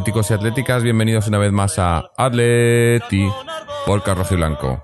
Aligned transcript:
Atléticos 0.00 0.30
y 0.30 0.32
atléticas, 0.32 0.82
bienvenidos 0.82 1.28
una 1.28 1.36
vez 1.36 1.52
más 1.52 1.78
a 1.78 2.10
Atleti 2.16 3.28
por 3.84 4.02
Rojo 4.02 4.32
y 4.32 4.36
Blanco. 4.38 4.82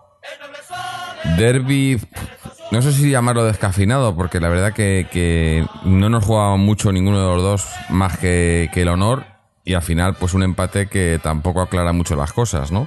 Derby, 1.39 1.99
no 2.71 2.83
sé 2.83 2.93
si 2.93 3.09
llamarlo 3.09 3.47
descafinado, 3.47 4.15
porque 4.15 4.41
la 4.41 4.51
verdad 4.51 4.75
que, 4.75 5.67
no 5.85 6.11
nos 6.11 6.23
jugaba 6.23 6.59
mucho 6.59 6.93
ninguno 6.93 7.19
de 7.19 7.35
los 7.35 7.43
dos 7.43 7.67
más 7.89 8.19
que, 8.19 8.69
que, 8.75 8.83
el 8.83 8.89
honor 8.89 9.25
y 9.65 9.73
al 9.73 9.81
final 9.81 10.17
pues 10.21 10.35
un 10.35 10.43
empate 10.43 10.87
que 10.87 11.19
tampoco 11.23 11.63
aclara 11.63 11.95
mucho 11.95 12.15
las 12.15 12.35
cosas, 12.35 12.71
¿no? 12.71 12.87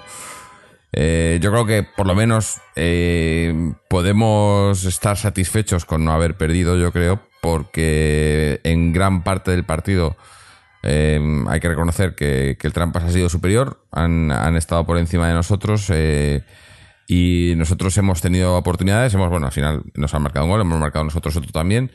Eh, 0.92 1.40
yo 1.42 1.50
creo 1.50 1.66
que 1.66 1.82
por 1.82 2.06
lo 2.06 2.14
menos 2.14 2.62
eh, 2.76 3.74
podemos 3.90 4.86
estar 4.86 5.18
satisfechos 5.18 5.84
con 5.84 6.06
no 6.06 6.12
haber 6.12 6.38
perdido, 6.38 6.78
yo 6.78 6.92
creo, 6.92 7.22
porque 7.42 8.62
en 8.64 8.94
gran 8.94 9.24
parte 9.24 9.50
del 9.50 9.64
partido 9.64 10.16
eh, 10.84 11.20
hay 11.48 11.60
que 11.60 11.70
reconocer 11.70 12.16
que, 12.16 12.58
el 12.60 12.74
Trampas 12.74 13.04
ha 13.04 13.12
sido 13.12 13.30
superior, 13.30 13.86
han, 13.92 14.56
estado 14.56 14.86
por 14.86 14.98
encima 14.98 15.28
de 15.28 15.34
nosotros 15.34 15.92
y 17.08 17.54
nosotros 17.58 17.98
hemos 17.98 18.22
tenido 18.22 18.56
oportunidades, 18.56 19.14
hemos, 19.14 19.30
bueno, 19.30 19.48
al 19.48 19.52
final 19.52 19.84
nos 19.96 20.14
han 20.14 20.22
marcado 20.22 20.46
un 20.46 20.52
gol, 20.52 20.62
hemos 20.62 20.80
marcado 20.80 21.06
nosotros 21.06 21.36
otro 21.36 21.52
también. 21.52 21.92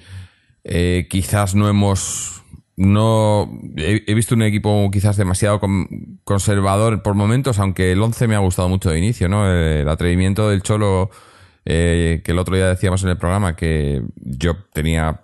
quizás 1.09 1.55
no 1.55 1.69
hemos 1.69 2.45
no 2.77 3.51
he, 3.77 4.15
visto 4.15 4.35
un 4.35 4.43
equipo 4.43 4.91
quizás 4.91 5.17
demasiado 5.17 5.61
conservador 6.25 7.03
por 7.03 7.15
momentos, 7.15 7.59
aunque 7.59 7.93
el 7.93 8.03
11 8.03 8.27
me 8.29 8.35
ha 8.35 8.41
gustado 8.41 8.69
mucho 8.69 8.91
de 8.91 8.99
inicio, 8.99 9.29
¿no? 9.29 9.49
El 9.49 9.89
atrevimiento 9.89 10.51
del 10.51 10.63
Cholo, 10.63 11.11
eh, 11.65 12.23
que 12.25 12.33
el 12.33 12.39
otro 12.39 12.57
día 12.57 12.69
decíamos 12.69 13.03
en 13.05 13.11
el 13.11 13.17
programa 13.17 13.55
que 13.55 14.03
yo 14.17 14.57
tenía 14.73 15.21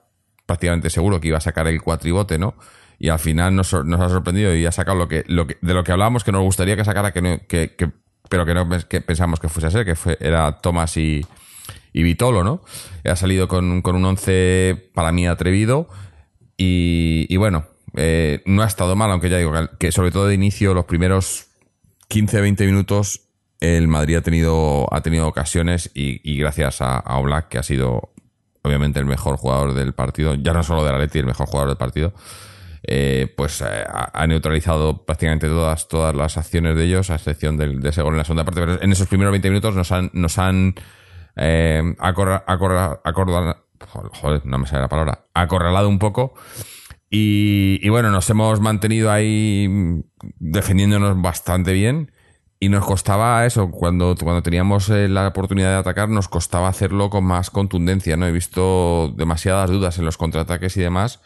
prácticamente 0.46 0.90
seguro 0.90 1.20
que 1.20 1.28
iba 1.28 1.38
a 1.38 1.42
sacar 1.42 1.66
el 1.66 1.82
cuatribote, 1.82 2.38
¿no? 2.38 2.54
Y 3.02 3.08
al 3.08 3.18
final 3.18 3.56
nos, 3.56 3.72
ha 3.72 4.08
sorprendido 4.10 4.54
y 4.54 4.66
ha 4.66 4.72
sacado 4.72 4.98
lo 4.98 5.08
que, 5.08 5.24
lo 5.26 5.46
que, 5.46 5.56
de 5.62 5.72
lo 5.72 5.82
que 5.82 5.90
hablábamos 5.90 6.22
que 6.22 6.32
nos 6.32 6.42
gustaría 6.42 6.76
que 6.76 6.84
sacara, 6.84 7.12
que, 7.12 7.40
que, 7.48 7.90
pero 8.28 8.44
que 8.44 8.52
no 8.52 8.68
que 8.88 9.00
pensamos 9.00 9.40
que 9.40 9.48
fuese 9.48 9.68
a 9.68 9.70
ser, 9.70 9.86
que 9.86 9.96
fue, 9.96 10.18
era 10.20 10.58
Tomás 10.60 10.98
y, 10.98 11.24
y 11.94 12.02
Vitolo, 12.02 12.44
¿no? 12.44 12.62
Ha 13.04 13.16
salido 13.16 13.48
con, 13.48 13.80
con 13.80 13.96
un 13.96 14.04
11 14.04 14.90
para 14.94 15.12
mí 15.12 15.26
atrevido 15.26 15.88
y, 16.62 17.34
bueno, 17.38 17.64
eh, 17.96 18.42
no 18.44 18.62
ha 18.62 18.66
estado 18.66 18.94
mal, 18.96 19.10
aunque 19.10 19.30
ya 19.30 19.38
digo 19.38 19.52
que 19.78 19.92
sobre 19.92 20.10
todo 20.10 20.26
de 20.26 20.34
inicio, 20.34 20.74
los 20.74 20.84
primeros 20.84 21.46
15-20 22.10 22.66
minutos, 22.66 23.22
el 23.60 23.88
Madrid 23.88 24.16
ha 24.16 24.20
tenido, 24.20 24.92
ha 24.92 25.00
tenido 25.00 25.26
ocasiones 25.26 25.90
y, 25.94 26.36
gracias 26.36 26.82
a, 26.82 26.98
a 26.98 27.16
Oblak, 27.16 27.48
que 27.48 27.56
ha 27.56 27.62
sido 27.62 28.12
obviamente 28.60 28.98
el 28.98 29.06
mejor 29.06 29.38
jugador 29.38 29.72
del 29.72 29.94
partido, 29.94 30.34
ya 30.34 30.52
no 30.52 30.62
solo 30.62 30.84
de 30.84 30.92
la 30.92 30.98
Leti, 30.98 31.18
el 31.18 31.24
mejor 31.24 31.46
jugador 31.46 31.70
del 31.70 31.78
partido, 31.78 32.12
eh, 32.82 33.32
pues 33.36 33.60
eh, 33.60 33.84
ha 33.86 34.26
neutralizado 34.26 35.04
prácticamente 35.04 35.48
todas, 35.48 35.88
todas 35.88 36.14
las 36.14 36.36
acciones 36.36 36.76
de 36.76 36.84
ellos, 36.84 37.10
a 37.10 37.16
excepción 37.16 37.56
de 37.56 37.88
ese 37.88 38.02
gol 38.02 38.14
en 38.14 38.18
la 38.18 38.24
segunda 38.24 38.44
parte. 38.44 38.60
Pero 38.60 38.82
en 38.82 38.92
esos 38.92 39.08
primeros 39.08 39.32
20 39.32 39.50
minutos 39.50 39.74
nos 39.74 39.92
han, 39.92 40.10
nos 40.12 40.38
han 40.38 40.74
joder, 44.12 44.44
no 44.44 44.58
me 44.58 44.66
sale 44.66 44.82
la 44.82 44.88
palabra, 44.88 45.26
acorralado 45.34 45.88
un 45.88 45.98
poco. 45.98 46.34
Y, 47.12 47.88
bueno, 47.88 48.10
nos 48.10 48.30
hemos 48.30 48.60
mantenido 48.60 49.10
ahí 49.10 49.68
defendiéndonos 50.38 51.20
bastante 51.20 51.72
bien. 51.72 52.12
Y 52.60 52.68
nos 52.68 52.84
costaba 52.84 53.46
eso, 53.46 53.70
cuando, 53.70 54.14
cuando 54.22 54.42
teníamos 54.42 54.90
eh, 54.90 55.08
la 55.08 55.26
oportunidad 55.26 55.70
de 55.70 55.78
atacar, 55.78 56.10
nos 56.10 56.28
costaba 56.28 56.68
hacerlo 56.68 57.08
con 57.08 57.24
más 57.24 57.50
contundencia, 57.50 58.18
¿no? 58.18 58.26
He 58.26 58.32
visto 58.32 59.14
demasiadas 59.16 59.70
dudas 59.70 59.98
en 59.98 60.04
los 60.04 60.18
contraataques 60.18 60.76
y 60.76 60.80
demás, 60.80 61.20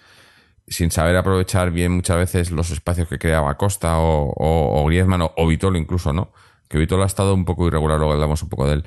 sin 0.66 0.90
saber 0.90 1.16
aprovechar 1.16 1.70
bien 1.70 1.92
muchas 1.92 2.16
veces 2.16 2.50
los 2.50 2.70
espacios 2.70 3.08
que 3.08 3.18
creaba 3.18 3.56
Costa 3.56 3.98
o, 3.98 4.32
o, 4.36 4.86
Griezmann 4.86 5.22
o, 5.22 5.46
Vitolo 5.46 5.78
incluso, 5.78 6.12
¿no? 6.12 6.32
Que 6.68 6.78
Vitolo 6.78 7.02
ha 7.02 7.06
estado 7.06 7.34
un 7.34 7.44
poco 7.44 7.66
irregular, 7.66 7.98
luego 7.98 8.14
hablamos 8.14 8.42
un 8.42 8.48
poco 8.48 8.66
de 8.66 8.74
él. 8.74 8.84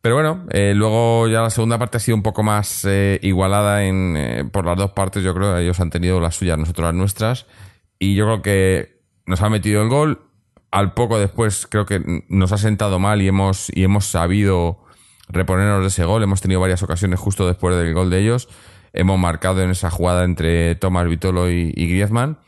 Pero 0.00 0.16
bueno, 0.16 0.46
eh, 0.50 0.72
luego 0.74 1.28
ya 1.28 1.42
la 1.42 1.50
segunda 1.50 1.78
parte 1.78 1.96
ha 1.96 2.00
sido 2.00 2.16
un 2.16 2.24
poco 2.24 2.42
más 2.42 2.84
eh, 2.84 3.20
igualada 3.22 3.84
en, 3.84 4.16
eh, 4.16 4.44
por 4.44 4.66
las 4.66 4.76
dos 4.76 4.90
partes. 4.92 5.22
Yo 5.22 5.32
creo 5.32 5.56
ellos 5.56 5.78
han 5.78 5.90
tenido 5.90 6.20
las 6.20 6.34
suyas, 6.34 6.58
nosotros 6.58 6.86
las 6.86 6.94
nuestras. 6.94 7.46
Y 8.00 8.16
yo 8.16 8.24
creo 8.24 8.42
que 8.42 9.02
nos 9.26 9.42
ha 9.42 9.48
metido 9.48 9.80
el 9.80 9.88
gol. 9.88 10.26
Al 10.72 10.94
poco 10.94 11.20
después 11.20 11.68
creo 11.70 11.86
que 11.86 12.24
nos 12.28 12.50
ha 12.50 12.58
sentado 12.58 12.98
mal 12.98 13.22
y 13.22 13.28
hemos, 13.28 13.70
y 13.72 13.84
hemos 13.84 14.06
sabido 14.06 14.78
reponernos 15.28 15.82
de 15.82 15.88
ese 15.88 16.04
gol. 16.04 16.24
Hemos 16.24 16.40
tenido 16.40 16.60
varias 16.60 16.82
ocasiones 16.82 17.20
justo 17.20 17.46
después 17.46 17.76
del 17.76 17.94
gol 17.94 18.10
de 18.10 18.18
ellos. 18.18 18.48
Hemos 18.92 19.18
marcado 19.18 19.62
en 19.62 19.70
esa 19.70 19.90
jugada 19.90 20.24
entre 20.24 20.74
Tomás 20.74 21.08
Vitolo 21.08 21.50
y, 21.50 21.72
Griezmann. 21.72 22.38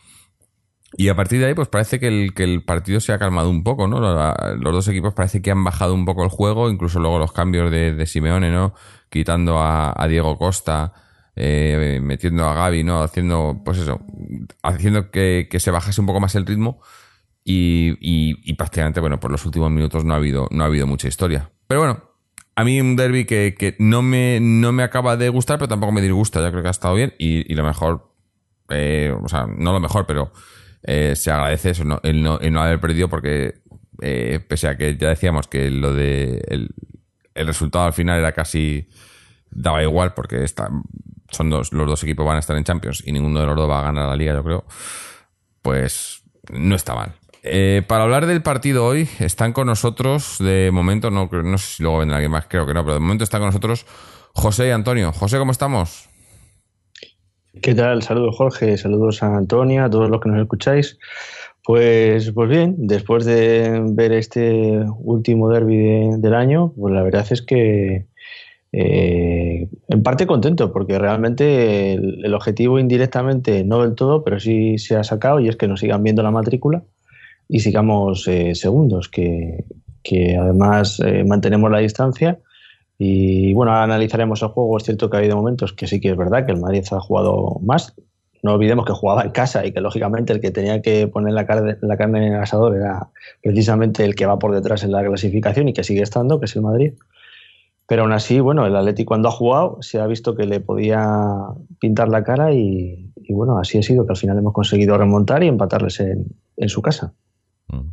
Y 0.97 1.09
a 1.09 1.17
partir 1.17 1.41
de 1.41 1.47
ahí, 1.47 1.55
pues 1.55 1.69
parece 1.69 1.99
que 1.99 2.07
el, 2.07 2.35
que 2.35 2.45
el 2.45 2.63
partido 2.63 3.01
se 3.01 3.13
ha 3.13 3.19
calmado 3.19 3.51
un 3.51 3.65
poco, 3.65 3.89
¿no? 3.89 3.99
Los 3.99 4.73
dos 4.73 4.89
equipos 4.89 5.13
parece 5.15 5.43
que 5.43 5.51
han 5.51 5.65
bajado 5.65 5.95
un 5.95 6.05
poco 6.05 6.23
el 6.23 6.31
juego, 6.31 6.71
incluso 6.71 7.01
luego 7.01 7.19
los 7.19 7.33
cambios 7.33 7.71
de, 7.71 8.07
Simeone, 8.07 8.51
¿no? 8.51 8.75
Quitando 9.09 9.59
a, 9.61 10.07
Diego 10.09 10.39
Costa, 10.39 10.93
eh, 11.35 11.99
metiendo 12.01 12.45
a 12.45 12.55
Gaby, 12.55 12.85
¿no? 12.85 13.03
Haciendo, 13.03 13.61
pues 13.65 13.79
eso, 13.79 14.01
haciendo 14.63 15.11
que, 15.11 15.49
se 15.59 15.71
bajase 15.73 16.01
un 16.01 16.07
poco 16.07 16.21
más 16.21 16.35
el 16.37 16.47
ritmo. 16.47 16.81
Y, 17.47 17.97
y, 18.01 18.55
prácticamente, 18.55 19.01
bueno, 19.01 19.19
por 19.19 19.31
los 19.31 19.45
últimos 19.45 19.71
minutos 19.71 20.05
no 20.05 20.15
ha 20.15 20.17
habido, 20.17 20.49
no 20.51 20.63
ha 20.63 20.67
habido 20.67 20.87
mucha 20.87 21.09
historia. 21.09 21.51
Pero 21.67 21.81
bueno, 21.81 22.14
a 22.57 22.65
mí 22.65 22.81
un 22.81 22.97
derby 22.97 23.25
que, 23.25 23.55
que 23.59 23.75
no, 23.79 24.03
me, 24.03 24.39
no 24.41 24.73
me 24.73 24.83
acaba 24.83 25.17
de 25.17 25.29
gustar, 25.29 25.59
pero 25.59 25.69
tampoco 25.69 25.93
me 25.93 26.01
disgusta. 26.01 26.41
Ya 26.41 26.51
creo 26.51 26.63
que 26.63 26.69
ha 26.69 26.73
estado 26.73 26.95
bien. 26.95 27.15
Y, 27.19 27.51
y 27.51 27.55
lo 27.57 27.65
mejor, 27.65 28.11
eh, 28.69 29.15
o 29.21 29.29
sea, 29.29 29.47
no 29.47 29.73
lo 29.73 29.81
mejor, 29.81 30.07
pero 30.07 30.33
eh, 30.83 31.17
se 31.17 31.31
agradece 31.31 31.71
eso, 31.71 31.85
¿no? 31.85 32.01
El, 32.03 32.23
no, 32.23 32.39
no 32.39 32.63
haber 32.63 32.81
perdido 32.81 33.09
porque 33.09 33.55
eh, 34.03 34.41
pese 34.47 34.69
a 34.69 34.77
que 34.77 34.97
ya 34.97 35.09
decíamos 35.09 35.49
que 35.49 35.71
lo 35.71 35.95
de 35.95 36.43
el, 36.49 37.47
resultado 37.47 37.87
al 37.87 37.93
final 37.93 38.19
era 38.19 38.33
casi 38.33 38.89
daba 39.51 39.83
igual 39.83 40.15
porque 40.15 40.45
son 41.31 41.51
dos, 41.51 41.73
los 41.73 41.87
dos 41.87 42.03
equipos 42.05 42.27
van 42.27 42.37
a 42.37 42.41
estar 42.41 42.57
en 42.57 42.65
Champions 42.65 43.03
y 43.07 43.13
ninguno 43.13 43.41
de 43.41 43.47
los 43.47 43.57
dos 43.57 43.69
va 43.69 43.81
a 43.81 43.85
ganar 43.85 44.09
la 44.09 44.17
liga, 44.17 44.35
yo 44.35 44.45
creo. 44.45 44.65
Pues 45.63 46.23
no 46.53 46.75
está 46.75 46.95
mal. 46.95 47.15
Eh, 47.47 47.83
para 47.87 48.05
hablar 48.05 48.25
del 48.25 48.41
partido 48.41 48.87
hoy, 48.87 49.07
están 49.21 49.53
con 49.53 49.67
nosotros, 49.67 50.39
de 50.39 50.71
momento, 50.73 51.11
no, 51.11 51.29
no 51.31 51.59
sé 51.59 51.77
si 51.77 51.83
luego 51.83 51.99
vendrá 51.99 52.17
alguien 52.17 52.31
más, 52.31 52.47
creo 52.49 52.67
que 52.67 52.73
no, 52.73 52.83
pero 52.83 52.95
de 52.95 53.01
momento 53.01 53.23
están 53.23 53.41
con 53.41 53.49
nosotros 53.49 53.85
José 54.33 54.69
y 54.69 54.71
Antonio. 54.71 55.13
José, 55.13 55.37
¿cómo 55.37 55.53
estamos? 55.53 56.09
¿Qué 57.61 57.75
tal? 57.75 58.03
Saludos 58.03 58.35
Jorge, 58.39 58.79
saludos 58.79 59.23
a 59.23 59.37
Antonia, 59.37 59.85
a 59.85 59.91
todos 59.91 60.09
los 60.09 60.23
que 60.23 60.31
nos 60.31 60.41
escucháis. 60.41 60.99
Pues, 61.63 62.33
pues 62.33 62.49
bien, 62.49 62.77
después 62.79 63.27
de 63.27 63.79
ver 63.93 64.13
este 64.13 64.81
último 65.01 65.51
derby 65.51 66.17
del 66.17 66.35
año, 66.35 66.73
pues 66.75 66.95
la 66.95 67.03
verdad 67.03 67.27
es 67.31 67.43
que 67.43 68.07
eh, 68.73 69.69
en 69.89 70.03
parte 70.03 70.27
contento, 70.27 70.73
porque 70.73 70.99
realmente 70.99 71.93
el, 71.93 72.33
objetivo 72.33 72.79
indirectamente, 72.79 73.65
no 73.65 73.83
del 73.83 73.95
todo, 73.95 74.25
pero 74.25 74.41
sí 74.41 74.79
se 74.79 74.97
ha 74.97 75.05
sacado 75.05 75.41
y 75.41 75.49
es 75.49 75.57
que 75.57 75.69
nos 75.69 75.81
sigan 75.81 76.03
viendo 76.03 76.23
la 76.23 76.31
matrícula 76.31 76.85
y 77.49 77.61
sigamos 77.61 78.27
eh, 78.29 78.55
segundos, 78.55 79.09
que, 79.09 79.65
además 80.39 81.01
eh, 81.05 81.25
mantenemos 81.25 81.71
la 81.71 81.79
distancia 81.79 82.39
y 82.99 83.53
bueno, 83.55 83.73
analizaremos 83.73 84.43
el 84.43 84.49
juego. 84.49 84.77
Es 84.77 84.85
cierto 84.85 85.11
que 85.11 85.17
ha 85.17 85.21
habido 85.21 85.37
momentos 85.37 85.73
que 85.73 85.87
sí 85.87 86.01
que 86.01 86.11
es 86.11 86.17
verdad 86.17 86.47
que 86.47 86.53
el 86.53 86.61
Madrid 86.61 86.85
ha 86.91 87.01
jugado 87.01 87.59
más. 87.63 87.95
No 88.43 88.55
olvidemos 88.55 88.85
que 88.85 88.93
jugaba 88.93 89.23
en 89.23 89.31
casa 89.31 89.65
y 89.65 89.73
que 89.73 89.81
lógicamente 89.81 90.33
el 90.33 90.41
que 90.41 90.51
tenía 90.51 90.83
que 90.83 91.09
poner 91.09 91.33
la 91.33 91.47
carne, 91.47 91.77
la 91.81 91.97
carne 91.97 92.27
en 92.27 92.35
el 92.35 92.41
asador 92.41 92.77
era 92.77 93.09
precisamente 93.43 94.05
el 94.05 94.15
que 94.15 94.27
va 94.27 94.39
por 94.39 94.55
detrás 94.55 94.85
en 94.85 94.93
la 94.93 95.03
clasificación 95.03 95.69
y 95.69 95.73
que 95.73 95.83
sigue 95.83 96.03
estando, 96.03 96.39
que 96.39 96.45
es 96.45 96.55
el 96.55 96.63
Madrid. 96.63 96.93
Pero 97.87 98.03
aún 98.03 98.13
así, 98.13 98.41
bueno, 98.41 98.67
el 98.67 98.77
Atleti 98.77 99.05
cuando 99.05 99.29
ha 99.29 99.33
jugado 99.33 99.79
se 99.81 99.99
ha 99.99 100.07
visto 100.07 100.35
que 100.35 100.47
le 100.47 100.61
podía 100.61 101.07
pintar 101.81 102.09
la 102.09 102.23
cara 102.23 102.53
y, 102.53 103.13
bueno, 103.31 103.59
así 103.59 103.79
ha 103.79 103.83
sido 103.83 104.07
que 104.07 104.13
al 104.13 104.17
final 104.17 104.39
hemos 104.39 104.53
conseguido 104.53 104.97
remontar 104.97 105.43
y 105.43 105.49
empatarles 105.49 106.01
en, 106.01 106.27
en 106.57 106.69
su 106.69 106.81
casa. 106.81 107.13
Mm. 107.69 107.91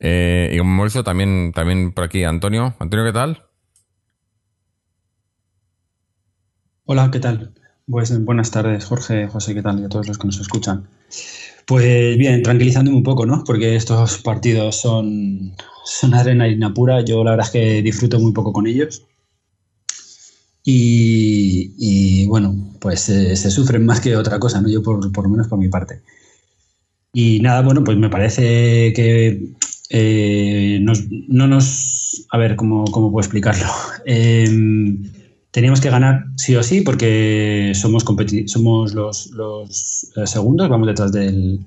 Eh, 0.00 0.50
y 0.52 0.58
hemos 0.58 0.92
también, 1.04 1.52
también 1.54 1.92
por 1.92 2.04
aquí, 2.04 2.24
Antonio. 2.24 2.74
Antonio, 2.78 3.04
¿qué 3.06 3.12
tal? 3.12 3.46
Hola, 6.84 7.10
¿qué 7.10 7.20
tal? 7.20 7.54
Pues 7.86 8.24
buenas 8.24 8.50
tardes, 8.50 8.84
Jorge, 8.84 9.28
José, 9.28 9.54
¿qué 9.54 9.62
tal? 9.62 9.80
Y 9.80 9.84
a 9.84 9.88
todos 9.88 10.08
los 10.08 10.18
que 10.18 10.26
nos 10.26 10.40
escuchan. 10.40 10.88
Pues 11.66 12.18
bien, 12.18 12.42
tranquilizándome 12.42 12.98
un 12.98 13.02
poco, 13.02 13.24
¿no? 13.24 13.42
Porque 13.44 13.76
estos 13.76 14.18
partidos 14.18 14.80
son, 14.80 15.54
son 15.84 16.14
adrenalina 16.14 16.74
pura. 16.74 17.00
Yo 17.02 17.24
la 17.24 17.32
verdad 17.32 17.46
es 17.46 17.52
que 17.52 17.82
disfruto 17.82 18.18
muy 18.20 18.32
poco 18.32 18.52
con 18.52 18.66
ellos. 18.66 19.06
Y, 20.66 22.26
bueno, 22.26 22.74
pues 22.80 23.08
eh, 23.10 23.36
se 23.36 23.50
sufren 23.50 23.84
más 23.84 24.00
que 24.00 24.16
otra 24.16 24.38
cosa, 24.38 24.60
¿no? 24.62 24.68
Yo 24.68 24.82
por, 24.82 25.04
lo 25.04 25.28
menos 25.28 25.48
por 25.48 25.58
mi 25.58 25.68
parte. 25.68 26.02
Y 27.14 27.40
nada, 27.40 27.62
bueno, 27.62 27.82
pues 27.84 27.96
me 27.96 28.10
parece 28.10 28.92
que 28.92 29.54
eh, 29.88 30.78
no 30.82 31.46
nos... 31.46 32.26
A 32.30 32.36
ver, 32.36 32.56
¿cómo, 32.56 32.84
cómo 32.84 33.10
puedo 33.10 33.24
explicarlo? 33.24 33.66
Eh, 34.06 34.46
Teníamos 35.54 35.80
que 35.80 35.88
ganar 35.88 36.24
sí 36.36 36.56
o 36.56 36.64
sí 36.64 36.80
porque 36.80 37.70
somos, 37.76 38.04
somos 38.46 38.92
los, 38.92 39.30
los 39.30 40.10
eh, 40.16 40.26
segundos, 40.26 40.68
vamos 40.68 40.88
detrás 40.88 41.12
del, 41.12 41.60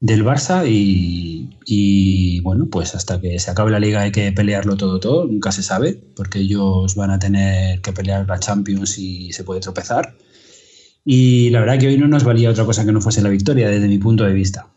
del 0.00 0.24
Barça 0.24 0.64
y, 0.66 2.40
bueno, 2.40 2.68
pues 2.72 2.94
hasta 2.94 3.20
que 3.20 3.38
se 3.38 3.50
acabe 3.50 3.72
la 3.72 3.78
liga 3.78 4.00
hay 4.00 4.10
que 4.10 4.32
pelearlo 4.32 4.78
todo, 4.78 5.00
todo, 5.00 5.26
nunca 5.26 5.52
se 5.52 5.62
sabe, 5.62 6.00
porque 6.16 6.38
ellos 6.38 6.94
van 6.94 7.10
a 7.10 7.18
tener 7.18 7.82
que 7.82 7.92
pelear 7.92 8.26
la 8.26 8.40
Champions 8.40 8.96
y 8.96 9.32
se 9.32 9.44
puede 9.44 9.60
tropezar. 9.60 10.14
Y 11.04 11.50
la 11.50 11.60
verdad 11.60 11.78
que 11.78 11.88
hoy 11.88 11.98
no 11.98 12.08
nos 12.08 12.24
valía 12.24 12.50
otra 12.50 12.64
cosa 12.64 12.84
que 12.84 12.92
no 12.92 13.00
fuese 13.00 13.22
la 13.22 13.30
victoria 13.30 13.68
desde 13.68 13.88
mi 13.88 13.98
punto 13.98 14.24
de 14.24 14.32
vista. 14.32 14.68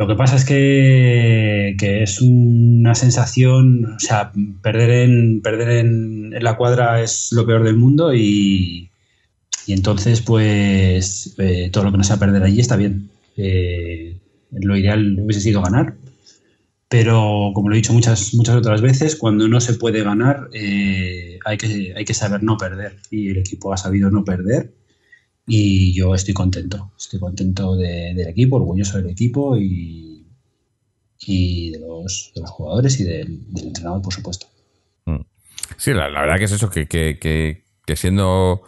Lo 0.00 0.06
que 0.06 0.14
pasa 0.14 0.36
es 0.36 0.46
que, 0.46 1.76
es 1.78 2.22
una 2.22 2.94
sensación, 2.94 3.84
o 3.84 4.00
sea, 4.00 4.32
perder 4.62 4.90
en, 4.90 5.42
perder 5.42 5.84
en, 5.84 6.30
la 6.42 6.56
cuadra 6.56 7.02
es 7.02 7.28
lo 7.32 7.44
peor 7.44 7.64
del 7.64 7.76
mundo 7.76 8.14
y, 8.14 8.90
entonces 9.66 10.22
pues 10.22 11.34
eh, 11.38 11.68
todo 11.70 11.84
lo 11.84 11.92
que 11.92 11.98
no 11.98 12.04
sea 12.04 12.16
perder 12.16 12.42
allí 12.42 12.60
está 12.60 12.76
bien. 12.76 13.10
Eh, 13.36 14.16
lo 14.52 14.74
ideal 14.74 15.18
hubiese 15.20 15.42
sido 15.42 15.60
ganar, 15.60 15.96
pero 16.88 17.52
como 17.54 17.68
lo 17.68 17.74
he 17.74 17.78
dicho 17.78 17.92
muchas, 17.92 18.32
muchas 18.32 18.56
otras 18.56 18.80
veces, 18.80 19.16
cuando 19.16 19.48
no 19.48 19.60
se 19.60 19.74
puede 19.74 20.02
ganar 20.02 20.48
eh, 20.54 21.38
hay, 21.44 21.58
que, 21.58 21.92
hay 21.94 22.06
que 22.06 22.14
saber 22.14 22.42
no 22.42 22.56
perder 22.56 22.96
y 23.10 23.28
el 23.28 23.36
equipo 23.36 23.70
ha 23.72 23.76
sabido 23.76 24.10
no 24.10 24.24
perder 24.24 24.72
y 25.52 25.92
yo 25.92 26.14
estoy 26.14 26.32
contento, 26.32 26.92
estoy 26.96 27.18
contento 27.18 27.76
del 27.76 28.28
equipo, 28.28 28.56
orgulloso 28.56 28.98
del 28.98 29.10
equipo 29.10 29.56
y, 29.56 30.26
y 31.26 31.70
de, 31.70 31.80
los, 31.80 32.32
de 32.34 32.40
los 32.40 32.50
jugadores 32.50 33.00
y 33.00 33.04
del, 33.04 33.40
entrenador, 33.56 34.00
por 34.00 34.12
supuesto. 34.12 34.46
Mm. 35.06 35.22
Sí, 35.76 35.92
la, 35.92 36.08
verdad 36.08 36.38
que 36.38 36.44
es 36.44 36.52
eso, 36.52 36.70
que, 36.70 36.86
que, 36.86 37.18
que 37.18 37.96
siendo 37.96 38.62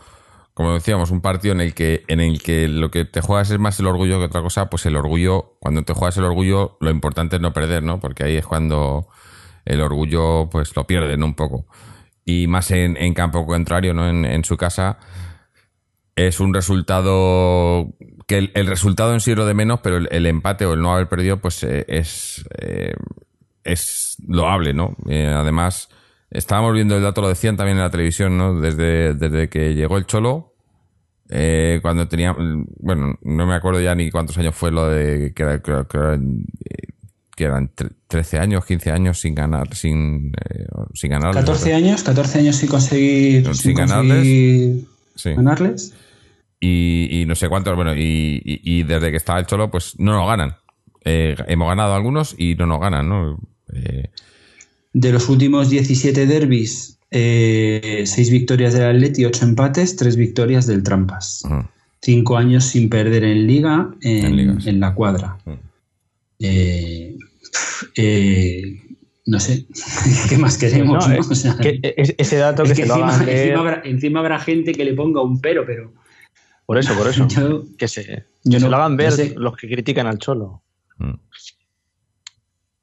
como 0.54 0.74
decíamos, 0.74 1.10
un 1.10 1.20
partido 1.20 1.54
en 1.54 1.60
el 1.60 1.74
que 1.74 2.04
en 2.08 2.20
el 2.20 2.42
que 2.42 2.68
lo 2.68 2.90
que 2.90 3.04
te 3.04 3.20
juegas 3.22 3.50
es 3.50 3.58
más 3.58 3.80
el 3.80 3.86
orgullo 3.86 4.18
que 4.18 4.26
otra 4.26 4.42
cosa, 4.42 4.68
pues 4.68 4.84
el 4.84 4.96
orgullo, 4.96 5.56
cuando 5.60 5.82
te 5.82 5.94
juegas 5.94 6.16
el 6.18 6.24
orgullo, 6.24 6.76
lo 6.80 6.90
importante 6.90 7.36
es 7.36 7.42
no 7.42 7.52
perder, 7.52 7.82
¿no? 7.82 8.00
Porque 8.00 8.24
ahí 8.24 8.36
es 8.36 8.46
cuando 8.46 9.08
el 9.64 9.80
orgullo, 9.80 10.50
pues 10.50 10.74
lo 10.76 10.86
pierden 10.86 11.22
un 11.22 11.34
poco. 11.34 11.66
Y 12.24 12.46
más 12.48 12.70
en, 12.70 13.14
campo 13.14 13.46
contrario, 13.46 13.94
¿no? 13.94 14.08
En, 14.08 14.44
su 14.44 14.56
casa, 14.56 14.98
es 16.16 16.40
un 16.40 16.52
resultado 16.54 17.92
que 18.26 18.50
el, 18.54 18.66
resultado 18.66 19.12
en 19.14 19.20
sí 19.20 19.32
es 19.32 19.36
lo 19.36 19.46
de 19.46 19.54
menos, 19.54 19.80
pero 19.82 19.96
el, 19.96 20.26
empate 20.26 20.66
o 20.66 20.74
el 20.74 20.80
no 20.80 20.92
haber 20.92 21.08
perdido, 21.08 21.38
pues 21.38 21.62
eh, 21.64 21.84
es, 21.88 22.44
eh, 22.58 22.94
es 23.64 24.16
loable, 24.26 24.74
¿no? 24.74 24.96
Eh, 25.08 25.26
además 25.26 25.88
Estábamos 26.32 26.72
viendo 26.72 26.96
el 26.96 27.02
dato, 27.02 27.20
lo 27.20 27.28
decían 27.28 27.56
también 27.58 27.76
en 27.76 27.84
la 27.84 27.90
televisión, 27.90 28.38
¿no? 28.38 28.58
Desde, 28.58 29.12
desde 29.14 29.50
que 29.50 29.74
llegó 29.74 29.98
el 29.98 30.06
Cholo, 30.06 30.54
eh, 31.28 31.78
cuando 31.82 32.08
tenía, 32.08 32.34
bueno, 32.78 33.18
no 33.22 33.46
me 33.46 33.54
acuerdo 33.54 33.82
ya 33.82 33.94
ni 33.94 34.10
cuántos 34.10 34.38
años 34.38 34.54
fue 34.54 34.70
lo 34.70 34.88
de 34.88 35.34
que, 35.34 35.60
que, 37.36 37.44
eran 37.44 37.70
13 38.08 38.38
años, 38.38 38.64
15 38.64 38.90
años 38.90 39.20
sin 39.20 39.34
ganar, 39.34 39.74
sin, 39.74 40.32
sin 40.94 41.10
ganar. 41.10 41.34
14 41.34 41.74
años, 41.74 42.02
14 42.02 42.38
años 42.38 42.56
sin 42.56 42.68
conseguir, 42.70 43.54
sin, 43.54 43.74
ganarles. 43.74 44.84
ganarles. 45.22 45.94
Y, 46.64 47.24
no 47.26 47.34
sé 47.34 47.48
cuántos, 47.48 47.74
bueno, 47.74 47.92
y, 47.96 48.84
desde 48.84 49.10
que 49.10 49.16
estaba 49.16 49.40
el 49.40 49.46
Cholo, 49.46 49.70
pues 49.70 49.98
no 49.98 50.12
nos 50.12 50.28
ganan. 50.28 50.56
Eh, 51.04 51.34
hemos 51.48 51.68
ganado 51.68 51.94
algunos 51.94 52.36
y 52.38 52.54
no 52.54 52.66
nos 52.66 52.80
ganan, 52.80 53.08
¿no? 53.08 53.40
Eh, 53.74 54.10
de 54.92 55.12
los 55.12 55.28
últimos 55.28 55.70
17 55.70 56.26
derbis, 56.26 56.98
eh, 57.10 58.04
6 58.06 58.30
victorias 58.30 58.74
del 58.74 58.84
Atleti, 58.84 59.24
8 59.24 59.44
empates, 59.44 59.96
3 59.96 60.16
victorias 60.16 60.66
del 60.66 60.82
Trampas. 60.82 61.42
5 62.02 62.36
años 62.36 62.64
sin 62.64 62.88
perder 62.88 63.24
en 63.24 63.46
Liga 63.46 63.90
en, 64.02 64.80
la 64.80 64.94
cuadra. 64.94 65.38
Eh, 66.38 67.16
eh, 67.96 68.82
no 69.26 69.40
sé, 69.40 69.66
¿qué 70.28 70.36
más 70.36 70.58
queremos? 70.58 71.06
ese 71.08 72.36
dato 72.36 72.64
que, 72.64 72.70
encima, 73.84 74.20
habrá, 74.20 74.38
gente 74.38 74.72
que 74.72 74.84
le 74.84 74.94
ponga 74.94 75.22
un 75.22 75.40
pero, 75.40 75.64
pero. 75.64 75.92
Por 76.72 76.78
eso, 76.78 76.94
por 76.96 77.06
eso. 77.06 77.28
que 77.76 77.86
se, 77.86 78.24
yo 78.44 78.58
no, 78.58 78.70
lo 78.70 78.76
hagan 78.76 78.96
ver 78.96 79.36
los 79.36 79.54
que 79.58 79.68
critican 79.68 80.06
al 80.06 80.16
Cholo. 80.16 80.62
Mm. 80.96 81.20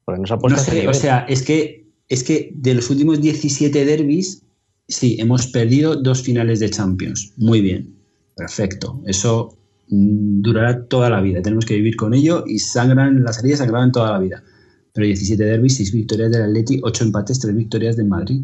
Porque 0.04 0.20
nos 0.20 0.30
ha 0.30 0.38
puesto 0.38 0.60
o 0.88 0.94
sea, 0.94 1.26
es 1.28 1.42
que 1.42 1.88
es 2.08 2.22
que 2.22 2.52
de 2.54 2.74
los 2.74 2.88
últimos 2.88 3.20
17 3.20 3.84
derbis, 3.84 4.44
sí, 4.86 5.16
hemos 5.18 5.48
perdido 5.48 5.96
dos 5.96 6.22
finales 6.22 6.60
de 6.60 6.70
Champions. 6.70 7.32
Muy 7.36 7.62
bien, 7.62 7.96
perfecto. 8.36 9.02
Eso 9.06 9.58
mm, 9.88 10.40
durará 10.42 10.84
toda 10.84 11.10
la 11.10 11.20
vida. 11.20 11.42
Tenemos 11.42 11.64
que 11.64 11.74
vivir 11.74 11.96
con 11.96 12.14
ello 12.14 12.44
y 12.46 12.60
sangran, 12.60 13.24
las 13.24 13.40
heridas 13.40 13.58
sangraban 13.58 13.90
toda 13.90 14.12
la 14.12 14.20
vida. 14.20 14.44
Pero 14.92 15.04
17 15.04 15.42
derbis, 15.42 15.78
6 15.78 15.92
victorias 15.92 16.30
del 16.30 16.42
Atleti, 16.42 16.78
8 16.80 17.06
empates, 17.06 17.40
3 17.40 17.56
victorias 17.56 17.96
del 17.96 18.06
Madrid. 18.06 18.42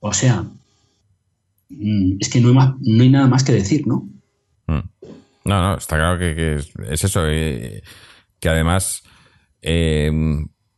O 0.00 0.12
sea, 0.12 0.44
mm, 1.68 2.16
es 2.18 2.28
que 2.28 2.40
no 2.40 2.48
hay, 2.48 2.54
más, 2.54 2.74
no 2.80 3.04
hay 3.04 3.10
nada 3.10 3.28
más 3.28 3.44
que 3.44 3.52
decir, 3.52 3.86
¿no? 3.86 4.08
No, 5.46 5.62
no, 5.62 5.76
está 5.76 5.96
claro 5.96 6.18
que, 6.18 6.56
es, 6.56 7.04
eso. 7.04 7.22
Eh, 7.26 7.82
que 8.40 8.48
además, 8.48 9.04
eh, 9.62 10.10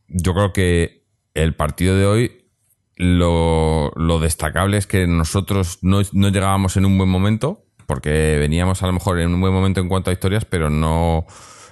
yo 0.09 0.35
creo 0.35 0.53
que 0.53 1.07
el 1.33 1.55
partido 1.55 1.97
de 1.97 2.07
hoy, 2.07 2.45
lo, 2.97 4.19
destacable 4.21 4.77
es 4.77 4.87
que 4.87 5.07
nosotros 5.07 5.79
no, 5.83 6.03
llegábamos 6.03 6.77
en 6.77 6.85
un 6.85 6.99
buen 6.99 7.09
momento, 7.09 7.65
porque 7.87 8.37
veníamos 8.39 8.83
a 8.83 8.87
lo 8.87 8.93
mejor 8.93 9.21
en 9.21 9.33
un 9.33 9.41
buen 9.41 9.55
momento 9.55 9.81
en 9.81 9.89
cuanto 9.89 10.11
a 10.11 10.13
historias, 10.13 10.45
pero 10.45 10.69
no, 10.69 11.25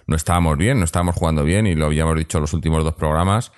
no 0.07 0.17
estábamos 0.17 0.57
bien, 0.57 0.79
no 0.79 0.85
estábamos 0.85 1.17
jugando 1.17 1.45
bien, 1.45 1.67
y 1.67 1.75
lo 1.75 1.87
habíamos 1.87 2.17
dicho 2.17 2.41
los 2.41 2.55
últimos 2.55 2.83
dos 2.83 2.95
programas. 2.95 3.53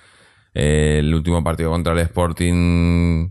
Eh, 0.53 0.97
el 0.99 1.15
último 1.15 1.45
partido 1.45 1.71
contra 1.71 1.93
el 1.93 2.01
Sporting 2.01 3.31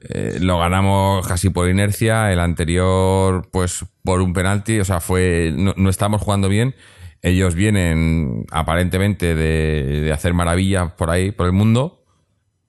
eh, 0.00 0.38
lo 0.40 0.58
ganamos 0.58 1.26
casi 1.26 1.50
por 1.50 1.68
inercia, 1.68 2.32
el 2.32 2.40
anterior 2.40 3.48
pues 3.50 3.84
por 4.02 4.20
un 4.20 4.32
penalti, 4.32 4.80
o 4.80 4.84
sea, 4.84 5.00
fue 5.00 5.52
no, 5.56 5.74
no 5.76 5.90
estábamos 5.90 6.22
jugando 6.22 6.48
bien. 6.48 6.74
Ellos 7.22 7.54
vienen 7.54 8.44
aparentemente 8.52 9.34
de, 9.34 10.02
de 10.02 10.12
hacer 10.12 10.34
maravillas 10.34 10.92
por 10.92 11.10
ahí, 11.10 11.32
por 11.32 11.46
el 11.46 11.52
mundo, 11.52 12.06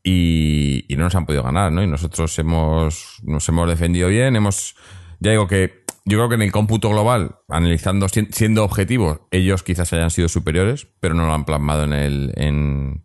y, 0.07 0.96
no 0.96 1.03
nos 1.03 1.15
han 1.15 1.25
podido 1.25 1.43
ganar, 1.43 1.72
¿no? 1.72 1.84
Y 1.84 1.88
nosotros 1.88 2.38
hemos, 2.39 3.19
nos 3.24 3.48
hemos 3.50 3.67
defendido 3.67 4.07
bien, 4.07 4.36
hemos, 4.36 4.75
ya 5.19 5.31
digo 5.31 5.48
que 5.48 5.84
yo 6.05 6.17
creo 6.17 6.29
que 6.29 6.36
en 6.36 6.43
el 6.43 6.51
cómputo 6.51 6.89
global, 6.89 7.39
analizando, 7.50 8.07
siendo 8.07 8.63
objetivos, 8.63 9.19
ellos 9.31 9.63
quizás 9.63 9.91
hayan 9.91 10.10
sido 10.10 10.29
superiores, 10.29 10.88
pero 11.01 11.13
no 11.13 11.25
lo 11.25 11.34
han 11.34 11.43
plasmado 11.43 11.84
en 11.84 11.93
el, 11.93 12.34
en, 12.38 13.03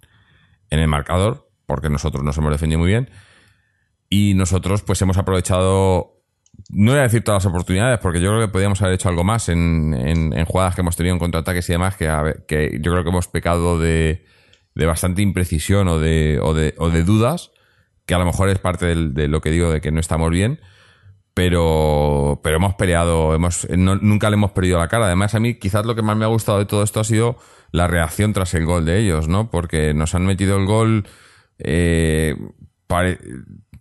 el 0.70 0.88
marcador, 0.88 1.50
porque 1.66 1.90
nosotros 1.90 2.22
nos 2.22 2.38
hemos 2.38 2.52
defendido 2.52 2.78
muy 2.78 2.88
bien. 2.88 3.10
Y 4.12 4.34
nosotros, 4.34 4.82
pues 4.82 5.00
hemos 5.00 5.16
aprovechado, 5.16 6.22
no 6.68 6.90
voy 6.90 7.00
a 7.00 7.04
decir 7.04 7.24
todas 7.24 7.42
las 7.42 7.50
oportunidades, 7.50 7.98
porque 7.98 8.20
yo 8.20 8.28
creo 8.28 8.46
que 8.46 8.52
podríamos 8.52 8.82
haber 8.82 8.96
hecho 8.96 9.08
algo 9.08 9.24
más 9.24 9.48
en, 9.48 9.94
en, 9.94 10.44
jugadas 10.44 10.74
que 10.74 10.82
hemos 10.82 10.96
tenido 10.96 11.14
en 11.14 11.18
contraataques 11.18 11.66
y 11.70 11.72
demás, 11.72 11.96
que, 11.96 12.04
que 12.46 12.78
yo 12.82 12.92
creo 12.92 13.04
que 13.04 13.08
hemos 13.08 13.28
pecado 13.28 13.78
de, 13.78 14.26
de 14.74 14.84
bastante 14.84 15.22
imprecisión 15.22 15.88
o 15.88 15.98
de, 15.98 16.40
o 16.42 16.52
de, 16.52 16.74
o 16.76 16.90
de 16.90 17.04
dudas, 17.04 17.52
que 18.04 18.12
a 18.12 18.18
lo 18.18 18.26
mejor 18.26 18.50
es 18.50 18.58
parte 18.58 18.94
de 18.94 19.28
lo 19.28 19.40
que 19.40 19.50
digo 19.50 19.72
de 19.72 19.80
que 19.80 19.92
no 19.92 19.98
estamos 19.98 20.30
bien, 20.30 20.60
pero, 21.32 22.42
pero 22.44 22.56
hemos 22.56 22.74
peleado, 22.74 23.34
hemos, 23.34 23.66
nunca 23.70 24.28
le 24.28 24.34
hemos 24.34 24.50
perdido 24.50 24.78
la 24.78 24.88
cara. 24.88 25.06
Además, 25.06 25.34
a 25.34 25.40
mí 25.40 25.54
quizás 25.54 25.86
lo 25.86 25.94
que 25.94 26.02
más 26.02 26.18
me 26.18 26.26
ha 26.26 26.28
gustado 26.28 26.58
de 26.58 26.66
todo 26.66 26.82
esto 26.82 27.00
ha 27.00 27.04
sido 27.04 27.38
la 27.70 27.86
reacción 27.86 28.34
tras 28.34 28.52
el 28.52 28.66
gol 28.66 28.84
de 28.84 28.98
ellos, 28.98 29.26
¿no? 29.28 29.50
Porque 29.50 29.94
nos 29.94 30.14
han 30.14 30.26
metido 30.26 30.58
el 30.58 30.66
gol, 30.66 31.08
eh, 31.56 32.36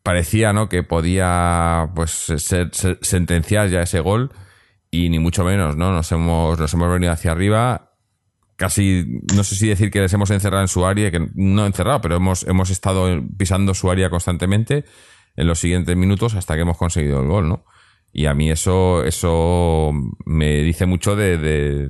parecía, 0.04 0.54
¿no? 0.54 0.70
Que 0.70 0.84
podía, 0.84 1.92
pues, 1.96 2.12
ser, 2.12 2.72
sentenciar 3.02 3.70
ya 3.70 3.82
ese 3.82 4.00
gol 4.00 4.32
y 4.90 5.10
ni 5.10 5.20
mucho 5.20 5.44
menos, 5.44 5.78
¿no? 5.78 5.92
Nos 5.92 6.12
hemos, 6.12 6.60
nos 6.60 6.74
hemos 6.74 6.92
venido 6.92 7.12
hacia 7.12 7.32
arriba 7.32 7.92
casi, 8.62 9.06
no 9.36 9.44
sé 9.44 9.56
si 9.56 9.68
decir 9.68 9.90
que 9.90 10.02
les 10.02 10.14
hemos 10.14 10.30
encerrado 10.30 10.62
en 10.62 10.68
su 10.68 10.86
área, 10.86 11.10
que 11.10 11.30
no 11.34 11.66
encerrado, 11.66 12.00
pero 12.00 12.18
hemos, 12.18 12.44
hemos 12.44 12.70
estado 12.70 13.10
pisando 13.36 13.74
su 13.74 13.90
área 13.90 14.12
constantemente 14.12 14.86
en 15.36 15.48
los 15.48 15.60
siguientes 15.60 15.98
minutos 15.98 16.36
hasta 16.36 16.54
que 16.54 16.62
hemos 16.62 16.78
conseguido 16.78 17.22
el 17.22 17.28
gol, 17.28 17.50
¿no? 17.50 17.66
Y 18.14 18.28
a 18.28 18.36
mí 18.36 18.52
eso, 18.52 19.04
eso 19.04 19.92
me 20.26 20.62
dice 20.62 20.86
mucho 20.86 21.16
de, 21.16 21.90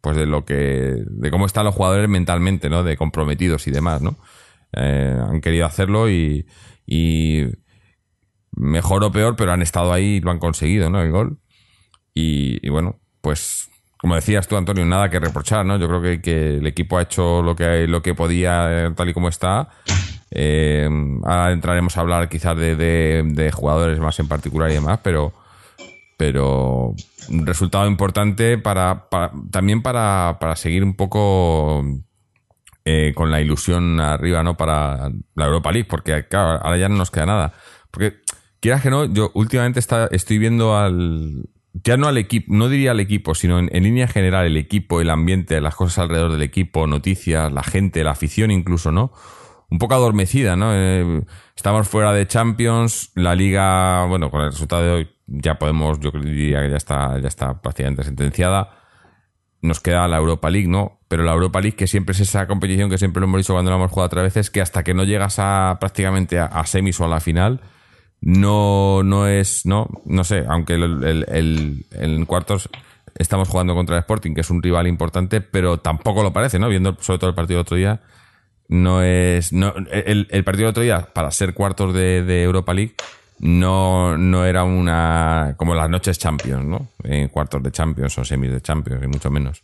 pues 0.00 0.16
de 0.16 0.26
lo 0.26 0.44
que, 0.44 0.96
de 1.06 1.30
cómo 1.30 1.46
están 1.46 1.66
los 1.66 1.76
jugadores 1.76 2.08
mentalmente, 2.08 2.68
¿no? 2.68 2.82
De 2.82 2.96
comprometidos 2.96 3.68
y 3.68 3.70
demás, 3.70 4.02
¿no? 4.02 4.16
Eh, 4.72 5.16
han 5.16 5.40
querido 5.40 5.66
hacerlo 5.66 6.10
y, 6.10 6.44
y 6.86 7.44
mejor 8.52 9.04
o 9.04 9.12
peor, 9.12 9.36
pero 9.36 9.52
han 9.52 9.62
estado 9.62 9.92
ahí 9.92 10.16
y 10.16 10.20
lo 10.20 10.30
han 10.30 10.38
conseguido, 10.38 10.90
¿no? 10.90 11.00
El 11.02 11.12
gol. 11.12 11.38
y 12.14 12.68
bueno, 12.68 13.00
pues 13.20 13.70
como 14.00 14.14
decías 14.14 14.48
tú, 14.48 14.56
Antonio, 14.56 14.86
nada 14.86 15.10
que 15.10 15.20
reprochar, 15.20 15.66
¿no? 15.66 15.76
Yo 15.76 15.86
creo 15.86 16.22
que, 16.22 16.56
el 16.56 16.66
equipo 16.66 16.96
ha 16.96 17.02
hecho 17.02 17.42
lo 17.42 17.54
que, 17.54 17.86
lo 17.86 18.00
que 18.00 18.14
podía, 18.14 18.86
eh, 18.86 18.90
tal 18.96 19.10
y 19.10 19.12
como 19.12 19.28
está. 19.28 19.68
Eh, 20.30 20.88
ahora 21.24 21.52
entraremos 21.52 21.96
a 21.96 22.00
hablar 22.00 22.28
quizás 22.30 22.56
de, 22.56 22.76
de, 22.76 23.52
jugadores 23.52 23.98
más 23.98 24.18
en 24.18 24.26
particular 24.26 24.70
y 24.70 24.74
demás, 24.74 25.00
pero, 25.02 25.34
pero 26.16 26.94
un 27.28 27.46
resultado 27.46 27.86
importante 27.88 28.56
para, 28.56 29.06
también 29.50 29.82
para, 29.82 30.38
para, 30.40 30.56
seguir 30.56 30.82
un 30.82 30.94
poco 30.94 31.84
eh, 32.84 33.12
con 33.14 33.30
la 33.30 33.40
ilusión 33.40 34.00
arriba, 34.00 34.42
¿no? 34.42 34.56
Para 34.56 35.10
la 35.34 35.46
Europa 35.46 35.72
League, 35.72 35.88
porque 35.88 36.26
claro, 36.28 36.60
ahora 36.62 36.76
ya 36.76 36.88
no 36.88 36.96
nos 36.96 37.10
queda 37.10 37.26
nada. 37.26 37.52
Porque, 37.90 38.20
quieras 38.60 38.82
que 38.82 38.90
no, 38.90 39.04
yo 39.04 39.30
últimamente 39.34 39.80
está, 39.80 40.08
estoy 40.10 40.38
viendo 40.38 40.76
al, 40.76 41.48
ya 41.72 41.96
no 41.96 42.08
al 42.08 42.18
equipo, 42.18 42.52
no 42.52 42.68
diría 42.68 42.92
al 42.92 43.00
equipo, 43.00 43.34
sino 43.34 43.58
en, 43.58 43.82
línea 43.82 44.08
general, 44.08 44.46
el 44.46 44.56
equipo, 44.56 45.00
el 45.00 45.10
ambiente, 45.10 45.60
las 45.60 45.74
cosas 45.74 45.98
alrededor 45.98 46.32
del 46.32 46.42
equipo, 46.42 46.86
noticias, 46.86 47.52
la 47.52 47.62
gente, 47.62 48.02
la 48.04 48.12
afición 48.12 48.50
incluso, 48.50 48.92
¿no? 48.92 49.12
Un 49.70 49.78
poco 49.78 49.94
adormecida, 49.94 50.56
¿no? 50.56 50.74
Eh, 50.74 51.22
estamos 51.56 51.88
fuera 51.88 52.12
de 52.12 52.26
Champions, 52.26 53.12
la 53.14 53.34
liga, 53.34 54.04
bueno, 54.06 54.30
con 54.30 54.40
el 54.40 54.50
resultado 54.50 54.82
de 54.82 54.90
hoy 54.90 55.08
ya 55.26 55.58
podemos, 55.58 56.00
yo 56.00 56.10
diría 56.10 56.62
que 56.62 56.70
ya 56.70 56.76
está, 56.76 57.18
ya 57.20 57.28
está 57.28 57.60
prácticamente 57.60 58.02
sentenciada. 58.02 58.79
Nos 59.62 59.80
queda 59.80 60.08
la 60.08 60.16
Europa 60.16 60.50
League, 60.50 60.68
¿no? 60.68 61.00
Pero 61.08 61.24
la 61.24 61.32
Europa 61.32 61.60
League, 61.60 61.76
que 61.76 61.86
siempre 61.86 62.12
es 62.12 62.20
esa 62.20 62.46
competición 62.46 62.88
que 62.88 62.98
siempre 62.98 63.20
lo 63.20 63.26
hemos 63.26 63.38
dicho 63.38 63.52
cuando 63.52 63.70
la 63.70 63.76
hemos 63.76 63.90
jugado 63.90 64.06
otra 64.06 64.22
veces, 64.22 64.50
que 64.50 64.60
hasta 64.60 64.82
que 64.82 64.94
no 64.94 65.04
llegas 65.04 65.38
a 65.38 65.76
prácticamente 65.80 66.38
a 66.38 66.64
semis 66.66 66.98
o 67.00 67.04
a 67.04 67.08
la 67.08 67.20
final, 67.20 67.60
no, 68.20 69.02
no 69.02 69.26
es, 69.26 69.64
no, 69.64 69.88
no 70.04 70.24
sé, 70.24 70.44
aunque 70.48 70.74
el, 70.74 71.86
en 71.92 72.26
cuartos 72.26 72.68
estamos 73.14 73.48
jugando 73.48 73.74
contra 73.74 73.96
el 73.96 74.00
Sporting, 74.00 74.34
que 74.34 74.42
es 74.42 74.50
un 74.50 74.62
rival 74.62 74.86
importante, 74.86 75.40
pero 75.40 75.78
tampoco 75.78 76.22
lo 76.22 76.32
parece, 76.32 76.58
¿no? 76.58 76.68
Viendo 76.68 76.96
sobre 77.00 77.18
todo 77.18 77.30
el 77.30 77.36
partido 77.36 77.58
del 77.58 77.62
otro 77.62 77.76
día, 77.76 78.00
no 78.68 79.02
es, 79.02 79.52
no, 79.52 79.74
el, 79.90 80.44
partido 80.44 80.66
del 80.66 80.70
otro 80.70 80.82
día, 80.82 81.08
para 81.12 81.30
ser 81.30 81.54
cuartos 81.54 81.94
de, 81.94 82.42
Europa 82.42 82.74
League, 82.74 82.94
no, 83.40 84.16
no 84.16 84.44
era 84.44 84.64
una, 84.64 85.54
como 85.56 85.74
las 85.74 85.90
noches 85.90 86.18
Champions, 86.18 86.64
¿no? 86.64 86.88
En 87.02 87.28
cuartos 87.28 87.62
de 87.62 87.72
Champions 87.72 88.16
o 88.18 88.24
semis 88.24 88.52
de 88.52 88.60
Champions, 88.60 89.02
y 89.02 89.08
mucho 89.08 89.30
menos. 89.30 89.62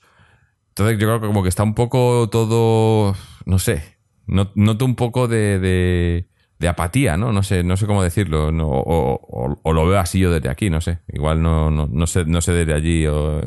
Entonces 0.71 0.99
yo 0.99 1.07
creo 1.07 1.21
que 1.21 1.27
como 1.29 1.43
que 1.43 1.49
está 1.49 1.63
un 1.63 1.75
poco 1.75 2.29
todo, 2.29 3.15
no 3.45 3.59
sé, 3.59 3.99
noto 4.27 4.85
un 4.85 4.97
poco 4.97 5.29
de 5.29 6.27
de 6.59 6.69
apatía, 6.69 7.17
¿no? 7.17 7.33
No 7.33 7.43
sé, 7.43 7.63
no 7.63 7.77
sé 7.77 7.87
cómo 7.87 8.03
decirlo, 8.03 8.49
o, 8.49 9.73
lo 9.73 9.87
veo 9.87 9.99
así 9.99 10.19
yo 10.19 10.31
desde 10.31 10.49
aquí, 10.49 10.71
no 10.71 10.81
sé. 10.81 11.01
Igual 11.13 11.43
no, 11.43 11.71
no, 11.71 11.87
no 11.91 12.07
sé, 12.07 12.25
no 12.25 12.41
sé 12.41 12.53
desde 12.53 12.75
allí. 12.75 13.07
O, 13.07 13.41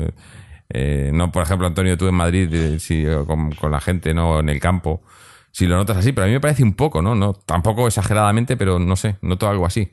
eh, 0.68 1.10
no, 1.12 1.32
por 1.32 1.42
ejemplo, 1.42 1.66
Antonio, 1.66 1.98
tú 1.98 2.06
en 2.06 2.14
Madrid, 2.14 2.52
eh, 2.52 2.78
sí, 2.78 3.04
con, 3.26 3.70
la 3.70 3.80
gente, 3.80 4.14
¿no? 4.14 4.40
En 4.40 4.48
el 4.48 4.60
campo, 4.60 5.02
si 5.50 5.66
lo 5.66 5.76
notas 5.76 5.96
así, 5.96 6.12
pero 6.12 6.24
a 6.24 6.28
mí 6.28 6.32
me 6.32 6.40
parece 6.40 6.62
un 6.62 6.74
poco, 6.74 7.02
¿no? 7.02 7.14
no 7.14 7.32
tampoco 7.34 7.86
exageradamente, 7.88 8.56
pero 8.56 8.78
no 8.78 8.94
sé, 8.96 9.16
noto 9.22 9.48
algo 9.48 9.66
así. 9.66 9.92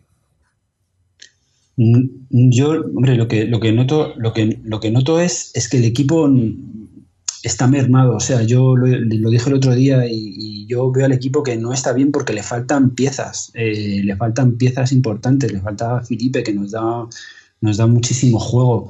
Yo, 1.78 2.70
hombre, 2.72 3.16
lo 3.16 3.28
que, 3.28 3.46
lo 3.46 3.60
que 3.60 3.72
noto, 3.72 4.14
lo 4.18 4.34
que, 4.34 4.60
lo 4.64 4.80
que 4.80 4.90
noto 4.90 5.20
es, 5.20 5.52
es 5.54 5.70
que 5.70 5.78
el 5.78 5.86
equipo 5.86 6.28
está 7.44 7.68
mermado. 7.68 8.16
O 8.16 8.20
sea, 8.20 8.42
yo 8.44 8.76
lo, 8.76 9.30
dije 9.30 9.50
el 9.50 9.56
otro 9.56 9.76
día 9.76 10.06
y, 10.08 10.66
yo 10.68 10.92
veo 10.92 11.06
al 11.06 11.14
equipo 11.14 11.44
que 11.44 11.56
no 11.56 11.72
está 11.72 11.94
bien 11.94 12.12
porque 12.12 12.34
le 12.34 12.44
faltan 12.44 12.90
piezas, 12.90 13.52
eh, 13.54 14.02
le 14.04 14.18
faltan 14.18 14.58
piezas 14.58 14.92
importantes, 14.92 15.50
le 15.54 15.62
falta 15.62 16.02
Felipe 16.02 16.44
que 16.44 16.54
nos 16.54 16.72
da, 16.72 17.08
nos 17.62 17.78
da 17.78 17.88
muchísimo 17.88 18.38
juego. 18.38 18.90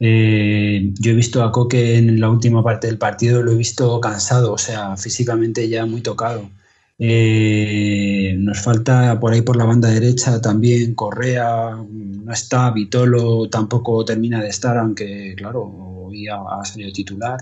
Eh, 0.00 0.92
yo 1.00 1.12
he 1.12 1.14
visto 1.14 1.42
a 1.42 1.50
Coque 1.50 1.96
en 1.96 2.20
la 2.20 2.28
última 2.28 2.62
parte 2.62 2.88
del 2.88 2.98
partido, 2.98 3.42
lo 3.42 3.52
he 3.52 3.56
visto 3.56 3.98
cansado, 4.00 4.52
o 4.52 4.58
sea, 4.58 4.98
físicamente 4.98 5.66
ya 5.66 5.86
muy 5.86 6.02
tocado. 6.02 6.50
Eh, 6.98 8.36
nos 8.38 8.60
falta 8.62 9.18
por 9.18 9.32
ahí 9.32 9.42
por 9.42 9.56
la 9.56 9.64
banda 9.64 9.88
derecha 9.88 10.40
también 10.40 10.94
Correa, 10.94 11.76
no 11.76 12.32
está, 12.32 12.70
Vitolo 12.70 13.48
tampoco 13.50 14.04
termina 14.04 14.40
de 14.40 14.48
estar, 14.48 14.78
aunque 14.78 15.34
claro, 15.36 15.62
hoy 15.62 16.28
ha 16.28 16.64
salido 16.64 16.92
titular. 16.92 17.38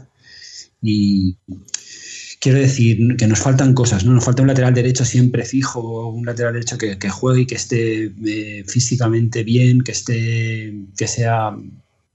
Y 0.81 1.37
quiero 2.43 2.59
decir 2.59 3.17
que 3.17 3.29
nos 3.29 3.39
faltan 3.39 3.73
cosas, 3.73 4.05
¿no? 4.05 4.13
Nos 4.13 4.25
falta 4.25 4.43
un 4.43 4.49
lateral 4.49 4.75
derecho 4.75 5.05
siempre 5.05 5.45
fijo, 5.45 6.09
un 6.09 6.27
lateral 6.27 6.55
derecho 6.55 6.77
que, 6.77 7.09
juegue 7.09 7.43
y 7.43 7.47
que 7.47 7.55
esté 7.55 8.13
eh, 8.27 8.65
físicamente 8.67 9.45
bien, 9.45 9.83
que 9.83 9.93
esté, 9.93 10.75
que 10.97 11.07
sea 11.07 11.57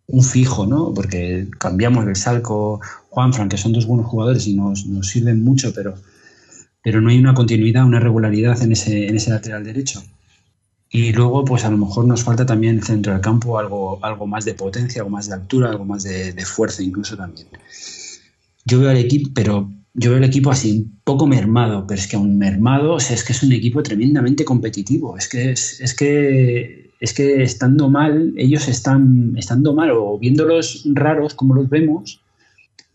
un 0.07 0.23
fijo, 0.23 0.65
¿no? 0.65 0.93
Porque 0.93 1.47
cambiamos 1.57 2.05
el 2.05 2.17
Salco, 2.17 2.81
Juanfran, 3.09 3.47
que 3.47 3.57
son 3.57 3.71
dos 3.71 3.85
buenos 3.85 4.07
jugadores 4.07 4.45
y 4.47 4.55
nos, 4.55 4.85
sirven 5.03 5.41
mucho, 5.45 5.73
pero, 5.73 5.95
pero 6.87 7.01
no 7.01 7.09
hay 7.09 7.19
una 7.19 7.33
continuidad, 7.33 7.83
una 7.83 7.99
regularidad 7.99 8.63
en 8.63 8.71
ese, 8.71 9.09
en 9.09 9.17
ese 9.17 9.29
lateral 9.29 9.61
derecho. 9.65 10.01
Y 10.89 11.11
luego, 11.11 11.43
pues 11.43 11.65
a 11.65 11.69
lo 11.69 11.77
mejor 11.77 12.05
nos 12.05 12.23
falta 12.23 12.45
también 12.45 12.75
en 12.75 12.79
el 12.79 12.85
centro 12.85 13.11
del 13.11 13.19
campo 13.19 13.59
algo, 13.59 13.99
algo 14.05 14.25
más 14.25 14.45
de 14.45 14.53
potencia, 14.53 15.01
algo 15.01 15.09
más 15.09 15.27
de 15.27 15.33
altura, 15.33 15.69
algo 15.69 15.83
más 15.83 16.03
de, 16.03 16.33
fuerza 16.45 16.81
incluso 16.81 17.17
también 17.17 17.47
yo 18.63 18.79
veo 18.79 18.89
al 18.89 18.95
equipo, 18.95 19.31
pero 19.33 19.69
yo 19.95 20.11
veo 20.11 20.19
el 20.19 20.23
equipo 20.23 20.49
así 20.49 20.71
un 20.71 20.99
poco 21.03 21.27
mermado, 21.27 21.85
pero 21.85 21.99
es 21.99 22.07
que 22.07 22.15
un 22.15 22.37
mermado, 22.37 22.97
es 22.99 23.21
que 23.21 23.33
es 23.33 23.43
un 23.43 23.51
equipo 23.51 23.83
tremendamente 23.83 24.45
competitivo, 24.45 25.17
es 25.17 25.27
que 25.27 25.51
es, 25.51 25.93
que 25.93 26.91
es 27.01 27.13
que 27.13 27.43
estando 27.43 27.89
mal, 27.89 28.33
ellos 28.37 28.69
están 28.69 29.33
estando 29.35 29.73
mal 29.73 29.91
o 29.91 30.17
viéndolos 30.17 30.83
raros 30.93 31.33
como 31.33 31.53
los 31.53 31.69
vemos, 31.69 32.21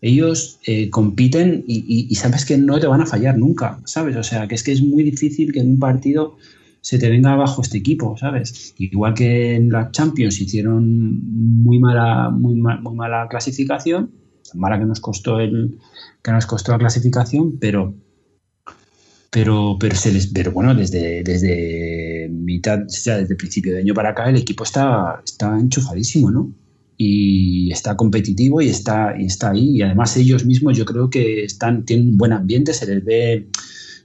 ellos 0.03 0.59
eh, 0.65 0.89
compiten 0.89 1.63
y, 1.65 2.13
sabes 2.15 2.43
que 2.43 2.57
no 2.57 2.77
te 2.77 2.87
van 2.87 2.99
a 2.99 3.05
fallar 3.05 3.37
nunca, 3.37 3.79
¿sabes? 3.85 4.17
O 4.17 4.23
sea, 4.23 4.49
que 4.49 4.55
es 4.55 4.61
que 4.61 4.73
es 4.73 4.83
muy 4.83 5.01
difícil 5.01 5.53
que 5.53 5.61
en 5.61 5.69
un 5.69 5.79
partido 5.79 6.35
se 6.81 6.99
te 6.99 7.09
venga 7.09 7.31
abajo 7.31 7.61
este 7.61 7.77
equipo, 7.77 8.17
¿sabes? 8.17 8.75
Igual 8.77 9.13
que 9.13 9.55
en 9.55 9.69
la 9.69 9.91
Champions 9.91 10.41
hicieron 10.41 11.63
muy 11.63 11.79
mala, 11.79 12.29
muy, 12.29 12.55
muy 12.55 12.95
mala 12.95 13.27
clasificación, 13.29 14.11
mala 14.55 14.77
que 14.77 14.85
nos 14.85 14.99
costó 14.99 15.39
el 15.39 15.79
que 16.21 16.31
nos 16.33 16.45
costó 16.45 16.73
la 16.73 16.79
clasificación, 16.79 17.57
pero 17.57 17.95
pero 19.29 19.77
pero 19.79 19.95
se 19.95 20.11
les, 20.11 20.27
pero 20.27 20.51
bueno, 20.51 20.75
desde 20.75 21.23
desde 21.23 22.27
mitad, 22.29 22.79
desde 22.79 23.21
el 23.21 23.37
principio 23.37 23.73
de 23.73 23.79
año 23.79 23.93
para 23.93 24.09
acá 24.09 24.29
el 24.29 24.35
equipo 24.35 24.65
está 24.65 25.21
está 25.25 25.57
enchufadísimo, 25.57 26.29
¿no? 26.29 26.53
Y 26.97 27.71
está 27.71 27.95
competitivo 27.95 28.61
y 28.61 28.69
está 28.69 29.15
y 29.19 29.25
está 29.25 29.51
ahí 29.51 29.77
y 29.77 29.81
además 29.81 30.15
ellos 30.15 30.45
mismos 30.45 30.77
yo 30.77 30.85
creo 30.85 31.09
que 31.09 31.43
están 31.43 31.85
tienen 31.85 32.09
un 32.09 32.17
buen 32.17 32.33
ambiente, 32.33 32.73
se 32.73 32.85
les 32.85 33.03
ve 33.03 33.47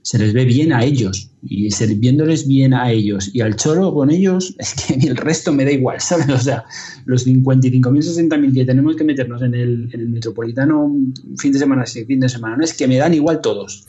se 0.01 0.17
les 0.17 0.33
ve 0.33 0.45
bien 0.45 0.73
a 0.73 0.83
ellos 0.83 1.29
y 1.43 1.69
viéndoles 1.97 2.47
bien 2.47 2.73
a 2.73 2.91
ellos 2.91 3.29
y 3.33 3.41
al 3.41 3.55
Cholo 3.55 3.93
con 3.93 4.09
ellos, 4.09 4.55
es 4.59 4.73
que 4.73 5.07
el 5.07 5.15
resto 5.15 5.51
me 5.51 5.65
da 5.65 5.71
igual, 5.71 5.99
¿sabes? 5.99 6.29
O 6.29 6.37
sea, 6.37 6.65
los 7.05 7.27
55.000, 7.27 8.29
60.000 8.29 8.53
que 8.53 8.65
tenemos 8.65 8.95
que 8.95 9.03
meternos 9.03 9.41
en 9.41 9.53
el, 9.53 9.89
en 9.93 9.99
el, 9.99 10.09
metropolitano 10.09 10.95
fin 11.37 11.51
de 11.51 11.59
semana 11.59 11.85
sí, 11.85 12.05
fin 12.05 12.19
de 12.19 12.29
semana, 12.29 12.57
no 12.57 12.63
es 12.63 12.73
que 12.73 12.87
me 12.87 12.97
dan 12.97 13.13
igual 13.13 13.41
todos, 13.41 13.85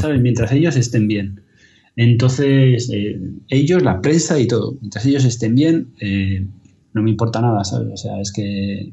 ¿sabes? 0.00 0.20
Mientras 0.20 0.52
ellos 0.52 0.76
estén 0.76 1.08
bien. 1.08 1.40
Entonces, 1.96 2.90
eh, 2.92 3.20
ellos, 3.48 3.82
la 3.82 4.00
prensa 4.00 4.38
y 4.38 4.46
todo, 4.46 4.76
mientras 4.80 5.06
ellos 5.06 5.24
estén 5.24 5.54
bien, 5.54 5.88
eh, 6.00 6.46
no 6.94 7.02
me 7.02 7.10
importa 7.10 7.40
nada, 7.40 7.62
¿sabes? 7.64 7.92
O 7.92 7.96
sea, 7.96 8.20
es 8.20 8.32
que 8.32 8.92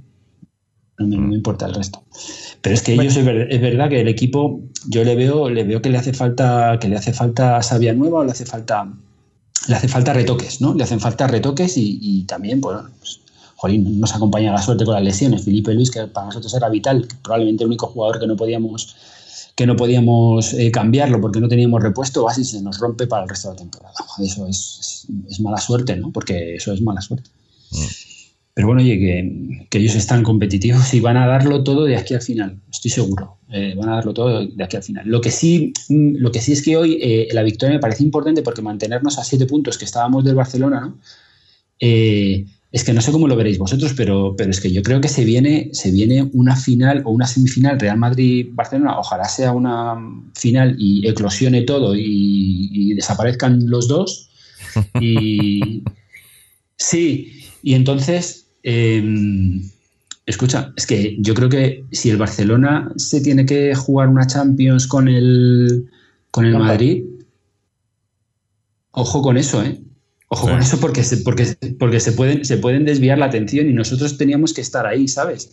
no 0.98 1.08
me, 1.08 1.16
no 1.16 1.28
me 1.28 1.36
importa 1.36 1.68
el 1.68 1.74
resto. 1.74 2.04
Pero 2.62 2.76
es 2.76 2.82
que 2.82 2.94
ellos 2.94 3.16
es, 3.16 3.26
verdad 3.26 3.90
que 3.90 4.02
el 4.02 4.08
equipo, 4.08 4.62
yo 4.88 5.04
le 5.04 5.16
veo, 5.16 5.50
le 5.50 5.64
veo 5.64 5.82
que 5.82 5.90
le 5.90 5.98
hace 5.98 6.14
falta, 6.14 6.78
que 6.80 6.88
le 6.88 6.98
hace 6.98 7.14
falta 7.14 7.62
sabia 7.64 7.94
nueva 7.94 8.20
o 8.20 8.24
le 8.24 8.32
hace 8.32 8.46
falta, 8.46 8.92
le 9.68 9.76
hace 9.76 9.88
falta 9.88 10.14
retoques, 10.14 10.62
¿no? 10.62 10.74
Le 10.74 10.84
hacen 10.84 11.00
falta 11.00 11.28
retoques 11.28 11.74
y, 11.78 12.24
también, 12.28 12.62
pues, 12.62 12.78
jolín, 13.56 14.00
nos 14.00 14.16
acompaña 14.16 14.52
la 14.52 14.62
suerte 14.62 14.86
con 14.86 14.94
las 14.94 15.04
lesiones. 15.04 15.44
Felipe 15.44 15.74
Luis, 15.74 15.90
que 15.90 16.06
para 16.08 16.28
nosotros 16.28 16.54
era 16.54 16.70
vital, 16.70 17.08
probablemente 17.24 17.64
el 17.64 17.70
único 17.70 17.88
jugador 17.88 18.20
que 18.20 18.28
no 18.28 18.36
podíamos 18.36 18.96
que 19.56 19.68
no 19.68 19.76
podíamos 19.76 20.54
eh, 20.54 20.72
cambiarlo 20.72 21.20
porque 21.20 21.42
no 21.42 21.50
teníamos 21.50 21.84
repuesto, 21.84 22.28
así 22.28 22.46
se 22.46 22.62
nos 22.62 22.80
rompe 22.80 23.06
para 23.06 23.24
el 23.24 23.30
resto 23.30 23.50
de 23.50 23.56
la 23.56 23.60
temporada. 23.60 23.94
Eso 24.20 24.48
es, 24.48 25.08
mala 25.42 25.58
suerte, 25.58 25.96
¿no? 25.98 26.12
Porque 26.12 26.56
eso 26.56 26.72
es 26.72 26.82
mala 26.82 27.02
suerte. 27.02 27.30
Mm. 27.72 28.12
Pero 28.54 28.68
bueno, 28.68 28.82
oye, 28.82 29.00
que, 29.70 29.80
ellos 29.80 29.96
están 29.96 30.24
competitivos 30.24 30.94
y 30.94 31.00
van 31.00 31.18
a 31.18 31.26
darlo 31.26 31.64
todo 31.64 31.86
de 31.86 31.96
aquí 31.96 32.14
al 32.14 32.22
final, 32.22 32.60
estoy 32.70 32.92
seguro. 32.92 33.38
Eh, 33.50 33.74
van 33.78 33.90
a 33.90 33.96
darlo 33.96 34.14
todo 34.14 34.46
de 34.46 34.64
aquí 34.64 34.76
al 34.76 34.84
final. 34.84 35.08
Lo 35.08 35.22
que 35.22 35.32
sí, 35.32 35.74
mm, 35.90 36.18
lo 36.18 36.32
que 36.32 36.42
sí 36.42 36.52
es 36.52 36.62
que 36.62 36.76
hoy 36.76 37.00
eh, 37.02 37.28
la 37.32 37.44
victoria 37.44 37.76
me 37.76 37.82
parece 37.82 38.04
importante 38.04 38.42
porque 38.42 38.62
mantenernos 38.62 39.18
a 39.18 39.24
siete 39.24 39.46
puntos 39.46 39.78
que 39.78 39.86
estábamos 39.86 40.26
del 40.26 40.36
Barcelona, 40.36 40.82
¿no? 40.82 41.00
Eh, 41.80 42.46
es 42.72 42.84
que 42.86 42.94
no 42.94 43.02
sé 43.02 43.12
cómo 43.12 43.28
lo 43.28 43.36
veréis 43.36 43.58
vosotros, 43.58 43.94
pero, 43.98 44.34
pero 44.38 44.50
es 44.50 44.62
que 44.62 44.72
yo 44.72 44.82
creo 44.82 45.02
que 45.02 45.10
se 45.10 45.26
viene, 45.26 45.70
se 45.74 45.92
viene 45.92 46.30
una 46.34 46.56
final 46.56 47.02
o 47.06 47.12
una 47.12 47.28
semifinal 47.28 47.80
Real 47.80 47.98
Madrid-Barcelona. 47.98 48.98
Ojalá 48.98 49.26
sea 49.26 49.52
una 49.52 49.96
final 50.36 50.76
y 50.78 51.06
eclosione 51.08 51.64
todo 51.64 51.96
y, 51.96 52.70
y 52.72 52.94
desaparezcan 52.94 53.70
los 53.70 53.88
dos. 53.88 54.30
Y 55.02 55.84
sí, 56.78 57.42
y 57.64 57.74
entonces, 57.76 58.48
em, 58.64 59.62
escucha, 60.26 60.74
es 60.76 60.86
que 60.86 61.18
yo 61.20 61.34
creo 61.34 61.50
que 61.50 61.84
si 61.92 62.10
el 62.10 62.18
Barcelona 62.18 62.92
se 62.96 63.22
tiene 63.22 63.46
que 63.46 63.76
jugar 63.76 64.10
una 64.10 64.28
Champions 64.28 64.88
con 64.88 65.08
el, 65.08 65.90
con 66.32 66.46
el 66.46 66.58
Madrid, 66.58 67.04
ojo 68.92 69.22
con 69.22 69.38
eso, 69.38 69.64
¿eh? 69.64 69.80
Ojo 70.34 70.48
con 70.48 70.62
eso 70.62 70.80
porque, 70.80 71.04
se, 71.04 71.18
porque, 71.18 71.46
porque 71.78 72.00
se, 72.00 72.14
pueden, 72.14 72.46
se 72.46 72.58
pueden 72.58 72.86
desviar 72.86 73.18
la 73.18 73.26
atención 73.26 73.70
y 73.70 73.74
nosotros 73.74 74.18
teníamos 74.18 74.54
que 74.54 74.62
estar 74.62 74.88
ahí, 74.88 75.10
¿sabes? 75.10 75.52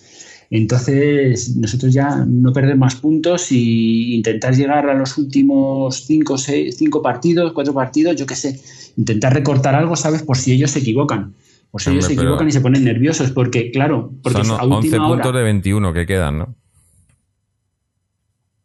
Entonces, 0.51 1.57
nosotros 1.57 1.93
ya 1.93 2.25
no 2.27 2.53
perder 2.53 2.77
más 2.77 2.95
puntos 2.95 3.53
y 3.53 4.15
intentar 4.15 4.55
llegar 4.55 4.89
a 4.89 4.95
los 4.95 5.19
últimos 5.19 6.05
cinco, 6.07 6.39
seis, 6.39 6.77
cinco 6.79 7.03
partidos, 7.03 7.53
cuatro 7.53 7.75
partidos, 7.75 8.17
yo 8.17 8.25
qué 8.25 8.35
sé, 8.35 8.61
intentar 8.97 9.35
recortar 9.35 9.75
algo, 9.75 9.95
¿sabes? 9.97 10.23
Por 10.23 10.39
si 10.39 10.53
ellos 10.53 10.71
se 10.71 10.79
equivocan. 10.79 11.35
Si 11.77 11.91
ellos 11.91 12.07
se 12.07 12.15
equivocan 12.15 12.49
y 12.49 12.53
se 12.53 12.61
ponen 12.61 12.85
nerviosos, 12.85 13.31
porque, 13.31 13.71
claro, 13.71 14.13
porque 14.23 14.45
son 14.45 14.59
a 14.59 14.65
11 14.65 14.97
puntos 14.97 15.35
de 15.35 15.43
21 15.43 15.93
que 15.93 16.07
quedan, 16.07 16.39
¿no? 16.39 16.55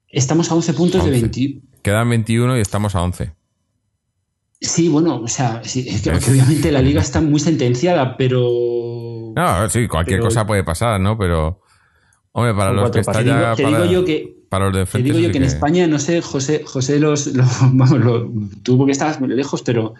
Estamos 0.08 0.50
a 0.52 0.56
11 0.56 0.74
puntos 0.74 1.04
de 1.04 1.12
21. 1.12 1.62
Quedan 1.82 2.10
21 2.10 2.58
y 2.58 2.62
estamos 2.62 2.96
a 2.96 3.02
11. 3.02 3.34
Sí, 4.62 4.88
bueno, 4.88 5.20
o 5.20 5.28
sea, 5.28 5.62
sí, 5.66 5.86
es 5.90 6.04
que, 6.04 6.12
obviamente 6.12 6.72
la 6.72 6.82
liga 6.82 7.02
está 7.02 7.20
muy 7.20 7.40
sentenciada, 7.40 8.16
pero. 8.16 8.40
No, 9.36 9.70
sí, 9.70 9.88
cualquier 9.90 10.22
cosa 10.22 10.48
puede 10.48 10.64
pasar, 10.64 11.02
¿no? 11.02 11.18
Pero. 11.18 11.62
Hombre, 12.32 12.54
para 12.54 12.72
los 12.72 12.90
que 12.90 13.02
están 13.02 13.26
ya. 13.26 13.56
Te 13.56 13.66
digo 13.66 13.86
yo 13.86 14.06
que. 14.06 14.34
Para 14.48 14.70
los 14.70 14.90
te 14.90 15.00
digo 15.00 15.20
yo 15.20 15.32
que, 15.32 15.38
en 15.38 15.44
España, 15.44 15.88
no 15.88 16.00
sé, 16.00 16.22
José, 16.22 16.64
José 16.64 17.00
los, 17.00 17.34
vamos, 17.60 17.92
lo, 17.92 18.32
tuvo 18.62 18.86
que 18.86 18.94
muy 19.20 19.30
lejos, 19.30 19.64
pero, 19.64 19.96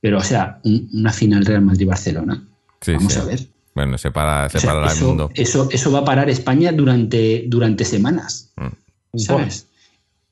pero, 0.00 0.18
o 0.18 0.22
sea, 0.22 0.60
una 0.64 1.12
final 1.12 1.44
Real 1.44 1.62
Madrid-Barcelona. 1.62 2.46
Sí, 2.80 2.92
vamos 2.92 3.16
a 3.16 3.24
ver. 3.24 3.40
Bueno, 3.74 3.98
se 3.98 4.10
para, 4.10 4.48
se 4.48 4.66
para 4.66 4.90
el 4.90 5.04
mundo. 5.04 5.30
Eso, 5.34 5.68
eso 5.70 5.92
va 5.92 6.00
a 6.00 6.04
parar 6.04 6.30
España 6.30 6.72
durante, 6.72 7.44
durante 7.46 7.84
semanas. 7.84 8.52
Mm. 8.56 9.18
¿Sabes? 9.18 9.68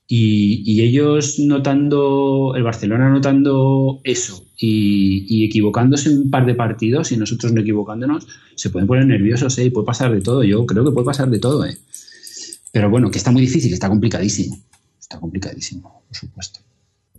Y, 0.06 0.80
ellos 0.82 1.38
notando, 1.38 2.52
el 2.56 2.62
Barcelona 2.62 3.08
notando 3.08 4.00
eso 4.04 4.46
y, 4.56 5.44
equivocándose 5.44 6.10
en 6.10 6.18
un 6.18 6.30
par 6.30 6.46
de 6.46 6.54
partidos 6.54 7.10
y 7.12 7.16
nosotros 7.16 7.52
no 7.52 7.62
equivocándonos, 7.62 8.26
se 8.54 8.70
pueden 8.70 8.86
poner 8.86 9.06
nerviosos 9.06 9.58
¿eh? 9.58 9.64
y 9.64 9.70
puede 9.70 9.86
pasar 9.86 10.12
de 10.12 10.20
todo. 10.20 10.44
Yo 10.44 10.64
creo 10.66 10.84
que 10.84 10.92
puede 10.92 11.06
pasar 11.06 11.30
de 11.30 11.38
todo. 11.38 11.64
¿eh? 11.64 11.76
Pero 12.70 12.90
bueno, 12.90 13.10
que 13.10 13.18
está 13.18 13.30
muy 13.30 13.42
difícil, 13.42 13.72
está 13.72 13.88
complicadísimo. 13.88 14.58
Está 15.00 15.18
complicadísimo, 15.18 16.02
por 16.06 16.16
supuesto. 16.16 16.60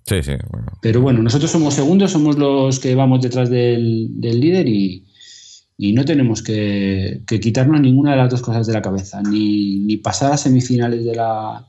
Sí, 0.05 0.21
sí. 0.21 0.33
Pero 0.81 1.01
bueno, 1.01 1.23
nosotros 1.23 1.49
somos 1.49 1.73
segundos, 1.73 2.11
somos 2.11 2.37
los 2.37 2.79
que 2.79 2.93
vamos 2.93 3.21
detrás 3.21 3.49
del, 3.49 4.19
líder 4.21 4.67
y, 4.67 5.03
no 5.77 6.05
tenemos 6.05 6.43
que, 6.43 7.23
quitarnos 7.25 7.81
ninguna 7.81 8.11
de 8.11 8.17
las 8.17 8.29
dos 8.29 8.41
cosas 8.41 8.67
de 8.67 8.73
la 8.73 8.81
cabeza, 8.81 9.21
ni, 9.23 9.79
ni 9.79 9.97
pasar 9.97 10.31
a 10.31 10.37
semifinales 10.37 11.03
de 11.03 11.15
la 11.15 11.65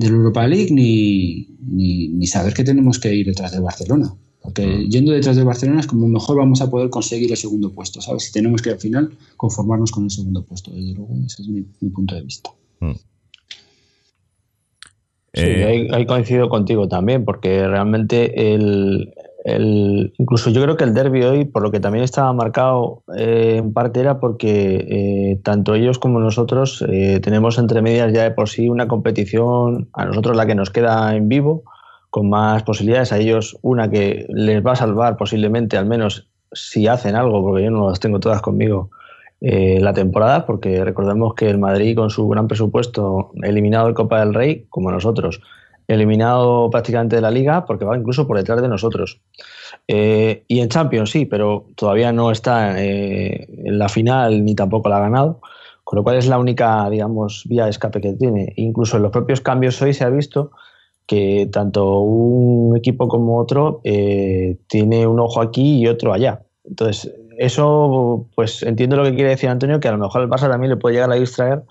del 0.00 0.14
Europa 0.14 0.46
League 0.46 0.70
ni, 0.72 1.46
ni, 1.60 2.26
saber 2.26 2.54
que 2.54 2.64
tenemos 2.64 2.98
que 2.98 3.14
ir 3.14 3.26
detrás 3.26 3.52
de 3.52 3.60
Barcelona. 3.60 4.14
Porque 4.40 4.66
mm. 4.66 4.88
yendo 4.88 5.12
detrás 5.12 5.36
de 5.36 5.44
Barcelona 5.44 5.80
es 5.80 5.86
como 5.86 6.08
mejor 6.08 6.38
vamos 6.38 6.62
a 6.62 6.70
poder 6.70 6.88
conseguir 6.88 7.30
el 7.30 7.36
segundo 7.36 7.70
puesto, 7.70 8.00
¿sabes? 8.00 8.24
Si 8.24 8.32
tenemos 8.32 8.62
que 8.62 8.70
al 8.70 8.78
final 8.78 9.10
conformarnos 9.36 9.92
con 9.92 10.04
el 10.04 10.10
segundo 10.10 10.42
puesto. 10.42 10.70
Desde 10.70 10.94
luego, 10.94 11.14
ese 11.26 11.42
es 11.42 11.48
mi, 11.48 11.90
punto 11.90 12.14
de 12.14 12.22
vista. 12.22 12.50
Mm. 12.80 12.92
Sí, 15.32 15.42
ahí, 15.42 15.88
ahí, 15.92 16.06
coincido 16.06 16.48
contigo 16.48 16.88
también, 16.88 17.24
porque 17.24 17.66
realmente 17.68 18.52
el, 18.54 19.14
el, 19.44 20.12
incluso 20.18 20.50
yo 20.50 20.62
creo 20.62 20.76
que 20.76 20.84
el 20.84 20.92
derby 20.92 21.22
hoy, 21.22 21.44
por 21.44 21.62
lo 21.62 21.70
que 21.70 21.80
también 21.80 22.04
estaba 22.04 22.32
marcado, 22.32 23.04
eh, 23.16 23.56
en 23.58 23.72
parte 23.72 24.00
era 24.00 24.18
porque 24.18 24.86
eh, 24.88 25.40
tanto 25.42 25.74
ellos 25.74 25.98
como 25.98 26.20
nosotros 26.20 26.84
eh, 26.88 27.20
tenemos 27.22 27.58
entre 27.58 27.80
medias 27.80 28.12
ya 28.12 28.24
de 28.24 28.32
por 28.32 28.48
sí 28.48 28.68
una 28.68 28.88
competición, 28.88 29.88
a 29.92 30.04
nosotros 30.04 30.36
la 30.36 30.46
que 30.46 30.54
nos 30.54 30.70
queda 30.70 31.14
en 31.14 31.28
vivo, 31.28 31.62
con 32.10 32.28
más 32.28 32.64
posibilidades, 32.64 33.12
a 33.12 33.18
ellos 33.18 33.56
una 33.62 33.88
que 33.88 34.26
les 34.30 34.64
va 34.66 34.72
a 34.72 34.76
salvar 34.76 35.16
posiblemente, 35.16 35.76
al 35.76 35.86
menos 35.86 36.28
si 36.52 36.88
hacen 36.88 37.14
algo, 37.14 37.42
porque 37.42 37.64
yo 37.64 37.70
no 37.70 37.88
las 37.88 38.00
tengo 38.00 38.18
todas 38.18 38.42
conmigo, 38.42 38.90
la 39.40 39.94
temporada, 39.94 40.44
porque 40.44 40.84
recordemos 40.84 41.32
que 41.34 41.48
el 41.48 41.56
Madrid 41.56 41.96
con 41.96 42.10
su 42.10 42.28
gran 42.28 42.46
presupuesto 42.46 43.30
eliminado 43.42 43.88
el 43.88 43.94
Copa 43.94 44.20
del 44.20 44.34
Rey, 44.34 44.66
como 44.68 44.90
nosotros, 44.90 45.40
eliminado 45.94 46.70
prácticamente 46.70 47.16
de 47.16 47.22
la 47.22 47.30
liga 47.30 47.66
porque 47.66 47.84
va 47.84 47.96
incluso 47.96 48.26
por 48.26 48.36
detrás 48.36 48.62
de 48.62 48.68
nosotros. 48.68 49.20
Eh, 49.88 50.44
y 50.46 50.60
en 50.60 50.68
Champions 50.68 51.10
sí, 51.10 51.26
pero 51.26 51.66
todavía 51.74 52.12
no 52.12 52.30
está 52.30 52.80
eh, 52.80 53.48
en 53.64 53.78
la 53.78 53.88
final 53.88 54.44
ni 54.44 54.54
tampoco 54.54 54.88
la 54.88 54.98
ha 54.98 55.00
ganado, 55.00 55.40
con 55.82 55.96
lo 55.96 56.04
cual 56.04 56.16
es 56.16 56.28
la 56.28 56.38
única, 56.38 56.88
digamos, 56.90 57.44
vía 57.48 57.64
de 57.64 57.70
escape 57.70 58.00
que 58.00 58.12
tiene. 58.12 58.52
Incluso 58.56 58.96
en 58.96 59.02
los 59.02 59.10
propios 59.10 59.40
cambios 59.40 59.82
hoy 59.82 59.92
se 59.92 60.04
ha 60.04 60.10
visto 60.10 60.52
que 61.06 61.48
tanto 61.50 61.98
un 61.98 62.76
equipo 62.76 63.08
como 63.08 63.38
otro 63.38 63.80
eh, 63.82 64.58
tiene 64.68 65.08
un 65.08 65.18
ojo 65.18 65.40
aquí 65.40 65.80
y 65.80 65.88
otro 65.88 66.12
allá. 66.12 66.42
Entonces, 66.62 67.12
eso, 67.40 68.26
pues 68.34 68.62
entiendo 68.62 68.96
lo 68.96 69.04
que 69.04 69.14
quiere 69.14 69.30
decir 69.30 69.48
Antonio, 69.48 69.80
que 69.80 69.88
a 69.88 69.92
lo 69.92 69.98
mejor 69.98 70.20
el 70.20 70.28
Barça 70.28 70.50
también 70.50 70.70
le 70.70 70.76
puede 70.76 70.96
llegar 70.96 71.10
a 71.10 71.14
distraer 71.14 71.62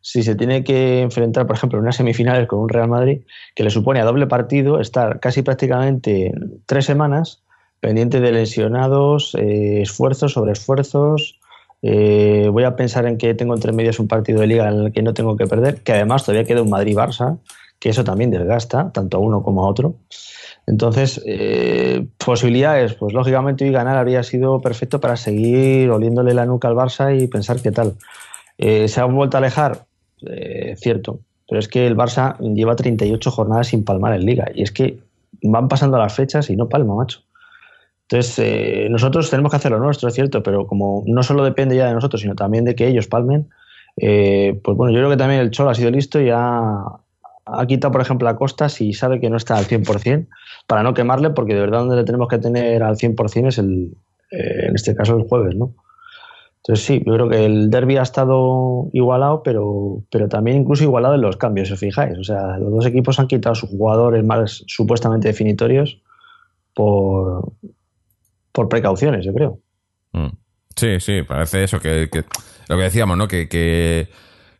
si 0.00 0.24
se 0.24 0.34
tiene 0.34 0.64
que 0.64 1.00
enfrentar, 1.00 1.46
por 1.46 1.54
ejemplo, 1.54 1.78
en 1.78 1.84
unas 1.84 1.94
semifinales 1.94 2.48
con 2.48 2.58
un 2.58 2.68
Real 2.68 2.88
Madrid, 2.88 3.20
que 3.54 3.62
le 3.62 3.70
supone 3.70 4.00
a 4.00 4.04
doble 4.04 4.26
partido 4.26 4.80
estar 4.80 5.20
casi 5.20 5.42
prácticamente 5.42 6.32
tres 6.66 6.86
semanas 6.86 7.40
pendiente 7.78 8.20
de 8.20 8.32
lesionados, 8.32 9.36
eh, 9.36 9.82
esfuerzos 9.82 10.32
sobre 10.32 10.52
esfuerzos. 10.52 11.38
Eh, 11.82 12.48
voy 12.50 12.64
a 12.64 12.74
pensar 12.74 13.06
en 13.06 13.16
que 13.16 13.34
tengo 13.34 13.54
entre 13.54 13.70
medias 13.70 14.00
un 14.00 14.08
partido 14.08 14.40
de 14.40 14.48
liga 14.48 14.68
en 14.68 14.86
el 14.86 14.92
que 14.92 15.02
no 15.02 15.14
tengo 15.14 15.36
que 15.36 15.46
perder, 15.46 15.82
que 15.82 15.92
además 15.92 16.24
todavía 16.24 16.46
queda 16.46 16.62
un 16.62 16.70
Madrid-Barça, 16.70 17.38
que 17.82 17.88
eso 17.88 18.04
también 18.04 18.30
desgasta, 18.30 18.92
tanto 18.92 19.16
a 19.16 19.20
uno 19.20 19.42
como 19.42 19.64
a 19.64 19.68
otro. 19.68 19.96
Entonces, 20.68 21.20
eh, 21.26 22.06
posibilidades, 22.16 22.94
pues 22.94 23.12
lógicamente 23.12 23.64
hoy 23.64 23.72
ganar 23.72 23.96
habría 23.96 24.22
sido 24.22 24.60
perfecto 24.60 25.00
para 25.00 25.16
seguir 25.16 25.90
oliéndole 25.90 26.32
la 26.32 26.46
nuca 26.46 26.68
al 26.68 26.76
Barça 26.76 27.20
y 27.20 27.26
pensar 27.26 27.60
qué 27.60 27.72
tal. 27.72 27.94
¿Se 28.56 29.00
ha 29.00 29.04
vuelto 29.06 29.36
a 29.36 29.40
alejar? 29.40 29.86
Eh, 30.26 30.76
cierto, 30.76 31.20
pero 31.48 31.58
es 31.58 31.68
que 31.68 31.86
el 31.86 31.96
Barça 31.96 32.38
lleva 32.38 32.76
38 32.76 33.30
jornadas 33.30 33.68
sin 33.68 33.84
palmar 33.84 34.14
en 34.14 34.24
liga 34.24 34.50
y 34.54 34.62
es 34.62 34.70
que 34.70 35.00
van 35.42 35.68
pasando 35.68 35.98
las 35.98 36.14
fechas 36.14 36.48
y 36.50 36.56
no 36.56 36.68
palma, 36.68 36.94
macho. 36.94 37.20
Entonces, 38.02 38.38
eh, 38.38 38.88
nosotros 38.90 39.30
tenemos 39.30 39.50
que 39.50 39.56
hacer 39.56 39.72
lo 39.72 39.78
nuestro, 39.78 40.08
es 40.08 40.14
cierto, 40.14 40.42
pero 40.42 40.66
como 40.66 41.02
no 41.06 41.22
solo 41.22 41.44
depende 41.44 41.76
ya 41.76 41.86
de 41.86 41.94
nosotros, 41.94 42.20
sino 42.20 42.34
también 42.34 42.64
de 42.64 42.74
que 42.74 42.86
ellos 42.86 43.06
palmen, 43.06 43.48
eh, 43.96 44.60
pues 44.62 44.76
bueno, 44.76 44.92
yo 44.92 45.00
creo 45.00 45.10
que 45.10 45.16
también 45.16 45.40
el 45.40 45.50
Cholo 45.50 45.70
ha 45.70 45.74
sido 45.74 45.90
listo 45.90 46.20
y 46.20 46.30
ha, 46.30 46.84
ha 47.44 47.66
quitado, 47.66 47.92
por 47.92 48.00
ejemplo, 48.00 48.28
a 48.28 48.36
Costa 48.36 48.68
si 48.68 48.92
sabe 48.92 49.20
que 49.20 49.30
no 49.30 49.36
está 49.36 49.56
al 49.56 49.66
100%, 49.66 50.28
para 50.66 50.82
no 50.82 50.94
quemarle, 50.94 51.30
porque 51.30 51.54
de 51.54 51.60
verdad 51.60 51.80
donde 51.80 51.96
le 51.96 52.04
tenemos 52.04 52.28
que 52.28 52.38
tener 52.38 52.82
al 52.82 52.96
100% 52.96 53.48
es 53.48 53.58
el, 53.58 53.96
en 54.30 54.74
este 54.74 54.94
caso 54.94 55.16
el 55.16 55.24
jueves, 55.24 55.54
¿no? 55.56 55.74
Entonces 56.58 56.84
sí, 56.84 57.02
yo 57.04 57.14
creo 57.14 57.28
que 57.28 57.44
el 57.44 57.70
derby 57.70 57.96
ha 57.96 58.02
estado 58.02 58.88
igualado, 58.92 59.42
pero, 59.42 60.04
pero 60.12 60.28
también 60.28 60.58
incluso 60.58 60.84
igualado 60.84 61.16
en 61.16 61.20
los 61.20 61.36
cambios, 61.36 61.66
si 61.66 61.74
os 61.74 61.80
fijáis. 61.80 62.16
O 62.16 62.22
sea, 62.22 62.56
los 62.58 62.70
dos 62.70 62.86
equipos 62.86 63.18
han 63.18 63.26
quitado 63.26 63.56
sus 63.56 63.70
jugadores 63.70 64.24
más 64.24 64.62
supuestamente 64.68 65.26
definitorios 65.26 66.00
por, 66.72 67.52
por 68.52 68.68
precauciones, 68.68 69.24
yo 69.24 69.34
creo. 69.34 69.58
Mm. 70.12 70.28
Sí, 70.76 71.00
sí, 71.00 71.22
parece 71.22 71.64
eso, 71.64 71.80
que, 71.80 72.08
lo 72.68 72.76
que 72.76 72.82
decíamos, 72.82 73.18
¿no? 73.18 73.26
Que, 73.26 73.48
que, 73.48 74.08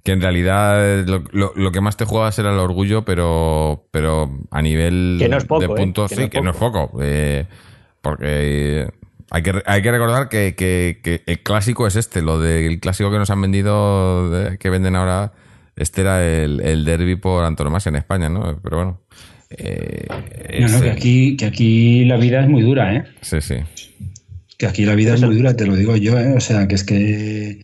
en 0.05 0.21
realidad 0.21 1.07
lo, 1.07 1.73
que 1.73 1.81
más 1.81 1.97
te 1.97 2.05
juegas 2.05 2.39
era 2.39 2.53
el 2.53 2.59
orgullo, 2.59 3.05
pero, 3.05 3.87
pero 3.91 4.31
a 4.51 4.63
nivel 4.63 5.19
de 5.19 5.27
¿eh? 5.27 5.69
puntos, 5.69 6.11
sí, 6.11 6.29
que 6.29 6.41
no 6.41 6.51
es 6.51 6.57
poco. 6.57 6.99
Eh, 7.01 7.47
porque 8.01 8.89
hay 9.31 9.43
que, 9.43 9.63
hay 9.65 9.83
que 9.83 9.93
recordar 9.93 10.29
que, 10.29 11.23
el 11.27 11.43
clásico 11.43 11.87
es 11.87 11.97
este, 11.97 12.21
lo 12.21 12.41
del 12.41 12.81
clásico 12.81 13.11
que 13.11 13.19
nos 13.19 13.31
han 13.31 13.41
vendido, 13.41 14.31
que 14.59 14.71
venden 14.71 14.97
ahora, 14.97 15.33
este 15.77 16.01
era 16.01 16.25
el, 16.25 16.61
el 16.61 16.85
derby 16.85 17.17
por 17.17 17.45
antonomasia 17.45 17.91
en 17.91 17.97
España, 17.97 18.29
¿no? 18.29 18.61
Pero 18.63 18.77
bueno. 18.77 19.01
Eh, 19.59 20.07
no, 20.61 20.81
que 20.81 20.91
aquí, 20.91 21.37
que 21.37 21.47
aquí 21.47 22.05
la 22.05 22.17
vida 22.17 22.43
es 22.43 22.49
muy 22.49 22.63
dura, 22.63 22.95
¿eh? 22.95 23.05
Sí, 23.21 23.41
sí. 23.41 23.57
Que 24.59 24.67
aquí 24.67 24.85
la 24.85 24.95
vida 24.95 25.15
es 25.15 25.23
muy 25.23 25.37
dura, 25.37 25.57
te 25.57 25.67
lo 25.67 25.77
digo 25.77 25.97
yo, 25.97 26.19
¿eh? 26.19 26.33
O 26.37 26.41
sea, 26.41 26.67
que 26.69 26.75
es 26.75 26.85
que. 26.85 27.61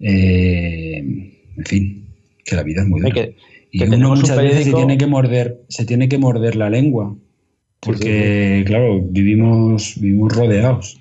Eh, 0.00 1.33
en 1.56 1.64
fin, 1.64 2.08
que 2.44 2.56
la 2.56 2.62
vida 2.62 2.82
es 2.82 2.88
muy 2.88 3.00
dura. 3.00 3.28
y 3.70 3.82
uno 3.82 4.14
muchas 4.14 4.36
veces 4.36 4.64
se 4.64 4.72
tiene 4.72 4.98
que 4.98 5.06
morder, 5.06 5.62
se 5.68 5.84
tiene 5.84 6.08
que 6.08 6.18
morder 6.18 6.56
la 6.56 6.70
lengua 6.70 7.16
porque, 7.84 8.62
claro, 8.66 9.02
vivimos, 9.02 9.94
vivimos 10.00 10.34
rodeados 10.34 11.00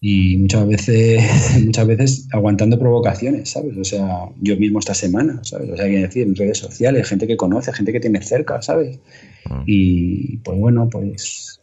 y 0.00 0.36
muchas 0.36 0.66
veces, 0.66 1.22
muchas 1.64 1.86
veces 1.86 2.28
aguantando 2.32 2.78
provocaciones, 2.78 3.50
¿sabes? 3.50 3.76
O 3.76 3.84
sea, 3.84 4.28
yo 4.40 4.56
mismo 4.56 4.78
esta 4.78 4.94
semana, 4.94 5.40
¿sabes? 5.42 5.70
O 5.70 5.76
sea, 5.76 5.86
hay 5.86 5.92
que 5.92 6.00
decir, 6.00 6.26
en 6.26 6.34
redes 6.34 6.58
sociales, 6.58 7.08
gente 7.08 7.26
que 7.26 7.36
conoce, 7.36 7.72
gente 7.72 7.92
que 7.92 8.00
tiene 8.00 8.22
cerca, 8.22 8.60
¿sabes? 8.62 8.98
Ah. 9.46 9.62
Y 9.66 10.38
pues 10.38 10.58
bueno, 10.58 10.88
pues 10.90 11.57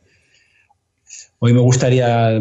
hoy 1.46 1.54
me 1.54 1.62
gustaría 1.62 2.30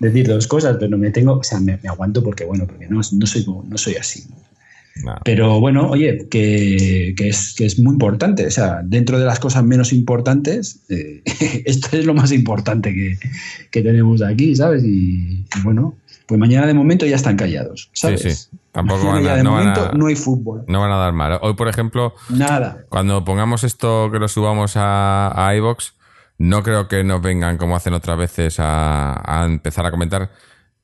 decir 0.00 0.26
dos 0.26 0.46
cosas, 0.46 0.78
pero 0.80 0.96
me 0.96 1.10
tengo, 1.10 1.34
o 1.34 1.42
sea, 1.42 1.60
me, 1.60 1.78
aguanto 1.86 2.22
porque, 2.24 2.44
bueno, 2.44 2.66
porque 2.66 2.88
no, 2.88 2.96
no, 2.96 3.26
soy, 3.26 3.46
no 3.68 3.76
soy 3.76 3.96
así. 3.96 4.24
Pero 5.24 5.60
bueno, 5.60 5.88
oye, 5.88 6.26
que, 6.30 7.14
es, 7.18 7.54
que 7.56 7.66
es 7.66 7.78
muy 7.78 7.92
importante. 7.92 8.46
O 8.46 8.50
sea, 8.50 8.80
dentro 8.82 9.18
de 9.18 9.26
las 9.26 9.38
cosas 9.38 9.64
menos 9.64 9.92
importantes, 9.92 10.80
eh, 10.88 11.22
esto 11.64 11.96
es 11.96 12.06
lo 12.06 12.14
más 12.14 12.32
importante 12.32 12.94
que, 13.70 13.82
tenemos 13.82 14.22
aquí, 14.22 14.56
¿sabes? 14.56 14.82
Y, 14.84 15.44
bueno, 15.62 15.94
pues 16.26 16.40
mañana 16.40 16.66
de 16.66 16.74
momento 16.74 17.04
ya 17.06 17.16
están 17.16 17.36
callados, 17.36 17.90
¿sabes? 17.92 18.22
Sí, 18.22 18.30
sí. 18.30 18.56
Tampoco 18.72 19.08
van 19.08 19.26
a, 19.26 19.42
no, 19.42 19.92
no 19.92 20.06
hay 20.06 20.16
fútbol. 20.16 20.64
No 20.68 20.80
van 20.80 20.92
a 20.92 20.96
dar 20.96 21.12
mal. 21.12 21.38
Hoy, 21.42 21.54
por 21.54 21.68
ejemplo, 21.68 22.14
nada. 22.30 22.84
Cuando 22.88 23.24
pongamos 23.24 23.64
esto 23.64 24.10
que 24.12 24.20
lo 24.20 24.28
subamos 24.28 24.76
a, 24.76 25.32
a 25.34 25.56
iVox, 25.56 25.94
no 26.40 26.62
creo 26.62 26.88
que 26.88 27.04
nos 27.04 27.20
vengan 27.20 27.58
como 27.58 27.76
hacen 27.76 27.92
otras 27.92 28.16
veces 28.16 28.58
a, 28.58 29.20
a 29.24 29.44
empezar 29.44 29.84
a 29.84 29.90
comentar 29.90 30.30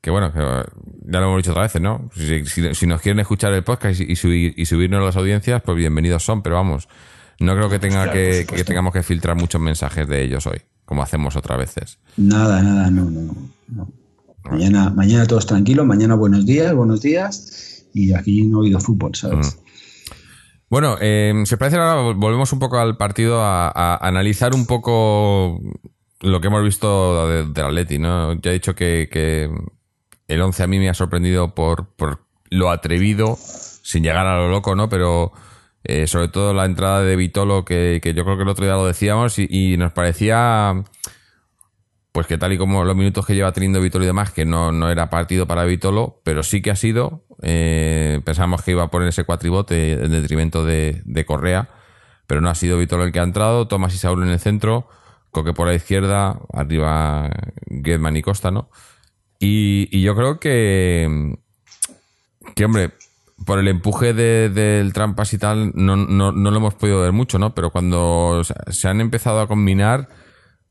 que 0.06 0.10
bueno, 0.12 0.32
ya 0.34 1.18
lo 1.18 1.26
hemos 1.26 1.38
dicho 1.38 1.50
otra 1.50 1.64
vez, 1.64 1.80
¿no? 1.80 2.08
Si, 2.14 2.86
nos 2.86 3.00
quieren 3.00 3.18
escuchar 3.18 3.52
el 3.54 3.64
podcast 3.64 4.00
y, 4.00 4.14
subir, 4.14 4.54
y 4.56 4.66
subirnos 4.66 5.02
las 5.02 5.16
audiencias, 5.16 5.60
pues 5.64 5.76
bienvenidos 5.76 6.22
son, 6.22 6.42
pero 6.42 6.54
vamos, 6.54 6.88
no 7.40 7.56
creo 7.56 7.68
que 7.68 7.80
tenga 7.80 8.12
que, 8.12 8.46
tengamos 8.64 8.92
que 8.92 9.02
filtrar 9.02 9.34
muchos 9.34 9.60
mensajes 9.60 10.06
de 10.06 10.22
ellos 10.22 10.46
hoy, 10.46 10.58
como 10.84 11.02
hacemos 11.02 11.34
otras 11.34 11.58
veces. 11.58 11.98
Nada, 12.16 12.62
nada, 12.62 12.88
no, 12.88 13.10
no. 13.10 13.88
Mañana, 14.48 14.90
mañana 14.90 15.26
todos 15.26 15.44
tranquilos, 15.44 15.84
mañana 15.84 16.14
buenos 16.14 16.46
días, 16.46 16.72
buenos 16.72 17.00
días, 17.00 17.84
y 17.92 18.12
aquí 18.12 18.44
no 18.44 18.58
ha 18.58 18.60
habido 18.60 18.78
fútbol, 18.78 19.12
¿sabes? 19.16 19.56
Mm. 19.56 19.65
Bueno, 20.68 20.96
eh, 21.00 21.32
se 21.44 21.56
parece 21.56 21.76
ahora, 21.76 22.12
volvemos 22.12 22.52
un 22.52 22.58
poco 22.58 22.78
al 22.78 22.96
partido 22.96 23.40
a, 23.40 23.96
analizar 23.96 24.52
un 24.52 24.66
poco 24.66 25.60
lo 26.20 26.40
que 26.40 26.48
hemos 26.48 26.64
visto 26.64 27.28
del 27.28 27.54
de 27.54 27.62
Atleti, 27.62 27.98
¿no? 27.98 28.32
Ya 28.40 28.50
he 28.50 28.54
dicho 28.54 28.74
que, 28.74 29.48
el 30.28 30.40
11 30.40 30.62
a 30.64 30.66
mí 30.66 30.78
me 30.78 30.88
ha 30.88 30.94
sorprendido 30.94 31.54
por, 31.54 31.86
lo 32.50 32.70
atrevido, 32.70 33.36
sin 33.36 34.02
llegar 34.02 34.26
a 34.26 34.38
lo 34.38 34.48
loco, 34.48 34.74
¿no? 34.74 34.88
Pero 34.88 35.32
eh, 35.84 36.08
sobre 36.08 36.28
todo 36.28 36.52
la 36.52 36.64
entrada 36.64 37.02
de 37.02 37.14
Vitolo, 37.14 37.64
que, 37.64 38.00
que, 38.02 38.12
yo 38.12 38.24
creo 38.24 38.36
que 38.36 38.42
el 38.42 38.48
otro 38.48 38.64
día 38.64 38.74
lo 38.74 38.86
decíamos, 38.86 39.38
y, 39.38 39.76
nos 39.76 39.92
parecía, 39.92 40.82
pues 42.10 42.26
que 42.26 42.38
tal 42.38 42.52
y 42.52 42.58
como 42.58 42.82
los 42.82 42.96
minutos 42.96 43.24
que 43.24 43.36
lleva 43.36 43.52
teniendo 43.52 43.80
Vitolo 43.80 44.02
y 44.04 44.08
demás, 44.08 44.32
que 44.32 44.44
no, 44.44 44.72
no 44.72 44.90
era 44.90 45.10
partido 45.10 45.46
para 45.46 45.64
Vitolo, 45.64 46.20
pero 46.24 46.42
sí 46.42 46.60
que 46.60 46.72
ha 46.72 46.76
sido. 46.76 47.25
Eh, 47.42 48.20
pensamos 48.24 48.62
que 48.62 48.70
iba 48.70 48.84
a 48.84 48.90
poner 48.90 49.08
ese 49.08 49.24
cuatribote 49.24 49.92
en 49.92 50.10
detrimento 50.10 50.64
de, 50.64 51.02
de 51.04 51.26
Correa, 51.26 51.68
pero 52.26 52.40
no 52.40 52.48
ha 52.48 52.54
sido 52.54 52.78
Vitolo 52.78 53.04
el 53.04 53.12
que 53.12 53.20
ha 53.20 53.24
entrado, 53.24 53.68
Tomás 53.68 53.94
y 53.94 53.98
Saúl 53.98 54.22
en 54.22 54.30
el 54.30 54.40
centro, 54.40 54.88
Coque 55.30 55.52
por 55.52 55.66
la 55.68 55.74
izquierda, 55.74 56.40
arriba 56.52 57.30
Gedman 57.68 58.16
y 58.16 58.22
Costa, 58.22 58.50
¿no? 58.50 58.70
Y, 59.38 60.00
yo 60.00 60.16
creo 60.16 60.40
que, 60.40 61.36
hombre, 62.64 62.90
por 63.44 63.58
el 63.58 63.68
empuje 63.68 64.14
del 64.14 64.92
trampas 64.94 65.34
y 65.34 65.38
tal, 65.38 65.72
no, 65.74 65.96
no, 65.96 66.32
no, 66.32 66.50
lo 66.50 66.56
hemos 66.56 66.74
podido 66.74 67.02
ver 67.02 67.12
mucho, 67.12 67.38
¿no? 67.38 67.54
Pero 67.54 67.70
cuando 67.70 68.42
se 68.44 68.88
han 68.88 69.02
empezado 69.02 69.40
a 69.40 69.46
combinar, 69.46 70.08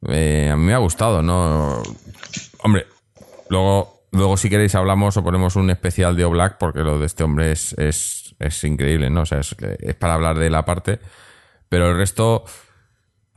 eh, 0.07 0.49
a 0.51 0.55
mí 0.55 0.63
me 0.63 0.73
ha 0.73 0.79
gustado, 0.79 1.21
¿no? 1.21 1.83
Hombre, 2.63 2.87
luego, 3.49 3.94
luego 4.15 4.37
si 4.37 4.49
queréis 4.49 4.75
hablamos 4.75 5.17
o 5.17 5.23
ponemos 5.23 5.55
un 5.55 5.69
especial 5.69 6.15
de 6.15 6.25
Oblak, 6.25 6.57
porque 6.57 6.79
lo 6.79 6.99
de 6.99 7.05
este 7.05 7.23
hombre 7.23 7.51
es, 7.51 7.73
es, 7.77 8.35
es 8.39 8.63
increíble, 8.63 9.09
¿no? 9.09 9.21
O 9.21 9.25
sea, 9.25 9.39
es, 9.39 9.55
para 9.99 10.15
hablar 10.15 10.37
de 10.37 10.49
la 10.49 10.65
parte. 10.65 10.99
Pero 11.69 11.89
el 11.91 11.97
resto, 11.97 12.45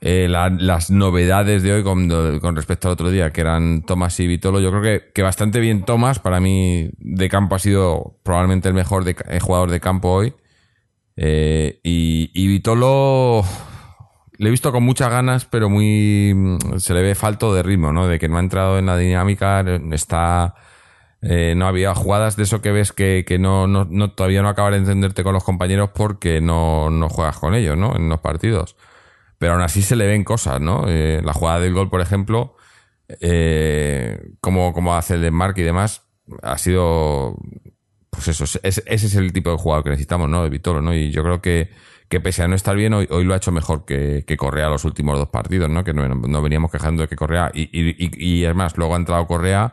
eh, 0.01 0.29
las 0.29 0.91
novedades 0.91 1.63
de 1.63 1.73
hoy 1.73 1.83
con, 1.83 2.57
respecto 2.57 2.89
al 2.89 2.93
otro 2.93 3.11
día, 3.11 3.33
que 3.33 3.41
eran 3.41 3.83
Tomás 3.83 4.19
y 4.21 4.27
Vitolo. 4.27 4.61
Yo 4.61 4.71
creo 4.71 5.03
que, 5.13 5.23
bastante 5.23 5.61
bien 5.61 5.85
Tomás. 5.85 6.19
Para 6.19 6.41
mí, 6.41 6.91
de 6.99 7.29
campo 7.29 7.55
ha 7.55 7.59
sido 7.59 8.19
probablemente 8.23 8.69
el 8.69 8.75
mejor 8.75 9.05
jugador 9.41 9.71
de 9.71 9.81
campo 9.81 10.11
hoy. 10.11 10.35
Eh, 11.17 11.81
y, 11.83 12.31
y, 12.33 12.47
Vitolo 12.47 13.43
le 14.39 14.49
he 14.49 14.51
visto 14.53 14.71
con 14.71 14.85
muchas 14.85 15.11
ganas, 15.11 15.45
pero 15.47 15.69
muy 15.69 16.33
se 16.77 16.95
le 16.95 17.03
ve 17.03 17.17
falto 17.17 17.53
de 17.53 17.65
ritmo, 17.65 17.93
¿no? 17.93 18.07
De 18.07 18.21
que 18.21 18.29
no 18.29 18.37
ha 18.37 18.41
entrado 18.41 18.79
en 18.79 18.87
la 18.87 18.97
dinámica, 18.97 19.65
está... 19.93 20.55
Eh, 21.21 21.55
no 21.57 21.67
había 21.67 21.95
jugadas 21.95 22.37
de 22.37 22.45
eso 22.45 22.63
que 22.63 22.71
ves 22.71 22.93
que, 22.93 23.25
no, 23.41 23.67
no, 23.67 24.11
todavía 24.13 24.43
no 24.43 24.49
acaba 24.49 24.71
de 24.71 24.77
entenderte 24.77 25.25
con 25.25 25.35
los 25.35 25.45
compañeros 25.45 25.91
porque 25.95 26.41
no, 26.41 26.91
no 26.91 27.09
juegas 27.09 27.39
con 27.39 27.55
ellos, 27.55 27.77
¿no? 27.77 27.97
En 27.97 28.09
los 28.09 28.21
partidos 28.21 28.77
pero 29.39 29.53
aún 29.53 29.63
así 29.63 29.83
se 29.83 29.97
le 29.97 30.07
ven 30.07 30.25
cosas, 30.25 30.61
¿no? 30.61 30.85
Eh, 30.89 31.23
la 31.25 31.33
jugada 31.33 31.61
del 31.61 31.73
gol, 31.73 31.89
por 31.89 32.01
ejemplo, 32.01 32.57
eh, 33.21 34.33
como, 34.41 34.97
hace 34.97 35.15
el 35.15 35.23
desmarque 35.23 35.63
y 35.63 35.65
demás, 35.65 36.03
ha 36.43 36.59
sido, 36.59 37.37
pues 38.11 38.29
eso, 38.29 38.45
ese 38.63 38.83
es 38.85 39.15
el 39.15 39.33
tipo 39.33 39.51
de 39.51 39.57
jugador 39.57 39.85
que 39.85 39.91
necesitamos, 39.91 40.29
¿no? 40.29 40.43
De 40.43 40.51
Vitolo, 40.51 40.83
¿no? 40.83 40.93
Y 40.93 41.11
yo 41.11 41.23
creo 41.23 41.41
que, 41.41 41.71
que 42.09 42.21
pese 42.21 42.43
a 42.43 42.49
no 42.49 42.57
estar 42.57 42.75
bien, 42.75 42.93
hoy, 42.95 43.07
hoy 43.11 43.25
lo 43.25 43.35
ha 43.35 43.37
hecho 43.37 43.53
mejor 43.53 43.85
que, 43.85 44.25
que 44.27 44.37
Correa 44.37 44.69
los 44.69 44.85
últimos 44.85 45.17
dos 45.17 45.29
partidos, 45.29 45.71
¿no? 45.71 45.85
Que 45.85 45.95
no, 45.95 46.43
veníamos 46.43 46.73
quejando 46.73 47.03
de 47.03 47.09
que 47.09 47.17
Correa, 47.17 47.51
y, 47.55 47.71
y, 47.73 47.95
y, 48.19 48.45
es 48.45 48.55
más, 48.55 48.77
luego 48.77 48.95
ha 48.95 48.99
entrado 48.99 49.27
Correa 49.27 49.73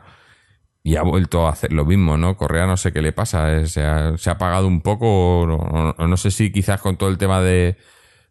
y 0.86 0.94
ha 0.94 1.02
vuelto 1.02 1.48
a 1.48 1.50
hacer 1.50 1.72
lo 1.72 1.84
mismo, 1.84 2.16
¿no? 2.16 2.36
Correa 2.36 2.64
no 2.66 2.76
sé 2.76 2.92
qué 2.92 3.02
le 3.02 3.12
pasa, 3.12 3.56
eh, 3.56 3.66
se, 3.66 3.82
ha, 3.82 4.16
se 4.16 4.30
ha 4.30 4.34
apagado 4.34 4.68
un 4.68 4.82
poco, 4.82 5.40
o 5.40 6.06
no 6.06 6.16
sé 6.16 6.30
si 6.30 6.52
quizás 6.52 6.80
con 6.80 6.96
todo 6.96 7.08
el 7.08 7.18
tema 7.18 7.40
de 7.40 7.76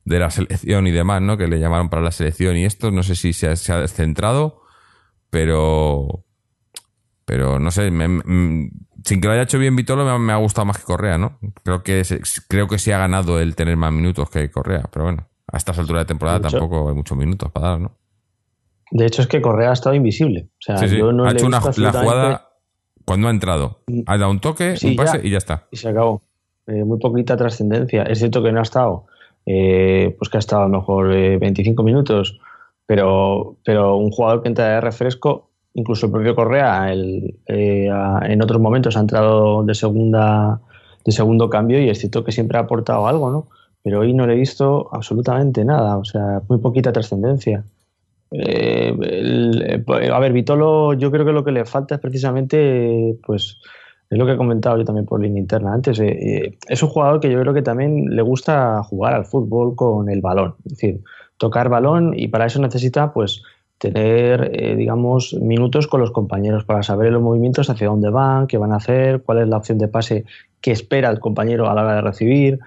de 0.06 0.20
la 0.20 0.30
selección 0.30 0.88
y 0.88 0.91
demás, 0.91 1.22
¿no? 1.22 1.36
Que 1.36 1.48
le 1.48 1.60
llamaron 1.60 1.89
para 1.89 2.04
la 2.04 2.12
selección 2.12 2.56
y 2.56 2.63
esto, 2.63 2.91
no 2.91 3.04
sé 3.04 3.15
si 3.15 3.34
se 3.34 3.48
ha, 3.48 3.80
descentrado, 3.80 4.62
pero 5.30 6.24
pero 7.26 7.60
no 7.60 7.72
sé, 7.72 7.89
sin 7.89 9.20
que 9.20 9.28
lo 9.28 9.34
haya 9.34 9.41
hecho 9.41 9.58
bien 9.58 9.76
Vitolo 9.76 10.20
me, 10.20 10.32
ha 10.32 10.38
gustado 10.38 10.65
más 10.65 10.78
que 10.78 10.84
Correa, 10.84 11.18
¿no? 11.18 11.39
Creo 11.63 11.84
que 11.84 12.04
creo 12.48 12.68
que 12.68 12.80
sí 12.80 12.91
ha 12.91 13.00
ganado 13.00 13.39
el 13.39 13.56
tener 13.56 13.76
más 13.76 13.91
minutos 13.91 14.30
que 14.30 14.50
Correa, 14.50 14.84
pero 14.94 15.06
bueno, 15.06 15.28
a 15.52 15.58
estas 15.58 15.78
alturas 15.80 16.04
de 16.04 16.08
temporada 16.08 16.39
tampoco 16.39 16.88
hay 16.88 16.96
muchos 16.96 17.18
minutos 17.18 17.52
para 17.52 17.70
dar, 17.70 17.80
¿no? 17.82 17.98
De 18.91 19.06
hecho 19.06 19.21
es 19.21 19.28
que 19.28 19.41
Correa 19.41 19.71
ha 19.71 19.74
estado 19.74 19.95
invisible, 19.95 20.48
o 20.52 20.62
sea, 20.62 20.86
yo 20.86 21.12
no 21.12 21.26
ha 21.26 21.32
hecho 21.32 21.48
una, 21.48 21.60
la 21.60 21.91
jugada 21.91 22.50
cuando 23.04 23.28
ha 23.28 23.32
entrado, 23.32 23.80
mm. 23.88 24.02
ha 24.06 24.17
dado 24.17 24.32
un 24.32 24.39
toque, 24.39 24.76
un 24.84 24.95
pase 24.95 25.21
y 25.24 25.32
ya 25.32 25.38
está. 25.38 25.67
Y 25.71 25.78
se 25.78 25.89
acabó. 25.89 26.21
Eh, 26.67 26.84
muy 26.84 26.98
poquita 26.98 27.38
trascendencia. 27.38 28.04
Es 28.04 28.17
cierto 28.17 28.41
que 28.41 28.52
no 28.52 28.60
ha 28.60 28.63
estado 28.63 29.06
eh, 29.45 30.15
pues 30.17 30.30
que 30.30 30.38
ha 30.38 30.39
estado 30.39 30.63
a 30.63 30.67
lo 30.67 30.80
mejor 30.80 31.10
25 31.10 31.82
eh, 31.82 31.86
minutos, 31.86 32.39
pero, 32.88 33.58
pero 33.63 33.98
un 33.98 34.10
jugador 34.10 34.41
que 34.41 34.48
entra 34.48 34.67
de 34.69 34.82
refresco, 34.82 35.50
incluso 35.74 36.08
el 36.08 36.12
propio 36.12 36.36
Correa, 36.36 36.91
el, 36.91 37.38
eh, 37.48 37.89
en 38.24 38.41
otros 38.41 38.60
momentos 38.60 38.98
ha 38.98 39.02
entrado 39.02 39.63
de 39.63 39.76
segunda 39.76 40.62
de 41.06 41.12
segundo 41.12 41.52
cambio 41.52 41.80
y 41.80 41.89
es 41.89 42.00
cierto 42.00 42.24
que 42.24 42.32
siempre 42.32 42.58
ha 42.58 42.62
aportado 42.62 43.06
algo, 43.06 43.30
¿no? 43.30 43.48
Pero 43.84 44.00
hoy 44.00 44.13
no 44.13 44.26
le 44.26 44.34
he 44.34 44.38
visto 44.38 44.89
absolutamente 44.91 45.63
nada, 45.63 45.98
o 45.98 46.04
sea, 46.04 46.41
muy 46.50 46.58
poquita 46.58 46.91
trascendencia. 46.91 47.63
A 48.39 50.19
ver, 50.19 50.34
Vitolo, 50.34 50.93
yo 50.93 51.12
creo 51.12 51.26
que 51.26 51.32
lo 51.32 51.43
que 51.43 51.52
le 51.52 51.65
falta 51.65 51.95
es 51.95 52.02
precisamente, 52.02 53.17
pues, 53.26 53.60
es 54.10 54.17
lo 54.17 54.26
que 54.26 54.34
he 54.34 54.38
comentado 54.38 54.78
yo 54.78 54.86
también 54.86 55.06
por 55.06 55.21
línea 55.21 55.41
interna 55.41 55.74
antes. 55.74 56.00
Eh, 56.00 56.08
eh, 56.08 56.58
es 56.67 56.84
un 56.84 56.89
jugador 56.89 57.19
que 57.19 57.32
yo 57.32 57.39
creo 57.41 57.54
que 57.54 57.62
también 57.62 58.15
le 58.15 58.21
gusta 58.21 58.84
jugar 58.84 59.13
al 59.13 59.26
fútbol 59.26 59.76
con 59.76 60.10
el 60.10 60.21
balón. 60.21 60.56
Es 60.65 60.74
decir, 60.74 61.02
tocar 61.38 61.69
balón 61.69 62.13
y 62.15 62.28
para 62.28 62.45
eso 62.45 62.62
necesita, 62.62 63.13
pues, 63.13 63.41
tener, 63.78 64.52
eh, 64.54 64.76
digamos, 64.76 65.34
minutos 65.34 65.88
con 65.88 66.00
los 66.00 66.12
compañeros 66.12 66.63
para 66.63 66.84
saber 66.84 67.12
los 67.12 67.21
movimientos 67.21 67.69
hacia 67.69 67.88
dónde 67.88 68.10
van, 68.10 68.48
qué 68.48 68.58
van 68.58 68.71
a 68.71 68.78
hacer, 68.78 69.21
cuál 69.21 69.39
es 69.39 69.48
la 69.48 69.58
opción 69.58 69.78
de 69.78 69.88
pase 69.88 70.26
que 70.62 70.71
espera 70.71 71.10
el 71.10 71.19
compañero 71.19 71.69
a 71.69 71.76
la 71.76 71.84
hora 71.84 71.95
de 71.95 72.02
recibir. 72.02 72.60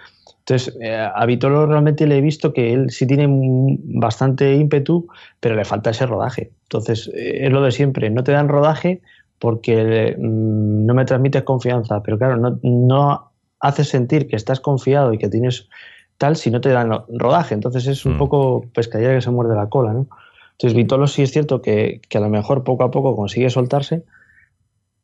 Entonces, 0.48 0.78
a 1.14 1.26
Vitolo 1.26 1.66
realmente 1.66 2.06
le 2.06 2.16
he 2.16 2.20
visto 2.22 2.54
que 2.54 2.72
él 2.72 2.90
sí 2.90 3.06
tiene 3.06 3.26
bastante 3.28 4.54
ímpetu, 4.54 5.06
pero 5.40 5.54
le 5.54 5.66
falta 5.66 5.90
ese 5.90 6.06
rodaje. 6.06 6.52
Entonces, 6.62 7.10
es 7.14 7.50
lo 7.50 7.60
de 7.62 7.70
siempre, 7.70 8.08
no 8.08 8.24
te 8.24 8.32
dan 8.32 8.48
rodaje, 8.48 9.02
porque 9.38 10.16
mm, 10.18 10.86
no 10.86 10.94
me 10.94 11.04
transmites 11.04 11.42
confianza, 11.42 12.02
pero 12.02 12.18
claro, 12.18 12.36
no, 12.36 12.58
no 12.62 13.30
haces 13.60 13.88
sentir 13.88 14.28
que 14.28 14.36
estás 14.36 14.60
confiado 14.60 15.12
y 15.12 15.18
que 15.18 15.28
tienes 15.28 15.68
tal 16.16 16.36
si 16.36 16.50
no 16.50 16.60
te 16.60 16.70
dan 16.70 16.90
rodaje. 17.08 17.54
Entonces 17.54 17.86
es 17.86 18.04
un 18.04 18.16
mm. 18.16 18.18
poco 18.18 18.64
pescadilla 18.74 19.14
que 19.14 19.20
se 19.20 19.30
muerde 19.30 19.54
la 19.54 19.68
cola, 19.68 19.92
¿no? 19.92 20.08
Entonces 20.52 20.76
Vitolo 20.76 21.06
sí 21.06 21.22
es 21.22 21.30
cierto 21.30 21.62
que, 21.62 22.00
a 22.12 22.20
lo 22.20 22.28
mejor 22.28 22.64
poco 22.64 22.82
a 22.82 22.90
poco 22.90 23.14
consigue 23.14 23.48
soltarse, 23.48 24.04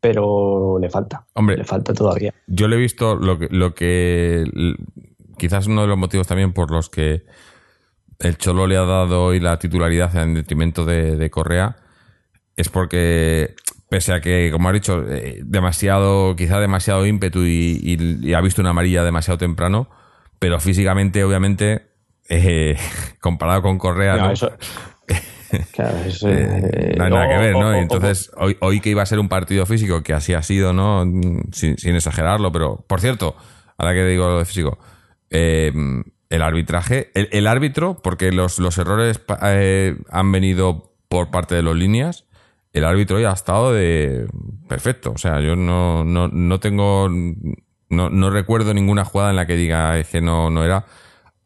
pero 0.01 0.79
le 0.81 0.91
falta. 0.91 1.25
Hombre, 1.35 1.57
le 1.57 1.65
falta 1.65 1.95
todavía. 1.95 2.35
Yo 2.49 2.67
le 2.67 2.77
he 2.77 2.79
visto 2.79 3.15
lo 3.15 3.39
que, 3.39 3.49
lo 3.51 3.73
que 3.73 4.45
quizás 5.39 5.67
uno 5.67 5.83
de 5.83 5.89
los 5.89 5.99
motivos 5.99 6.27
también 6.27 6.53
por 6.53 6.71
los 6.71 6.91
que 6.91 7.25
el 8.19 8.39
Cholo 8.39 8.67
le 8.67 8.77
ha 8.77 8.85
dado 8.85 9.25
hoy 9.25 9.41
la 9.41 9.59
titularidad 9.59 10.15
en 10.17 10.35
detrimento 10.35 10.85
de, 10.85 11.17
de 11.17 11.31
Correa 11.31 11.77
es 12.57 12.69
porque 12.69 13.55
pese 13.95 14.13
a 14.13 14.21
que, 14.21 14.51
como 14.51 14.69
has 14.69 14.75
dicho, 14.75 15.05
eh, 15.09 15.41
demasiado, 15.45 16.35
quizá 16.37 16.59
demasiado 16.59 17.07
ímpetu 17.07 17.45
y, 17.45 18.35
ha 18.35 18.41
visto 18.41 18.61
una 18.61 18.71
amarilla 18.71 19.05
demasiado 19.05 19.39
temprano, 19.39 19.89
pero 20.41 20.59
físicamente, 20.59 21.23
obviamente, 21.23 21.87
eh, 22.29 22.77
comparado 23.21 23.63
con 23.63 23.79
Correa, 23.79 24.17
no, 24.17 24.33
eh, 25.53 26.95
no 26.97 27.05
hay 27.05 27.11
nada 27.11 27.29
que 27.29 27.39
ver, 27.39 27.53
¿no? 27.53 27.73
entonces, 27.75 28.33
hoy, 28.37 28.81
que 28.81 28.91
iba 28.91 29.03
a 29.03 29.07
ser 29.07 29.21
un 29.21 29.29
partido 29.29 29.65
físico, 29.65 30.03
que 30.03 30.13
así 30.13 30.35
ha 30.35 30.43
sido, 30.43 30.73
¿no? 30.73 31.05
Sin, 31.53 31.77
exagerarlo, 31.95 32.51
pero, 32.51 32.85
por 32.89 33.01
cierto, 33.01 33.37
ahora 33.79 33.95
que 33.95 34.05
digo 34.05 34.27
lo 34.27 34.39
de 34.39 34.45
físico, 34.45 34.79
eh, 35.37 35.73
el 36.31 36.43
arbitraje, 36.43 37.11
el, 37.15 37.47
árbitro, 37.49 38.01
porque 38.03 38.31
los, 38.31 38.61
los 38.61 38.79
errores 38.79 39.21
eh, 39.43 39.97
han 40.11 40.31
venido 40.31 40.93
por 41.09 41.33
parte 41.33 41.57
de 41.57 41.63
los 41.63 41.77
líneas, 41.77 42.25
el 42.73 42.85
árbitro 42.85 43.17
hoy 43.17 43.25
ha 43.25 43.33
estado 43.33 43.73
de 43.73 44.29
perfecto. 44.69 45.13
O 45.13 45.19
sea, 45.19 45.41
yo 45.41 45.57
no, 45.57 46.05
no, 46.05 46.29
no 46.29 46.61
tengo, 46.61 47.09
no, 47.09 48.11
no, 48.11 48.31
recuerdo 48.31 48.75
ninguna 48.75 49.05
jugada 49.05 49.31
en 49.31 49.37
la 49.37 49.47
que 49.47 49.57
diga 49.57 50.03
que 50.05 50.21
no, 50.21 50.51
no 50.51 50.65
era, 50.65 50.87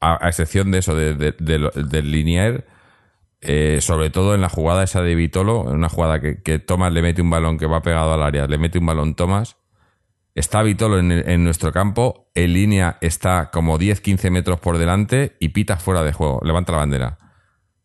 a, 0.01 0.29
excepción 0.29 0.71
de 0.71 0.79
eso, 0.79 0.95
de, 0.95 1.15
de, 1.15 1.33
del 1.39 2.13
linear. 2.13 2.67
Eh, 3.41 3.79
sobre 3.81 4.11
todo 4.11 4.35
en 4.35 4.41
la 4.41 4.49
jugada 4.49 4.83
esa 4.83 5.01
de 5.01 5.15
Vitolo, 5.15 5.69
en 5.69 5.77
una 5.77 5.89
jugada 5.89 6.21
que, 6.21 6.43
que 6.43 6.59
Thomas 6.59 6.93
le 6.93 7.03
mete 7.03 7.23
un 7.23 7.31
balón 7.31 7.57
que 7.57 7.67
va 7.67 7.83
pegado 7.83 8.13
al 8.13 8.23
área, 8.23 8.47
le 8.49 8.59
mete 8.59 8.79
un 8.79 8.87
balón 8.87 9.15
Thomas 9.15 9.58
Está 10.39 10.63
Vitolo 10.63 11.01
en, 11.01 11.43
nuestro 11.43 11.73
campo, 11.73 12.31
en 12.33 12.53
línea 12.53 12.97
está 13.01 13.51
como 13.51 13.77
10-15 13.77 14.31
metros 14.31 14.61
por 14.61 14.79
delante 14.79 15.33
y 15.41 15.49
pita 15.49 15.79
fuera 15.79 16.05
de 16.05 16.13
juego, 16.13 16.41
levanta 16.45 16.71
la 16.71 16.79
bandera. 16.79 17.19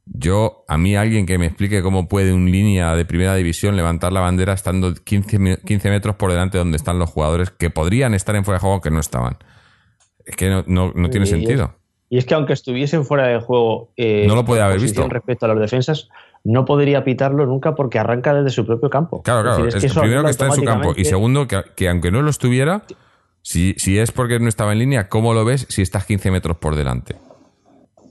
Yo, 0.05 0.63
a 0.67 0.77
mí 0.77 0.95
alguien 0.95 1.25
que 1.25 1.39
me 1.39 1.47
explique 1.47 1.81
cómo 1.81 2.07
puede 2.07 2.31
un 2.31 2.51
línea 2.51 2.95
de 2.95 3.05
primera 3.05 3.33
división 3.33 3.75
levantar 3.75 4.13
la 4.13 4.19
bandera 4.19 4.53
estando 4.53 4.93
15, 4.93 5.61
15 5.65 5.89
metros 5.89 6.15
por 6.15 6.29
delante 6.29 6.59
donde 6.59 6.77
están 6.77 6.99
los 6.99 7.09
jugadores 7.09 7.49
que 7.49 7.71
podrían 7.71 8.13
estar 8.13 8.35
en 8.35 8.45
fuera 8.45 8.59
de 8.59 8.61
juego 8.61 8.81
que 8.81 8.91
no 8.91 8.99
estaban. 8.99 9.37
Es 10.23 10.35
que 10.35 10.49
no, 10.49 10.91
no, 10.93 11.09
tiene 11.09 11.25
sentido. 11.25 11.73
Y 12.07 12.19
es 12.19 12.25
que 12.25 12.35
aunque 12.35 12.53
estuviesen 12.53 13.03
fuera 13.03 13.29
de 13.29 13.39
juego, 13.39 13.93
eh, 13.97 14.25
no 14.27 14.35
lo 14.35 14.45
puede 14.45 14.61
haber 14.61 14.79
visto. 14.79 15.09
Respecto 15.09 15.47
a 15.47 15.49
las 15.49 15.59
defensas, 15.59 16.07
no 16.43 16.65
podría 16.65 17.03
pitarlo 17.03 17.45
nunca 17.45 17.73
porque 17.75 17.99
arranca 17.99 18.33
desde 18.33 18.49
su 18.49 18.65
propio 18.65 18.89
campo. 18.89 19.21
Claro, 19.21 19.43
claro. 19.43 19.67
Es, 19.67 19.93
primero 19.93 20.23
que 20.23 20.31
está 20.31 20.47
en 20.47 20.53
su 20.53 20.63
campo 20.63 20.93
y 20.95 21.05
segundo 21.05 21.47
que, 21.47 21.87
aunque 21.87 22.11
no 22.11 22.21
lo 22.21 22.29
estuviera, 22.29 22.83
si, 23.41 23.75
si, 23.77 23.97
es 23.97 24.11
porque 24.11 24.39
no 24.39 24.49
estaba 24.49 24.73
en 24.73 24.79
línea, 24.79 25.07
¿cómo 25.09 25.33
lo 25.33 25.45
ves 25.45 25.65
si 25.69 25.81
estás 25.81 26.05
15 26.05 26.31
metros 26.31 26.57
por 26.57 26.75
delante? 26.75 27.15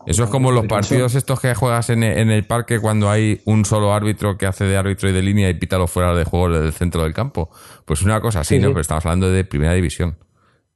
Eso 0.07 0.25
es 0.25 0.31
como 0.31 0.51
los 0.51 0.66
partidos 0.66 1.14
estos 1.14 1.40
que 1.40 1.55
juegas 1.55 1.90
en, 1.90 2.03
el 2.03 2.45
parque 2.45 2.81
cuando 2.81 3.09
hay 3.09 3.40
un 3.45 3.64
solo 3.64 3.95
árbitro 3.95 4.37
que 4.37 4.47
hace 4.47 4.64
de 4.64 4.77
árbitro 4.77 5.09
y 5.09 5.12
de 5.12 5.23
línea 5.23 5.49
y 5.49 5.55
pítalo 5.55 5.87
fuera 5.87 6.14
de 6.14 6.25
juego 6.25 6.51
del 6.51 6.73
centro 6.73 7.05
del 7.05 7.14
campo. 7.14 7.51
Pues 7.85 8.03
una 8.03 8.21
cosa 8.21 8.40
así, 8.40 8.59
¿no? 8.59 8.68
Pero 8.68 8.81
estamos 8.81 9.07
hablando 9.07 9.31
de 9.31 9.45
primera 9.45 9.75
división. 9.75 10.16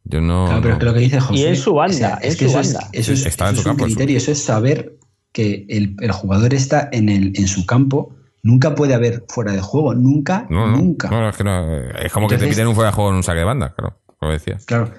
Yo 0.05 0.21
no. 0.21 0.47
Claro, 0.47 0.62
pero 0.62 0.79
lo 0.79 0.95
que 0.95 1.01
dice 1.01 1.19
José. 1.19 1.40
Y 1.40 1.45
es 1.45 1.61
su 1.61 1.75
banda. 1.75 2.21
es, 2.23 2.37
que 2.37 2.45
eso 2.45 2.61
Es, 2.61 2.77
eso 2.92 3.12
es, 3.12 3.27
está 3.27 3.49
en 3.49 3.57
su 3.57 3.64
campo, 3.64 3.85
criterio, 3.85 4.16
eso 4.16 4.31
es 4.31 4.40
saber 4.40 4.97
que 5.37 5.66
el, 5.68 6.12
jugador 6.12 6.55
está 6.55 6.88
en, 6.92 7.11
el, 7.11 7.35
en 7.37 7.46
su 7.46 7.66
campo, 7.66 8.16
nunca 8.42 8.75
puede 8.75 8.94
haber 8.94 9.22
fuera 9.29 9.53
de 9.53 9.61
juego, 9.61 9.94
nunca, 9.94 10.46
nunca. 10.49 11.11
No, 11.11 11.29
es, 11.29 11.37
que 11.37 11.44
no, 11.44 11.79
es 11.79 12.11
como 12.11 12.27
que 12.27 12.38
te 12.38 12.46
piden 12.46 12.68
un 12.68 12.75
fuera 12.75 12.88
de 12.88 12.94
juego 12.94 13.11
en 13.11 13.16
un 13.16 13.22
saque 13.22 13.40
de 13.40 13.44
banda, 13.44 13.75
claro, 13.77 13.99
como 14.18 14.33
decías. 14.33 14.64
Claro, 14.64 14.90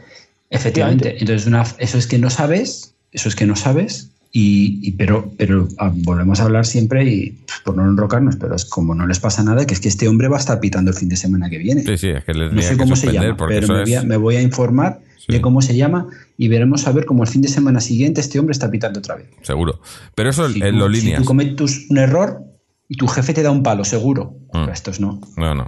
efectivamente. 0.52 1.17
Entonces, 1.19 1.47
una, 1.47 1.63
eso 1.80 1.97
es 1.97 2.06
que 2.06 2.19
no 2.19 2.30
sabes, 2.30 2.93
eso 3.12 3.30
es 3.30 3.36
que 3.36 3.47
no 3.47 3.56
sabes, 3.56 4.12
y, 4.39 4.91
pero, 4.91 5.32
pero 5.36 5.67
ah, 5.80 5.91
volvemos 5.91 6.39
a 6.39 6.43
hablar 6.43 6.67
siempre 6.67 7.04
y 7.06 7.39
por 7.63 7.76
no 7.76 7.84
enrocarnos, 7.89 8.36
pero 8.36 8.56
es 8.56 8.65
como 8.65 8.93
no 8.93 9.08
les 9.08 9.19
pasa 9.19 9.43
nada, 9.43 9.65
que 9.65 9.73
es 9.73 9.80
que 9.80 9.88
este 9.88 10.08
hombre 10.08 10.28
va 10.28 10.38
a 10.38 10.39
estar 10.39 10.60
pitando 10.60 10.91
el 10.91 10.97
fin 10.97 11.10
de 11.10 11.15
semana 11.15 11.50
que 11.50 11.58
viene. 11.58 11.82
Sí, 11.82 11.97
sí, 11.97 12.10
es 12.10 12.23
que 12.23 12.34
no 12.34 12.62
sé 12.62 12.78
cómo 12.78 12.95
se 12.95 13.12
llama, 13.12 13.36
pero 13.36 13.67
me 13.67 13.82
voy, 13.82 13.93
a, 13.95 14.04
me 14.04 14.17
voy, 14.17 14.36
a, 14.36 14.41
informar 14.43 15.00
de 15.28 15.41
cómo 15.41 15.63
se 15.63 15.76
llama 15.76 16.06
y 16.38 16.50
veremos 16.50 16.86
a 16.86 16.91
ver 16.91 17.06
cómo 17.06 17.23
el 17.23 17.30
fin 17.30 17.41
de 17.41 17.47
semana 17.47 17.82
siguiente 17.82 18.21
este 18.21 18.38
hombre 18.38 18.52
está 18.52 18.69
pitando 18.69 19.00
otra 19.00 19.15
vez. 19.15 19.28
Seguro. 19.41 19.82
Pero 20.13 20.30
eso 20.30 20.45
en 20.45 20.78
los 20.78 20.91
líneas. 20.91 21.17
Si 21.17 21.23
tú 21.23 21.26
cometes 21.26 21.88
un 21.89 21.97
error 21.97 22.41
y 22.88 22.95
tu 22.95 23.08
jefe 23.08 23.34
te 23.34 23.41
da 23.41 23.50
un 23.50 23.63
palo, 23.63 23.86
seguro. 23.86 24.36
Mm. 24.54 24.69
estos 24.69 25.00
no. 25.00 25.19
No, 25.36 25.56
no. 25.56 25.67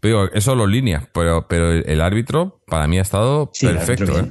Pero 0.00 0.24
digo, 0.24 0.34
eso 0.34 0.54
los 0.54 0.68
líneas, 0.68 1.08
pero, 1.14 1.46
pero 1.48 1.72
el 1.72 2.00
árbitro 2.02 2.60
para 2.66 2.86
mí 2.88 2.98
ha 2.98 3.02
estado 3.02 3.50
perfecto. 3.58 4.18
¿eh? 4.18 4.30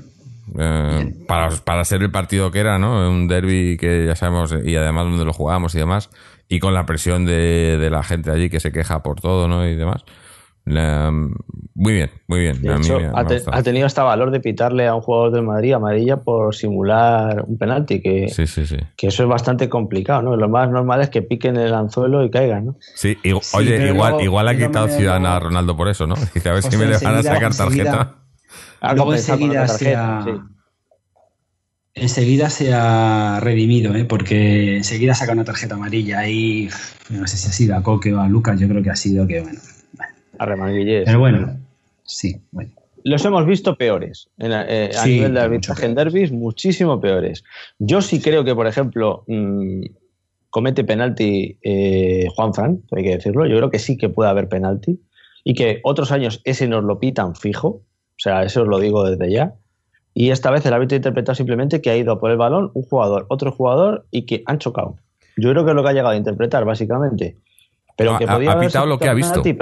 Eh, 0.58 1.14
para, 1.28 1.50
para, 1.50 1.86
ser 1.86 2.02
el 2.02 2.12
partido 2.12 2.52
que 2.52 2.60
era, 2.60 2.78
¿no? 2.78 3.10
Un 3.10 3.28
derby 3.28 3.78
que 3.78 4.06
ya 4.06 4.16
sabemos 4.16 4.56
y 4.64 4.76
además 4.76 5.06
donde 5.06 5.26
lo 5.26 5.34
jugábamos 5.34 5.76
y 5.76 5.80
demás, 5.80 6.10
y 6.50 6.60
con 6.60 6.74
la 6.74 6.86
presión 6.86 7.26
de, 7.26 7.78
de 7.78 7.90
la 7.90 8.04
gente 8.04 8.32
allí 8.32 8.50
que 8.50 8.60
se 8.60 8.72
queja 8.72 9.02
por 9.04 9.22
todo, 9.22 9.48
¿no? 9.48 9.68
Y 9.68 9.76
demás 9.76 10.04
muy 10.66 11.94
bien, 11.94 12.12
muy 12.28 12.40
bien. 12.40 12.62
ha, 13.52 13.64
tenido 13.64 13.86
hasta 13.88 14.04
valor 14.04 14.32
de 14.32 14.40
pitarle 14.40 14.88
a 14.88 14.94
un 14.94 15.02
jugador 15.02 15.32
del 15.32 15.44
Madrid 15.44 15.74
amarilla 15.74 16.18
por 16.18 16.54
simular 16.54 17.44
un 17.48 17.58
penalti, 17.58 18.02
que, 18.02 18.28
que 18.96 19.08
eso 19.08 19.24
es 19.24 19.30
bastante 19.30 19.70
complicado, 19.70 20.22
¿no? 20.22 20.36
Lo 20.36 20.50
más 20.50 20.70
normal 20.70 21.02
es 21.02 21.10
que 21.10 21.22
piquen 21.22 21.58
el 21.58 21.74
anzuelo 21.74 22.24
y 22.24 22.30
caigan, 22.30 22.66
¿no? 22.68 22.76
Sí, 22.96 23.18
oye, 23.54 23.88
igual, 23.88 24.22
igual 24.22 24.48
ha 24.48 24.56
quitado 24.56 24.88
Ciudadana 24.88 25.36
a 25.38 25.40
Ronaldo 25.40 25.76
por 25.76 25.90
eso, 25.90 26.06
¿no? 26.06 26.16
Dice, 26.34 26.50
a 26.50 26.54
ver 26.54 26.64
si 26.64 26.78
me 26.78 26.86
dejan 26.86 27.16
a 27.16 27.24
sacar 27.24 27.56
tarjeta. 27.56 28.21
Luego 28.82 29.14
enseguida 29.14 29.68
se 29.68 29.96
ha, 29.96 30.26
enseguida 31.94 32.50
se 32.50 32.74
ha 32.74 33.40
redimido, 33.42 33.96
¿eh? 33.96 34.06
porque 34.06 34.78
enseguida 34.78 35.14
saca 35.14 35.34
una 35.34 35.44
tarjeta 35.44 35.76
amarilla 35.76 36.28
y 36.28 36.70
no 37.10 37.28
sé 37.28 37.38
si 37.38 37.50
ha 37.50 37.52
sido 37.52 37.76
a 37.76 37.84
Coque 37.84 38.14
o 38.14 38.20
a 38.20 38.28
Lucas, 38.28 38.60
yo 38.60 38.68
creo 38.68 38.82
que 38.82 38.90
ha 38.90 38.96
sido 38.96 39.28
que, 39.28 39.42
bueno, 39.42 39.60
a 40.42 40.46
Pero 40.46 41.20
bueno, 41.20 41.60
sí, 42.04 42.42
Los 43.04 43.24
hemos 43.26 43.46
visto 43.46 43.78
peores 43.78 44.30
eh, 44.40 44.90
a 44.98 45.06
nivel 45.06 45.34
de 45.36 45.40
arbitraje 45.40 45.86
en 45.86 45.96
derbis, 45.96 46.32
muchísimo 46.32 47.00
peores. 47.00 47.44
Yo 47.78 48.02
sí 48.02 48.20
creo 48.20 48.44
que, 48.44 48.56
por 48.56 48.66
ejemplo, 48.66 49.24
mm, 49.28 49.84
comete 50.50 50.84
penalti 50.84 51.58
eh, 51.62 52.28
Juan 52.36 52.54
Fran, 52.54 52.82
hay 52.92 53.04
que 53.04 53.18
decirlo. 53.18 53.46
Yo 53.46 53.58
creo 53.58 53.70
que 53.70 53.80
sí 53.80 53.98
que 53.98 54.10
puede 54.10 54.32
haber 54.32 54.50
penalti 54.50 55.00
y 55.44 55.54
que 55.54 55.80
otros 55.84 56.12
años 56.12 56.42
ese 56.44 56.68
nos 56.68 56.84
lo 56.84 57.00
pitan 57.00 57.36
fijo. 57.36 57.82
O 58.22 58.24
sea, 58.24 58.44
eso 58.44 58.62
os 58.62 58.68
lo 58.68 58.78
digo 58.78 59.04
desde 59.04 59.34
ya. 59.34 59.56
Y 60.14 60.30
esta 60.30 60.52
vez 60.52 60.64
el 60.68 60.74
árbitro 60.74 60.94
ha 60.94 60.98
interpretado 60.98 61.34
simplemente 61.34 61.82
que 61.82 61.90
ha 61.90 61.98
ido 61.98 62.20
por 62.20 62.30
el 62.30 62.38
balón 62.38 62.70
un 62.76 62.84
jugador, 62.84 63.26
otro 63.30 63.52
jugador 63.52 64.06
y 64.12 64.28
que 64.28 64.44
han 64.46 64.60
chocado. 64.60 64.98
Yo 65.38 65.50
creo 65.50 65.66
que 65.66 65.72
es 65.72 65.76
lo 65.76 65.82
que 65.82 65.90
ha 65.90 65.94
llegado 65.94 66.12
a 66.12 66.16
interpretar, 66.16 66.64
básicamente. 66.64 67.38
Pero 67.98 68.20
que 68.20 68.26
ha, 68.26 68.60
pitado 68.60 68.86
lo 68.86 69.00
que 69.00 69.10
ha 69.10 69.16
visto. 69.16 69.42
Que, 69.42 69.58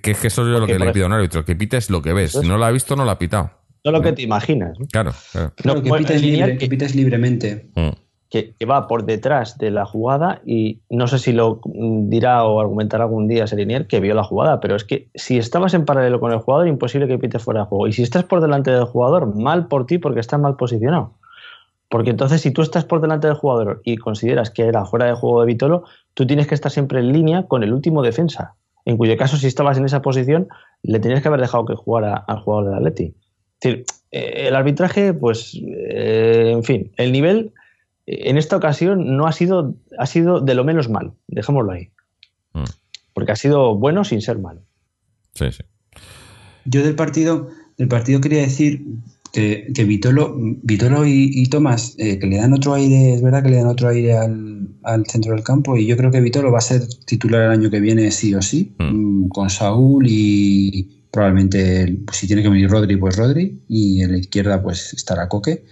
que, 0.00 0.10
eso 0.12 0.42
es 0.42 0.60
lo 0.60 0.64
que 0.64 0.78
le 0.78 0.92
pido 0.92 1.06
a 1.06 1.08
un 1.08 1.14
árbitro, 1.14 1.44
que 1.44 1.56
pites 1.56 1.90
lo 1.90 2.02
que 2.02 2.12
ves. 2.12 2.32
Si 2.32 2.46
no 2.46 2.56
lo 2.56 2.64
ha 2.66 2.70
visto, 2.70 2.94
no 2.94 3.04
lo 3.04 3.10
ha 3.10 3.18
pitado. 3.18 3.50
No 3.84 3.90
lo 3.90 4.00
que 4.00 4.12
te 4.12 4.22
imaginas. 4.22 4.78
Claro, 4.92 5.12
claro. 5.56 5.82
que, 5.82 5.90
pites 6.68 6.94
libre, 6.94 7.18
mm. 7.18 7.90
Que, 8.32 8.54
va 8.64 8.88
por 8.88 9.04
detrás 9.04 9.58
de 9.58 9.70
la 9.70 9.84
jugada 9.84 10.40
y 10.46 10.80
no 10.88 11.06
sé 11.06 11.18
si 11.18 11.32
lo 11.32 11.60
dirá 11.66 12.46
o 12.46 12.60
argumentará 12.60 13.04
algún 13.04 13.28
día 13.28 13.46
Serinier 13.46 13.86
que 13.86 14.00
vio 14.00 14.14
la 14.14 14.24
jugada, 14.24 14.58
pero 14.58 14.74
es 14.74 14.84
que 14.84 15.10
si 15.14 15.36
estabas 15.36 15.74
en 15.74 15.84
paralelo 15.84 16.18
con 16.18 16.32
el 16.32 16.38
jugador, 16.38 16.66
imposible 16.66 17.06
que 17.06 17.18
pites 17.18 17.42
fuera 17.42 17.60
de 17.60 17.66
juego. 17.66 17.88
Y 17.88 17.92
si 17.92 18.02
estás 18.02 18.24
por 18.24 18.40
delante 18.40 18.70
del 18.70 18.86
jugador, 18.86 19.36
mal 19.36 19.68
por 19.68 19.84
ti 19.84 19.98
porque 19.98 20.20
estás 20.20 20.40
mal 20.40 20.56
posicionado. 20.56 21.12
Porque 21.90 22.08
entonces, 22.08 22.40
si 22.40 22.52
tú 22.52 22.62
estás 22.62 22.86
por 22.86 23.02
delante 23.02 23.26
del 23.26 23.36
jugador 23.36 23.82
y 23.84 23.98
consideras 23.98 24.48
que 24.48 24.62
era 24.62 24.86
fuera 24.86 25.04
de 25.04 25.12
juego 25.12 25.42
de 25.42 25.46
Vitolo, 25.48 25.84
tú 26.14 26.26
tienes 26.26 26.46
que 26.46 26.54
estar 26.54 26.72
siempre 26.72 27.00
en 27.00 27.12
línea 27.12 27.42
con 27.42 27.62
el 27.62 27.74
último 27.74 28.00
defensa. 28.00 28.54
En 28.86 28.96
cuyo 28.96 29.14
caso, 29.18 29.36
si 29.36 29.46
estabas 29.46 29.76
en 29.76 29.84
esa 29.84 30.00
posición, 30.00 30.48
le 30.82 31.00
tenías 31.00 31.20
que 31.20 31.28
haber 31.28 31.42
dejado 31.42 31.66
que 31.66 31.74
jugara 31.74 32.14
al 32.16 32.40
jugador 32.40 32.70
del 32.70 32.74
Atleti. 32.76 33.04
Es 33.04 33.14
decir, 33.60 33.84
eh, 34.10 34.48
el 34.48 34.56
arbitraje, 34.56 35.12
pues, 35.12 35.54
eh, 35.62 36.52
en 36.54 36.64
fin, 36.64 36.92
el 36.96 37.12
nivel 37.12 37.52
en 38.06 38.36
esta 38.36 38.56
ocasión 38.56 39.16
no 39.16 39.26
ha 39.26 39.32
sido, 39.32 39.76
ha 39.98 40.06
sido 40.06 40.40
de 40.40 40.54
lo 40.54 40.64
menos 40.64 40.88
mal, 40.88 41.12
dejémoslo 41.28 41.72
ahí. 41.72 41.90
Mm. 42.52 42.64
Porque 43.14 43.32
ha 43.32 43.36
sido 43.36 43.76
bueno 43.76 44.04
sin 44.04 44.22
ser 44.22 44.38
malo. 44.38 44.62
Sí, 45.34 45.46
sí. 45.50 45.62
Yo 46.64 46.82
del 46.84 46.94
partido, 46.94 47.48
del 47.76 47.88
partido 47.88 48.20
quería 48.20 48.40
decir 48.40 48.84
que, 49.32 49.84
Vitolo, 49.86 50.36
Vitolo 50.36 51.06
y, 51.06 51.46
Tomás, 51.46 51.94
eh, 51.98 52.18
que 52.18 52.26
le 52.26 52.36
dan 52.36 52.52
otro 52.52 52.74
aire, 52.74 53.14
es 53.14 53.22
verdad 53.22 53.42
que 53.42 53.48
le 53.48 53.56
dan 53.56 53.66
otro 53.66 53.88
aire 53.88 54.16
al, 54.16 55.06
centro 55.06 55.32
del 55.34 55.42
campo 55.42 55.76
y 55.76 55.86
yo 55.86 55.96
creo 55.96 56.10
que 56.10 56.20
Vitolo 56.20 56.52
va 56.52 56.58
a 56.58 56.62
ser 56.62 56.86
titular 57.06 57.42
el 57.42 57.50
año 57.50 57.70
que 57.70 57.80
viene 57.80 58.10
sí 58.10 58.34
o 58.34 58.42
sí, 58.42 58.74
mm. 58.78 59.24
Mm, 59.24 59.28
con 59.28 59.48
Saúl 59.48 60.04
y 60.06 61.06
probablemente 61.10 61.98
pues, 62.04 62.18
si 62.18 62.26
tiene 62.26 62.42
que 62.42 62.48
venir 62.48 62.68
Rodri, 62.68 62.96
pues 62.96 63.16
Rodri 63.16 63.62
y 63.68 64.02
en 64.02 64.12
la 64.12 64.18
izquierda 64.18 64.62
pues 64.62 64.92
estará 64.94 65.28
Coque. 65.28 65.64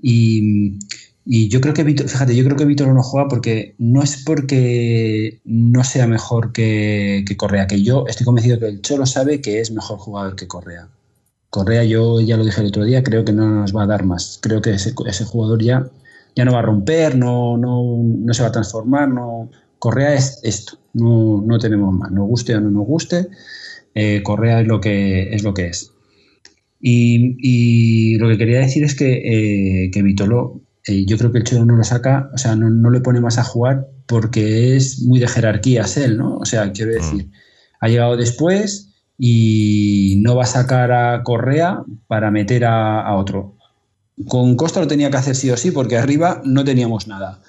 Y, 0.00 0.78
yo 1.24 1.60
creo 1.60 1.74
que 1.74 1.84
Vitolo, 1.84 2.08
fíjate, 2.08 2.34
yo 2.34 2.44
creo 2.44 2.56
que 2.56 2.64
Vitolo 2.64 2.92
no 2.94 3.02
juega 3.02 3.28
porque 3.28 3.74
no 3.78 4.02
es 4.02 4.22
porque 4.24 5.40
no 5.44 5.84
sea 5.84 6.06
mejor 6.06 6.52
que, 6.52 7.24
que 7.26 7.36
Correa, 7.36 7.66
que 7.66 7.82
yo 7.82 8.06
estoy 8.08 8.24
convencido 8.24 8.58
que 8.58 8.66
el 8.66 8.82
Cholo 8.82 9.06
sabe 9.06 9.40
que 9.40 9.60
es 9.60 9.70
mejor 9.70 9.98
jugador 9.98 10.36
que 10.36 10.48
Correa. 10.48 10.88
Correa, 11.52 11.84
yo 11.84 12.18
ya 12.22 12.38
lo 12.38 12.46
dije 12.46 12.62
el 12.62 12.68
otro 12.68 12.82
día, 12.82 13.02
creo 13.02 13.26
que 13.26 13.32
no 13.34 13.46
nos 13.46 13.76
va 13.76 13.82
a 13.82 13.86
dar 13.86 14.06
más. 14.06 14.38
Creo 14.40 14.62
que 14.62 14.70
ese, 14.70 14.94
jugador 15.26 15.62
ya, 15.62 15.86
ya 16.34 16.46
no 16.46 16.52
va 16.54 16.60
a 16.60 16.62
romper, 16.62 17.14
no, 17.14 17.58
no, 17.58 18.32
se 18.32 18.40
va 18.40 18.48
a 18.48 18.52
transformar. 18.52 19.10
No. 19.10 19.50
Correa 19.78 20.14
es 20.14 20.40
esto, 20.44 20.78
no, 20.94 21.42
no 21.42 21.58
tenemos 21.58 21.92
más. 21.92 22.10
Nos 22.10 22.26
guste 22.26 22.56
o 22.56 22.60
no 22.62 22.70
nos 22.70 22.86
guste, 22.86 23.28
eh, 23.94 24.22
Correa 24.22 24.62
es 24.62 24.66
lo 24.66 24.80
que 24.80 25.34
es. 25.34 25.42
Lo 25.42 25.52
que 25.52 25.66
es. 25.66 25.92
Y, 26.80 28.16
lo 28.16 28.30
que 28.30 28.38
quería 28.38 28.60
decir 28.60 28.84
es 28.84 28.94
que, 28.94 29.84
eh, 29.84 29.90
que 29.90 30.02
Vitolo, 30.02 30.61
eh, 30.86 31.04
yo 31.06 31.16
creo 31.16 31.30
que 31.30 31.38
el 31.38 31.44
Cholo 31.44 31.64
no 31.64 31.76
lo 31.76 31.84
saca, 31.84 32.30
o 32.34 32.38
sea, 32.38 32.56
no, 32.56 32.90
le 32.90 33.00
pone 33.00 33.20
más 33.20 33.38
a 33.38 33.44
jugar 33.44 33.86
porque 34.06 34.76
es 34.76 35.02
muy 35.02 35.20
de 35.20 35.28
jerarquías 35.28 35.96
él, 35.96 36.18
¿no? 36.18 36.36
O 36.38 36.44
sea, 36.44 36.72
quiero 36.72 36.92
decir, 36.92 37.30
ha 37.80 37.88
llegado 37.88 38.16
después 38.16 38.88
y 39.16 40.20
no 40.22 40.34
va 40.34 40.42
a 40.42 40.46
sacar 40.46 40.90
a 40.90 41.22
Correa 41.22 41.82
para 42.08 42.32
meter 42.32 42.64
a, 42.64 43.14
otro. 43.14 43.56
Con 44.26 44.56
Costa 44.56 44.80
lo 44.80 44.88
tenía 44.88 45.10
que 45.10 45.16
hacer 45.16 45.36
sí 45.36 45.50
o 45.50 45.56
sí 45.56 45.70
porque 45.70 45.96
arriba 45.96 46.42
no 46.44 46.64
teníamos 46.64 47.06
nada. 47.06 47.40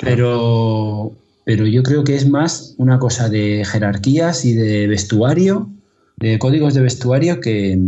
Pero, 0.00 1.12
pero 1.44 1.66
yo 1.66 1.82
creo 1.84 2.02
que 2.02 2.16
es 2.16 2.28
más 2.28 2.74
una 2.78 2.98
cosa 2.98 3.28
de 3.28 3.64
jerarquías 3.64 4.44
y 4.44 4.54
de 4.54 4.88
vestuario, 4.88 5.70
de 6.16 6.38
códigos 6.40 6.74
de 6.74 6.82
vestuario 6.82 7.40
que, 7.40 7.78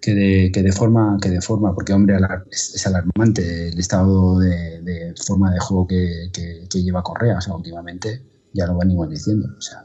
que 0.00 0.14
de, 0.14 0.72
forma, 0.72 1.18
que 1.20 1.30
de 1.30 1.40
forma, 1.40 1.74
porque 1.74 1.92
hombre, 1.92 2.16
es, 2.50 2.86
alarmante 2.86 3.68
el 3.68 3.78
estado 3.78 4.38
de, 4.38 5.14
forma 5.26 5.52
de 5.52 5.60
juego 5.60 5.86
que, 5.86 6.30
lleva 6.74 7.02
Correa, 7.02 7.38
o 7.38 7.40
sea, 7.40 7.54
últimamente 7.54 8.22
ya 8.52 8.66
lo 8.66 8.78
venimos 8.78 9.10
diciendo, 9.10 9.48
o 9.56 9.60
sea, 9.60 9.84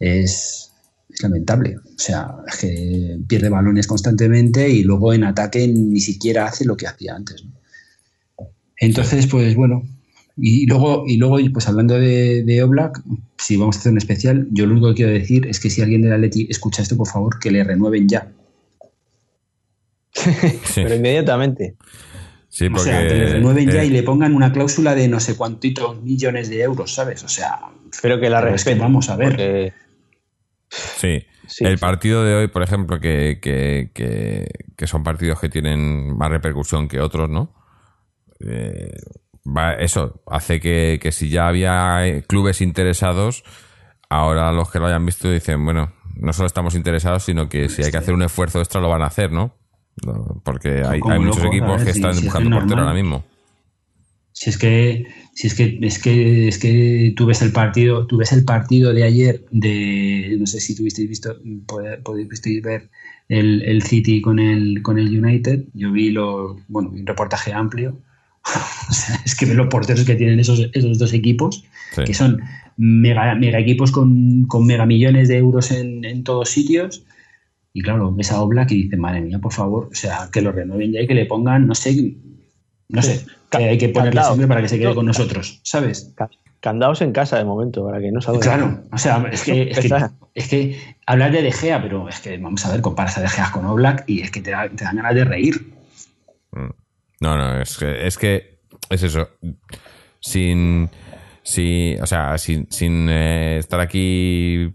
es, 0.00 0.70
mm. 1.08 1.22
lamentable, 1.22 1.76
o 1.78 1.98
sea, 1.98 2.36
es 2.46 2.56
que 2.56 3.18
pierde 3.26 3.48
balones 3.48 3.86
constantemente 3.86 4.68
y 4.68 4.82
luego 4.82 5.12
en 5.12 5.24
ataque 5.24 5.66
ni 5.68 6.00
siquiera 6.00 6.46
hace 6.46 6.64
lo 6.64 6.76
que 6.76 6.86
hacía 6.86 7.14
antes. 7.14 7.44
Entonces, 8.76 9.26
pues 9.26 9.54
bueno, 9.54 9.82
y 10.36 10.66
luego, 10.66 11.04
y 11.06 11.16
luego 11.16 11.36
pues 11.52 11.68
hablando 11.68 11.94
de, 11.94 12.42
de 12.44 12.62
Oblak, 12.62 13.02
si 13.38 13.56
vamos 13.56 13.76
a 13.76 13.78
hacer 13.78 13.92
un 13.92 13.98
especial, 13.98 14.48
yo 14.50 14.66
lo 14.66 14.72
único 14.72 14.88
que 14.88 14.94
quiero 14.94 15.12
decir 15.12 15.46
es 15.46 15.60
que 15.60 15.70
si 15.70 15.80
alguien 15.80 16.02
de 16.02 16.08
la 16.08 16.18
Leti 16.18 16.46
escucha 16.50 16.82
esto, 16.82 16.96
por 16.96 17.06
favor, 17.06 17.38
que 17.38 17.50
le 17.50 17.62
renueven 17.62 18.08
ya. 18.08 18.32
Pero 20.74 20.94
inmediatamente. 20.94 21.76
Sí, 22.48 22.68
porque, 22.68 22.82
o 22.82 22.84
sea, 22.84 23.08
que 23.08 23.14
le 23.14 23.32
renueven 23.32 23.70
ya 23.70 23.84
y 23.84 23.90
le 23.90 24.04
pongan 24.04 24.34
una 24.34 24.52
cláusula 24.52 24.94
de 24.94 25.08
no 25.08 25.18
sé 25.18 25.36
cuántitos 25.36 26.00
millones 26.02 26.48
de 26.48 26.62
euros, 26.62 26.94
¿sabes? 26.94 27.24
O 27.24 27.28
sea, 27.28 27.58
pero 28.00 28.20
que 28.20 28.30
la 28.30 28.40
respeten. 28.40 28.78
vamos 28.78 29.10
a 29.10 29.16
ver. 29.16 29.74
Sí. 30.68 31.24
El 31.60 31.78
partido 31.78 32.24
de 32.24 32.34
hoy, 32.34 32.48
por 32.48 32.62
ejemplo, 32.62 33.00
que, 33.00 33.38
que, 33.42 33.90
que, 34.76 34.86
son 34.86 35.02
partidos 35.02 35.40
que 35.40 35.48
tienen 35.48 36.16
más 36.16 36.30
repercusión 36.30 36.88
que 36.88 37.00
otros, 37.00 37.28
¿no? 37.28 37.52
Eh, 38.40 38.92
eso 39.78 40.22
hace 40.26 40.60
que, 40.60 40.98
que 41.02 41.12
si 41.12 41.28
ya 41.28 41.48
había 41.48 42.22
clubes 42.26 42.60
interesados, 42.60 43.44
ahora 44.08 44.52
los 44.52 44.70
que 44.70 44.78
lo 44.78 44.86
hayan 44.86 45.04
visto 45.04 45.30
dicen, 45.30 45.64
bueno, 45.64 45.92
no 46.16 46.32
solo 46.32 46.46
estamos 46.46 46.74
interesados, 46.74 47.24
sino 47.24 47.48
que 47.48 47.68
si 47.68 47.82
hay 47.82 47.90
que 47.90 47.98
hacer 47.98 48.14
un 48.14 48.22
esfuerzo 48.22 48.60
extra 48.60 48.80
lo 48.80 48.88
van 48.88 49.02
a 49.02 49.06
hacer, 49.06 49.32
¿no? 49.32 49.56
Porque 50.42 50.82
hay, 50.82 51.00
muchos 51.00 51.44
equipos 51.44 51.82
que 51.82 51.90
están 51.90 52.14
buscando 52.20 52.58
portero 52.58 52.80
ahora 52.80 52.94
mismo. 52.94 53.24
Si 54.32 54.50
es 54.50 54.58
que 54.58 55.06
si 55.32 55.46
es 55.46 55.54
que 55.54 55.78
es 55.80 55.98
que 56.00 56.48
es 56.48 56.58
que 56.58 57.14
tú 57.16 57.26
ves 57.26 57.40
el 57.42 57.52
partido, 57.52 58.06
tú 58.06 58.16
ves 58.16 58.32
el 58.32 58.44
partido 58.44 58.92
de 58.92 59.04
ayer 59.04 59.44
de 59.52 60.36
no 60.40 60.46
sé 60.46 60.60
si 60.60 60.74
tuvisteis 60.74 61.08
visto 61.08 61.36
podéis 61.66 62.28
ver 62.62 62.90
el, 63.28 63.62
el, 63.62 63.82
City 63.82 64.20
con 64.20 64.40
el 64.40 64.82
con 64.82 64.98
el 64.98 65.24
United, 65.24 65.64
yo 65.72 65.92
vi 65.92 66.10
lo 66.10 66.56
bueno, 66.66 66.90
un 66.90 67.06
reportaje 67.06 67.52
amplio. 67.52 67.96
es 69.24 69.34
que 69.36 69.46
ves 69.46 69.54
los 69.54 69.68
porteros 69.68 70.04
que 70.04 70.16
tienen 70.16 70.40
esos, 70.40 70.68
esos 70.72 70.98
dos 70.98 71.12
equipos, 71.12 71.64
que 72.04 72.12
son 72.12 72.42
mega, 72.76 73.34
mega 73.36 73.58
equipos 73.60 73.90
con, 73.90 74.44
con 74.46 74.66
mega 74.66 74.84
millones 74.84 75.28
de 75.28 75.38
euros 75.38 75.70
en, 75.70 76.04
en 76.04 76.24
todos 76.24 76.50
sitios 76.50 77.04
y 77.76 77.82
claro, 77.82 78.14
ves 78.14 78.30
a 78.30 78.40
Oblak 78.40 78.70
y 78.70 78.84
dices, 78.84 78.98
madre 78.98 79.20
mía, 79.20 79.40
por 79.40 79.52
favor, 79.52 79.88
o 79.90 79.94
sea, 79.94 80.28
que 80.32 80.40
lo 80.40 80.52
renueven 80.52 80.92
ya 80.92 81.00
y 81.00 81.08
que 81.08 81.14
le 81.14 81.26
pongan, 81.26 81.66
no 81.66 81.74
sé, 81.74 82.14
no 82.88 83.02
sé, 83.02 83.26
que 83.50 83.64
hay 83.64 83.78
que 83.78 83.88
ponerle 83.88 84.22
siempre 84.22 84.46
para 84.46 84.62
que 84.62 84.68
se 84.68 84.78
quede 84.78 84.94
con 84.94 85.06
nosotros, 85.06 85.60
¿sabes? 85.64 86.14
Candados 86.60 87.02
en 87.02 87.12
casa 87.12 87.36
de 87.36 87.44
momento, 87.44 87.84
para 87.84 87.98
que 87.98 88.12
no 88.12 88.20
salga. 88.20 88.40
Claro, 88.40 88.84
o 88.92 88.96
sea, 88.96 89.28
es 89.30 89.42
que, 89.42 89.72
es 90.34 90.48
que, 90.48 90.78
hablar 91.04 91.32
de 91.32 91.42
De 91.42 91.50
Gea, 91.50 91.82
pero 91.82 92.08
es 92.08 92.20
que 92.20 92.38
vamos 92.38 92.64
a 92.64 92.70
ver, 92.70 92.80
comparas 92.80 93.18
a 93.18 93.22
De 93.22 93.28
Gea 93.28 93.50
con 93.50 93.66
Oblak 93.66 94.04
y 94.06 94.20
es 94.20 94.30
que 94.30 94.40
te, 94.40 94.52
dan 94.52 94.76
ganas 94.76 95.14
de 95.16 95.24
reír. 95.24 95.74
Mm. 96.52 96.70
No, 97.22 97.36
no, 97.36 97.60
es 97.60 97.76
que 97.76 98.06
es, 98.06 98.16
que 98.16 98.60
es 98.88 99.02
eso. 99.02 99.30
Sin, 100.20 100.88
sin, 101.42 102.00
o 102.00 102.06
sea, 102.06 102.38
sin, 102.38 102.70
sin 102.70 103.08
eh, 103.10 103.58
estar 103.58 103.80
aquí 103.80 104.72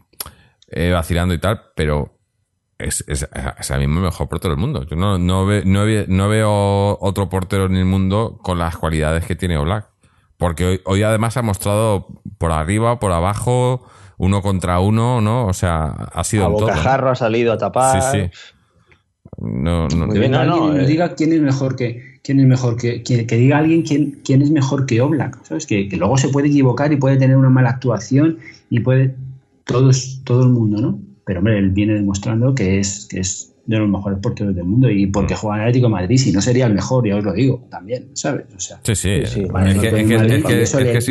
eh, 0.69 0.91
vacilando 0.91 1.33
y 1.33 1.39
tal, 1.39 1.61
pero 1.75 2.18
es, 2.79 3.03
es, 3.07 3.27
es 3.59 3.77
mismo 3.77 3.97
el 3.97 4.05
mejor 4.05 4.29
portero 4.29 4.55
del 4.55 4.61
mundo. 4.61 4.83
Yo 4.83 4.95
no, 4.95 5.17
no, 5.17 5.45
no, 5.65 6.29
veo 6.29 6.97
otro 7.01 7.29
portero 7.29 7.65
en 7.65 7.75
el 7.75 7.85
mundo 7.85 8.39
con 8.41 8.57
las 8.57 8.77
cualidades 8.77 9.25
que 9.25 9.35
tiene 9.35 9.57
Oblak. 9.57 9.87
Porque 10.37 10.65
hoy, 10.65 10.81
hoy 10.85 11.03
además 11.03 11.35
ha 11.35 11.41
mostrado 11.41 12.07
por 12.37 12.53
arriba, 12.53 12.99
por 12.99 13.11
abajo, 13.11 13.85
uno 14.17 14.41
contra 14.41 14.79
uno, 14.79 15.19
¿no? 15.19 15.45
O 15.45 15.53
sea, 15.53 15.87
ha 15.87 16.23
sido 16.23 16.45
a 16.45 16.47
bocajarro 16.47 17.09
ha 17.09 17.15
salido 17.15 17.51
a 17.51 17.57
tapar. 17.57 18.01
Sí, 18.01 18.19
sí. 18.19 18.31
No, 19.37 19.87
no, 19.89 20.07
no, 20.07 20.75
eh. 20.75 20.85
diga 20.85 21.13
quién 21.15 21.33
es 21.33 21.41
mejor 21.41 21.75
que 21.75 22.19
quién 22.23 22.39
es 22.39 22.45
mejor 22.45 22.77
que, 22.77 23.03
que, 23.03 23.23
diga 23.25 23.57
alguien 23.57 23.83
quién, 23.83 24.21
quién 24.25 24.41
es 24.41 24.49
mejor 24.49 24.85
que 24.85 25.01
Oblak, 25.01 25.43
¿sabes? 25.43 25.65
Que, 25.65 25.87
que, 25.87 25.97
luego 25.97 26.17
se 26.17 26.29
puede 26.29 26.47
equivocar 26.47 26.91
y 26.91 26.97
puede 26.97 27.17
tener 27.17 27.37
una 27.37 27.49
mala 27.49 27.69
actuación 27.69 28.39
y 28.69 28.79
puede 28.79 29.15
todos 29.65 30.21
todo 30.23 30.43
el 30.43 30.49
mundo, 30.49 30.81
¿no? 30.81 30.99
Pero 31.29 31.41
hombre, 31.41 31.59
él 31.59 31.69
viene 31.69 31.93
demostrando 31.93 32.55
que 32.55 32.79
es, 32.79 33.05
que 33.07 33.19
es 33.19 33.53
de 33.67 33.77
los 33.77 33.87
mejores 33.87 34.17
porteros 34.17 34.55
del 34.55 34.63
mundo 34.63 34.89
y 34.89 35.05
porque 35.05 35.35
juega 35.35 35.57
en 35.57 35.61
Atlético 35.61 35.85
de 35.85 35.91
Madrid, 35.91 36.17
si 36.17 36.31
no 36.31 36.41
sería 36.41 36.65
el 36.65 36.73
mejor, 36.73 37.07
ya 37.07 37.17
os 37.17 37.23
lo 37.23 37.33
digo, 37.33 37.67
también, 37.69 38.09
¿sabes? 38.13 38.47
O 38.57 38.59
sea, 38.59 38.79
sí, 38.81 38.95
sí, 38.95 39.09
es, 39.11 39.35
que, 39.35 40.63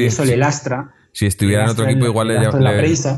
eso, 0.07 0.25
le, 0.25 0.37
lastra. 0.37 0.93
Si 1.13 1.27
estuviera 1.27 1.63
en 1.63 1.71
otro 1.71 1.85
equipo, 1.85 2.07
igual 2.07 2.27
le, 2.27 2.41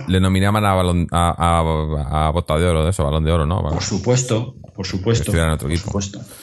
le, 0.09 0.21
nominaban 0.21 0.63
a, 0.67 0.75
balón, 0.75 1.07
a, 1.11 2.27
a, 2.27 2.31
bota 2.33 2.59
de 2.59 2.67
oro, 2.67 2.85
de 2.85 2.91
eso, 2.91 3.03
balón 3.03 3.25
de 3.25 3.33
oro, 3.33 3.47
¿no? 3.47 3.63
Por 3.63 3.83
supuesto, 3.83 4.57
por 4.77 4.87
supuesto. 4.87 5.25
Si 5.25 5.31
estuviera 5.31 5.47
en 5.47 5.55
otro 5.55 5.71
equipo. 5.71 5.91
Por 5.91 6.03
supuesto. 6.03 6.35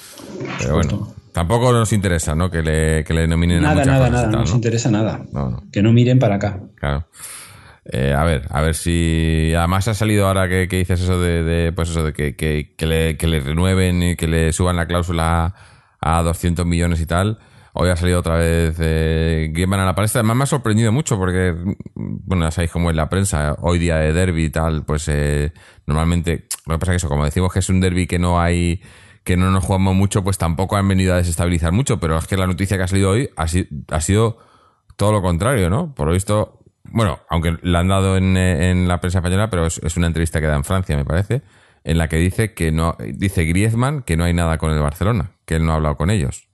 Pero 0.58 0.74
bueno, 0.74 1.14
tampoco 1.34 1.72
nos 1.72 1.94
interesa, 1.94 2.34
¿no? 2.34 2.50
Que 2.50 2.64
le, 2.64 3.04
que 3.04 3.14
le 3.14 3.28
nominen 3.28 3.62
nada, 3.62 3.74
a 3.74 3.76
muchas 3.76 3.88
Nada, 3.88 4.10
nada, 4.10 4.26
no 4.26 4.40
nos 4.40 4.56
interesa 4.56 4.90
nada. 4.90 5.24
Que 5.72 5.84
no 5.84 5.94
miren 5.94 6.18
para 6.18 6.38
acá. 6.38 6.62
Claro. 6.74 7.06
Eh, 7.90 8.14
a 8.14 8.24
ver, 8.24 8.48
a 8.50 8.62
ver 8.62 8.76
si. 8.76 9.54
Además 9.56 9.88
ha 9.88 9.94
salido 9.94 10.28
ahora 10.28 10.50
que, 10.50 10.68
dices 10.68 11.02
eso 11.02 11.22
de, 11.22 11.72
pues 11.74 11.90
eso 11.90 12.04
de 12.04 12.14
que, 12.14 12.76
le, 12.80 13.40
renueven 13.40 14.04
y 14.04 14.16
que 14.16 14.28
le 14.28 14.52
suban 14.52 14.76
la 14.76 14.88
cláusula 14.88 15.54
a 16.02 16.22
200 16.22 16.66
millones 16.66 17.00
y 17.00 17.06
tal. 17.06 17.40
Hoy 17.74 17.90
ha 17.90 17.96
salido 17.96 18.20
otra 18.20 18.38
vez 18.38 18.76
eh, 18.80 19.50
Griezmann 19.54 19.80
a 19.80 19.86
la 19.86 19.96
palestra. 19.96 20.20
Además 20.20 20.38
me 20.38 20.44
ha 20.44 20.48
sorprendido 20.48 20.92
mucho 20.92 21.18
porque, 21.18 21.56
bueno, 21.96 22.46
ya 22.46 22.52
sabéis 22.52 22.72
cómo 22.72 22.90
es 22.90 22.96
la 22.96 23.08
prensa. 23.08 23.56
Hoy 23.62 23.78
día 23.80 23.98
de 23.98 24.14
derby 24.14 24.46
y 24.46 24.50
tal, 24.50 24.84
pues 24.84 25.08
eh, 25.08 25.54
normalmente, 25.86 26.48
lo 26.66 26.76
que 26.76 26.80
pasa 26.80 26.92
es 26.92 26.94
que 26.94 26.98
eso, 27.06 27.10
como 27.10 27.24
decimos 27.24 27.54
que 27.54 27.60
es 27.60 27.70
un 27.70 27.80
derby 27.80 28.08
que 28.08 28.20
no 28.20 28.42
hay, 28.42 28.82
que 29.24 29.38
no 29.38 29.52
nos 29.52 29.64
jugamos 29.64 29.96
mucho, 29.96 30.24
pues 30.24 30.38
tampoco 30.38 30.76
han 30.76 30.88
venido 30.88 31.14
a 31.14 31.18
desestabilizar 31.18 31.72
mucho. 31.72 32.00
Pero 32.00 32.18
es 32.18 32.28
que 32.28 32.36
la 32.36 32.48
noticia 32.48 32.78
que 32.78 32.84
ha 32.84 32.88
salido 32.88 33.12
hoy 33.12 33.30
ha, 33.38 33.44
ha 33.44 34.02
sido 34.02 34.40
todo 34.98 35.12
lo 35.12 35.22
contrario, 35.22 35.70
¿no? 35.70 35.94
Por 35.94 36.08
lo 36.08 36.14
visto, 36.14 36.60
bueno, 36.92 37.20
aunque 37.30 37.58
la 37.62 37.80
han 37.80 37.88
dado 37.88 38.18
en, 38.18 38.88
la 38.88 39.00
prensa 39.00 39.20
española, 39.20 39.50
pero 39.50 39.66
es, 39.66 39.98
una 39.98 40.08
entrevista 40.08 40.40
que 40.40 40.48
da 40.48 40.56
en 40.56 40.64
Francia, 40.64 40.96
me 40.96 41.06
parece, 41.06 41.42
en 41.84 41.98
la 41.98 42.08
que 42.08 42.18
dice 42.18 42.54
que 42.54 42.72
no, 42.72 42.96
dice 43.00 43.46
Griezmann 43.46 44.02
que 44.04 44.18
no 44.18 44.24
hay 44.24 44.34
nada 44.34 44.58
con 44.58 44.72
el 44.72 44.80
Barcelona, 44.80 45.32
que 45.46 45.56
él 45.56 45.66
no 45.66 45.72
ha 45.72 45.76
hablado 45.76 45.98
con 45.98 46.10
ellos. 46.10 46.50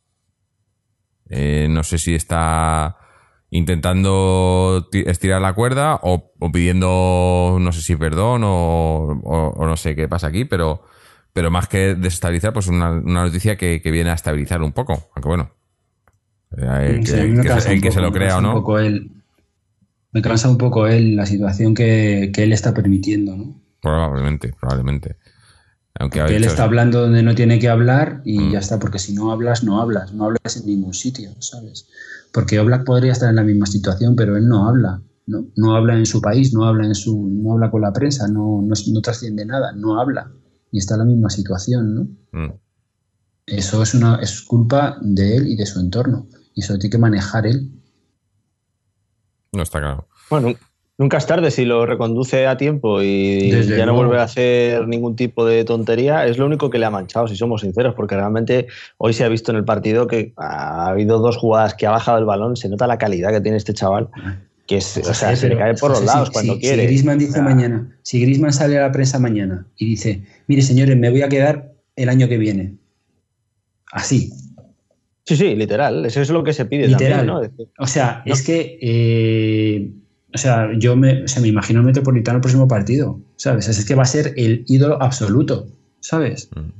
Eh, 1.29 1.67
no 1.69 1.83
sé 1.83 1.97
si 1.97 2.13
está 2.13 2.97
intentando 3.49 4.89
estirar 4.91 5.41
la 5.41 5.53
cuerda 5.53 5.99
o, 6.01 6.31
pidiendo, 6.51 7.57
no 7.59 7.71
sé 7.71 7.81
si 7.81 7.95
perdón 7.95 8.41
o, 8.43 9.55
no 9.57 9.77
sé 9.77 9.95
qué 9.95 10.07
pasa 10.07 10.27
aquí, 10.27 10.45
pero, 10.45 10.83
pero 11.33 11.51
más 11.51 11.67
que 11.67 11.95
desestabilizar, 11.95 12.51
pues 12.51 12.67
una, 12.67 12.91
una 12.91 13.23
noticia 13.23 13.55
que, 13.55 13.79
viene 13.83 14.09
a 14.09 14.13
estabilizar 14.13 14.61
un 14.61 14.73
poco, 14.73 15.09
aunque 15.15 15.29
bueno, 15.29 15.51
eh, 16.57 17.01
que, 17.05 17.79
que, 17.81 17.91
se, 17.91 18.01
lo 18.01 18.11
crea 18.11 18.37
o 18.37 18.41
no. 18.41 18.49
Un 18.49 18.55
poco 18.55 18.79
el 18.79 19.22
me 20.13 20.21
cansa 20.21 20.47
un 20.47 20.57
poco 20.57 20.87
él, 20.87 21.15
la 21.15 21.25
situación 21.25 21.73
que, 21.73 22.31
él 22.35 22.53
está 22.53 22.73
permitiendo, 22.73 23.35
¿no? 23.35 23.59
Probablemente, 23.81 24.53
probablemente. 24.59 25.17
Aunque 25.99 26.19
él 26.19 26.43
está 26.43 26.63
hablando 26.63 27.01
donde 27.01 27.21
no 27.21 27.35
tiene 27.35 27.59
que 27.59 27.69
hablar 27.69 28.21
y 28.23 28.39
mm. 28.39 28.51
ya 28.51 28.59
está, 28.59 28.79
porque 28.79 28.99
si 28.99 29.13
no 29.13 29.31
hablas, 29.31 29.63
no 29.63 29.81
hablas, 29.81 30.13
no 30.13 30.25
hablas 30.25 30.57
en 30.57 30.65
ningún 30.65 30.93
sitio, 30.93 31.31
¿sabes? 31.39 31.87
Porque 32.31 32.59
Oblak 32.59 32.83
podría 32.83 33.11
estar 33.11 33.29
en 33.29 33.35
la 33.35 33.43
misma 33.43 33.65
situación, 33.65 34.15
pero 34.15 34.37
él 34.37 34.47
no 34.47 34.67
habla, 34.67 35.01
¿no? 35.27 35.47
No 35.55 35.75
habla 35.75 35.97
en 35.97 36.05
su 36.05 36.21
país, 36.21 36.53
no 36.53 36.65
habla 36.65 36.87
en 36.87 36.95
su, 36.95 37.27
no 37.29 37.53
habla 37.53 37.69
con 37.69 37.81
la 37.81 37.93
prensa, 37.93 38.27
no, 38.27 38.63
no, 38.63 39.01
trasciende 39.01 39.45
nada, 39.45 39.71
no 39.73 39.99
habla 39.99 40.31
y 40.71 40.79
está 40.79 40.95
en 40.95 40.99
la 40.99 41.05
misma 41.05 41.29
situación, 41.29 41.95
¿no? 41.95 42.01
Mm. 42.31 42.53
Eso 43.45 43.83
es 43.83 43.93
una 43.93 44.15
es 44.15 44.41
culpa 44.41 44.97
de 45.01 45.37
él 45.37 45.47
y 45.47 45.55
de 45.55 45.65
su 45.65 45.79
entorno 45.79 46.27
y 46.55 46.61
eso 46.61 46.77
tiene 46.77 46.91
que 46.91 46.97
manejar 46.97 47.45
él 47.45 47.82
no 49.53 49.63
está 49.63 49.79
claro. 49.79 50.07
Bueno, 50.29 50.53
nunca 50.97 51.17
es 51.17 51.25
tarde 51.25 51.51
si 51.51 51.65
lo 51.65 51.85
reconduce 51.85 52.47
a 52.47 52.57
tiempo 52.57 53.01
y 53.01 53.51
ya 53.51 53.85
no 53.85 53.93
vuelve 53.93 54.19
a 54.19 54.23
hacer 54.23 54.87
ningún 54.87 55.15
tipo 55.15 55.45
de 55.45 55.63
tontería. 55.63 56.25
Es 56.25 56.37
lo 56.37 56.45
único 56.45 56.69
que 56.69 56.79
le 56.79 56.85
ha 56.85 56.89
manchado, 56.89 57.27
si 57.27 57.35
somos 57.35 57.61
sinceros, 57.61 57.93
porque 57.95 58.15
realmente 58.15 58.67
hoy 58.97 59.13
se 59.13 59.23
ha 59.23 59.29
visto 59.29 59.51
en 59.51 59.57
el 59.57 59.65
partido 59.65 60.07
que 60.07 60.33
ha 60.37 60.87
habido 60.87 61.19
dos 61.19 61.37
jugadas 61.37 61.75
que 61.75 61.87
ha 61.87 61.91
bajado 61.91 62.17
el 62.17 62.25
balón. 62.25 62.57
Se 62.57 62.67
nota 62.67 62.87
la 62.87 62.97
calidad 62.97 63.31
que 63.31 63.41
tiene 63.41 63.57
este 63.57 63.73
chaval. 63.73 64.09
que 64.65 64.77
es, 64.77 64.97
o 64.97 65.13
sea, 65.13 65.35
se 65.35 65.49
le 65.49 65.57
cae 65.57 65.75
por 65.75 65.91
los 65.91 66.03
lados 66.03 66.31
cuando 66.31 66.57
quiere. 66.57 66.83
Si 66.83 66.87
Grisman 66.87 67.19
dice 67.19 67.41
mañana, 67.41 67.97
si 68.01 68.21
Grisman 68.21 68.53
sale 68.53 68.77
a 68.79 68.83
la 68.83 68.91
prensa 68.91 69.19
mañana 69.19 69.67
y 69.77 69.85
dice, 69.85 70.23
mire 70.47 70.61
señores, 70.61 70.97
me 70.97 71.09
voy 71.09 71.21
a 71.21 71.29
quedar 71.29 71.73
el 71.95 72.09
año 72.09 72.27
que 72.27 72.37
viene. 72.37 72.75
Así. 73.91 74.31
Sí, 75.25 75.37
sí, 75.37 75.55
literal. 75.55 76.05
Eso 76.05 76.21
es 76.21 76.29
lo 76.29 76.43
que 76.43 76.53
se 76.53 76.65
pide 76.65 76.87
literal. 76.87 77.25
también, 77.27 77.51
¿no? 77.57 77.65
O 77.79 77.87
sea, 77.87 78.23
es 78.25 78.41
que 78.41 78.77
eh, 78.81 79.91
o 80.33 80.37
sea, 80.37 80.69
yo 80.77 80.95
me, 80.95 81.25
me 81.41 81.47
imagino 81.47 81.79
el 81.81 81.85
Metropolitano 81.85 82.37
el 82.37 82.41
próximo 82.41 82.67
partido, 82.67 83.19
¿sabes? 83.35 83.67
Es 83.67 83.85
que 83.85 83.93
va 83.93 84.03
a 84.03 84.07
ser 84.07 84.33
el 84.35 84.65
ídolo 84.67 85.01
absoluto, 85.01 85.67
¿sabes? 85.99 86.49
Mm. 86.55 86.71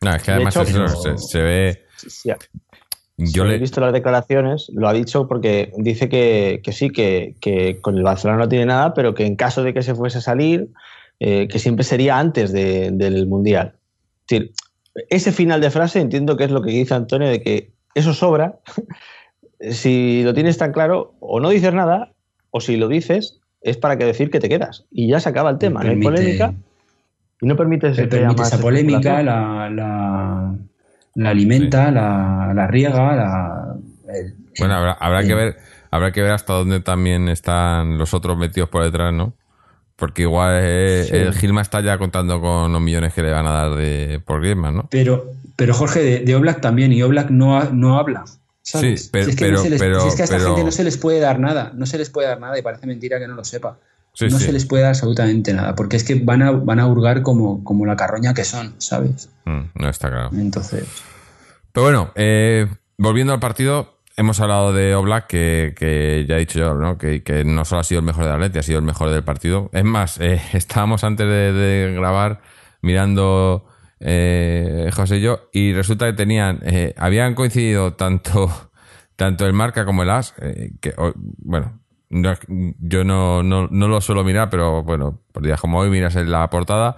No, 0.00 0.14
es 0.14 0.22
que 0.22 0.30
además 0.30 0.54
se, 0.54 1.42
ve... 1.42 1.84
Yo 3.16 3.44
le... 3.44 3.56
he 3.56 3.58
visto 3.58 3.80
las 3.80 3.92
declaraciones, 3.92 4.70
lo 4.72 4.88
ha 4.88 4.92
dicho 4.92 5.26
porque 5.26 5.72
dice 5.76 6.08
que, 6.08 6.62
sí, 6.72 6.90
que, 6.90 7.78
con 7.82 7.98
el 7.98 8.04
Barcelona 8.04 8.38
no 8.38 8.48
tiene 8.48 8.66
nada, 8.66 8.94
pero 8.94 9.12
que 9.14 9.26
en 9.26 9.36
caso 9.36 9.62
de 9.62 9.74
que 9.74 9.82
se 9.82 9.94
fuese 9.94 10.18
a 10.18 10.22
salir, 10.22 10.68
eh, 11.20 11.48
que 11.48 11.58
siempre 11.58 11.84
sería 11.84 12.18
antes 12.18 12.52
del 12.52 13.26
Mundial. 13.26 13.74
Es 14.20 14.38
decir, 14.38 14.52
ese 15.10 15.32
final 15.32 15.60
de 15.60 15.70
frase 15.70 16.00
entiendo 16.00 16.36
que 16.36 16.44
es 16.44 16.50
lo 16.50 16.62
que 16.62 16.70
dice 16.70 16.94
Antonio, 16.94 17.28
de 17.28 17.42
que 17.42 17.72
eso 17.94 18.14
sobra. 18.14 18.58
si 19.70 20.22
lo 20.22 20.34
tienes 20.34 20.58
tan 20.58 20.72
claro, 20.72 21.14
o 21.20 21.40
no 21.40 21.50
dices 21.50 21.74
nada, 21.74 22.12
o 22.50 22.60
si 22.60 22.76
lo 22.76 22.88
dices, 22.88 23.40
es 23.60 23.76
para 23.76 23.96
que 23.98 24.04
decir 24.04 24.30
que 24.30 24.40
te 24.40 24.48
quedas. 24.48 24.86
Y 24.90 25.08
ya 25.08 25.20
se 25.20 25.28
acaba 25.28 25.50
el 25.50 25.58
tema, 25.58 25.82
no 25.82 25.90
hay 25.90 26.00
polémica. 26.00 26.54
Y 27.40 27.46
no 27.46 27.56
permites 27.56 27.96
que 27.96 28.06
permite 28.06 28.42
esa 28.42 28.60
polémica, 28.60 29.22
la, 29.22 29.70
la, 29.70 30.54
la, 31.14 31.30
alimenta, 31.30 31.90
la, 31.90 32.52
la, 32.54 32.66
riega, 32.66 33.14
la, 33.14 33.76
bueno, 34.58 34.74
habrá, 34.74 34.92
habrá 34.92 35.22
que 35.22 35.34
ver, 35.34 35.56
habrá 35.90 36.10
que 36.12 36.22
ver 36.22 36.32
hasta 36.32 36.54
dónde 36.54 36.80
también 36.80 37.28
están 37.28 37.96
los 37.96 38.12
otros 38.12 38.36
metidos 38.36 38.68
por 38.68 38.82
detrás, 38.82 39.12
¿no? 39.12 39.34
Porque 39.98 40.22
igual 40.22 40.60
eh, 40.62 41.08
el 41.10 41.34
Gilma 41.34 41.60
está 41.60 41.80
ya 41.80 41.98
contando 41.98 42.40
con 42.40 42.72
los 42.72 42.80
millones 42.80 43.12
que 43.12 43.22
le 43.22 43.32
van 43.32 43.46
a 43.46 43.50
dar 43.50 43.74
de, 43.74 44.22
por 44.24 44.40
Griezmann, 44.40 44.76
¿no? 44.76 44.88
Pero, 44.90 45.32
pero 45.56 45.74
Jorge, 45.74 46.00
de, 46.00 46.20
de 46.20 46.36
Oblak 46.36 46.60
también, 46.60 46.92
y 46.92 47.02
Oblak 47.02 47.30
no, 47.30 47.64
no 47.72 47.98
habla. 47.98 48.24
Sí, 48.62 48.94
pero, 49.10 49.24
si 49.24 49.30
es 49.30 49.36
que, 49.36 49.48
es 49.48 50.14
que 50.14 50.22
a 50.22 50.24
esta 50.24 50.38
gente 50.38 50.62
no 50.62 50.70
se 50.70 50.84
les 50.84 50.96
puede 50.98 51.20
dar 51.20 51.40
nada, 51.40 51.72
no 51.74 51.86
se 51.86 51.98
les 51.98 52.10
puede 52.10 52.28
dar 52.28 52.38
nada 52.38 52.58
y 52.58 52.62
parece 52.62 52.86
mentira 52.86 53.18
que 53.18 53.26
no 53.26 53.34
lo 53.34 53.44
sepa 53.44 53.78
no 54.26 54.38
se 54.38 54.52
les 54.52 54.64
puede 54.64 54.82
dar 54.82 54.90
absolutamente 54.90 55.52
nada, 55.52 55.74
porque 55.74 55.96
es 55.96 56.04
que 56.04 56.16
van 56.16 56.42
a, 56.42 56.50
van 56.50 56.80
a 56.80 56.86
hurgar 56.86 57.22
como, 57.22 57.62
como 57.62 57.86
la 57.86 57.96
carroña 57.96 58.34
que 58.34 58.44
son, 58.44 58.74
¿sabes? 58.78 59.28
Mm, 59.44 59.60
no 59.74 59.88
está 59.88 60.08
claro. 60.08 60.30
Entonces. 60.32 60.86
Pero 61.72 61.84
bueno, 61.84 62.10
eh, 62.16 62.66
volviendo 62.96 63.32
al 63.32 63.40
partido, 63.40 63.97
hemos 64.18 64.40
hablado 64.40 64.72
de 64.72 64.96
Oblak, 64.96 65.28
que, 65.28 66.26
ya 66.28 66.36
he 66.36 66.40
dicho 66.40 66.58
yo, 66.58 66.74
¿no? 66.74 66.98
Que, 66.98 67.44
no 67.46 67.64
solo 67.64 67.80
ha 67.80 67.84
sido 67.84 68.00
el 68.00 68.04
mejor 68.04 68.24
de 68.24 68.32
Atleti, 68.32 68.58
ha 68.58 68.62
sido 68.62 68.80
el 68.80 68.84
mejor 68.84 69.10
del 69.10 69.22
partido. 69.22 69.70
Es 69.72 69.84
más, 69.84 70.20
eh, 70.20 70.42
estábamos 70.52 71.04
antes 71.04 71.26
de, 71.26 71.94
grabar 71.96 72.40
mirando 72.82 73.64
eh, 74.00 74.90
José 74.92 75.18
y 75.18 75.20
yo, 75.20 75.48
y 75.52 75.72
resulta 75.72 76.06
que 76.06 76.12
tenían, 76.12 76.60
habían 76.96 77.34
coincidido 77.34 77.94
tanto, 77.94 78.50
tanto 79.16 79.46
el 79.46 79.52
marca 79.52 79.84
como 79.84 80.02
el 80.02 80.10
as, 80.10 80.34
que, 80.80 80.94
bueno, 81.38 81.80
yo 82.10 83.04
no, 83.04 83.42
no, 83.42 83.68
no, 83.70 83.88
lo 83.88 84.00
suelo 84.00 84.24
mirar, 84.24 84.50
pero 84.50 84.82
bueno, 84.82 85.20
por 85.32 85.44
días 85.44 85.60
como 85.60 85.78
hoy 85.78 85.90
miras 85.90 86.16
en 86.16 86.30
la 86.30 86.48
portada 86.50 86.96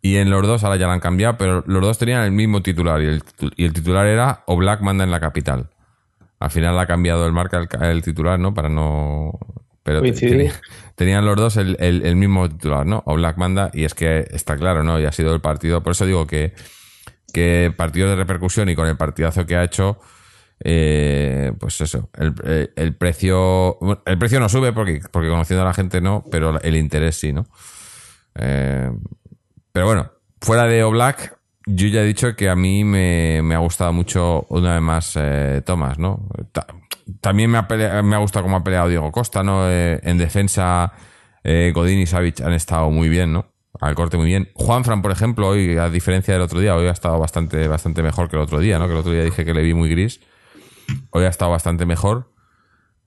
y 0.00 0.16
en 0.16 0.30
los 0.30 0.46
dos 0.46 0.62
ahora 0.62 0.76
ya 0.76 0.86
la 0.86 0.92
han 0.94 1.00
cambiado, 1.00 1.36
pero 1.36 1.64
los 1.66 1.82
dos 1.82 1.98
tenían 1.98 2.22
el 2.22 2.32
mismo 2.32 2.62
titular 2.62 3.00
y 3.02 3.06
el, 3.06 3.22
y 3.56 3.64
el 3.64 3.72
titular 3.72 4.06
era 4.06 4.42
O 4.46 4.56
Black 4.56 4.80
manda 4.80 5.04
en 5.04 5.10
la 5.10 5.20
capital. 5.20 5.70
Al 6.42 6.50
final 6.50 6.78
ha 6.78 6.86
cambiado 6.86 7.26
el 7.26 7.32
marca 7.32 7.66
el, 7.80 8.02
titular, 8.02 8.38
¿no? 8.38 8.54
Para 8.54 8.68
no... 8.68 9.38
Pero 9.82 10.00
tenían 10.94 11.24
los 11.24 11.36
dos 11.36 11.56
el, 11.56 11.76
el, 11.80 12.14
mismo 12.14 12.48
titular, 12.48 12.86
¿no? 12.86 13.02
O 13.06 13.14
Black 13.14 13.36
manda 13.36 13.70
y 13.74 13.84
es 13.84 13.94
que 13.94 14.26
está 14.30 14.56
claro, 14.56 14.84
¿no? 14.84 15.00
Y 15.00 15.06
ha 15.06 15.12
sido 15.12 15.34
el 15.34 15.40
partido, 15.40 15.82
por 15.82 15.92
eso 15.92 16.06
digo 16.06 16.26
que, 16.26 16.52
que 17.32 17.72
partido 17.76 18.08
de 18.08 18.14
repercusión 18.14 18.68
y 18.68 18.76
con 18.76 18.86
el 18.86 18.96
partidazo 18.96 19.44
que 19.44 19.56
ha 19.56 19.64
hecho 19.64 19.98
eh, 20.64 21.52
pues 21.58 21.80
eso, 21.80 22.08
el, 22.16 22.70
el, 22.76 22.94
precio 22.94 23.78
el 24.06 24.18
precio 24.18 24.38
no 24.38 24.48
sube 24.48 24.72
porque, 24.72 25.00
porque 25.10 25.28
conociendo 25.28 25.62
a 25.62 25.66
la 25.66 25.74
gente 25.74 26.00
no, 26.00 26.22
pero 26.30 26.60
el 26.60 26.76
interés 26.76 27.16
sí, 27.16 27.32
¿no? 27.32 27.46
Eh, 28.36 28.90
pero 29.72 29.86
bueno, 29.86 30.12
fuera 30.40 30.64
de 30.64 30.84
Oblak, 30.84 31.36
yo 31.66 31.88
ya 31.88 32.02
he 32.02 32.06
dicho 32.06 32.34
que 32.36 32.48
a 32.48 32.56
mí 32.56 32.84
me, 32.84 33.54
ha 33.54 33.58
gustado 33.58 33.92
mucho 33.92 34.46
una 34.48 34.74
vez 34.74 34.82
más 34.82 35.16
eh, 35.16 35.62
Tomás, 35.64 35.98
¿no? 35.98 36.28
también 37.20 37.50
me 37.50 37.58
ha, 37.58 38.02
me 38.02 38.16
ha 38.16 38.18
gustado 38.18 38.44
cómo 38.44 38.56
ha 38.56 38.64
peleado 38.64 38.88
Diego 38.88 39.10
Costa, 39.12 39.42
¿no? 39.42 39.68
en 39.70 40.18
defensa, 40.18 40.92
Godín 41.44 41.98
y 41.98 42.06
Savic 42.06 42.40
han 42.40 42.52
estado 42.52 42.90
muy 42.90 43.08
bien, 43.08 43.32
¿no? 43.32 43.46
Al 43.80 43.94
corte 43.94 44.16
muy 44.16 44.26
bien. 44.26 44.50
Juanfran, 44.54 45.02
por 45.02 45.10
ejemplo, 45.10 45.48
hoy, 45.48 45.76
a 45.76 45.88
diferencia 45.88 46.34
del 46.34 46.42
otro 46.42 46.60
día, 46.60 46.76
hoy 46.76 46.86
ha 46.86 46.92
estado 46.92 47.18
bastante, 47.18 47.66
bastante 47.66 48.02
mejor 48.02 48.28
que 48.28 48.36
el 48.36 48.42
otro 48.42 48.60
día, 48.60 48.78
¿no? 48.78 48.86
Que 48.86 48.92
el 48.92 48.98
otro 48.98 49.12
día 49.12 49.24
dije 49.24 49.44
que 49.44 49.54
le 49.54 49.62
vi 49.62 49.74
muy 49.74 49.88
gris. 49.88 50.20
Hoy 51.10 51.24
ha 51.24 51.28
estado 51.28 51.50
bastante 51.50 51.84
mejor. 51.86 52.32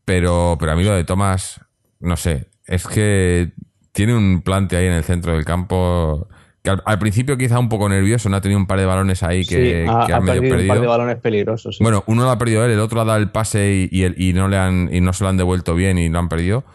Pero, 0.06 0.58
pero 0.60 0.72
a 0.72 0.76
mí 0.76 0.84
lo 0.84 0.94
de 0.94 1.04
Tomás, 1.04 1.62
no 2.00 2.16
sé, 2.16 2.50
es 2.66 2.86
que 2.88 3.54
tiene 3.92 4.16
un 4.16 4.42
plante 4.42 4.78
ahí 4.78 4.86
en 4.86 4.94
el 4.94 5.04
centro 5.04 5.34
del 5.34 5.46
campo 5.46 6.28
que 6.66 6.82
al, 6.84 7.00
principio 7.00 7.38
quizá 7.38 7.60
un 7.60 7.70
poco 7.70 7.88
nervioso, 7.88 8.28
no 8.28 8.36
ha 8.36 8.42
tenido 8.42 8.60
un 8.60 8.68
par 8.68 8.80
de 8.80 8.86
balones 8.86 9.24
ahí 9.24 9.46
que, 9.46 9.86
ha, 9.88 10.20
medio 10.20 10.42
perdido, 10.42 10.62
un 10.64 10.68
par 10.68 10.82
de 10.82 10.88
balones 10.88 11.18
peligrosos. 11.18 11.78
Bueno, 11.80 12.04
uno 12.08 12.24
lo 12.24 12.32
ha 12.32 12.38
perdido 12.38 12.66
él, 12.66 12.72
el 12.72 12.80
otro 12.80 13.00
ha 13.00 13.06
dado 13.06 13.20
el 13.20 13.30
pase 13.30 13.88
y, 13.90 14.06
y, 14.18 14.34
no 14.34 14.50
le 14.50 14.58
han 14.58 14.90
y 14.92 15.00
no 15.00 15.14
se 15.14 15.24
lo 15.24 15.30
han 15.30 15.38
devuelto 15.38 15.76
bien 15.76 15.98
y 15.98 16.10
lo 16.10 16.20
han 16.20 16.28
perdido. 16.28 16.66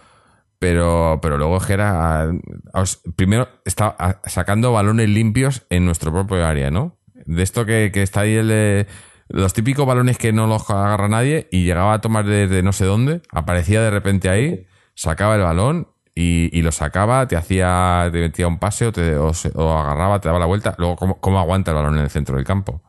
Pero, 0.58 1.18
pero 1.22 1.38
luego 1.38 1.58
Gera 1.60 2.30
primero 3.16 3.48
está 3.64 4.20
sacando 4.24 4.72
balones 4.72 5.08
limpios 5.08 5.62
en 5.70 5.86
nuestro 5.86 6.12
propio 6.12 6.46
área, 6.46 6.70
¿no? 6.70 6.98
De 7.26 7.42
esto 7.42 7.64
que, 7.64 7.90
que 7.92 8.02
está 8.02 8.20
ahí 8.20 8.34
el 8.34 8.86
los 9.30 9.52
típicos 9.52 9.86
balones 9.86 10.18
que 10.18 10.32
no 10.32 10.46
los 10.46 10.68
agarra 10.68 11.08
nadie 11.08 11.48
y 11.52 11.64
llegaba 11.64 11.94
a 11.94 12.00
tomar 12.00 12.26
desde 12.26 12.62
no 12.62 12.72
sé 12.72 12.84
dónde, 12.84 13.22
aparecía 13.30 13.80
de 13.80 13.90
repente 13.90 14.28
ahí, 14.28 14.66
sacaba 14.94 15.36
el 15.36 15.42
balón 15.42 15.88
y, 16.22 16.62
lo 16.62 16.72
sacaba, 16.72 17.26
te 17.26 17.36
hacía, 17.36 18.08
te 18.12 18.20
metía 18.20 18.46
un 18.46 18.58
pase 18.58 18.86
o, 18.86 18.92
te, 18.92 19.14
agarraba, 19.14 20.20
te 20.20 20.28
daba 20.28 20.38
la 20.38 20.46
vuelta. 20.46 20.74
Luego, 20.78 20.96
¿cómo, 20.96 21.38
aguanta 21.38 21.70
el 21.70 21.76
balón 21.76 21.96
en 21.96 22.02
el 22.02 22.10
centro 22.10 22.36
del 22.36 22.44
campo? 22.44 22.82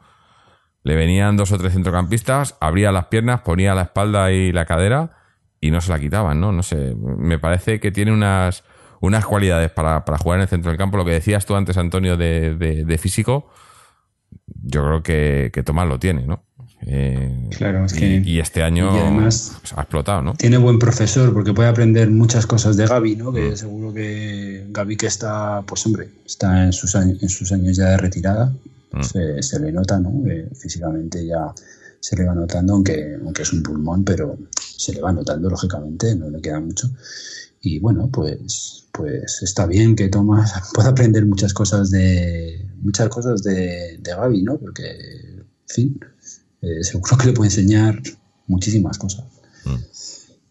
Le 0.84 0.96
venían 0.96 1.38
dos 1.38 1.52
o 1.52 1.58
tres 1.58 1.74
centrocampistas, 1.74 2.58
abría 2.60 2.92
las 2.92 3.06
piernas, 3.06 3.42
ponía 3.42 3.76
la 3.76 3.84
espalda 3.84 4.32
y 4.32 4.52
la 4.52 4.66
cadera 4.66 5.12
y 5.60 5.72
no 5.72 5.80
se 5.80 5.92
la 5.92 6.00
quitaban, 6.00 6.42
¿no? 6.42 6.52
No 6.52 6.64
sé, 6.64 6.96
me 6.96 7.38
parece 7.40 7.80
que 7.80 7.92
tiene 7.92 8.12
unas, 8.12 8.64
unas 9.00 9.26
cualidades 9.26 9.72
para, 9.72 10.04
jugar 10.18 10.40
en 10.40 10.44
el 10.44 10.48
centro 10.48 10.72
del 10.72 10.78
campo. 10.78 10.98
Lo 10.98 11.06
que 11.06 11.12
decías 11.12 11.46
tú 11.46 11.56
antes, 11.56 11.78
Antonio, 11.78 12.18
de, 12.18 12.56
de 12.56 12.98
físico, 12.98 13.50
yo 14.46 14.84
creo 14.84 15.04
que, 15.04 15.52
que 15.54 15.64
Tomás 15.64 15.88
lo 15.88 16.00
tiene, 16.00 16.26
¿no? 16.26 16.44
Eh, 16.88 17.50
claro, 17.56 17.86
es 17.86 17.94
que. 17.94 18.22
Y, 18.26 18.40
este 18.40 18.64
año 18.64 18.92
además 18.92 19.58
pues, 19.62 19.74
ha 19.74 19.82
explotado, 19.82 20.22
¿no? 20.22 20.34
Tiene 20.34 20.58
buen 20.58 20.80
profesor 20.80 21.34
porque 21.34 21.54
puede 21.54 21.70
aprender 21.70 22.10
muchas 22.10 22.48
cosas 22.48 22.76
de 22.78 22.88
Gaby, 22.88 23.16
¿no? 23.16 23.32
Que 23.32 23.52
mm. 23.52 23.58
seguro 23.58 23.94
que 23.94 24.66
Gaby, 24.70 24.98
que 24.98 25.08
está, 25.08 25.62
pues 25.62 25.86
hombre, 25.86 26.10
está 26.26 26.66
en 26.66 26.74
sus 26.74 26.96
años, 26.96 27.22
en 27.22 27.30
sus 27.30 27.52
años 27.52 27.78
ya 27.78 27.90
de 27.90 27.98
retirada, 27.98 28.54
mm. 28.92 29.02
se, 29.42 29.60
le 29.60 29.72
nota, 29.72 30.00
¿no? 30.00 30.24
físicamente 30.56 31.26
ya 31.26 31.54
se 32.00 32.16
le 32.16 32.26
va 32.26 32.34
notando, 32.34 32.74
aunque, 32.74 33.18
aunque 33.24 33.44
es 33.44 33.54
un 33.54 33.62
pulmón, 33.62 34.04
pero 34.04 34.38
se 34.60 34.94
le 34.94 35.02
va 35.02 35.12
notando, 35.12 35.50
lógicamente, 35.50 36.16
no 36.16 36.30
le 36.30 36.42
queda 36.42 36.60
mucho. 36.60 36.90
Y 37.62 37.78
bueno, 37.78 38.10
pues, 38.12 38.88
pues 38.92 39.44
está 39.44 39.68
bien 39.68 39.96
que 39.96 40.10
Tomás 40.10 40.52
pueda 40.74 40.90
aprender 40.90 41.28
muchas 41.28 41.54
cosas 41.54 41.92
de, 41.92 42.66
muchas 42.82 43.08
cosas 43.10 43.44
de, 43.44 44.00
de 44.00 44.12
Gaby, 44.16 44.42
¿no? 44.42 44.58
Porque, 44.58 44.90
en 44.90 45.46
fin, 45.68 46.00
eh, 46.62 46.84
seguro 46.84 47.18
que 47.18 47.28
le 47.28 47.34
puede 47.34 47.50
enseñar 47.50 48.02
muchísimas 48.48 48.98
cosas. 48.98 49.26
Mm. 49.66 49.76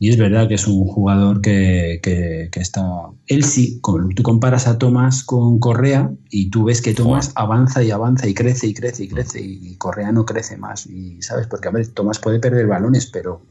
Y 0.03 0.09
es 0.09 0.17
verdad 0.17 0.49
que 0.49 0.55
es 0.55 0.67
un 0.67 0.87
jugador 0.87 1.43
que, 1.43 2.01
que, 2.03 2.49
está. 2.59 2.83
Él 3.27 3.45
sí, 3.45 3.83
tú 4.17 4.23
comparas 4.23 4.67
a 4.67 4.79
Tomás 4.79 5.23
con 5.23 5.61
Correa 5.61 6.11
y 6.31 6.49
tú 6.49 6.65
ves 6.65 6.81
que 6.81 6.95
Tomás 6.95 7.33
avanza 7.35 7.83
y 7.83 7.91
avanza 7.91 8.27
y 8.27 8.33
crece 8.33 8.67
y 8.67 8.73
crece 8.73 9.05
y 9.05 9.09
mm. 9.09 9.11
crece 9.11 9.41
y 9.43 9.77
Correa 9.77 10.11
no 10.11 10.25
crece 10.25 10.57
más. 10.57 10.87
Y 10.87 11.21
sabes, 11.21 11.47
porque 11.49 11.69
a 11.69 11.73
ver, 11.73 11.87
Tomás 11.89 12.19
puede 12.19 12.41
perder 12.41 12.67
balones, 12.67 13.07
pero. 13.07 13.43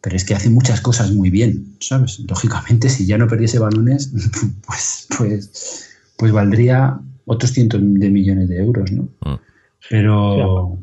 Pero 0.00 0.14
es 0.14 0.24
que 0.24 0.34
hace 0.34 0.48
muchas 0.50 0.80
cosas 0.80 1.10
muy 1.10 1.30
bien, 1.30 1.76
¿sabes? 1.80 2.20
Lógicamente, 2.20 2.88
si 2.88 3.04
ya 3.04 3.18
no 3.18 3.26
perdiese 3.26 3.58
balones, 3.58 4.12
pues, 4.66 5.08
pues, 5.18 5.88
pues 6.16 6.30
valdría 6.30 7.00
otros 7.26 7.50
cientos 7.52 7.80
de 7.82 8.08
millones 8.08 8.48
de 8.48 8.58
euros, 8.58 8.92
¿no? 8.92 9.08
Mm. 9.22 9.40
Pero, 9.90 10.78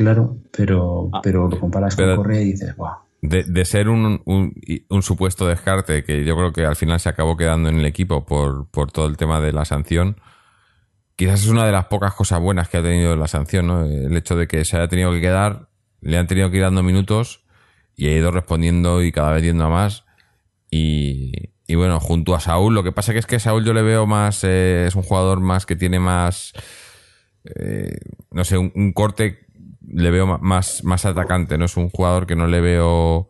claro, 0.00 0.38
pero, 0.50 1.10
ah. 1.12 1.20
pero 1.22 1.48
lo 1.48 1.60
comparas 1.60 1.94
con 1.94 2.16
Correa 2.16 2.40
y 2.40 2.52
dices, 2.52 2.74
guau. 2.76 2.96
De, 3.22 3.64
ser 3.66 3.90
un, 3.90 4.22
un, 4.24 5.02
supuesto 5.02 5.46
descarte 5.46 6.04
que 6.04 6.24
yo 6.24 6.34
creo 6.36 6.54
que 6.54 6.64
al 6.64 6.74
final 6.74 6.98
se 7.00 7.10
acabó 7.10 7.36
quedando 7.36 7.68
en 7.68 7.76
el 7.76 7.84
equipo 7.84 8.24
por, 8.24 8.70
por 8.70 8.90
todo 8.92 9.06
el 9.06 9.18
tema 9.18 9.40
de 9.40 9.52
la 9.52 9.66
sanción, 9.66 10.16
quizás 11.16 11.42
es 11.42 11.48
una 11.48 11.66
de 11.66 11.72
las 11.72 11.84
pocas 11.84 12.14
cosas 12.14 12.40
buenas 12.40 12.70
que 12.70 12.78
ha 12.78 12.82
tenido 12.82 13.14
la 13.16 13.28
sanción, 13.28 13.66
¿no? 13.66 13.84
El 13.84 14.16
hecho 14.16 14.36
de 14.36 14.48
que 14.48 14.64
se 14.64 14.78
haya 14.78 14.88
tenido 14.88 15.12
que 15.12 15.20
quedar, 15.20 15.68
le 16.00 16.16
han 16.16 16.26
tenido 16.26 16.50
que 16.50 16.56
ir 16.56 16.62
dando 16.62 16.82
minutos 16.82 17.44
y 17.94 18.06
ha 18.06 18.16
ido 18.16 18.30
respondiendo 18.30 19.02
y 19.02 19.12
cada 19.12 19.32
vez 19.32 19.42
yendo 19.42 19.66
a 19.66 19.68
más. 19.68 20.04
Y, 20.70 21.50
y 21.66 21.74
bueno, 21.74 22.00
junto 22.00 22.34
a 22.34 22.40
Saúl, 22.40 22.74
lo 22.74 22.82
que 22.82 22.92
pasa 22.92 23.12
que 23.12 23.18
es 23.18 23.26
que 23.26 23.38
Saúl 23.38 23.66
yo 23.66 23.74
le 23.74 23.82
veo 23.82 24.06
más, 24.06 24.44
eh, 24.44 24.86
es 24.86 24.94
un 24.94 25.02
jugador 25.02 25.40
más 25.40 25.66
que 25.66 25.76
tiene 25.76 26.00
más, 26.00 26.54
eh, 27.44 27.96
no 28.30 28.44
sé, 28.44 28.58
un, 28.58 28.92
corte, 28.92 29.46
le 29.92 30.10
veo 30.10 30.26
más, 30.26 30.84
más 30.84 31.04
atacante, 31.04 31.58
no 31.58 31.64
es 31.64 31.76
un 31.76 31.90
jugador 31.90 32.26
que 32.26 32.36
no 32.36 32.46
le 32.46 32.60
veo, 32.60 33.28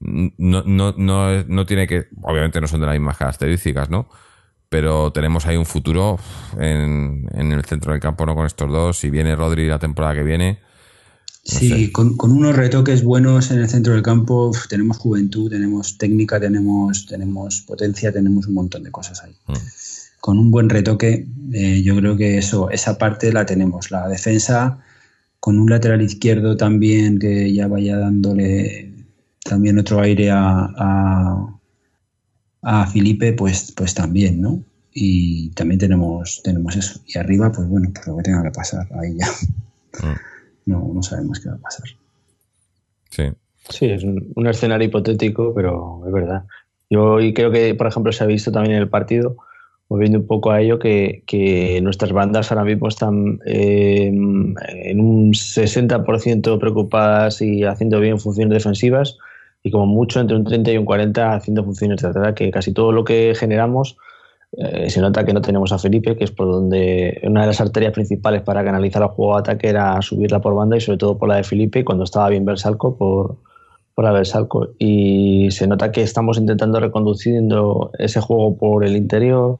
no, 0.00 0.62
no, 0.64 0.94
no, 0.96 1.44
no 1.44 1.66
tiene 1.66 1.86
que, 1.86 2.08
obviamente 2.22 2.60
no 2.60 2.66
son 2.66 2.80
de 2.80 2.86
las 2.86 2.94
mismas 2.94 3.16
características, 3.16 3.90
¿no? 3.90 4.08
Pero 4.68 5.12
tenemos 5.12 5.46
ahí 5.46 5.56
un 5.56 5.66
futuro 5.66 6.18
en, 6.58 7.28
en 7.32 7.52
el 7.52 7.64
centro 7.64 7.92
del 7.92 8.00
campo, 8.00 8.24
¿no? 8.26 8.34
Con 8.34 8.46
estos 8.46 8.70
dos, 8.70 8.98
si 8.98 9.10
viene 9.10 9.34
Rodri 9.34 9.66
la 9.66 9.78
temporada 9.78 10.14
que 10.14 10.22
viene, 10.22 10.60
sí, 11.44 11.90
con, 11.90 12.16
unos 12.20 12.56
retoques 12.56 13.02
buenos 13.02 13.50
en 13.50 13.60
el 13.60 13.68
centro 13.68 13.94
del 13.94 14.02
campo 14.02 14.52
tenemos 14.68 14.98
juventud, 14.98 15.50
tenemos 15.50 15.98
técnica, 15.98 16.38
tenemos, 16.38 17.06
tenemos 17.06 17.62
potencia, 17.62 18.12
tenemos 18.12 18.46
un 18.46 18.54
montón 18.54 18.82
de 18.82 18.90
cosas 18.90 19.22
ahí. 19.24 19.34
Mm. 19.46 19.52
Con 20.20 20.38
un 20.38 20.50
buen 20.50 20.68
retoque, 20.68 21.26
eh, 21.52 21.82
yo 21.82 21.96
creo 21.96 22.16
que 22.16 22.38
eso, 22.38 22.70
esa 22.70 22.98
parte 22.98 23.32
la 23.32 23.46
tenemos. 23.46 23.90
La 23.90 24.06
defensa, 24.06 24.78
con 25.40 25.58
un 25.58 25.70
lateral 25.70 26.02
izquierdo 26.02 26.56
también 26.56 27.18
que 27.18 27.52
ya 27.52 27.66
vaya 27.66 27.96
dándole 27.98 28.92
también 29.44 29.78
otro 29.78 30.00
aire 30.00 30.30
a, 30.30 31.58
a, 32.62 32.86
Felipe, 32.86 33.32
pues, 33.32 33.72
pues 33.72 33.94
también, 33.94 34.40
¿no? 34.40 34.62
Y 34.92 35.50
también 35.50 35.80
tenemos, 35.80 36.42
tenemos 36.44 36.76
eso. 36.76 37.00
Y 37.06 37.18
arriba, 37.18 37.50
pues 37.50 37.66
bueno, 37.68 37.90
pues 37.94 38.06
lo 38.06 38.16
que 38.18 38.22
tenga 38.22 38.42
que 38.42 38.50
pasar, 38.50 38.86
ahí 38.92 39.16
ya. 39.16 39.26
Mm 40.06 40.30
no, 40.66 40.90
no 40.94 41.02
sabemos 41.02 41.40
qué 41.40 41.48
va 41.48 41.56
a 41.56 41.58
pasar. 41.58 41.86
Sí. 43.10 43.24
Sí, 43.68 43.86
es 43.86 44.02
un, 44.04 44.46
escenario 44.46 44.88
hipotético, 44.88 45.52
pero 45.54 46.02
es 46.06 46.12
verdad. 46.12 46.44
Yo 46.88 47.20
y 47.20 47.34
creo 47.34 47.50
que, 47.50 47.74
por 47.74 47.86
ejemplo, 47.86 48.12
se 48.12 48.24
ha 48.24 48.26
visto 48.26 48.50
también 48.50 48.76
en 48.76 48.82
el 48.82 48.88
partido, 48.88 49.36
moviendo 49.90 50.18
un 50.20 50.26
poco 50.26 50.52
a 50.52 50.60
ello, 50.60 50.78
que, 50.78 51.80
nuestras 51.82 52.12
bandas 52.12 52.50
ahora 52.50 52.64
mismo 52.64 52.88
están 52.88 53.40
eh, 53.44 54.06
en 54.06 55.00
un 55.00 55.32
60% 55.32 56.58
preocupadas 56.58 57.42
y 57.42 57.64
haciendo 57.64 58.00
bien 58.00 58.18
funciones 58.18 58.54
defensivas 58.54 59.18
y 59.62 59.70
como 59.70 59.86
mucho 59.86 60.20
entre 60.20 60.36
un 60.36 60.44
30 60.44 60.72
y 60.72 60.78
un 60.78 60.84
40 60.84 61.34
haciendo 61.34 61.64
funciones 61.64 62.00
de 62.00 62.08
ataque, 62.08 62.46
que 62.46 62.50
casi 62.52 62.72
todo 62.72 62.92
lo 62.92 63.04
que 63.04 63.34
generamos 63.36 63.96
eh, 64.52 64.90
se 64.90 65.00
nota 65.00 65.24
que 65.24 65.32
no 65.32 65.40
tenemos 65.40 65.72
a 65.72 65.78
Felipe, 65.78 66.16
que 66.16 66.24
es 66.24 66.30
por 66.30 66.46
donde 66.46 67.20
una 67.24 67.42
de 67.42 67.46
las 67.48 67.60
arterias 67.60 67.92
principales 67.92 68.42
para 68.42 68.64
canalizar 68.64 69.02
el 69.02 69.08
juego 69.08 69.34
de 69.34 69.40
ataque 69.40 69.68
era 69.68 70.00
subirla 70.02 70.40
por 70.40 70.54
banda 70.54 70.76
y 70.76 70.80
sobre 70.80 70.98
todo 70.98 71.18
por 71.18 71.28
la 71.28 71.36
de 71.36 71.44
Felipe 71.44 71.84
cuando 71.84 72.04
estaba 72.04 72.28
bien 72.28 72.44
Bersalco 72.44 72.96
por, 72.96 73.36
por 73.94 74.04
la 74.04 74.12
Bersalco. 74.12 74.68
Y 74.78 75.50
se 75.50 75.66
nota 75.66 75.90
que 75.90 76.02
estamos 76.02 76.38
intentando 76.38 76.78
reconduciendo 76.78 77.90
ese 77.98 78.20
juego 78.20 78.56
por 78.56 78.84
el 78.84 78.96
interior, 78.96 79.58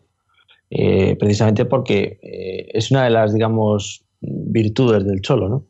eh, 0.71 1.17
precisamente 1.17 1.65
porque 1.65 2.19
eh, 2.23 2.69
es 2.73 2.91
una 2.91 3.05
de 3.05 3.11
las, 3.11 3.35
digamos, 3.35 4.05
virtudes 4.21 5.05
del 5.05 5.21
Cholo, 5.21 5.49
¿no? 5.49 5.67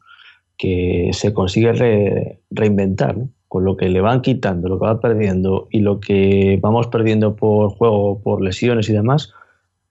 que 0.57 1.11
se 1.13 1.33
consigue 1.33 2.39
reinventar. 2.51 3.17
¿no? 3.17 3.31
con 3.51 3.65
lo 3.65 3.77
que 3.77 3.89
le 3.89 4.01
van 4.01 4.23
quitando, 4.23 4.69
lo 4.69 4.79
que 4.79 4.87
va 4.87 5.01
perdiendo 5.01 5.67
y 5.73 5.81
lo 5.81 5.99
que 5.99 6.57
vamos 6.63 6.87
perdiendo 6.87 7.35
por 7.35 7.71
juego, 7.71 8.23
por 8.23 8.43
lesiones 8.43 8.89
y 8.89 8.93
demás, 8.93 9.33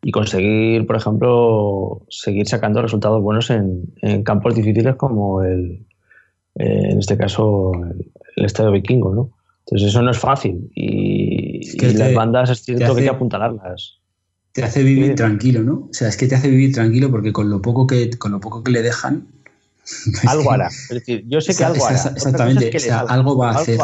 y 0.01 0.11
conseguir, 0.11 0.87
por 0.87 0.95
ejemplo, 0.95 2.05
seguir 2.07 2.47
sacando 2.47 2.81
resultados 2.81 3.21
buenos 3.21 3.49
en, 3.49 3.83
campos 4.23 4.55
difíciles 4.55 4.95
como 4.95 5.43
el, 5.43 5.85
eh, 6.55 6.91
en 6.91 6.99
este 6.99 7.17
caso, 7.17 7.73
el, 8.37 8.45
Estadio 8.45 8.71
Vikingo, 8.71 9.13
¿no? 9.13 9.31
Entonces 9.65 9.89
eso 9.89 10.01
no 10.03 10.11
es 10.11 10.17
fácil 10.17 10.71
y, 10.73 11.59
las 11.97 12.13
bandas 12.13 12.49
es 12.51 12.63
cierto 12.63 12.95
que 12.95 13.01
hay 13.01 13.07
que 13.07 13.13
apuntalarlas. 13.13 13.99
Te 14.51 14.63
hace 14.63 14.83
vivir 14.83 15.15
tranquilo, 15.15 15.61
¿no? 15.61 15.87
O 15.89 15.93
sea, 15.93 16.07
es 16.07 16.17
que 16.17 16.27
te 16.27 16.35
hace 16.35 16.49
vivir 16.49 16.73
tranquilo 16.73 17.11
porque 17.11 17.31
con 17.31 17.49
lo 17.49 17.61
poco 17.61 17.85
que, 17.85 18.09
con 18.11 18.31
lo 18.31 18.39
poco 18.39 18.63
que 18.63 18.71
le 18.71 18.81
dejan, 18.81 19.27
algo 20.27 20.51
hará. 20.51 20.67
Es 20.67 20.89
decir, 20.89 21.23
yo 21.27 21.41
sé 21.41 21.55
que 21.55 21.63
algo 21.63 21.85
hará. 21.85 21.95
Exactamente, 22.15 22.71
algo 22.91 23.37
va 23.37 23.51
a 23.51 23.59
hacer. 23.59 23.79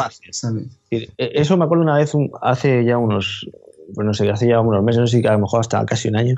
Eso 1.18 1.56
me 1.56 1.64
acuerdo 1.64 1.84
una 1.84 1.96
vez, 1.96 2.12
hace 2.42 2.84
ya 2.84 2.98
unos, 2.98 3.48
bueno, 3.94 4.10
no 4.10 4.14
sé, 4.14 4.28
hace 4.30 4.48
ya 4.48 4.60
unos 4.60 4.82
meses, 4.82 5.00
no 5.00 5.06
sé, 5.06 5.26
a 5.26 5.32
lo 5.32 5.40
mejor 5.40 5.60
hasta 5.60 5.84
casi 5.86 6.08
un 6.08 6.16
año, 6.16 6.34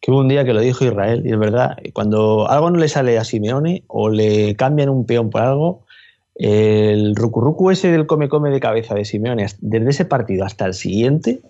que 0.00 0.10
hubo 0.10 0.20
un 0.20 0.28
día 0.28 0.44
que 0.44 0.52
lo 0.52 0.60
dijo 0.60 0.84
Israel, 0.84 1.22
y 1.24 1.32
es 1.32 1.38
verdad, 1.38 1.76
cuando 1.92 2.48
algo 2.48 2.70
no 2.70 2.78
le 2.78 2.88
sale 2.88 3.18
a 3.18 3.24
Simeone 3.24 3.84
o 3.86 4.08
le 4.08 4.54
cambian 4.56 4.88
un 4.88 5.06
peón 5.06 5.30
por 5.30 5.42
algo, 5.42 5.84
el 6.34 7.16
rucurrucu 7.16 7.70
ese 7.70 7.90
del 7.90 8.06
come-come 8.06 8.50
de 8.50 8.60
cabeza 8.60 8.94
de 8.94 9.04
Simeone, 9.04 9.46
desde 9.60 9.90
ese 9.90 10.04
partido 10.04 10.44
hasta 10.44 10.66
el 10.66 10.74
siguiente, 10.74 11.40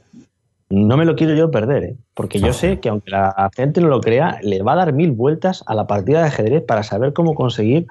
no 0.70 0.96
me 0.96 1.04
lo 1.04 1.16
quiero 1.16 1.34
yo 1.34 1.50
perder, 1.50 1.84
¿eh? 1.84 1.96
porque 2.14 2.40
yo 2.40 2.52
sé 2.52 2.78
que 2.80 2.90
aunque 2.90 3.10
la 3.10 3.50
gente 3.56 3.80
no 3.80 3.88
lo 3.88 4.00
crea, 4.00 4.38
le 4.42 4.62
va 4.62 4.72
a 4.72 4.76
dar 4.76 4.92
mil 4.92 5.12
vueltas 5.12 5.64
a 5.66 5.74
la 5.74 5.86
partida 5.86 6.20
de 6.20 6.28
ajedrez 6.28 6.62
para 6.62 6.82
saber 6.82 7.12
cómo 7.14 7.34
conseguir, 7.34 7.86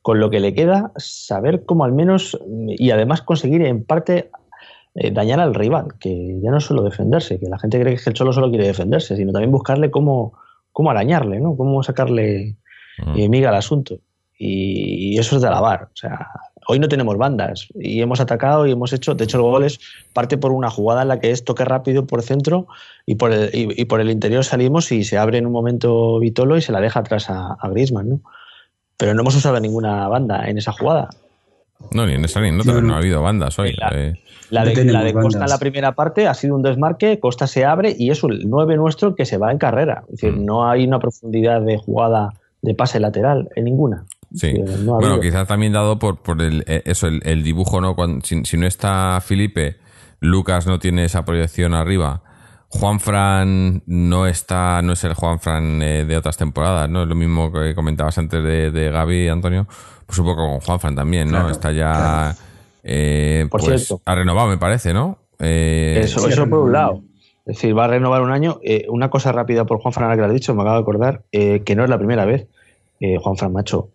con 0.00 0.20
lo 0.20 0.30
que 0.30 0.40
le 0.40 0.54
queda, 0.54 0.92
saber 0.96 1.64
cómo 1.64 1.84
al 1.84 1.92
menos, 1.92 2.38
y 2.66 2.90
además 2.90 3.22
conseguir 3.22 3.62
en 3.62 3.84
parte 3.84 4.30
eh, 4.94 5.10
dañar 5.10 5.40
al 5.40 5.54
rival, 5.54 5.94
que 5.98 6.40
ya 6.42 6.50
no 6.50 6.60
solo 6.60 6.82
defenderse, 6.82 7.38
que 7.38 7.48
la 7.48 7.58
gente 7.58 7.80
cree 7.80 7.96
que 7.96 8.10
el 8.10 8.14
Cholo 8.14 8.32
solo 8.32 8.48
quiere 8.48 8.66
defenderse, 8.66 9.16
sino 9.16 9.32
también 9.32 9.50
buscarle 9.50 9.90
cómo, 9.90 10.34
cómo 10.72 10.90
arañarle, 10.90 11.40
¿no? 11.40 11.56
cómo 11.56 11.82
sacarle 11.82 12.56
eh, 13.16 13.28
miga 13.28 13.50
al 13.50 13.56
asunto. 13.56 13.98
Y, 14.38 15.14
y 15.14 15.18
eso 15.18 15.36
es 15.36 15.42
de 15.42 15.48
alabar. 15.48 15.88
O 15.92 15.96
sea, 15.96 16.28
hoy 16.66 16.78
no 16.78 16.88
tenemos 16.88 17.16
bandas 17.16 17.68
y 17.74 18.00
hemos 18.00 18.20
atacado 18.20 18.66
y 18.66 18.72
hemos 18.72 18.92
hecho, 18.92 19.14
de 19.14 19.24
hecho 19.24 19.38
el 19.38 19.42
gol 19.42 19.64
es 19.64 19.80
parte 20.12 20.38
por 20.38 20.52
una 20.52 20.70
jugada 20.70 21.02
en 21.02 21.08
la 21.08 21.20
que 21.20 21.30
es 21.30 21.44
toque 21.44 21.64
rápido 21.64 22.06
por 22.06 22.22
centro 22.22 22.66
y 23.06 23.16
por 23.16 23.32
el, 23.32 23.50
y, 23.52 23.84
por 23.84 24.00
el 24.00 24.10
interior 24.10 24.44
salimos 24.44 24.90
y 24.92 25.04
se 25.04 25.18
abre 25.18 25.38
en 25.38 25.46
un 25.46 25.52
momento 25.52 26.18
Vitolo 26.18 26.56
y 26.56 26.62
se 26.62 26.72
la 26.72 26.80
deja 26.80 27.00
atrás 27.00 27.30
a, 27.30 27.54
a 27.58 27.68
Griezmann, 27.68 28.08
¿no? 28.08 28.20
Pero 28.96 29.14
no 29.14 29.22
hemos 29.22 29.34
usado 29.34 29.58
ninguna 29.58 30.06
banda 30.08 30.48
en 30.48 30.58
esa 30.58 30.72
jugada. 30.72 31.10
No, 31.90 32.06
ni 32.06 32.14
en 32.14 32.24
esa 32.24 32.40
ni 32.40 32.48
en 32.48 32.60
otra, 32.60 32.80
no, 32.80 32.94
ha 32.94 32.98
habido 32.98 33.22
bandas 33.22 33.58
hoy. 33.58 33.74
La, 33.74 33.90
eh. 33.94 34.14
de, 34.50 35.12
Costa 35.12 35.44
en 35.44 35.50
la 35.50 35.58
primera 35.58 35.92
parte 35.92 36.28
ha 36.28 36.34
sido 36.34 36.54
un 36.54 36.62
desmarque, 36.62 37.18
Costa 37.18 37.46
se 37.46 37.64
abre 37.64 37.94
y 37.98 38.10
es 38.10 38.22
el 38.24 38.48
9 38.48 38.76
nuestro 38.76 39.14
que 39.14 39.26
se 39.26 39.38
va 39.38 39.50
en 39.50 39.58
carrera. 39.58 40.04
Es 40.04 40.20
decir, 40.20 40.32
mm. 40.32 40.44
no 40.44 40.68
hay 40.68 40.86
una 40.86 40.98
profundidad 40.98 41.60
de 41.60 41.76
jugada 41.76 42.32
de 42.62 42.74
pase 42.74 43.00
lateral 43.00 43.48
en 43.56 43.64
ninguna. 43.64 44.06
Sí. 44.34 44.52
bueno, 44.84 45.20
quizás 45.20 45.46
también 45.46 45.72
dado 45.72 45.98
por, 45.98 46.20
por 46.20 46.42
el, 46.42 46.64
eh, 46.66 46.82
eso, 46.86 47.06
el, 47.06 47.42
dibujo, 47.44 47.80
¿no? 47.80 47.94
si, 48.22 48.56
no 48.56 48.66
está 48.66 49.20
Felipe, 49.20 49.76
Lucas 50.20 50.66
no 50.66 50.78
tiene 50.78 51.04
esa 51.04 51.24
proyección 51.24 51.74
arriba. 51.74 52.22
Juan 52.68 52.98
Fran 52.98 53.82
no 53.86 54.26
está, 54.26 54.82
no 54.82 54.94
es 54.94 55.04
el 55.04 55.14
Juan 55.14 55.38
Fran 55.38 55.80
eh, 55.80 56.04
de 56.04 56.16
otras 56.16 56.36
temporadas, 56.36 56.90
¿no? 56.90 57.02
Es 57.02 57.08
lo 57.08 57.14
mismo 57.14 57.52
que 57.52 57.72
comentabas 57.76 58.18
antes 58.18 58.42
de, 58.42 58.72
de 58.72 58.90
Gaby 58.90 59.26
y 59.26 59.28
Antonio, 59.28 59.68
pues 60.06 60.18
un 60.18 60.26
poco 60.26 60.48
con 60.48 60.58
Juan 60.58 60.80
Fran 60.80 60.96
también, 60.96 61.30
¿no? 61.30 61.48
está 61.48 61.70
ya, 61.70 62.34
eh, 62.82 63.46
por 63.48 63.62
pues, 63.62 63.86
cierto. 63.86 64.02
ha 64.04 64.14
renovado, 64.16 64.48
me 64.48 64.58
parece, 64.58 64.92
¿no? 64.92 65.18
eso, 65.38 66.28
eso 66.28 66.48
por 66.48 66.60
un 66.60 66.72
lado. 66.72 67.02
Es 67.46 67.56
decir, 67.56 67.78
va 67.78 67.84
a 67.84 67.88
renovar 67.88 68.22
un 68.22 68.32
año. 68.32 68.58
una 68.88 69.10
cosa 69.10 69.30
rápida 69.30 69.64
por 69.66 69.78
Juan 69.78 69.92
Fran, 69.92 70.10
que 70.10 70.16
lo 70.16 70.26
has 70.26 70.32
dicho, 70.32 70.52
me 70.54 70.62
acabo 70.62 70.76
de 70.76 70.82
acordar, 70.82 71.22
que 71.30 71.74
no 71.76 71.84
es 71.84 71.90
la 71.90 71.98
primera 71.98 72.24
vez. 72.24 72.48
Juan 73.20 73.36
Fran 73.36 73.52
Macho, 73.52 73.90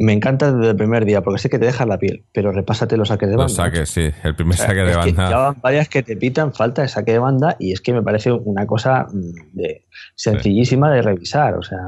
me 0.00 0.14
encanta 0.14 0.50
desde 0.50 0.70
el 0.70 0.76
primer 0.76 1.04
día 1.04 1.20
porque 1.20 1.38
sé 1.38 1.50
que 1.50 1.58
te 1.58 1.66
dejas 1.66 1.86
la 1.86 1.98
piel, 1.98 2.24
pero 2.32 2.52
repásate 2.52 2.96
los 2.96 3.08
saques 3.08 3.28
de 3.28 3.36
banda. 3.36 3.48
Los 3.48 3.56
saques, 3.56 3.90
sí, 3.90 4.10
el 4.24 4.34
primer 4.34 4.56
saque 4.56 4.80
de 4.80 4.96
banda. 4.96 5.30
ya 5.30 5.36
van 5.36 5.60
varias 5.60 5.90
que 5.90 6.02
te 6.02 6.16
pitan 6.16 6.54
falta 6.54 6.80
de 6.80 6.88
saque 6.88 7.12
de 7.12 7.18
banda 7.18 7.56
y 7.58 7.72
es 7.72 7.82
que 7.82 7.92
me 7.92 8.02
parece 8.02 8.32
una 8.32 8.66
cosa 8.66 9.08
mm, 9.12 9.52
de, 9.52 9.84
sencillísima 10.14 10.90
de 10.90 11.02
revisar. 11.02 11.54
O 11.58 11.62
sea, 11.62 11.78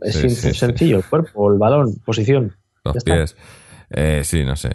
es 0.00 0.14
sencillo, 0.56 0.96
el 0.96 1.04
cuerpo, 1.04 1.52
el 1.52 1.58
balón, 1.58 1.96
posición. 2.06 2.56
Los 2.84 3.04
pies. 3.04 3.36
Eh, 3.90 4.22
sí, 4.24 4.44
no 4.44 4.56
sé. 4.56 4.70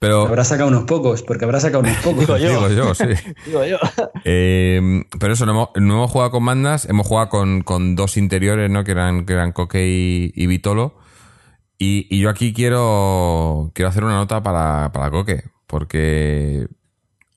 Pero, 0.00 0.22
habrá 0.22 0.42
sacado 0.42 0.68
unos 0.68 0.82
pocos, 0.82 1.22
porque 1.22 1.44
habrá 1.44 1.60
sacado 1.60 1.84
unos 1.84 1.96
pocos. 2.02 2.18
Digo 2.18 2.38
yo. 2.38 2.48
Digo 2.68 2.86
yo, 2.88 2.94
sí. 2.94 3.04
Digo 3.46 3.64
yo. 3.64 3.78
Eh, 4.24 5.04
pero 5.20 5.34
eso, 5.34 5.46
no 5.46 5.70
hemos, 5.76 6.10
jugado 6.10 6.32
con 6.32 6.44
bandas, 6.44 6.86
hemos 6.86 7.06
jugado 7.06 7.28
con, 7.62 7.94
dos 7.94 8.16
interiores, 8.16 8.68
¿no? 8.68 8.82
Que 8.82 8.90
eran, 8.90 9.26
que 9.26 9.32
eran 9.32 9.52
Coque 9.52 9.86
y, 9.86 10.32
y 10.34 10.48
Vitolo. 10.48 11.01
Y, 11.84 12.20
yo 12.20 12.30
aquí 12.30 12.52
quiero, 12.52 13.72
quiero 13.74 13.88
hacer 13.88 14.04
una 14.04 14.14
nota 14.14 14.40
para, 14.40 14.92
para 14.92 15.10
Coque, 15.10 15.50
porque 15.66 16.68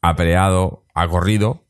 ha 0.03 0.15
peleado, 0.15 0.85
ha 0.93 1.07
corrido, 1.07 1.63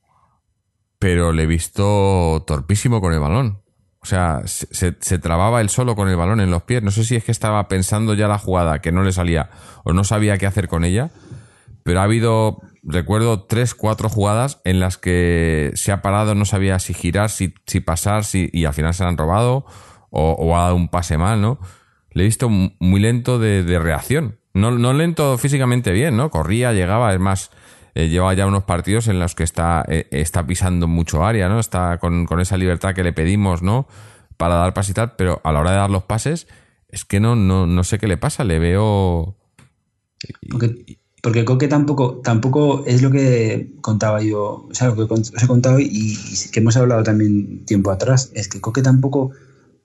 pero 0.99 1.31
le 1.31 1.43
he 1.43 1.47
visto 1.47 2.43
torpísimo 2.45 2.99
con 2.99 3.13
el 3.13 3.21
balón. 3.21 3.61
O 4.01 4.05
sea, 4.05 4.41
se, 4.45 4.91
trababa 5.19 5.61
él 5.61 5.69
solo 5.69 5.95
con 5.95 6.09
el 6.09 6.17
balón 6.17 6.41
en 6.41 6.51
los 6.51 6.63
pies. 6.63 6.83
No 6.83 6.91
sé 6.91 7.05
si 7.05 7.15
es 7.15 7.23
que 7.23 7.31
estaba 7.31 7.65
pensando 7.69 8.13
ya 8.13 8.27
la 8.27 8.37
jugada, 8.37 8.79
que 8.79 8.91
no 8.91 9.03
le 9.03 9.13
salía, 9.13 9.51
o 9.85 9.93
no 9.93 10.03
sabía 10.03 10.37
qué 10.37 10.45
hacer 10.45 10.67
con 10.67 10.83
ella. 10.83 11.11
Pero 11.83 12.01
ha 12.01 12.03
habido, 12.03 12.59
recuerdo, 12.83 13.43
tres, 13.43 13.73
cuatro 13.73 14.09
jugadas 14.09 14.59
en 14.65 14.81
las 14.81 14.97
que 14.97 15.71
se 15.75 15.93
ha 15.93 16.01
parado, 16.01 16.35
no 16.35 16.43
sabía 16.43 16.79
si 16.79 16.93
girar, 16.93 17.29
si, 17.29 17.53
si 17.65 17.79
pasar, 17.79 18.25
si, 18.25 18.49
y 18.51 18.65
al 18.65 18.73
final 18.73 18.93
se 18.93 19.03
la 19.03 19.09
han 19.09 19.17
robado, 19.17 19.65
o, 20.09 20.31
o 20.33 20.57
ha 20.57 20.63
dado 20.63 20.75
un 20.75 20.89
pase 20.89 21.17
mal, 21.17 21.41
¿no? 21.41 21.57
Le 22.15 22.23
he 22.23 22.25
visto 22.25 22.49
muy 22.49 22.99
lento 22.99 23.37
de, 23.39 23.77
reacción. 23.77 24.39
No, 24.53 24.71
no 24.71 24.93
lento 24.93 25.37
físicamente 25.37 25.91
bien, 25.91 26.15
¿no? 26.15 26.31
Corría, 26.31 26.71
llegaba, 26.71 27.13
es 27.13 27.19
más, 27.19 27.51
eh, 27.93 28.07
lleva 28.07 28.33
ya 28.33 28.47
unos 28.47 28.63
partidos 28.63 29.09
en 29.09 29.19
los 29.19 29.35
que 29.35 29.43
está, 29.43 29.83
eh, 29.89 30.07
está 30.11 30.47
pisando 30.47 30.87
mucho 30.87 31.25
área, 31.25 31.49
¿no? 31.49 31.59
Está 31.59 31.97
con, 31.97 32.25
con, 32.25 32.39
esa 32.39 32.55
libertad 32.55 32.95
que 32.95 33.03
le 33.03 33.11
pedimos, 33.11 33.61
¿no? 33.61 33.85
Para 34.37 34.55
dar 34.55 34.73
pases 34.73 34.91
y 34.91 34.93
tal, 34.93 35.15
pero 35.17 35.41
a 35.43 35.51
la 35.51 35.59
hora 35.59 35.71
de 35.71 35.77
dar 35.77 35.89
los 35.89 36.03
pases, 36.03 36.47
es 36.87 37.03
que 37.03 37.19
no, 37.19 37.35
no, 37.35 37.67
no 37.67 37.83
sé 37.83 37.99
qué 37.99 38.07
le 38.07 38.15
pasa, 38.15 38.45
le 38.45 38.59
veo... 38.59 39.35
Porque, 40.49 40.97
porque 41.21 41.43
Coque 41.43 41.67
tampoco, 41.67 42.21
tampoco 42.23 42.85
es 42.87 43.01
lo 43.01 43.11
que 43.11 43.73
contaba 43.81 44.21
yo, 44.21 44.67
o 44.69 44.73
sea, 44.73 44.87
lo 44.87 44.95
que 44.95 45.13
os 45.13 45.43
he 45.43 45.47
contado 45.47 45.81
y, 45.81 45.89
y 45.91 46.51
que 46.53 46.61
hemos 46.61 46.77
hablado 46.77 47.03
también 47.03 47.65
tiempo 47.65 47.91
atrás, 47.91 48.31
es 48.35 48.47
que 48.47 48.61
Coque 48.61 48.81
tampoco 48.81 49.33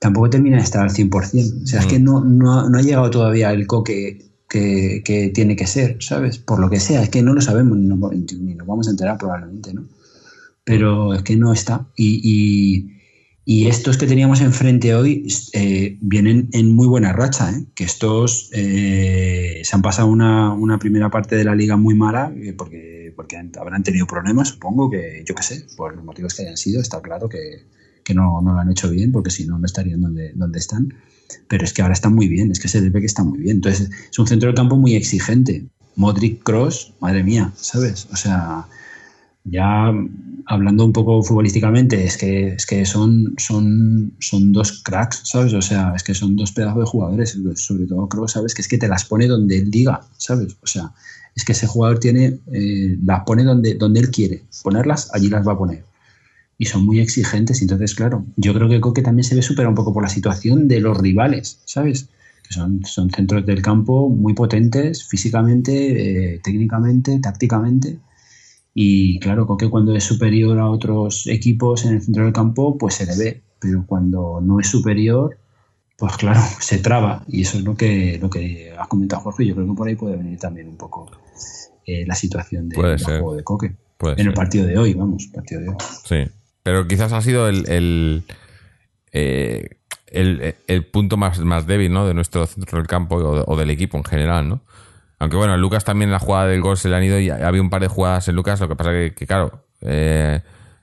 tampoco 0.00 0.30
termina 0.30 0.56
de 0.56 0.64
estar 0.64 0.82
al 0.82 0.90
100%. 0.90 1.62
O 1.62 1.66
sea, 1.66 1.80
es 1.80 1.86
que 1.86 2.00
mm. 2.00 2.04
no, 2.04 2.24
no, 2.24 2.68
no, 2.68 2.78
ha 2.78 2.82
llegado 2.82 3.10
todavía 3.10 3.52
el 3.52 3.68
coque 3.68 4.30
que, 4.48 5.02
que, 5.04 5.28
tiene 5.28 5.54
que 5.54 5.68
ser, 5.68 6.02
¿sabes? 6.02 6.38
Por 6.38 6.58
lo 6.58 6.68
que 6.68 6.80
sea, 6.80 7.02
es 7.02 7.10
que 7.10 7.22
no 7.22 7.34
lo 7.34 7.40
sabemos 7.40 7.78
ni 7.78 7.86
nos, 7.86 8.12
ni 8.12 8.54
nos 8.54 8.66
vamos 8.66 8.88
a 8.88 8.90
enterar 8.90 9.18
probablemente, 9.18 9.72
¿no? 9.72 9.84
Pero 10.64 11.14
es 11.14 11.22
que 11.22 11.36
no 11.36 11.52
está. 11.52 11.86
Y, 11.96 12.20
y, 12.24 13.00
y 13.44 13.68
estos 13.68 13.98
que 13.98 14.06
teníamos 14.06 14.40
enfrente 14.40 14.94
hoy 14.94 15.26
eh, 15.52 15.98
vienen 16.00 16.48
en 16.52 16.74
muy 16.74 16.86
buena 16.86 17.12
racha, 17.12 17.50
¿eh? 17.50 17.66
que 17.74 17.84
estos 17.84 18.50
eh, 18.52 19.60
se 19.64 19.76
han 19.76 19.82
pasado 19.82 20.08
una, 20.08 20.52
una, 20.54 20.78
primera 20.78 21.10
parte 21.10 21.36
de 21.36 21.44
la 21.44 21.54
liga 21.54 21.76
muy 21.76 21.94
mala 21.94 22.32
eh, 22.36 22.54
porque, 22.56 23.12
porque 23.14 23.36
habrán 23.58 23.82
tenido 23.82 24.06
problemas, 24.06 24.48
supongo 24.48 24.90
que, 24.90 25.24
yo 25.26 25.34
qué 25.34 25.42
sé, 25.42 25.66
por 25.76 25.94
los 25.94 26.04
motivos 26.04 26.34
que 26.34 26.42
hayan 26.42 26.56
sido, 26.56 26.80
está 26.80 27.00
claro 27.02 27.28
que, 27.28 27.66
que 28.04 28.14
no, 28.14 28.40
no, 28.40 28.52
lo 28.52 28.58
han 28.58 28.70
hecho 28.70 28.90
bien, 28.90 29.12
porque 29.12 29.30
si 29.30 29.46
no, 29.46 29.58
no 29.58 29.66
estarían 29.66 30.00
donde, 30.00 30.32
donde 30.34 30.58
están. 30.58 30.94
Pero 31.48 31.64
es 31.64 31.72
que 31.72 31.82
ahora 31.82 31.94
están 31.94 32.14
muy 32.14 32.28
bien, 32.28 32.50
es 32.50 32.60
que 32.60 32.68
se 32.68 32.80
ve 32.80 33.00
que 33.00 33.06
está 33.06 33.22
muy 33.22 33.38
bien. 33.38 33.56
Entonces, 33.56 33.90
es 34.10 34.18
un 34.18 34.26
centro 34.26 34.48
de 34.48 34.54
campo 34.54 34.76
muy 34.76 34.94
exigente. 34.94 35.66
Modric 35.96 36.42
Cross, 36.42 36.94
madre 37.00 37.22
mía, 37.22 37.52
¿sabes? 37.56 38.08
O 38.12 38.16
sea, 38.16 38.66
ya 39.44 39.92
hablando 40.46 40.84
un 40.84 40.92
poco 40.92 41.22
futbolísticamente, 41.22 42.04
es 42.04 42.16
que, 42.16 42.48
es 42.48 42.66
que 42.66 42.84
son, 42.86 43.34
son, 43.38 44.12
son 44.18 44.52
dos 44.52 44.82
cracks, 44.82 45.22
¿sabes? 45.24 45.52
O 45.52 45.62
sea, 45.62 45.92
es 45.94 46.02
que 46.02 46.14
son 46.14 46.36
dos 46.36 46.52
pedazos 46.52 46.78
de 46.78 46.86
jugadores, 46.86 47.38
sobre 47.56 47.86
todo 47.86 48.08
Cross, 48.08 48.32
¿sabes? 48.32 48.54
Que 48.54 48.62
es 48.62 48.68
que 48.68 48.78
te 48.78 48.88
las 48.88 49.04
pone 49.04 49.26
donde 49.26 49.58
él 49.58 49.70
diga, 49.70 50.00
¿sabes? 50.16 50.56
O 50.62 50.66
sea, 50.66 50.92
es 51.34 51.44
que 51.44 51.52
ese 51.52 51.66
jugador 51.66 51.98
tiene, 51.98 52.40
eh, 52.52 52.96
las 53.04 53.24
pone 53.24 53.44
donde, 53.44 53.74
donde 53.74 54.00
él 54.00 54.10
quiere 54.10 54.44
ponerlas, 54.62 55.10
allí 55.14 55.28
las 55.28 55.46
va 55.46 55.52
a 55.52 55.58
poner 55.58 55.89
y 56.60 56.66
son 56.66 56.84
muy 56.84 57.00
exigentes. 57.00 57.62
Entonces, 57.62 57.94
claro, 57.94 58.26
yo 58.36 58.52
creo 58.52 58.68
que 58.68 58.82
Coque 58.82 59.00
también 59.00 59.24
se 59.24 59.34
ve 59.34 59.40
supera 59.40 59.70
un 59.70 59.74
poco 59.74 59.94
por 59.94 60.02
la 60.02 60.10
situación 60.10 60.68
de 60.68 60.78
los 60.80 60.94
rivales, 60.98 61.62
¿sabes? 61.64 62.10
Que 62.46 62.52
son, 62.52 62.84
son 62.84 63.08
centros 63.08 63.46
del 63.46 63.62
campo 63.62 64.10
muy 64.10 64.34
potentes 64.34 65.08
físicamente, 65.08 66.34
eh, 66.34 66.40
técnicamente, 66.44 67.18
tácticamente. 67.18 67.98
Y 68.74 69.18
claro, 69.20 69.46
Coque 69.46 69.70
cuando 69.70 69.96
es 69.96 70.04
superior 70.04 70.58
a 70.58 70.68
otros 70.68 71.26
equipos 71.28 71.86
en 71.86 71.94
el 71.94 72.02
centro 72.02 72.24
del 72.24 72.34
campo, 72.34 72.76
pues 72.76 72.96
se 72.96 73.06
le 73.06 73.16
ve. 73.16 73.42
Pero 73.58 73.86
cuando 73.86 74.42
no 74.42 74.60
es 74.60 74.66
superior, 74.66 75.38
pues 75.96 76.14
claro, 76.18 76.42
se 76.60 76.76
traba. 76.76 77.24
Y 77.26 77.40
eso 77.40 77.56
es 77.56 77.64
lo 77.64 77.74
que, 77.74 78.18
lo 78.20 78.28
que 78.28 78.70
has 78.78 78.88
comentado, 78.88 79.22
Jorge. 79.22 79.46
Yo 79.46 79.54
creo 79.54 79.66
que 79.66 79.74
por 79.74 79.88
ahí 79.88 79.96
puede 79.96 80.16
venir 80.16 80.38
también 80.38 80.68
un 80.68 80.76
poco 80.76 81.10
eh, 81.86 82.04
la 82.06 82.14
situación 82.14 82.68
de, 82.68 82.76
juego 82.76 83.34
de 83.34 83.44
Coque. 83.44 83.76
en 84.02 84.26
el 84.26 84.34
partido 84.34 84.66
de 84.66 84.76
hoy, 84.76 84.92
vamos, 84.92 85.26
partido 85.32 85.62
de 85.62 85.68
hoy. 85.70 85.76
Sí. 86.04 86.39
Pero 86.62 86.86
quizás 86.86 87.12
ha 87.12 87.22
sido 87.22 87.48
el, 87.48 87.68
el, 87.68 88.24
eh, 89.12 89.68
el, 90.06 90.86
punto 90.86 91.16
más, 91.16 91.38
más 91.40 91.66
débil 91.66 91.92
¿no? 91.92 92.06
de 92.06 92.14
nuestro 92.14 92.46
centro 92.46 92.78
del 92.78 92.86
campo 92.86 93.16
o, 93.16 93.56
del 93.56 93.70
equipo 93.70 93.96
en 93.96 94.04
general, 94.04 94.48
¿no? 94.48 94.60
Aunque 95.18 95.36
bueno, 95.36 95.56
Lucas 95.56 95.84
también 95.84 96.10
la 96.10 96.18
jugada 96.18 96.46
del 96.46 96.62
gol 96.62 96.78
se 96.78 96.88
le 96.88 96.96
han 96.96 97.04
ido 97.04 97.18
y 97.20 97.28
había 97.28 97.60
un 97.60 97.68
par 97.68 97.82
de 97.82 97.88
jugadas 97.88 98.28
en 98.28 98.36
Lucas, 98.36 98.58
lo 98.60 98.68
que 98.68 98.76
pasa 98.76 98.90
que, 98.90 99.12
que 99.14 99.26
claro, 99.26 99.66
eh, 99.82 100.40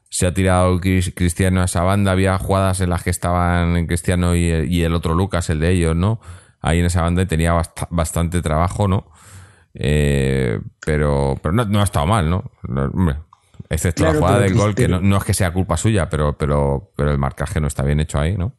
se 0.09 0.27
ha 0.27 0.33
tirado 0.33 0.79
Cristiano 0.79 1.61
a 1.61 1.65
esa 1.65 1.83
banda, 1.83 2.11
había 2.11 2.37
jugadas 2.37 2.81
en 2.81 2.89
las 2.89 3.03
que 3.03 3.09
estaban 3.09 3.87
Cristiano 3.87 4.35
y, 4.35 4.83
el 4.83 4.93
otro 4.93 5.13
Lucas, 5.13 5.49
el 5.49 5.59
de 5.59 5.71
ellos, 5.71 5.95
¿no? 5.95 6.19
Ahí 6.61 6.79
en 6.79 6.85
esa 6.85 7.01
banda 7.01 7.21
y 7.21 7.25
tenía 7.25 7.53
bastante 7.89 8.41
trabajo, 8.41 8.87
¿no? 8.87 9.11
Eh, 9.73 10.59
pero 10.83 11.37
pero 11.41 11.53
no, 11.53 11.65
no, 11.65 11.81
ha 11.81 11.83
estado 11.83 12.07
mal, 12.07 12.29
¿no? 12.29 12.51
Hombre, 12.67 13.17
Excepto 13.69 14.05
la 14.05 14.13
jugada 14.13 14.39
del 14.39 14.53
gol, 14.53 14.75
que 14.75 14.87
no, 14.87 15.17
es 15.17 15.23
que 15.23 15.33
sea 15.33 15.51
culpa 15.51 15.77
suya, 15.77 16.09
pero, 16.09 16.37
pero, 16.37 16.91
pero 16.95 17.11
el 17.11 17.17
marcaje 17.17 17.59
no 17.59 17.67
está 17.67 17.83
bien 17.83 17.99
hecho 17.99 18.19
ahí, 18.19 18.37
¿no? 18.37 18.55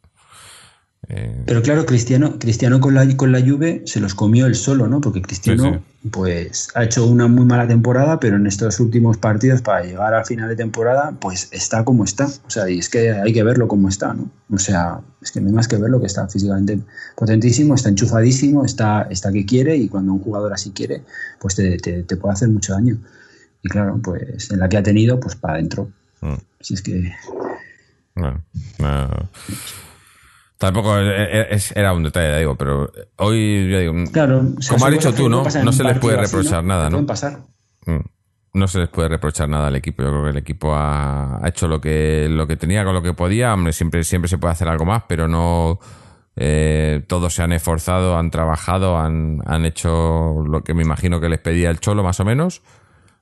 Eh, 1.09 1.43
pero 1.47 1.63
claro, 1.63 1.87
Cristiano, 1.87 2.39
Cristiano 2.39 2.81
con 2.81 2.93
la, 2.93 3.17
con 3.17 3.31
la 3.31 3.41
Juve 3.41 3.83
se 3.87 4.01
los 4.01 4.15
comió 4.15 4.47
él 4.47 4.57
solo, 4.57 4.89
¿no? 4.89 5.01
Porque 5.01 5.23
Cristiano 5.23 5.81
pues 6.11 6.69
ha 6.75 6.85
hecho 6.85 7.07
una 7.07 7.29
muy 7.29 7.47
mala 7.47 7.67
temporada, 7.69 8.19
pero 8.19 8.37
en 8.37 8.47
estos 8.47 8.81
últimos 8.81 9.17
partidos 9.17 9.63
para 9.63 9.85
llegar 9.85 10.13
al 10.13 10.27
final 10.27 10.49
de 10.49 10.57
temporada, 10.57 11.15
pues 11.19 11.49
está 11.53 11.85
como 11.85 12.05
está. 12.05 12.27
O 12.27 12.51
sea, 12.51 12.69
y 12.69 12.79
es 12.79 12.89
que 12.91 13.13
hay 13.13 13.33
que 13.33 13.43
verlo 13.43 13.69
como 13.69 13.89
está, 13.89 14.13
¿no? 14.13 14.29
O 14.51 14.59
sea, 14.59 15.01
es 15.23 15.31
que 15.31 15.41
no 15.41 15.47
hay 15.47 15.55
más 15.55 15.69
que 15.69 15.77
verlo 15.77 16.01
que 16.01 16.07
está 16.07 16.29
físicamente 16.29 16.81
potentísimo, 17.17 17.75
está 17.75 17.89
enchufadísimo, 17.89 18.65
está, 18.65 19.07
está 19.09 19.33
que 19.33 19.47
quiere 19.47 19.77
y 19.77 19.89
cuando 19.89 20.13
un 20.13 20.21
jugador 20.21 20.53
así 20.53 20.73
quiere, 20.73 21.05
pues 21.39 21.55
te, 21.55 21.79
te 21.79 22.17
puede 22.17 22.35
hacer 22.35 22.49
mucho 22.49 22.75
daño. 22.75 22.99
Y 23.69 23.71
claro, 23.71 24.01
pues 24.03 24.51
en 24.51 24.61
la 24.61 24.69
que 24.69 24.79
ha 24.79 24.83
tenido, 24.83 25.21
pues 25.21 25.37
para 25.37 25.55
adentro. 25.55 25.91
Mm. 26.23 26.35
Si 26.61 26.73
es 26.73 26.83
que. 26.83 27.12
Bueno, 28.14 28.43
Tampoco 30.57 30.97
era 30.97 31.93
un 31.93 32.03
detalle, 32.03 32.39
digo, 32.39 32.57
pero 32.57 32.91
hoy, 33.16 33.71
yo 33.71 33.79
digo, 33.79 33.93
claro, 34.11 34.43
como 34.71 34.87
has 34.87 34.93
dicho 34.93 35.14
tú, 35.14 35.29
¿no? 35.29 35.45
No 35.62 35.73
se 35.73 35.85
les 35.85 35.99
puede 35.99 36.16
reprochar 36.16 36.64
nada, 36.64 36.89
¿no? 36.89 37.05
pasar. 37.05 37.41
Mm. 37.85 38.01
No 38.55 38.66
se 38.66 38.79
les 38.79 38.89
puede 38.89 39.09
reprochar 39.09 39.51
nada 39.51 39.66
al 39.66 39.77
equipo. 39.77 40.03
Yo 40.03 40.09
creo 40.09 40.25
que 40.25 40.31
el 40.31 40.37
equipo 40.39 40.75
ha, 40.75 41.43
hecho 41.45 41.69
lo 41.69 41.81
que, 41.81 42.27
lo 42.31 42.47
que 42.47 42.57
tenía 42.57 42.85
con 42.85 42.95
lo 42.95 43.03
que 43.03 43.12
podía. 43.12 43.53
Hombre, 43.53 43.75
siempre, 43.75 44.03
siempre 44.03 44.29
se 44.29 44.39
puede 44.39 44.53
hacer 44.53 44.69
algo 44.69 44.87
más, 44.87 45.05
pero 45.07 45.29
no. 45.29 45.79
Eh, 46.35 47.05
todos 47.07 47.35
se 47.35 47.43
han 47.43 47.53
esforzado, 47.53 48.16
han 48.16 48.31
trabajado, 48.31 48.97
han, 48.97 49.43
han 49.45 49.64
hecho 49.66 50.43
lo 50.47 50.64
que 50.64 50.73
me 50.73 50.83
imagino 50.83 51.21
que 51.21 51.29
les 51.29 51.41
pedía 51.41 51.69
el 51.69 51.79
Cholo, 51.79 52.03
más 52.03 52.19
o 52.21 52.25
menos. 52.25 52.62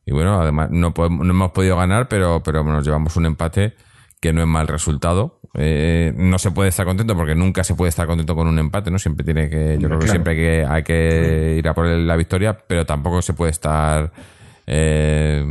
Y 0.07 0.13
bueno, 0.13 0.41
además 0.41 0.71
no, 0.71 0.95
no 0.97 1.31
hemos 1.31 1.51
podido 1.51 1.77
ganar, 1.77 2.09
pero, 2.09 2.41
pero 2.41 2.63
nos 2.63 2.87
llevamos 2.87 3.17
un 3.17 3.27
empate 3.27 3.75
que 4.21 4.33
no 4.33 4.41
es 4.41 4.47
mal 4.47 4.69
resultado. 4.69 5.41
Eh, 5.55 6.13
no 6.17 6.39
se 6.39 6.53
puede 6.53 6.69
estar 6.69 6.87
contento 6.87 7.17
porque 7.17 7.35
nunca 7.35 7.65
se 7.65 7.75
puede 7.75 7.89
estar 7.89 8.07
contento 8.07 8.37
con 8.37 8.47
un 8.47 8.59
empate, 8.59 8.91
¿no? 8.93 9.01
Siempre 9.01 9.25
tiene 9.25 9.51
que, 9.51 9.79
yo 9.81 9.89
creo 9.89 9.99
que 9.99 10.09
siempre 10.09 10.33
hay 10.33 10.39
que, 10.39 10.65
hay 10.65 10.83
que 10.85 11.57
ir 11.59 11.69
a 11.69 11.75
por 11.75 11.87
la 11.87 12.17
victoria, 12.17 12.57
pero 12.57 12.87
tampoco 12.87 13.21
se 13.21 13.35
puede 13.35 13.51
estar 13.51 14.13
eh, 14.69 15.45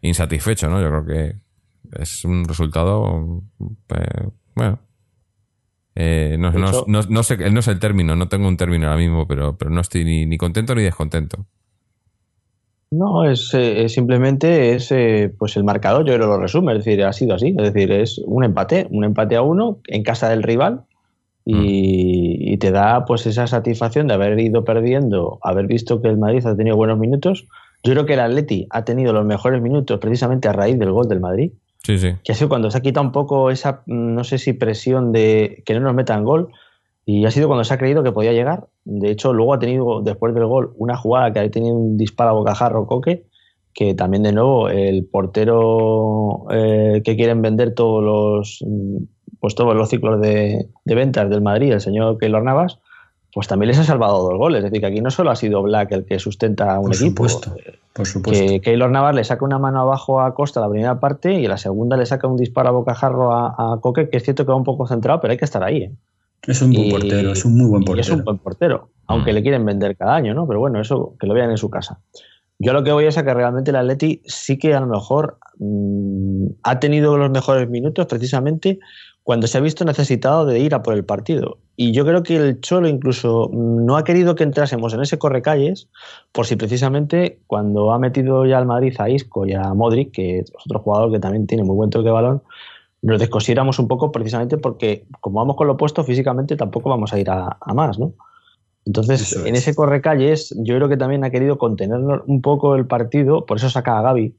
insatisfecho, 0.00 0.70
¿no? 0.70 0.80
Yo 0.80 0.88
creo 0.88 1.04
que 1.04 2.00
es 2.00 2.24
un 2.24 2.46
resultado, 2.46 3.42
eh, 3.94 4.28
bueno, 4.54 4.80
no, 6.38 6.52
no, 6.52 6.84
no, 6.86 7.02
no, 7.08 7.22
sé, 7.22 7.50
no 7.50 7.60
sé 7.62 7.70
el 7.72 7.78
término, 7.78 8.16
no 8.16 8.28
tengo 8.28 8.48
un 8.48 8.56
término 8.56 8.86
ahora 8.86 8.98
mismo, 8.98 9.26
pero, 9.26 9.58
pero 9.58 9.70
no 9.70 9.82
estoy 9.82 10.04
ni, 10.04 10.24
ni 10.24 10.38
contento 10.38 10.74
ni 10.74 10.82
descontento. 10.82 11.46
No, 12.90 13.30
es, 13.30 13.52
eh, 13.52 13.88
simplemente 13.88 14.74
es 14.74 14.90
eh, 14.92 15.32
pues 15.38 15.56
el 15.56 15.64
marcador, 15.64 16.06
yo 16.06 16.16
lo 16.16 16.38
resume, 16.38 16.72
es 16.72 16.84
decir, 16.84 17.04
ha 17.04 17.12
sido 17.12 17.34
así, 17.34 17.54
es 17.58 17.72
decir, 17.72 17.92
es 17.92 18.18
un 18.24 18.44
empate, 18.44 18.86
un 18.90 19.04
empate 19.04 19.36
a 19.36 19.42
uno 19.42 19.80
en 19.88 20.02
casa 20.02 20.30
del 20.30 20.42
rival 20.42 20.84
y, 21.44 22.54
mm. 22.54 22.58
te 22.58 22.70
da 22.70 23.04
pues 23.04 23.26
esa 23.26 23.46
satisfacción 23.46 24.06
de 24.06 24.14
haber 24.14 24.38
ido 24.40 24.64
perdiendo, 24.64 25.38
haber 25.42 25.66
visto 25.66 26.00
que 26.00 26.08
el 26.08 26.18
Madrid 26.18 26.46
ha 26.46 26.56
tenido 26.56 26.76
buenos 26.76 26.98
minutos. 26.98 27.46
Yo 27.82 27.92
creo 27.92 28.06
que 28.06 28.14
el 28.14 28.20
Atleti 28.20 28.66
ha 28.70 28.84
tenido 28.84 29.12
los 29.12 29.24
mejores 29.24 29.62
minutos 29.62 29.98
precisamente 30.00 30.48
a 30.48 30.52
raíz 30.52 30.78
del 30.78 30.92
gol 30.92 31.08
del 31.08 31.20
Madrid. 31.20 31.52
Sí, 31.84 31.98
sí. 31.98 32.14
Que 32.24 32.32
ha 32.32 32.34
sido 32.34 32.48
cuando 32.48 32.70
se 32.70 32.78
ha 32.78 32.80
quitado 32.82 33.06
un 33.06 33.12
poco 33.12 33.50
esa, 33.50 33.82
no 33.86 34.24
sé 34.24 34.38
si 34.38 34.52
presión 34.52 35.12
de 35.12 35.62
que 35.64 35.74
no 35.74 35.80
nos 35.80 35.94
metan 35.94 36.24
gol, 36.24 36.50
y 37.10 37.24
ha 37.24 37.30
sido 37.30 37.46
cuando 37.46 37.64
se 37.64 37.72
ha 37.72 37.78
creído 37.78 38.02
que 38.02 38.12
podía 38.12 38.34
llegar. 38.34 38.66
De 38.84 39.10
hecho, 39.10 39.32
luego 39.32 39.54
ha 39.54 39.58
tenido, 39.58 40.02
después 40.02 40.34
del 40.34 40.44
gol, 40.44 40.74
una 40.76 40.94
jugada 40.94 41.32
que 41.32 41.38
ha 41.38 41.50
tenido 41.50 41.74
un 41.74 41.96
disparo 41.96 42.28
a 42.28 42.32
bocajarro 42.34 42.86
Coque, 42.86 43.24
que 43.72 43.94
también 43.94 44.24
de 44.24 44.32
nuevo 44.32 44.68
el 44.68 45.06
portero 45.06 46.44
eh, 46.50 47.00
que 47.02 47.16
quieren 47.16 47.40
vender 47.40 47.74
todos 47.74 48.04
los 48.04 48.62
pues 49.40 49.54
todos 49.54 49.74
los 49.74 49.88
ciclos 49.88 50.20
de, 50.20 50.68
ventas 50.84 51.30
del 51.30 51.40
Madrid, 51.40 51.72
el 51.72 51.80
señor 51.80 52.18
Keylor 52.18 52.42
Navas, 52.42 52.78
pues 53.32 53.48
también 53.48 53.68
les 53.68 53.78
ha 53.78 53.84
salvado 53.84 54.28
dos 54.28 54.36
goles. 54.36 54.58
Es 54.58 54.64
decir, 54.64 54.82
que 54.82 54.88
aquí 54.88 55.00
no 55.00 55.10
solo 55.10 55.30
ha 55.30 55.36
sido 55.36 55.62
Black 55.62 55.90
el 55.92 56.04
que 56.04 56.18
sustenta 56.18 56.74
a 56.74 56.78
un 56.78 56.92
equipo. 56.92 57.22
por 57.22 58.06
supuesto. 58.06 58.44
Que 58.46 58.60
Keylor 58.60 58.90
Navas 58.90 59.14
le 59.14 59.24
saca 59.24 59.46
una 59.46 59.58
mano 59.58 59.80
abajo 59.80 60.20
a 60.20 60.34
Costa 60.34 60.60
la 60.60 60.68
primera 60.68 61.00
parte 61.00 61.32
y 61.32 61.46
la 61.46 61.56
segunda 61.56 61.96
le 61.96 62.04
saca 62.04 62.28
un 62.28 62.36
disparo 62.36 62.68
a 62.68 62.72
bocajarro 62.72 63.32
a, 63.32 63.54
a 63.56 63.80
Coque, 63.80 64.10
que 64.10 64.18
es 64.18 64.24
cierto 64.24 64.44
que 64.44 64.50
va 64.50 64.56
un 64.56 64.64
poco 64.64 64.86
centrado, 64.86 65.22
pero 65.22 65.32
hay 65.32 65.38
que 65.38 65.46
estar 65.46 65.64
ahí. 65.64 65.84
¿eh? 65.84 65.92
Es 66.46 66.62
un 66.62 66.72
buen 66.72 66.90
portero, 66.90 67.32
es 67.32 67.44
un 67.44 67.56
muy 67.56 67.68
buen 67.68 67.84
portero. 67.84 68.00
Es 68.00 68.10
un 68.10 68.24
buen 68.24 68.38
portero, 68.38 68.90
aunque 69.06 69.32
mm. 69.32 69.34
le 69.34 69.42
quieren 69.42 69.66
vender 69.66 69.96
cada 69.96 70.14
año, 70.14 70.34
¿no? 70.34 70.46
Pero 70.46 70.60
bueno, 70.60 70.80
eso 70.80 71.14
que 71.18 71.26
lo 71.26 71.34
vean 71.34 71.50
en 71.50 71.58
su 71.58 71.68
casa. 71.68 72.00
Yo 72.58 72.72
lo 72.72 72.82
que 72.82 72.92
voy 72.92 73.04
es 73.04 73.16
a 73.16 73.24
que 73.24 73.34
realmente 73.34 73.70
el 73.70 73.76
Atleti 73.76 74.20
sí 74.24 74.58
que 74.58 74.74
a 74.74 74.80
lo 74.80 74.86
mejor 74.86 75.38
mm, 75.58 76.46
ha 76.64 76.80
tenido 76.80 77.16
los 77.16 77.30
mejores 77.30 77.68
minutos 77.68 78.06
precisamente 78.06 78.80
cuando 79.22 79.46
se 79.46 79.58
ha 79.58 79.60
visto 79.60 79.84
necesitado 79.84 80.46
de 80.46 80.58
ir 80.58 80.74
a 80.74 80.82
por 80.82 80.94
el 80.94 81.04
partido. 81.04 81.58
Y 81.76 81.92
yo 81.92 82.04
creo 82.06 82.22
que 82.22 82.36
el 82.36 82.60
Cholo 82.60 82.88
incluso 82.88 83.50
no 83.52 83.96
ha 83.96 84.02
querido 84.02 84.34
que 84.34 84.42
entrásemos 84.42 84.94
en 84.94 85.02
ese 85.02 85.18
correcalles, 85.18 85.88
por 86.32 86.46
si 86.46 86.56
precisamente 86.56 87.38
cuando 87.46 87.92
ha 87.92 87.98
metido 87.98 88.46
ya 88.46 88.56
al 88.56 88.64
Madrid 88.64 88.94
a 88.98 89.10
Isco 89.10 89.46
y 89.46 89.52
a 89.52 89.74
Modric, 89.74 90.12
que 90.12 90.38
es 90.38 90.52
otro 90.64 90.80
jugador 90.80 91.12
que 91.12 91.20
también 91.20 91.46
tiene 91.46 91.62
muy 91.62 91.76
buen 91.76 91.90
toque 91.90 92.06
de 92.06 92.12
balón, 92.12 92.42
nos 93.02 93.18
descosiéramos 93.20 93.78
un 93.78 93.88
poco 93.88 94.10
precisamente 94.10 94.58
porque 94.58 95.06
como 95.20 95.38
vamos 95.38 95.56
con 95.56 95.66
lo 95.66 95.74
opuesto 95.74 96.02
físicamente 96.04 96.56
tampoco 96.56 96.90
vamos 96.90 97.12
a 97.12 97.18
ir 97.18 97.30
a, 97.30 97.56
más, 97.74 97.98
¿no? 97.98 98.12
Entonces, 98.84 99.36
en 99.44 99.54
ese 99.54 99.74
correcalles, 99.74 100.54
yo 100.56 100.76
creo 100.76 100.88
que 100.88 100.96
también 100.96 101.22
ha 101.22 101.30
querido 101.30 101.58
contener 101.58 102.00
un 102.26 102.40
poco 102.40 102.74
el 102.74 102.86
partido, 102.86 103.44
por 103.44 103.58
eso 103.58 103.68
saca 103.68 103.98
a 103.98 104.02
Gaby, 104.02 104.34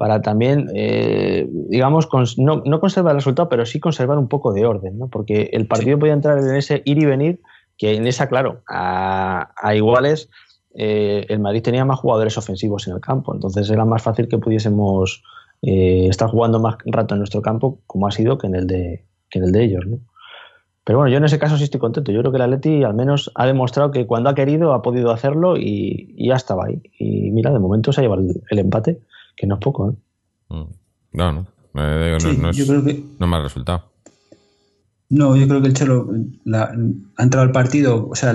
para 0.00 0.22
también, 0.22 0.70
eh, 0.74 1.46
digamos, 1.68 2.08
no, 2.38 2.62
no, 2.64 2.80
conservar 2.80 3.10
el 3.10 3.18
resultado, 3.18 3.50
pero 3.50 3.66
sí 3.66 3.78
conservar 3.78 4.16
un 4.16 4.28
poco 4.28 4.54
de 4.54 4.64
orden, 4.64 4.98
¿no? 4.98 5.08
Porque 5.08 5.50
el 5.52 5.66
partido 5.66 5.98
podía 5.98 6.14
entrar 6.14 6.38
en 6.38 6.56
ese 6.56 6.80
ir 6.86 6.96
y 6.96 7.04
venir, 7.04 7.42
que 7.76 7.96
en 7.96 8.06
esa, 8.06 8.26
claro, 8.26 8.62
a, 8.66 9.52
iguales, 9.74 10.30
eh, 10.74 11.26
el 11.28 11.40
Madrid 11.40 11.60
tenía 11.60 11.84
más 11.84 11.98
jugadores 11.98 12.38
ofensivos 12.38 12.88
en 12.88 12.94
el 12.94 13.00
campo, 13.02 13.34
entonces 13.34 13.68
era 13.68 13.84
más 13.84 14.02
fácil 14.02 14.28
que 14.28 14.38
pudiésemos 14.38 15.22
eh, 15.62 16.06
estar 16.08 16.28
jugando 16.28 16.60
más 16.60 16.76
rato 16.86 17.14
en 17.14 17.20
nuestro 17.20 17.42
campo, 17.42 17.80
como 17.86 18.06
ha 18.06 18.10
sido 18.10 18.38
que 18.38 18.46
en 18.46 18.54
el 18.54 18.66
de, 18.66 19.04
que 19.28 19.38
en 19.38 19.44
el 19.46 19.52
de 19.52 19.64
ellos, 19.64 19.86
¿no? 19.86 19.98
Pero 20.84 20.98
bueno, 20.98 21.12
yo 21.12 21.18
en 21.18 21.24
ese 21.24 21.38
caso 21.38 21.56
sí 21.56 21.64
estoy 21.64 21.78
contento. 21.78 22.10
Yo 22.10 22.20
creo 22.20 22.32
que 22.32 22.36
el 22.36 22.42
Atleti 22.42 22.82
al 22.82 22.94
menos 22.94 23.30
ha 23.34 23.46
demostrado 23.46 23.90
que 23.90 24.06
cuando 24.06 24.30
ha 24.30 24.34
querido 24.34 24.72
ha 24.72 24.82
podido 24.82 25.12
hacerlo 25.12 25.56
y, 25.56 26.16
ya 26.18 26.34
estaba 26.34 26.66
ahí. 26.66 26.82
Y 26.98 27.30
mira, 27.30 27.52
de 27.52 27.58
momento 27.58 27.92
se 27.92 28.00
ha 28.00 28.04
llevado 28.04 28.22
el 28.48 28.58
empate 28.58 29.00
que 29.36 29.46
no 29.46 29.54
es 29.56 29.60
poco, 29.60 29.90
¿eh? 29.90 29.94
Mm. 30.48 30.66
No, 31.12 31.32
no. 31.32 31.46
no, 31.74 32.06
es, 32.16 32.56
yo 32.56 32.66
creo 32.66 32.84
que, 32.84 33.04
no 33.18 33.26
me 33.26 33.40
resultado. 33.40 33.84
No, 35.10 35.36
yo 35.36 35.48
creo 35.48 35.60
que 35.60 35.68
el 35.68 35.74
Chelo 35.74 36.08
ha 36.52 36.72
entrado 37.22 37.44
al 37.44 37.52
partido, 37.52 38.08
o 38.08 38.14
sea, 38.14 38.32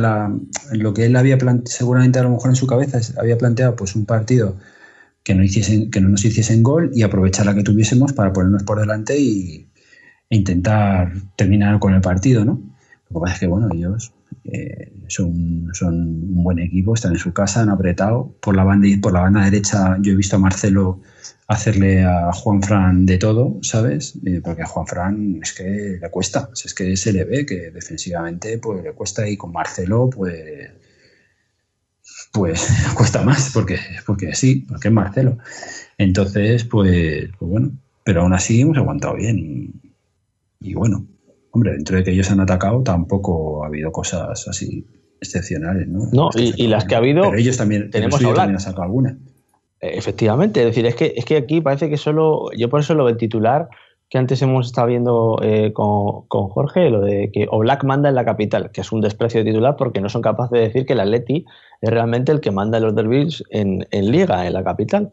lo 0.73 0.93
que 0.93 1.05
él 1.05 1.15
había 1.15 1.38
planteado, 1.38 1.67
seguramente 1.67 2.19
a 2.19 2.23
lo 2.23 2.32
mejor 2.32 2.49
en 2.49 2.57
su 2.57 2.67
cabeza 2.67 2.99
había 3.19 3.38
planteado 3.38 3.78
pues 3.78 3.95
un 3.95 4.05
partido 4.05 4.55
que 5.26 5.34
no, 5.34 5.43
hiciesen, 5.43 5.89
que 5.89 5.99
no 5.99 6.09
nos 6.09 6.23
hiciesen 6.23 6.61
gol 6.61 6.91
y 6.93 7.01
aprovechar 7.01 7.47
la 7.47 7.55
que 7.55 7.63
tuviésemos 7.63 8.13
para 8.13 8.32
ponernos 8.32 8.61
por 8.63 8.80
delante 8.80 9.19
y, 9.19 9.67
e 10.30 10.38
intentar 10.38 11.13
terminar 11.36 11.80
con 11.80 11.95
el 11.95 12.01
partido, 12.01 12.45
¿no? 12.45 12.61
Lo 13.09 13.19
que 13.19 13.21
pasa 13.21 13.34
es 13.34 13.39
que, 13.39 13.47
bueno, 13.47 13.67
ellos 13.73 14.13
eh, 14.43 14.93
son, 15.07 15.69
son, 15.73 15.95
un 15.95 16.43
buen 16.43 16.59
equipo, 16.59 16.93
están 16.93 17.13
en 17.13 17.17
su 17.17 17.34
casa, 17.34 17.61
han 17.61 17.69
apretado. 17.69 18.36
Por 18.39 18.55
la 18.55 18.63
banda 18.63 18.88
por 19.01 19.13
la 19.13 19.21
banda 19.21 19.43
derecha 19.43 19.97
yo 19.99 20.13
he 20.13 20.15
visto 20.15 20.36
a 20.36 20.39
Marcelo 20.39 21.01
hacerle 21.47 22.03
a 22.03 22.32
Juan 22.32 22.61
Fran 22.61 23.07
de 23.07 23.17
todo, 23.17 23.57
¿sabes? 23.63 24.19
Eh, 24.28 24.41
porque 24.43 24.61
a 24.61 24.67
Juan 24.67 24.86
Fran 24.86 25.39
es 25.41 25.53
que 25.53 25.97
le 25.99 26.09
cuesta, 26.11 26.49
es 26.53 26.73
que 26.76 26.95
se 26.97 27.11
le 27.13 27.23
ve 27.23 27.47
que 27.47 27.71
defensivamente 27.71 28.59
pues 28.59 28.84
le 28.84 28.93
cuesta 28.93 29.28
y 29.28 29.38
con 29.38 29.51
Marcelo 29.51 30.07
pues 30.07 30.69
pues 32.36 32.67
cuesta 32.95 33.23
más 33.23 33.51
porque 33.53 33.79
porque 34.05 34.36
sí, 34.36 34.65
porque 34.67 34.89
es 34.89 34.93
Marcelo. 34.93 35.38
Entonces, 35.97 36.65
pues, 36.65 37.29
pues 37.39 37.51
bueno, 37.51 37.71
pero 38.03 38.21
aún 38.21 38.33
así 38.33 38.61
hemos 38.61 38.77
aguantado 38.77 39.15
bien 39.15 39.39
y, 39.39 40.69
y 40.69 40.73
bueno, 40.73 41.05
Hombre, 41.55 41.71
dentro 41.71 41.95
de 41.95 42.03
que 42.03 42.11
ellos 42.11 42.29
han 42.31 42.41
atacado, 42.41 42.83
tampoco 42.83 43.63
ha 43.63 43.67
habido 43.67 43.89
cosas 43.89 44.45
así 44.45 44.86
excepcionales, 45.21 45.88
¿no? 45.88 46.09
No, 46.11 46.29
y, 46.36 46.67
las 46.67 46.83
que 46.83 46.95
ha 46.95 46.97
habido. 46.97 47.23
Pero 47.23 47.38
ellos 47.38 47.55
también, 47.55 47.89
tenemos 47.89 48.19
también 48.19 48.55
han 48.55 48.59
sacado 48.59 48.83
alguna. 48.83 49.17
Efectivamente, 49.79 50.59
es 50.59 50.65
decir, 50.65 50.86
es 50.86 50.95
que, 50.95 51.13
es 51.15 51.23
que 51.23 51.38
aquí 51.38 51.61
parece 51.61 51.89
que 51.89 51.95
solo. 51.95 52.51
Yo 52.57 52.69
por 52.69 52.81
eso 52.81 52.93
lo 52.93 53.05
del 53.05 53.15
titular 53.15 53.69
que 54.09 54.17
antes 54.17 54.41
hemos 54.41 54.65
estado 54.65 54.88
viendo 54.88 55.39
eh, 55.41 55.71
con, 55.71 56.27
Jorge, 56.27 56.89
lo 56.89 56.99
de 56.99 57.31
que 57.31 57.47
Oblak 57.49 57.86
manda 57.86 58.09
en 58.09 58.15
la 58.15 58.25
capital, 58.25 58.71
que 58.71 58.81
es 58.81 58.91
un 58.91 58.99
desprecio 58.99 59.41
de 59.41 59.49
titular 59.49 59.77
porque 59.77 60.01
no 60.01 60.09
son 60.09 60.21
capaces 60.21 60.51
de 60.51 60.59
decir 60.59 60.86
que 60.86 60.91
el 60.91 60.99
Atleti 60.99 61.45
es 61.82 61.89
realmente 61.89 62.32
el 62.32 62.39
que 62.39 62.51
manda 62.51 62.80
los 62.80 62.95
derbis 62.95 63.43
en, 63.49 63.88
en 63.91 64.11
Liga, 64.11 64.45
en 64.47 64.53
la 64.53 64.63
capital. 64.63 65.11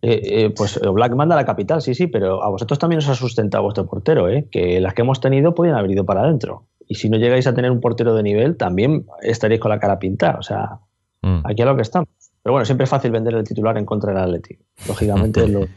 Eh, 0.00 0.20
eh, 0.24 0.50
pues 0.50 0.80
Black 0.80 1.14
manda 1.14 1.36
a 1.36 1.38
la 1.38 1.44
capital, 1.44 1.80
sí, 1.80 1.94
sí, 1.94 2.08
pero 2.08 2.42
a 2.42 2.48
vosotros 2.48 2.78
también 2.78 2.98
os 2.98 3.08
ha 3.08 3.14
sustentado 3.14 3.62
vuestro 3.62 3.86
portero, 3.86 4.28
¿eh? 4.28 4.48
que 4.50 4.80
las 4.80 4.94
que 4.94 5.02
hemos 5.02 5.20
tenido 5.20 5.54
podían 5.54 5.76
haber 5.76 5.92
ido 5.92 6.04
para 6.04 6.22
adentro. 6.22 6.66
Y 6.88 6.96
si 6.96 7.08
no 7.08 7.18
llegáis 7.18 7.46
a 7.46 7.54
tener 7.54 7.70
un 7.70 7.80
portero 7.80 8.14
de 8.14 8.22
nivel, 8.22 8.56
también 8.56 9.06
estaréis 9.22 9.60
con 9.60 9.70
la 9.70 9.78
cara 9.78 9.98
pintada. 9.98 10.38
O 10.38 10.42
sea, 10.42 10.80
mm. 11.22 11.46
aquí 11.46 11.62
es 11.62 11.66
lo 11.66 11.76
que 11.76 11.82
estamos. 11.82 12.08
Pero 12.42 12.52
bueno, 12.52 12.64
siempre 12.64 12.84
es 12.84 12.90
fácil 12.90 13.12
vender 13.12 13.34
el 13.34 13.44
titular 13.44 13.78
en 13.78 13.86
contra 13.86 14.12
del 14.12 14.22
Atleti. 14.22 14.58
Lógicamente, 14.88 15.46
lo, 15.48 15.68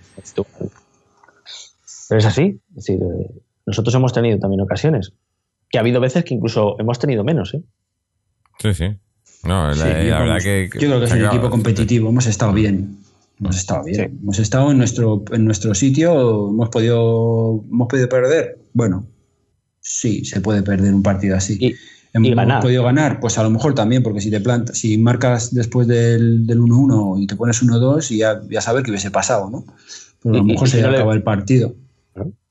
pero 2.09 2.19
es 2.19 2.25
así. 2.25 2.61
Es 2.69 2.85
decir, 2.85 3.01
eh, 3.01 3.41
nosotros 3.65 3.93
hemos 3.95 4.13
tenido 4.13 4.39
también 4.39 4.61
ocasiones. 4.61 5.13
Que 5.69 5.77
ha 5.77 5.81
habido 5.81 5.99
veces 5.99 6.23
que 6.23 6.33
incluso 6.33 6.75
hemos 6.79 6.99
tenido 6.99 7.23
menos. 7.23 7.53
¿eh? 7.53 7.63
Sí, 8.59 8.73
sí. 8.73 8.97
No, 9.45 9.73
la, 9.73 9.85
verdad 9.85 10.39
que, 10.41 10.69
Yo 10.73 10.87
creo 10.87 10.99
que 10.99 11.05
es 11.05 11.11
un 11.11 11.25
equipo 11.25 11.49
competitivo. 11.49 12.09
Hemos 12.09 12.25
estado 12.25 12.53
bien. 12.53 12.97
Hemos 13.39 13.57
estado 13.57 13.83
bien. 13.83 14.19
Hemos 14.21 14.39
estado 14.39 14.71
en 14.71 14.77
nuestro, 14.77 15.23
en 15.31 15.45
nuestro 15.45 15.75
sitio. 15.75 16.49
Hemos 16.49 16.69
podido, 16.69 17.63
hemos 17.69 17.87
podido 17.87 18.09
perder. 18.09 18.57
Bueno, 18.73 19.05
sí, 19.79 20.25
se 20.25 20.41
puede 20.41 20.63
perder 20.63 20.93
un 20.93 21.03
partido 21.03 21.35
así. 21.35 21.57
Y, 21.59 21.75
hemos, 22.13 22.61
podido 22.61 22.83
ganar, 22.83 23.19
pues 23.19 23.37
a 23.37 23.43
lo 23.43 23.49
mejor 23.49 23.75
también, 23.75 24.01
porque 24.01 24.21
si 24.21 24.31
te 24.31 24.39
plantas, 24.39 24.77
si 24.77 24.97
marcas 24.97 25.53
después 25.53 25.87
del, 25.87 26.47
1-1 26.47 27.21
y 27.21 27.27
te 27.27 27.35
pones 27.35 27.61
1-2, 27.61 28.11
y 28.11 28.17
ya, 28.17 28.41
ya 28.49 28.61
saber 28.61 28.83
que 28.83 28.91
hubiese 28.91 29.11
pasado, 29.11 29.49
¿no? 29.49 29.65
Pero 30.23 30.35
a 30.35 30.37
lo 30.39 30.43
mejor 30.43 30.67
se 30.67 30.81
no 30.81 30.89
acaba 30.89 31.13
el 31.13 31.23
partido. 31.23 31.75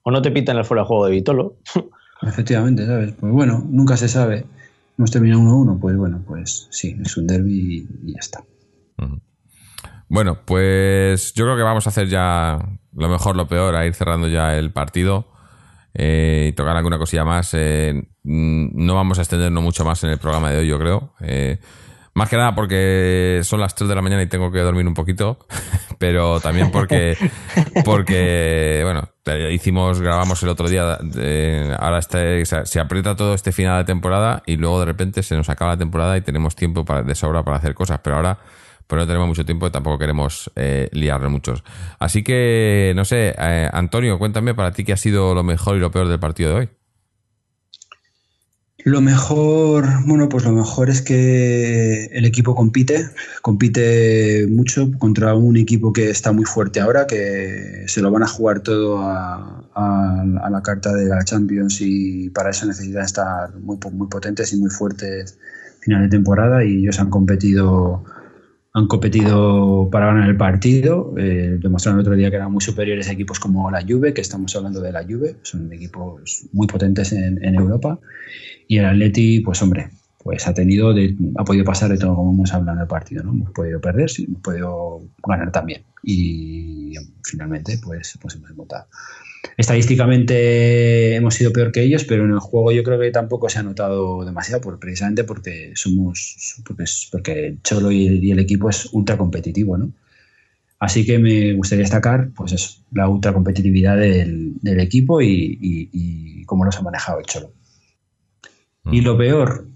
O 0.03 0.11
no 0.11 0.22
te 0.22 0.30
pitan 0.30 0.59
el 0.59 0.64
fuera 0.64 0.82
de 0.82 0.86
juego 0.86 1.07
de 1.07 1.12
Vitolo. 1.12 1.57
Efectivamente, 2.22 2.86
¿sabes? 2.86 3.14
Pues 3.18 3.32
bueno, 3.32 3.66
nunca 3.68 3.97
se 3.97 4.09
sabe. 4.09 4.45
Hemos 4.97 5.11
terminado 5.11 5.42
1-1, 5.42 5.80
pues 5.80 5.97
bueno, 5.97 6.22
pues 6.26 6.68
sí, 6.70 6.97
es 7.03 7.16
un 7.16 7.26
derby 7.26 7.88
y, 8.03 8.12
ya 8.12 8.18
está. 8.20 8.45
Bueno, 10.09 10.38
pues 10.45 11.34
yo 11.34 11.45
creo 11.45 11.57
que 11.57 11.62
vamos 11.62 11.86
a 11.86 11.90
hacer 11.90 12.09
ya 12.09 12.59
lo 12.92 13.09
mejor, 13.09 13.34
lo 13.34 13.49
peor, 13.49 13.74
a 13.74 13.86
ir 13.86 13.95
cerrando 13.95 14.28
ya 14.28 14.57
el 14.57 14.72
partido 14.72 15.26
eh, 15.95 16.49
y 16.51 16.53
tocar 16.53 16.76
alguna 16.76 16.99
cosilla 16.99 17.24
más. 17.24 17.55
Eh, 17.55 18.09
no 18.22 18.95
vamos 18.95 19.18
a 19.18 19.22
extendernos 19.22 19.62
mucho 19.62 19.84
más 19.84 20.03
en 20.05 20.11
el 20.11 20.18
programa 20.18 20.51
de 20.51 20.59
hoy, 20.59 20.68
yo 20.68 20.78
creo. 20.78 21.14
Eh, 21.20 21.59
más 22.15 22.29
que 22.29 22.37
nada 22.37 22.55
porque 22.55 23.41
son 23.43 23.61
las 23.61 23.75
3 23.75 23.89
de 23.89 23.95
la 23.95 24.03
mañana 24.03 24.23
y 24.23 24.27
tengo 24.27 24.51
que 24.51 24.61
dormir 24.61 24.87
un 24.87 24.95
poquito, 24.95 25.39
pero 25.99 26.41
también 26.41 26.71
porque, 26.71 27.17
porque 27.85 28.81
bueno, 28.85 29.09
hicimos, 29.51 30.01
grabamos 30.01 30.43
el 30.43 30.49
otro 30.49 30.69
día, 30.69 30.99
ahora 31.79 31.99
este, 31.99 32.45
se 32.47 32.81
aprieta 32.81 33.17
todo 33.17 33.35
este 33.35 33.53
final 33.53 33.79
de 33.79 33.85
temporada 33.85 34.43
y 34.47 34.57
luego 34.57 34.81
de 34.81 34.87
repente 34.87 35.23
se 35.23 35.37
nos 35.37 35.49
acaba 35.49 35.73
la 35.73 35.79
temporada 35.79 36.17
y 36.17 36.21
tenemos 36.23 36.57
tiempo 36.57 36.85
para, 36.85 37.03
de 37.03 37.15
sobra 37.15 37.43
para 37.43 37.59
hacer 37.59 37.75
cosas, 37.75 38.01
pero 38.03 38.17
ahora 38.17 38.39
pero 38.87 39.01
no 39.01 39.07
tenemos 39.07 39.29
mucho 39.29 39.45
tiempo 39.45 39.67
y 39.67 39.71
tampoco 39.71 39.99
queremos 39.99 40.51
eh, 40.57 40.89
liarle 40.93 41.29
muchos. 41.29 41.65
Así 41.99 42.23
que, 42.23 42.93
no 42.95 43.05
sé, 43.07 43.35
eh, 43.39 43.69
Antonio, 43.73 44.19
cuéntame 44.19 44.55
para 44.55 44.73
ti 44.73 44.85
qué 44.85 44.93
ha 44.93 44.97
sido 44.99 45.35
lo 45.35 45.43
mejor 45.43 45.77
y 45.77 45.81
lo 45.81 45.91
peor 45.91 46.09
del 46.09 46.21
partido 46.21 46.51
de 46.51 46.57
hoy. 46.57 46.69
Lo 48.85 49.01
mejor, 49.01 49.87
bueno, 50.07 50.28
pues 50.28 50.45
lo 50.45 50.53
mejor 50.53 50.91
es 50.91 51.01
que 51.01 52.05
el 52.12 52.26
equipo 52.26 52.55
compite, 52.55 53.09
compite 53.41 54.47
mucho 54.47 54.91
contra 54.99 55.35
un 55.35 55.57
equipo 55.57 55.91
que 55.91 56.11
está 56.11 56.32
muy 56.32 56.45
fuerte 56.45 56.80
ahora, 56.80 57.07
que 57.07 57.85
se 57.87 58.03
lo 58.03 58.11
van 58.11 58.24
a 58.24 58.26
jugar 58.26 58.61
todo 58.61 59.01
a, 59.01 59.62
la 60.51 60.62
carta 60.62 60.93
de 60.93 61.07
la 61.07 61.24
Champions 61.24 61.80
y 61.80 62.28
para 62.28 62.51
eso 62.51 62.66
necesitan 62.66 63.05
estar 63.05 63.57
muy, 63.57 63.78
muy 63.91 64.07
potentes 64.09 64.53
y 64.53 64.59
muy 64.59 64.68
fuertes 64.68 65.39
final 65.80 66.03
de 66.03 66.09
temporada 66.09 66.62
y 66.62 66.80
ellos 66.80 67.01
han 67.01 67.09
competido 67.09 68.05
han 68.77 68.89
competido 68.89 69.89
para 69.91 70.07
ganar 70.07 70.29
el 70.29 70.37
partido, 70.37 71.14
eh, 71.16 71.59
demostraron 71.61 72.01
el 72.01 72.07
otro 72.07 72.16
día 72.16 72.29
que 72.29 72.37
eran 72.37 72.51
muy 72.51 72.61
superiores 72.61 73.09
a 73.09 73.12
equipos 73.12 73.39
como 73.39 73.70
la 73.70 73.83
Juve, 73.83 74.12
que 74.12 74.20
estamos 74.20 74.55
hablando 74.57 74.81
de 74.81 74.91
la 74.91 75.05
Juve, 75.05 75.37
son 75.43 75.72
equipos 75.72 76.49
muy 76.53 76.66
potentes 76.66 77.12
en, 77.12 77.55
Europa, 77.55 78.01
y 78.66 78.79
el 78.79 78.87
Atleti, 78.87 79.41
pues 79.41 79.62
hombre, 79.62 79.91
pues 80.18 80.49
ha 80.49 80.55
tenido, 80.55 80.93
ha 81.37 81.45
podido 81.45 81.64
pasar 81.64 81.91
de 81.91 81.99
todo 81.99 82.16
como 82.16 82.33
hemos 82.33 82.53
hablado 82.53 82.79
en 82.79 82.83
el 82.83 82.89
partido, 82.89 83.22
¿no? 83.22 83.31
Hemos 83.31 83.53
podido 83.53 83.81
perder, 83.81 84.11
sí, 84.11 84.25
hemos 84.25 84.43
podido 84.43 85.03
ganar 85.25 85.53
también, 85.53 85.85
y 86.03 86.95
finalmente, 87.22 87.79
pues, 87.81 88.18
pues 88.20 88.35
hemos 88.35 88.57
votado. 88.57 88.87
Estadísticamente 89.57 91.14
hemos 91.14 91.34
sido 91.34 91.53
peor 91.53 91.70
que 91.70 91.82
ellos, 91.82 92.05
pero 92.05 92.24
en 92.24 92.32
el 92.32 92.38
juego 92.38 92.72
yo 92.72 92.82
creo 92.82 92.99
que 92.99 93.11
tampoco 93.11 93.49
se 93.49 93.59
ha 93.59 93.62
notado 93.62 94.24
demasiado, 94.24 94.78
precisamente 94.78 95.24
porque 95.24 95.72
somos, 95.74 96.62
porque, 96.66 96.84
porque 97.12 97.57
Cholo 97.62 97.92
y 97.92 98.30
el, 98.30 98.38
equipo 98.38 98.68
es 98.68 98.88
ultra 98.92 99.16
competitivo, 99.16 99.76
¿no? 99.78 99.92
Así 100.78 101.07
que 101.07 101.18
me 101.18 101.55
gustaría 101.55 101.84
destacar, 101.84 102.30
pues 102.34 102.53
eso, 102.53 102.82
la 102.92 103.09
ultra 103.09 103.32
competitividad 103.32 103.97
del, 103.97 104.80
equipo 104.80 105.22
y, 105.22 106.45
cómo 106.47 106.64
nos 106.64 106.76
ha 106.76 106.82
manejado 106.82 107.20
el 107.20 107.26
Cholo. 107.26 107.53
Y 108.90 109.01
lo 109.01 109.16
peor, 109.16 109.68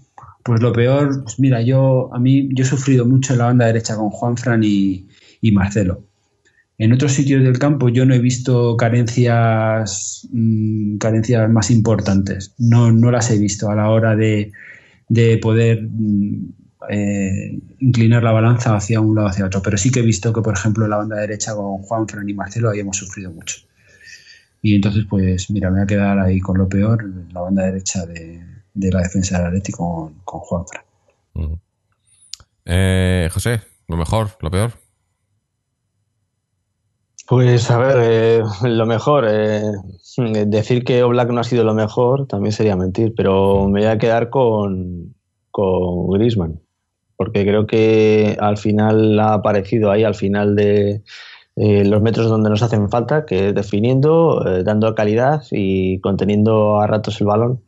pues 0.43 0.61
lo 0.61 0.71
peor, 0.71 1.23
pues 1.23 1.39
mira, 1.39 1.61
yo 1.61 2.13
a 2.13 2.19
mí 2.19 2.49
yo 2.53 2.63
he 2.63 2.67
sufrido 2.67 3.05
mucho 3.05 3.33
en 3.33 3.39
la 3.39 3.45
banda 3.45 3.65
derecha 3.65 3.95
con 3.95 4.09
Juanfran 4.09 4.63
y, 4.63 5.07
y 5.41 5.51
Marcelo 5.51 6.08
En 6.79 6.93
otros 6.93 7.11
sitios 7.11 7.43
del 7.43 7.59
campo 7.59 7.89
yo 7.89 8.05
no 8.05 8.13
he 8.13 8.19
visto 8.19 8.77
carencias, 8.77 10.27
mm, 10.31 10.97
carencias 10.97 11.49
más 11.49 11.71
importantes. 11.71 12.55
No, 12.57 12.89
no 12.89 13.11
las 13.11 13.29
he 13.31 13.37
visto 13.37 13.69
a 13.69 13.75
la 13.75 13.89
hora 13.89 14.15
de, 14.15 14.53
de 15.09 15.37
poder 15.39 15.83
mm, 15.83 16.53
eh, 16.89 17.59
inclinar 17.79 18.23
la 18.23 18.31
balanza 18.31 18.77
hacia 18.77 19.01
un 19.01 19.13
lado 19.13 19.27
hacia 19.27 19.45
otro. 19.45 19.61
Pero 19.61 19.77
sí 19.77 19.91
que 19.91 19.99
he 19.99 20.03
visto 20.03 20.31
que, 20.31 20.41
por 20.41 20.53
ejemplo, 20.53 20.85
en 20.85 20.91
la 20.91 20.97
banda 20.97 21.17
derecha 21.17 21.53
con 21.53 21.79
Juan, 21.79 22.07
Fran 22.07 22.29
y 22.29 22.33
Marcelo 22.33 22.69
habíamos 22.69 22.95
sufrido 22.95 23.29
mucho. 23.29 23.57
Y 24.61 24.75
entonces, 24.75 25.05
pues 25.09 25.51
mira, 25.51 25.69
me 25.69 25.79
voy 25.79 25.83
a 25.83 25.87
quedar 25.87 26.17
ahí 26.17 26.39
con 26.39 26.57
lo 26.57 26.69
peor, 26.69 27.03
la 27.33 27.41
banda 27.41 27.65
derecha 27.65 28.05
de, 28.05 28.41
la 28.73 29.01
defensa 29.01 29.37
del 29.37 29.47
Atlético 29.47 29.95
con, 29.95 30.13
con 30.23 30.39
Juan 30.39 30.63
Fran. 30.65 30.83
Eh, 32.63 33.29
José, 33.33 33.61
lo 33.89 33.97
mejor, 33.97 34.37
lo 34.39 34.49
peor. 34.49 34.78
Pues 37.29 37.69
a 37.69 37.77
ver, 37.77 37.97
eh, 38.01 38.43
lo 38.63 38.87
mejor, 38.87 39.27
eh, 39.29 39.61
decir 40.47 40.83
que 40.83 41.03
Oblak 41.03 41.29
no 41.29 41.41
ha 41.41 41.43
sido 41.43 41.63
lo 41.63 41.75
mejor 41.75 42.25
también 42.25 42.53
sería 42.53 42.75
mentir, 42.75 43.13
pero 43.15 43.67
me 43.67 43.81
voy 43.81 43.87
a 43.87 43.99
quedar 43.99 44.31
con, 44.31 45.13
con 45.51 46.09
Grisman, 46.09 46.59
porque 47.17 47.45
creo 47.45 47.67
que 47.67 48.35
al 48.39 48.57
final 48.57 49.19
ha 49.19 49.33
aparecido 49.33 49.91
ahí, 49.91 50.03
al 50.03 50.15
final 50.15 50.55
de 50.55 51.03
eh, 51.55 51.85
los 51.85 52.01
metros 52.01 52.29
donde 52.29 52.49
nos 52.49 52.63
hacen 52.63 52.89
falta, 52.89 53.27
que 53.27 53.53
definiendo, 53.53 54.43
dando 54.63 54.95
calidad 54.95 55.43
y 55.51 55.99
conteniendo 55.99 56.81
a 56.81 56.87
ratos 56.87 57.21
el 57.21 57.27
balón 57.27 57.61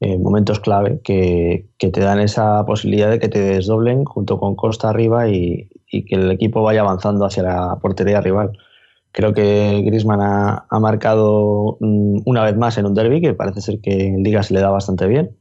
en 0.00 0.24
momentos 0.24 0.58
clave 0.58 1.00
que, 1.04 1.68
que, 1.78 1.90
te 1.90 2.00
dan 2.00 2.18
esa 2.18 2.66
posibilidad 2.66 3.10
de 3.10 3.20
que 3.20 3.28
te 3.28 3.38
desdoblen 3.40 4.04
junto 4.04 4.40
con 4.40 4.56
Costa 4.56 4.88
arriba 4.88 5.28
y, 5.28 5.70
y 5.88 6.04
que 6.04 6.16
el 6.16 6.32
equipo 6.32 6.64
vaya 6.64 6.80
avanzando 6.80 7.24
hacia 7.24 7.44
la 7.44 7.78
portería 7.80 8.20
rival. 8.20 8.58
Creo 9.14 9.32
que 9.32 9.80
Griezmann 9.86 10.20
ha, 10.20 10.80
marcado 10.80 11.76
mm, 11.78 12.22
una 12.26 12.42
vez 12.42 12.56
más 12.56 12.76
en 12.78 12.86
un 12.86 12.94
derby, 12.94 13.20
que 13.20 13.32
parece 13.32 13.60
ser 13.60 13.80
que 13.80 14.08
en 14.08 14.24
Liga 14.24 14.42
se 14.42 14.54
le 14.54 14.60
da 14.60 14.70
bastante 14.70 15.06
bien. 15.06 15.36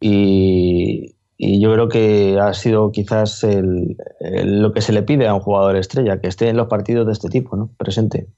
Y, 0.00 1.16
yo 1.36 1.72
creo 1.72 1.88
que 1.88 2.38
ha 2.40 2.54
sido 2.54 2.92
quizás 2.92 3.44
lo 4.20 4.72
que 4.72 4.80
se 4.80 4.92
le 4.92 5.02
pide 5.02 5.26
a 5.26 5.34
un 5.34 5.40
jugador 5.40 5.74
estrella, 5.74 6.20
que 6.20 6.28
esté 6.28 6.48
en 6.48 6.56
los 6.56 6.68
partidos 6.68 7.06
de 7.06 7.12
este 7.12 7.28
tipo, 7.28 7.56
¿no? 7.56 7.70
presente. 7.76 8.28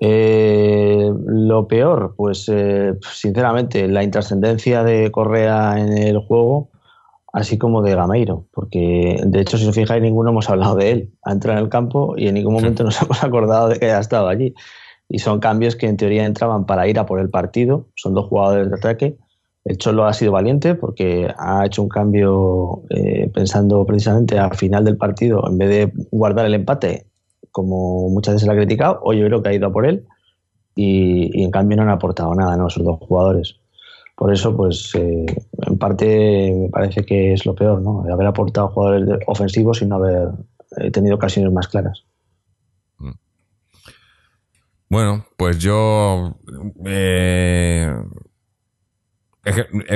Eh, 0.00 1.12
lo 1.26 1.68
peor, 1.68 2.14
pues 2.16 2.48
eh, 2.52 2.94
sinceramente, 3.12 3.86
la 3.86 4.02
intrascendencia 4.02 4.82
de 4.82 5.12
Correa 5.12 5.78
en 5.78 5.96
el 5.96 6.18
juego 6.18 6.70
así 7.34 7.58
como 7.58 7.82
de 7.82 7.96
Gameiro, 7.96 8.46
porque 8.52 9.20
de 9.26 9.40
hecho, 9.40 9.58
si 9.58 9.66
os 9.66 9.74
fijáis, 9.74 10.00
ninguno 10.00 10.30
hemos 10.30 10.48
hablado 10.48 10.76
de 10.76 10.92
él. 10.92 11.10
Ha 11.24 11.32
entrado 11.32 11.58
en 11.58 11.64
el 11.64 11.68
campo 11.68 12.14
y 12.16 12.28
en 12.28 12.34
ningún 12.34 12.54
momento 12.54 12.84
nos 12.84 13.02
hemos 13.02 13.24
acordado 13.24 13.68
de 13.68 13.78
que 13.80 13.86
haya 13.86 13.98
estado 13.98 14.28
allí. 14.28 14.54
Y 15.08 15.18
son 15.18 15.40
cambios 15.40 15.74
que 15.74 15.88
en 15.88 15.96
teoría 15.96 16.24
entraban 16.24 16.64
para 16.64 16.86
ir 16.86 16.96
a 16.96 17.06
por 17.06 17.18
el 17.18 17.30
partido. 17.30 17.88
Son 17.96 18.14
dos 18.14 18.26
jugadores 18.28 18.70
de 18.70 18.76
ataque. 18.76 19.18
El 19.64 19.78
Cholo 19.78 20.06
ha 20.06 20.12
sido 20.12 20.30
valiente 20.30 20.76
porque 20.76 21.28
ha 21.36 21.66
hecho 21.66 21.82
un 21.82 21.88
cambio 21.88 22.82
eh, 22.90 23.28
pensando 23.34 23.84
precisamente 23.84 24.38
al 24.38 24.54
final 24.54 24.84
del 24.84 24.96
partido, 24.96 25.42
en 25.48 25.58
vez 25.58 25.68
de 25.70 25.92
guardar 26.12 26.46
el 26.46 26.54
empate, 26.54 27.06
como 27.50 28.10
muchas 28.10 28.34
veces 28.34 28.46
se 28.46 28.46
le 28.46 28.52
ha 28.52 28.64
criticado, 28.64 29.00
hoy 29.02 29.18
yo 29.18 29.26
creo 29.26 29.42
que 29.42 29.48
ha 29.48 29.54
ido 29.54 29.66
a 29.66 29.72
por 29.72 29.86
él 29.86 30.06
y, 30.76 31.42
en 31.42 31.50
cambio 31.50 31.76
no 31.76 31.82
han 31.82 31.88
aportado 31.88 32.32
nada, 32.34 32.56
¿no? 32.56 32.68
Esos 32.68 32.84
dos 32.84 32.98
jugadores. 33.00 33.56
Por 34.14 34.32
eso, 34.32 34.56
pues, 34.56 34.94
eh, 34.94 35.26
en 35.66 35.78
parte 35.78 36.52
me 36.54 36.68
parece 36.68 37.04
que 37.04 37.32
es 37.32 37.44
lo 37.46 37.54
peor, 37.54 37.82
¿no? 37.82 38.04
Haber 38.12 38.26
aportado 38.28 38.68
jugadores 38.68 39.18
ofensivos 39.26 39.78
sin 39.78 39.92
haber 39.92 40.28
eh, 40.76 40.90
tenido 40.92 41.16
ocasiones 41.16 41.52
más 41.52 41.66
claras. 41.66 42.04
Mm. 42.98 43.10
Bueno, 44.88 45.26
pues 45.36 45.58
yo. 45.58 46.36
Eh, 46.86 47.92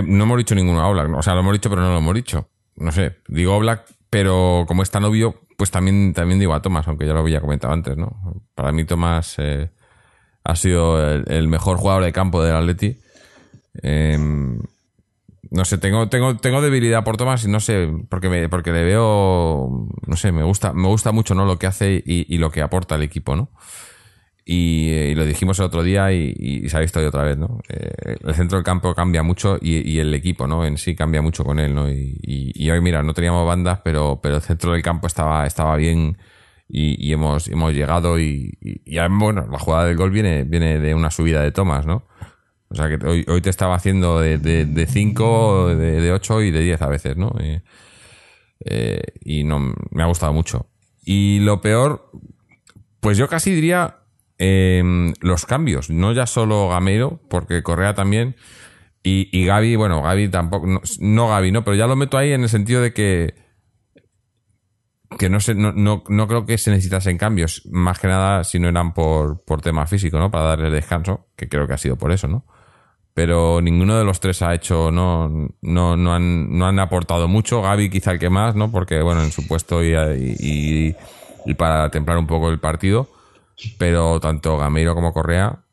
no 0.04 0.24
hemos 0.24 0.38
dicho 0.38 0.54
ninguno 0.56 0.80
a 0.80 0.88
Oblak. 0.88 1.16
O 1.16 1.22
sea, 1.22 1.34
lo 1.34 1.40
hemos 1.40 1.52
dicho, 1.52 1.70
pero 1.70 1.82
no 1.82 1.92
lo 1.92 1.98
hemos 1.98 2.14
dicho. 2.14 2.48
No 2.74 2.90
sé, 2.90 3.18
digo 3.28 3.56
Oblak, 3.56 3.84
pero 4.10 4.64
como 4.66 4.82
es 4.82 4.90
tan 4.90 5.04
obvio, 5.04 5.36
pues 5.56 5.70
también, 5.70 6.12
también 6.12 6.40
digo 6.40 6.54
a 6.54 6.62
Tomás, 6.62 6.88
aunque 6.88 7.06
ya 7.06 7.12
lo 7.12 7.20
había 7.20 7.40
comentado 7.40 7.72
antes, 7.72 7.96
¿no? 7.96 8.42
Para 8.54 8.72
mí, 8.72 8.84
Tomás 8.84 9.36
ha 10.44 10.56
sido 10.56 11.12
el, 11.12 11.24
el, 11.28 11.48
mejor 11.48 11.76
jugador 11.78 12.04
de 12.04 12.12
campo 12.12 12.42
del 12.42 12.54
Atleti 12.54 12.98
Em, 13.82 14.58
no 15.50 15.64
sé, 15.64 15.78
tengo, 15.78 16.08
tengo, 16.08 16.36
tengo 16.36 16.60
debilidad 16.60 17.04
por 17.04 17.16
Tomás 17.16 17.44
y 17.44 17.48
no 17.48 17.60
sé, 17.60 17.88
porque, 18.08 18.48
porque 18.48 18.72
le 18.72 18.82
veo, 18.84 19.88
no 20.06 20.16
sé, 20.16 20.32
me 20.32 20.42
gusta, 20.42 20.72
me 20.72 20.88
gusta 20.88 21.12
mucho 21.12 21.34
¿no? 21.34 21.44
lo 21.46 21.58
que 21.58 21.66
hace 21.66 22.02
y, 22.04 22.38
lo 22.38 22.50
que 22.50 22.60
aporta 22.60 22.96
al 22.96 23.02
equipo, 23.02 23.34
¿no? 23.34 23.50
Y, 24.44 25.14
lo 25.14 25.24
dijimos 25.24 25.58
el 25.58 25.66
otro 25.66 25.82
día 25.82 26.12
y, 26.12 26.68
se 26.68 26.76
ha 26.76 26.80
visto 26.80 27.00
hoy 27.00 27.06
otra 27.06 27.22
vez, 27.22 27.38
¿no? 27.38 27.60
Eh, 27.68 28.16
el 28.24 28.34
centro 28.34 28.58
del 28.58 28.64
campo 28.64 28.94
cambia 28.94 29.22
mucho 29.22 29.58
y, 29.60 29.98
el 29.98 30.12
equipo, 30.14 30.46
¿no? 30.46 30.64
En 30.64 30.76
sí 30.76 30.94
cambia 30.94 31.22
mucho 31.22 31.44
con 31.44 31.58
él, 31.58 31.74
¿no? 31.74 31.90
Y, 31.90 32.70
hoy, 32.70 32.80
mira, 32.80 33.02
no 33.02 33.14
teníamos 33.14 33.46
bandas, 33.46 33.80
pero, 33.82 34.20
pero 34.22 34.36
el 34.36 34.42
centro 34.42 34.72
del 34.72 34.82
campo 34.82 35.06
estaba, 35.06 35.46
estaba 35.46 35.76
bien 35.76 36.18
y, 36.68 37.12
hemos, 37.12 37.48
hemos 37.48 37.72
llegado 37.72 38.18
y, 38.18 38.58
bueno, 39.10 39.46
la 39.50 39.58
jugada 39.58 39.86
del 39.86 39.96
gol 39.96 40.10
viene, 40.10 40.44
viene 40.44 40.78
de 40.78 40.94
una 40.94 41.10
subida 41.10 41.42
de 41.42 41.52
Tomás, 41.52 41.86
¿no? 41.86 42.04
O 42.70 42.74
sea 42.74 42.88
que 42.88 43.04
hoy, 43.06 43.24
hoy 43.28 43.40
te 43.40 43.50
estaba 43.50 43.74
haciendo 43.74 44.20
de 44.20 44.86
5, 44.88 45.68
de, 45.68 46.00
de 46.00 46.12
8 46.12 46.42
y 46.42 46.50
de 46.50 46.60
10 46.60 46.82
a 46.82 46.88
veces, 46.88 47.16
¿no? 47.16 47.34
Eh, 48.60 49.02
y 49.20 49.44
no, 49.44 49.74
me 49.90 50.02
ha 50.02 50.06
gustado 50.06 50.32
mucho. 50.32 50.70
Y 51.04 51.40
lo 51.40 51.60
peor, 51.60 52.10
pues 53.00 53.16
yo 53.16 53.28
casi 53.28 53.52
diría 53.52 54.00
em, 54.36 55.14
los 55.20 55.46
cambios, 55.46 55.88
no 55.88 56.12
ya 56.12 56.26
solo 56.26 56.68
Gamero, 56.68 57.20
porque 57.30 57.62
Correa 57.62 57.94
también. 57.94 58.36
Y, 59.02 59.30
y 59.32 59.46
Gaby, 59.46 59.76
bueno, 59.76 60.02
Gaby 60.02 60.28
tampoco, 60.28 60.66
no, 60.66 60.82
no 61.00 61.28
Gaby, 61.28 61.52
¿no? 61.52 61.64
Pero 61.64 61.76
ya 61.76 61.86
lo 61.86 61.96
meto 61.96 62.18
ahí 62.18 62.32
en 62.32 62.42
el 62.42 62.48
sentido 62.48 62.82
de 62.82 62.92
que 62.92 63.48
que 65.16 65.30
no, 65.30 65.40
sé, 65.40 65.54
no, 65.54 65.72
no, 65.72 66.04
no, 66.08 66.28
creo 66.28 66.44
que 66.44 66.58
se 66.58 66.70
necesitasen 66.70 67.16
cambios, 67.16 67.62
más 67.70 67.98
que 67.98 68.08
nada 68.08 68.44
si 68.44 68.58
no 68.58 68.68
eran 68.68 68.92
por, 68.92 69.42
por 69.42 69.62
tema 69.62 69.86
físico, 69.86 70.18
¿no? 70.18 70.30
Para 70.30 70.44
darle 70.44 70.70
descanso, 70.70 71.28
que 71.34 71.48
creo 71.48 71.66
que 71.66 71.72
ha 71.72 71.78
sido 71.78 71.96
por 71.96 72.12
eso, 72.12 72.28
¿no? 72.28 72.44
Pero 73.18 73.60
ninguno 73.60 73.98
de 73.98 74.04
los 74.04 74.20
tres 74.20 74.42
ha 74.42 74.54
hecho, 74.54 74.92
no, 74.92 75.28
no, 75.60 75.96
no, 75.96 76.14
han, 76.14 76.56
no 76.56 76.68
han 76.68 76.78
aportado 76.78 77.26
mucho. 77.26 77.60
Gaby 77.60 77.90
quizá 77.90 78.12
el 78.12 78.20
que 78.20 78.30
más, 78.30 78.54
¿no? 78.54 78.70
Porque, 78.70 79.02
bueno, 79.02 79.24
en 79.24 79.32
su 79.32 79.44
puesto 79.48 79.82
y, 79.82 79.92
y, 80.38 80.94
y 81.44 81.54
para 81.54 81.90
templar 81.90 82.16
un 82.16 82.28
poco 82.28 82.48
el 82.48 82.60
partido, 82.60 83.08
pero 83.76 84.20
tanto 84.20 84.56
Gameiro 84.56 84.94
como 84.94 85.12
Correa 85.12 85.64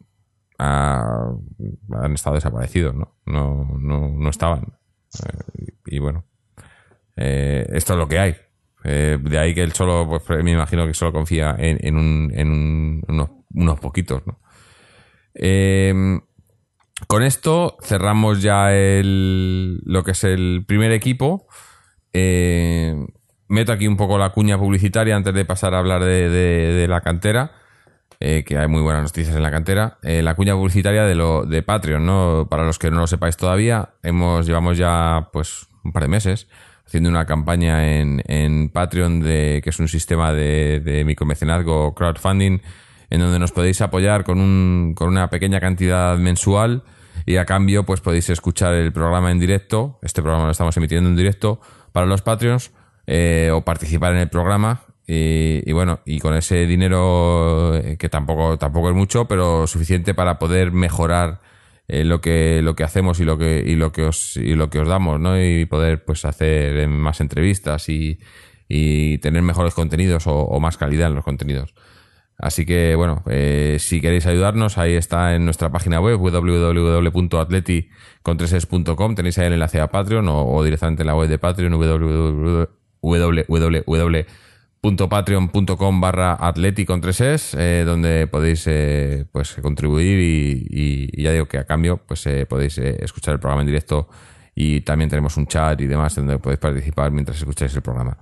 han 0.57 2.13
estado 2.15 2.33
desaparecidos, 2.33 2.95
¿no? 2.95 3.15
No, 3.27 3.77
no, 3.79 4.09
no 4.09 4.29
estaban. 4.31 4.79
Eh, 5.23 5.67
y 5.85 5.99
bueno, 5.99 6.25
eh, 7.15 7.67
esto 7.73 7.93
es 7.93 7.99
lo 7.99 8.07
que 8.07 8.17
hay. 8.17 8.35
Eh, 8.85 9.19
de 9.21 9.37
ahí 9.37 9.53
que 9.53 9.61
él 9.61 9.73
solo, 9.73 10.07
pues 10.09 10.43
me 10.43 10.53
imagino 10.53 10.87
que 10.87 10.95
solo 10.95 11.13
confía 11.13 11.55
en, 11.59 11.77
en, 11.79 11.95
un, 11.95 12.31
en 12.33 13.03
unos, 13.07 13.29
unos, 13.53 13.79
poquitos, 13.79 14.25
¿no? 14.25 14.39
Con 17.07 17.23
esto 17.23 17.77
cerramos 17.81 18.41
ya 18.41 18.73
el, 18.73 19.81
lo 19.85 20.03
que 20.03 20.11
es 20.11 20.23
el 20.23 20.63
primer 20.65 20.91
equipo. 20.91 21.47
Eh, 22.13 22.95
meto 23.49 23.73
aquí 23.73 23.87
un 23.87 23.97
poco 23.97 24.17
la 24.17 24.29
cuña 24.29 24.57
publicitaria 24.57 25.15
antes 25.15 25.33
de 25.33 25.45
pasar 25.45 25.73
a 25.75 25.79
hablar 25.79 26.03
de, 26.03 26.85
la 26.87 27.01
cantera. 27.01 27.51
Eh, 28.21 28.45
que 28.45 28.57
hay 28.57 28.69
muy 28.69 28.81
buenas 28.81 29.03
noticias 29.03 29.35
en 29.35 29.43
la 29.43 29.51
cantera. 29.51 29.97
Eh, 30.01 30.21
la 30.21 30.35
cuña 30.35 30.55
publicitaria 30.55 31.03
de 31.03 31.15
lo 31.15 31.45
de 31.45 31.61
Patreon, 31.63 32.05
¿no? 32.05 32.47
Para 32.49 32.63
los 32.63 32.79
que 32.79 32.89
no 32.89 32.99
lo 33.01 33.07
sepáis 33.07 33.35
todavía, 33.35 33.89
hemos, 34.01 34.47
llevamos 34.47 34.77
ya 34.77 35.29
pues 35.33 35.67
un 35.83 35.91
par 35.91 36.03
de 36.03 36.09
meses 36.09 36.47
haciendo 36.87 37.09
una 37.09 37.25
campaña 37.25 37.97
en, 37.97 38.23
en 38.25 38.69
Patreon 38.69 39.19
de 39.19 39.59
que 39.63 39.69
es 39.69 39.79
un 39.79 39.89
sistema 39.89 40.31
de, 40.31 40.79
de 40.79 41.03
micromecenazgo 41.03 41.93
crowdfunding 41.93 42.61
en 43.09 43.19
donde 43.19 43.39
nos 43.39 43.51
podéis 43.51 43.81
apoyar 43.81 44.23
con, 44.23 44.39
un, 44.39 44.93
con 44.95 45.09
una 45.09 45.29
pequeña 45.29 45.59
cantidad 45.59 46.17
mensual 46.17 46.83
y 47.25 47.37
a 47.37 47.45
cambio 47.45 47.85
pues 47.85 48.01
podéis 48.01 48.29
escuchar 48.29 48.73
el 48.73 48.91
programa 48.91 49.31
en 49.31 49.39
directo, 49.39 49.99
este 50.01 50.21
programa 50.21 50.45
lo 50.45 50.51
estamos 50.51 50.75
emitiendo 50.77 51.09
en 51.09 51.15
directo 51.15 51.59
para 51.91 52.05
los 52.05 52.21
Patreons 52.21 52.71
eh, 53.07 53.51
o 53.53 53.61
participar 53.61 54.13
en 54.13 54.19
el 54.19 54.29
programa 54.29 54.83
y, 55.07 55.71
bueno, 55.71 55.99
y 56.05 56.19
con 56.19 56.35
ese 56.35 56.65
dinero 56.65 57.75
eh, 57.75 57.95
que 57.97 58.09
tampoco, 58.09 58.57
tampoco 58.57 58.89
es 58.89 58.95
mucho, 58.95 59.25
pero 59.25 59.67
suficiente 59.67 60.15
para 60.15 60.39
poder 60.39 60.71
mejorar 60.71 61.41
eh, 61.87 62.03
lo 62.03 62.21
que 62.21 62.63
lo 62.63 62.75
que 62.75 62.83
hacemos 62.83 63.19
y 63.19 63.25
lo 63.25 63.37
que 63.37 63.63
y 63.63 63.75
lo 63.75 63.91
que 63.91 64.03
os 64.03 64.35
y 64.37 64.55
lo 64.55 64.71
que 64.71 64.79
os 64.79 64.87
damos, 64.87 65.19
¿no? 65.19 65.39
Y 65.39 65.65
poder 65.65 66.03
pues 66.03 66.25
hacer 66.25 66.87
más 66.87 67.21
entrevistas 67.21 67.87
y, 67.89 68.19
y 68.67 69.19
tener 69.19 69.43
mejores 69.43 69.75
contenidos 69.75 70.23
o 70.25 70.59
más 70.59 70.77
calidad 70.77 71.09
en 71.09 71.15
los 71.15 71.23
contenidos. 71.23 71.75
Así 72.37 72.65
que, 72.65 72.95
bueno, 72.95 73.23
eh, 73.29 73.77
si 73.79 74.01
queréis 74.01 74.25
ayudarnos, 74.25 74.77
ahí 74.77 74.93
está 74.93 75.35
en 75.35 75.45
nuestra 75.45 75.71
página 75.71 76.01
web 76.01 76.19
www.atleticontreses.com. 76.19 79.15
Tenéis 79.15 79.39
ahí 79.39 79.47
el 79.47 79.53
enlace 79.53 79.79
a 79.79 79.87
Patreon 79.87 80.27
o, 80.27 80.61
directamente 80.63 81.03
en 81.03 81.07
la 81.07 81.15
web 81.15 81.29
de 81.29 81.37
Patreon 81.37 81.71
www 81.73 82.65
patreon.com 85.09 85.99
barra 85.99 86.37
atleti 86.39 86.85
con 86.85 87.01
tres 87.01 87.19
es, 87.21 87.55
eh, 87.55 87.83
donde 87.83 88.27
podéis 88.27 88.67
eh, 88.67 89.25
pues 89.31 89.55
contribuir 89.59 90.19
y, 90.69 91.23
ya 91.23 91.31
digo 91.31 91.47
que 91.47 91.57
a 91.57 91.65
cambio 91.65 91.97
pues 92.05 92.29
podéis 92.47 92.77
escuchar 92.77 93.33
el 93.33 93.39
programa 93.39 93.63
en 93.63 93.67
directo 93.67 94.07
y 94.53 94.81
también 94.81 95.09
tenemos 95.09 95.37
un 95.37 95.47
chat 95.47 95.81
y 95.81 95.87
demás 95.87 96.13
donde 96.13 96.37
podéis 96.37 96.59
participar 96.59 97.11
mientras 97.11 97.37
escucháis 97.37 97.73
el 97.73 97.81
programa. 97.81 98.15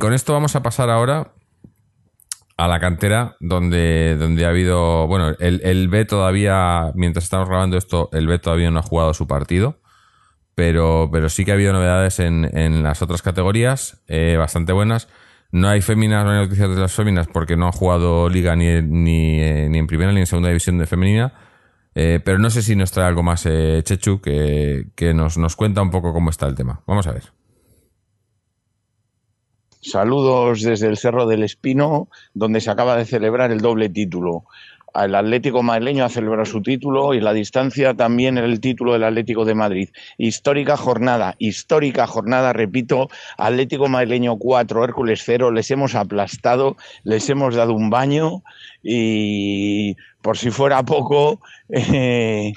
con 0.00 0.12
esto 0.12 0.32
vamos 0.32 0.56
a 0.56 0.62
pasar 0.64 0.90
ahora 0.90 1.30
a 2.64 2.68
la 2.68 2.80
cantera 2.80 3.36
donde, 3.40 4.16
donde 4.16 4.44
ha 4.44 4.50
habido, 4.50 5.06
bueno, 5.06 5.34
el, 5.38 5.60
el 5.64 5.88
B 5.88 6.04
todavía, 6.04 6.92
mientras 6.94 7.24
estamos 7.24 7.48
grabando 7.48 7.76
esto, 7.76 8.08
el 8.12 8.26
B 8.26 8.38
todavía 8.38 8.70
no 8.70 8.78
ha 8.78 8.82
jugado 8.82 9.14
su 9.14 9.26
partido 9.26 9.82
pero, 10.54 11.08
pero 11.10 11.28
sí 11.28 11.44
que 11.44 11.52
ha 11.52 11.54
habido 11.54 11.72
novedades 11.72 12.20
en, 12.20 12.48
en 12.56 12.82
las 12.82 13.02
otras 13.02 13.22
categorías, 13.22 14.02
eh, 14.06 14.36
bastante 14.38 14.72
buenas. 14.72 15.08
No 15.50 15.68
hay 15.68 15.82
féminas, 15.82 16.24
no 16.24 16.30
hay 16.30 16.44
noticias 16.44 16.74
de 16.74 16.80
las 16.80 16.92
féminas 16.92 17.26
porque 17.26 17.56
no 17.56 17.66
han 17.66 17.72
jugado 17.72 18.28
liga 18.28 18.56
ni, 18.56 18.80
ni, 18.82 19.40
eh, 19.40 19.68
ni 19.68 19.78
en 19.78 19.86
primera 19.86 20.12
ni 20.12 20.20
en 20.20 20.26
segunda 20.26 20.48
división 20.48 20.78
de 20.78 20.86
femenina. 20.86 21.34
Eh, 21.94 22.20
pero 22.24 22.38
no 22.38 22.48
sé 22.48 22.62
si 22.62 22.74
nos 22.74 22.90
trae 22.90 23.06
algo 23.06 23.22
más 23.22 23.42
Chechu 23.42 24.20
que, 24.22 24.86
que 24.94 25.12
nos, 25.12 25.36
nos 25.36 25.56
cuenta 25.56 25.82
un 25.82 25.90
poco 25.90 26.12
cómo 26.12 26.30
está 26.30 26.46
el 26.46 26.54
tema. 26.54 26.80
Vamos 26.86 27.06
a 27.06 27.12
ver. 27.12 27.41
Saludos 29.82 30.62
desde 30.62 30.86
el 30.86 30.96
Cerro 30.96 31.26
del 31.26 31.42
Espino, 31.42 32.08
donde 32.34 32.60
se 32.60 32.70
acaba 32.70 32.96
de 32.96 33.04
celebrar 33.04 33.50
el 33.50 33.60
doble 33.60 33.88
título 33.88 34.44
el 34.94 35.14
Atlético 35.14 35.62
madrileño 35.62 36.04
a 36.04 36.08
celebrar 36.08 36.46
su 36.46 36.62
título 36.62 37.14
y 37.14 37.20
la 37.20 37.32
distancia 37.32 37.94
también 37.94 38.38
el 38.38 38.60
título 38.60 38.92
del 38.92 39.04
Atlético 39.04 39.44
de 39.44 39.54
Madrid. 39.54 39.88
Histórica 40.18 40.76
jornada, 40.76 41.34
histórica 41.38 42.06
jornada, 42.06 42.52
repito, 42.52 43.08
Atlético 43.38 43.88
madrileño 43.88 44.36
4, 44.36 44.84
Hércules 44.84 45.22
0, 45.24 45.50
les 45.50 45.70
hemos 45.70 45.94
aplastado, 45.94 46.76
les 47.04 47.28
hemos 47.30 47.54
dado 47.54 47.72
un 47.72 47.90
baño 47.90 48.42
y 48.82 49.96
por 50.20 50.38
si 50.38 50.50
fuera 50.50 50.82
poco, 50.82 51.40
eh, 51.70 52.52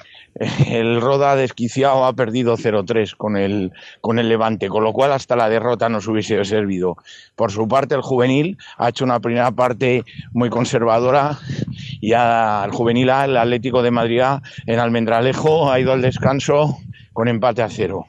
el 0.70 1.00
Roda 1.00 1.36
desquiciado 1.36 2.04
ha 2.04 2.12
perdido 2.12 2.56
0-3 2.56 3.16
con 3.16 3.36
el, 3.36 3.72
con 4.00 4.18
el 4.18 4.28
Levante, 4.28 4.68
con 4.68 4.84
lo 4.84 4.92
cual 4.92 5.12
hasta 5.12 5.36
la 5.36 5.48
derrota 5.48 5.88
nos 5.88 6.06
hubiese 6.06 6.44
servido. 6.44 6.96
Por 7.34 7.52
su 7.52 7.66
parte, 7.68 7.94
el 7.94 8.02
juvenil 8.02 8.58
ha 8.76 8.90
hecho 8.90 9.04
una 9.04 9.20
primera 9.20 9.50
parte 9.50 10.04
muy 10.32 10.50
conservadora 10.50 11.38
y 12.00 12.12
al 12.12 12.70
juvenil 12.70 13.08
el 13.08 13.36
Atlético 13.36 13.82
de 13.82 13.90
Madrid 13.90 14.22
en 14.66 14.78
Almendralejo 14.78 15.70
ha 15.70 15.80
ido 15.80 15.92
al 15.92 16.02
descanso 16.02 16.78
con 17.12 17.28
empate 17.28 17.62
a 17.62 17.68
cero. 17.68 18.06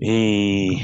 Y, 0.00 0.82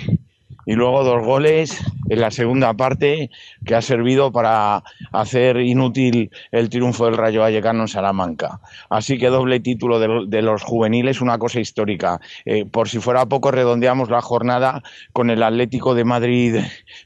y 0.66 0.74
luego 0.74 1.04
dos 1.04 1.24
goles 1.24 1.80
en 2.10 2.20
la 2.20 2.30
segunda 2.30 2.74
parte 2.74 3.30
que 3.64 3.74
ha 3.74 3.82
servido 3.82 4.32
para 4.32 4.82
hacer 5.12 5.58
inútil 5.58 6.30
el 6.50 6.68
triunfo 6.68 7.06
del 7.06 7.16
Rayo 7.16 7.40
Vallecano 7.40 7.82
en 7.82 7.88
Salamanca. 7.88 8.60
Así 8.90 9.16
que 9.16 9.28
doble 9.28 9.60
título 9.60 9.98
de, 9.98 10.42
los 10.42 10.62
juveniles, 10.62 11.20
una 11.20 11.38
cosa 11.38 11.60
histórica. 11.60 12.20
Eh, 12.44 12.64
por 12.64 12.88
si 12.88 12.98
fuera 12.98 13.26
poco, 13.26 13.50
redondeamos 13.50 14.10
la 14.10 14.20
jornada 14.20 14.82
con 15.12 15.30
el 15.30 15.42
Atlético 15.42 15.94
de 15.94 16.04
Madrid 16.04 16.56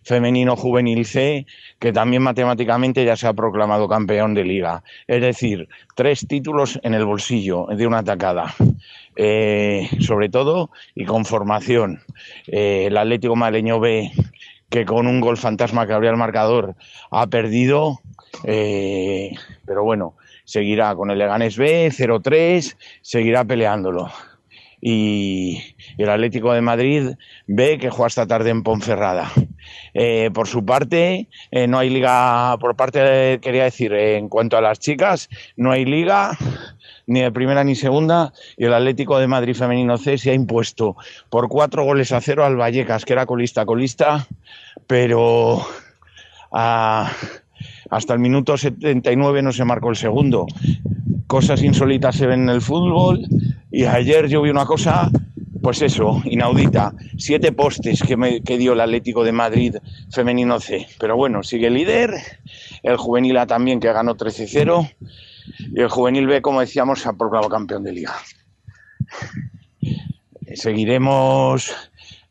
femenino 0.03 0.57
juvenil 0.57 1.05
C, 1.05 1.47
que 1.79 1.93
también 1.93 2.23
matemáticamente 2.23 3.05
ya 3.05 3.17
se 3.17 3.27
ha 3.27 3.35
proclamado 3.35 3.89
campeón 3.89 4.35
de 4.35 4.45
liga. 4.45 4.83
Es 5.07 5.21
decir, 5.21 5.69
tres 5.95 6.27
títulos 6.27 6.81
en 6.83 6.95
el 6.95 7.05
bolsillo 7.05 7.67
de 7.67 7.87
una 7.87 7.99
atacada. 7.99 8.55
Eh, 9.23 9.87
sobre 10.01 10.31
todo 10.31 10.71
y 10.95 11.05
con 11.05 11.27
formación. 11.27 12.03
Eh, 12.47 12.87
el 12.87 12.97
Atlético 12.97 13.37
Maleño 13.37 13.79
B, 13.79 14.11
que 14.71 14.87
con 14.87 15.07
un 15.07 15.21
gol 15.21 15.37
fantasma 15.37 15.87
que 15.87 15.93
abría 15.93 16.09
el 16.09 16.17
marcador 16.17 16.75
ha 17.11 17.27
perdido, 17.27 18.01
eh, 18.45 19.33
pero 19.67 19.85
bueno, 19.85 20.17
seguirá 20.45 20.95
con 20.95 21.11
el 21.11 21.19
Leganés 21.19 21.59
B, 21.59 21.91
0-3, 21.93 22.79
seguirá 23.03 23.45
peleándolo. 23.45 24.11
Y, 24.81 25.77
el 25.99 26.09
Atlético 26.09 26.55
de 26.55 26.63
Madrid 26.63 27.11
B, 27.47 27.77
que 27.77 27.91
juega 27.91 28.07
esta 28.07 28.27
tarde 28.27 28.49
en 28.49 28.63
Ponferrada. 28.63 29.31
por 30.33 30.49
su 30.49 30.65
parte, 30.65 31.29
no 31.69 31.79
hay 31.79 31.91
liga, 31.91 32.57
por 32.59 32.75
parte, 32.75 33.39
quería 33.43 33.65
decir, 33.65 33.93
en 33.93 34.31
cuanto 34.31 34.57
a 34.57 34.63
las 34.63 34.79
chicas, 34.79 35.29
no 35.57 35.73
hay 35.73 35.85
liga 35.85 36.39
ni 37.11 37.21
de 37.21 37.33
primera 37.33 37.65
ni 37.65 37.75
segunda, 37.75 38.33
y 38.57 38.67
el 38.67 38.73
Atlético 38.73 39.19
de 39.19 39.27
Madrid 39.27 39.57
Femenino 39.57 39.99
C 39.99 40.17
se 40.17 40.31
ha 40.31 40.35
impuesto 40.35 40.97
por 41.29 41.49
cuatro 41.49 41.85
goles 41.85 42.13
a 42.13 42.21
cero 42.21 42.45
al 42.45 42.57
Vallecas, 42.57 43.05
que 43.05 43.15
era 43.15 43.27
colista 43.27 43.67
colista, 43.67 44.29
pero 44.87 45.61
ah, 46.53 47.11
hasta 47.91 48.15
el 48.15 48.21
minuto 48.21 48.57
79 48.57 49.43
no 49.43 49.53
se 49.53 49.65
marcó 49.65 49.91
el 49.91 49.97
segundo. 49.97 50.47
Cosas 51.27 51.65
insólitas 51.65 52.15
se 52.15 52.29
ven 52.29 52.43
en 52.43 52.51
el 52.51 52.61
fútbol, 52.61 53.27
y 53.73 53.85
ayer 53.87 54.29
yo 54.29 54.43
vi 54.43 54.51
una 54.51 54.65
cosa 54.65 55.11
pues 55.63 55.83
eso, 55.83 56.23
inaudita. 56.25 56.95
Siete 57.19 57.53
postes 57.53 58.03
que, 58.03 58.17
me, 58.17 58.41
que 58.41 58.57
dio 58.57 58.73
el 58.73 58.81
Atlético 58.81 59.25
de 59.25 59.33
Madrid 59.33 59.77
femenino 60.11 60.61
C. 60.61 60.87
Pero 60.99 61.17
bueno, 61.17 61.43
sigue 61.43 61.71
líder. 61.71 62.15
El 62.83 62.97
juvenil 62.97 63.37
A 63.37 63.47
también 63.47 63.81
que 63.81 63.93
ganó 63.93 64.17
13-0. 64.17 64.91
Y 65.59 65.81
el 65.81 65.89
juvenil 65.89 66.27
B, 66.27 66.43
como 66.43 66.61
decíamos, 66.61 67.01
se 67.01 67.09
ha 67.09 67.13
proclamado 67.13 67.49
campeón 67.49 67.85
de 67.85 67.93
liga. 67.93 68.15
Seguiremos 70.55 71.73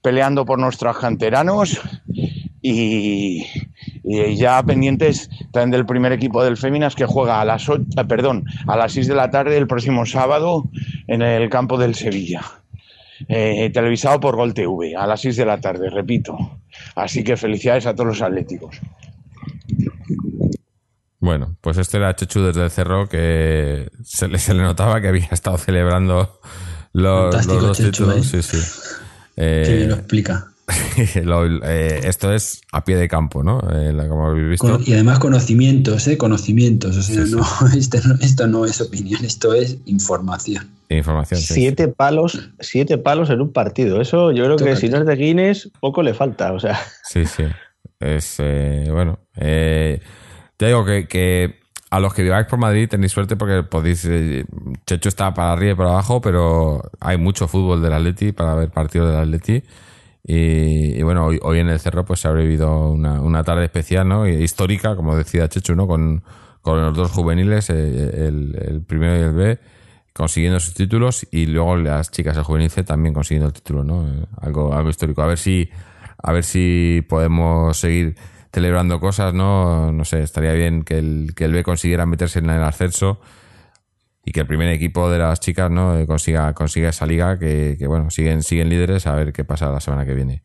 peleando 0.02 0.46
por 0.46 0.60
nuestros 0.60 0.98
canteranos 0.98 1.80
y, 2.62 3.46
ya 4.04 4.62
pendientes 4.64 5.30
también 5.52 5.72
del 5.72 5.86
primer 5.86 6.12
equipo 6.12 6.44
del 6.44 6.58
Féminas 6.58 6.96
que 6.96 7.06
juega 7.06 7.42
a 7.42 7.46
las 7.46 7.70
8, 7.70 7.84
eh, 7.98 8.06
perdón, 8.06 8.46
a 8.68 8.76
las 8.76 8.94
6 8.94 9.08
de 9.08 9.16
la 9.16 9.30
tarde 9.30 9.58
el 9.58 9.68
próximo 9.68 10.06
sábado 10.06 10.70
en 11.08 11.22
el 11.22 11.50
campo 11.50 11.78
del 11.78 11.96
Sevilla. 11.96 12.42
Eh, 13.28 13.70
televisado 13.74 14.20
por 14.22 14.38
Gol 14.38 14.54
TV 14.54 14.96
a 14.96 15.06
las 15.06 15.22
6 15.22 15.36
de 15.36 15.46
la 15.46 15.60
tarde, 15.60 15.90
repito. 15.90 16.38
Así 16.96 17.24
que 17.24 17.36
felicidades 17.36 17.86
a 17.86 17.94
todos 17.94 18.08
los 18.08 18.22
atléticos. 18.22 18.80
Bueno, 21.20 21.58
pues 21.62 21.78
este 21.78 21.98
era 21.98 22.16
Chechu 22.16 22.42
desde 22.42 22.64
el 22.64 22.72
cerro 22.72 23.10
que 23.10 23.92
se 24.04 24.28
le, 24.28 24.40
se 24.40 24.54
le 24.54 24.64
notaba 24.64 25.02
que 25.02 25.10
había 25.10 25.28
estado 25.32 25.58
celebrando 25.58 26.40
los, 26.94 27.46
dos 27.46 27.78
títulos. 27.78 28.34
¿eh? 28.34 28.42
Sí, 28.42 28.58
sí. 28.58 28.58
Eh, 29.36 29.86
lo 29.88 29.96
explica. 29.96 30.48
Eh, 30.98 32.02
esto 32.04 32.32
es 32.32 32.62
a 32.72 32.84
pie 32.84 32.96
de 32.96 33.08
campo, 33.08 33.42
¿no? 33.42 33.60
Eh, 33.72 33.96
como 34.08 34.28
habéis 34.28 34.50
visto. 34.50 34.80
y 34.86 34.94
además 34.94 35.18
conocimientos, 35.18 36.08
¿eh? 36.08 36.18
Conocimientos. 36.18 36.96
O 36.96 37.02
sea, 37.02 37.24
no, 37.26 37.44
esto, 38.22 38.48
no, 38.48 38.66
es 38.66 38.80
opinión, 38.80 39.24
esto 39.26 39.54
es 39.54 39.78
información. 39.86 40.70
Información. 40.90 41.40
Siete 41.40 41.88
palos, 41.88 42.52
siete 42.60 43.00
palos 43.00 43.30
en 43.32 43.42
un 43.42 43.52
partido. 43.52 44.00
Eso 44.02 44.32
yo 44.32 44.44
creo 44.44 44.58
que 44.58 44.76
si 44.76 44.90
no 44.90 44.98
es 44.98 45.06
de 45.08 45.16
Guinness, 45.16 45.72
poco 45.80 46.04
le 46.04 46.14
falta. 46.14 46.54
O 46.54 46.60
sea. 46.60 46.80
Sí, 47.04 47.26
sí. 47.26 47.46
Es 48.00 48.36
bueno. 48.92 49.20
Te 50.60 50.66
digo 50.66 50.84
que, 50.84 51.56
a 51.90 52.02
los 52.02 52.14
que 52.14 52.22
viváis 52.22 52.46
por 52.46 52.60
Madrid 52.60 52.90
tenéis 52.90 53.14
suerte 53.14 53.38
porque 53.38 53.64
podéis. 53.64 54.06
Checho 54.86 55.08
está 55.08 55.34
para 55.34 55.54
arriba 55.54 55.72
y 55.72 55.76
para 55.76 55.92
abajo, 55.92 56.20
pero 56.20 56.82
hay 57.00 57.18
mucho 57.18 57.48
fútbol 57.48 57.82
del 57.82 57.94
Atleti 57.94 58.34
para 58.34 58.56
ver 58.56 58.70
partidos 58.70 59.10
del 59.10 59.22
Atleti. 59.22 59.64
Y, 60.22 61.02
bueno, 61.02 61.28
hoy, 61.28 61.40
hoy, 61.44 61.60
en 61.60 61.70
el 61.70 61.80
Cerro 61.80 62.04
pues 62.04 62.20
se 62.20 62.28
ha 62.28 62.34
vivido 62.34 62.90
una, 62.90 63.22
una 63.22 63.42
tarde 63.42 63.64
especial, 63.64 64.06
¿no? 64.10 64.28
Histórica, 64.28 64.98
como 64.98 65.16
decía 65.16 65.48
Chechu, 65.48 65.76
¿no? 65.76 65.88
Con, 65.88 66.24
con 66.62 66.82
los 66.82 66.94
dos 66.94 67.10
juveniles, 67.12 67.70
eh, 67.70 68.28
el, 68.28 68.54
el, 68.62 68.82
primero 68.82 69.18
y 69.18 69.22
el 69.22 69.32
B, 69.32 69.60
consiguiendo 70.12 70.60
sus 70.60 70.74
títulos 70.74 71.26
y 71.32 71.46
luego 71.46 71.78
las 71.78 72.12
chicas 72.12 72.36
del 72.36 72.44
juvenil 72.44 72.70
C 72.70 72.84
también 72.84 73.14
consiguiendo 73.14 73.48
el 73.48 73.54
título, 73.54 73.86
¿no? 73.86 74.06
Eh, 74.06 74.26
algo, 74.42 74.74
algo 74.74 74.90
histórico. 74.90 75.22
A 75.22 75.28
ver 75.28 75.38
si, 75.38 75.70
a 76.22 76.34
ver 76.34 76.44
si 76.44 77.02
podemos 77.08 77.78
seguir 77.78 78.18
celebrando 78.52 79.00
cosas, 79.00 79.34
¿no? 79.34 79.92
No 79.92 80.06
sé, 80.06 80.22
estaría 80.24 80.54
bien 80.54 80.84
que 80.84 80.98
el, 80.98 81.34
que 81.36 81.46
el 81.46 81.54
B 81.54 81.64
consiguiera 81.64 82.06
meterse 82.06 82.40
en 82.40 82.50
el 82.50 82.64
ascenso 82.64 83.20
y 84.26 84.32
que 84.32 84.42
el 84.42 84.48
primer 84.48 84.70
equipo 84.70 85.10
de 85.10 85.20
las 85.20 85.40
chicas 85.40 85.72
no 85.72 85.98
eh, 85.98 86.06
consiga, 86.06 86.54
consiga 86.54 86.90
esa 86.90 87.06
liga 87.06 87.40
que, 87.40 87.78
bueno, 87.88 88.10
siguen, 88.10 88.44
siguen 88.44 88.70
líderes 88.70 89.08
a 89.08 89.16
ver 89.16 89.34
qué 89.34 89.44
pasa 89.44 89.72
la 89.72 89.80
semana 89.80 90.06
que 90.06 90.14
viene. 90.14 90.44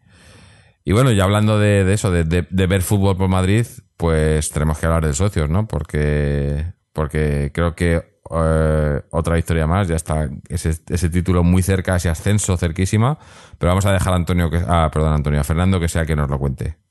Y 0.85 0.93
bueno, 0.93 1.13
ya 1.13 1.25
hablando 1.25 1.59
de, 1.59 1.93
eso, 1.93 2.11
de, 2.11 2.25
ver 2.51 2.83
fútbol 2.83 3.17
por 3.17 3.29
Madrid, 3.29 3.67
pues 3.97 4.51
tenemos 4.51 4.79
que 4.79 4.87
hablar 4.87 5.07
de 5.07 5.15
socios, 5.15 5.49
¿no? 5.49 5.67
Porque, 5.67 6.73
porque 6.93 7.51
creo 7.55 7.75
que 7.75 8.21
eh, 8.31 9.03
otra 9.11 9.39
historia 9.39 9.67
más, 9.67 9.89
ya 9.89 9.97
está 9.97 10.29
ese, 10.49 10.75
ese, 10.89 11.09
título 11.09 11.43
muy 11.43 11.63
cerca, 11.63 11.97
ese 11.97 12.11
ascenso 12.11 12.57
cerquísima, 12.57 13.19
pero 13.59 13.71
vamos 13.71 13.87
a 13.87 13.93
dejar 13.93 14.13
a 14.13 14.17
Antonio, 14.17 14.51
que, 14.51 14.59
ah, 14.67 14.91
Antonio, 14.95 15.41
a 15.41 15.45
Fernando 15.45 15.81
que 15.81 15.89
sea 15.89 16.05
que 16.05 16.17
nos 16.17 16.29
lo 16.29 16.39
cuente. 16.39 16.84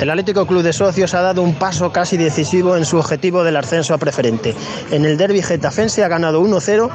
El 0.00 0.08
Atlético 0.08 0.46
Club 0.46 0.62
de 0.62 0.72
Socios 0.72 1.12
ha 1.12 1.20
dado 1.20 1.42
un 1.42 1.56
paso 1.56 1.92
casi 1.92 2.16
decisivo 2.16 2.74
en 2.74 2.86
su 2.86 2.96
objetivo 2.96 3.44
del 3.44 3.58
ascenso 3.58 3.92
a 3.92 3.98
preferente. 3.98 4.54
En 4.90 5.04
el 5.04 5.18
derby 5.18 5.42
getafense 5.42 6.02
ha 6.02 6.08
ganado 6.08 6.42
1-0 6.42 6.88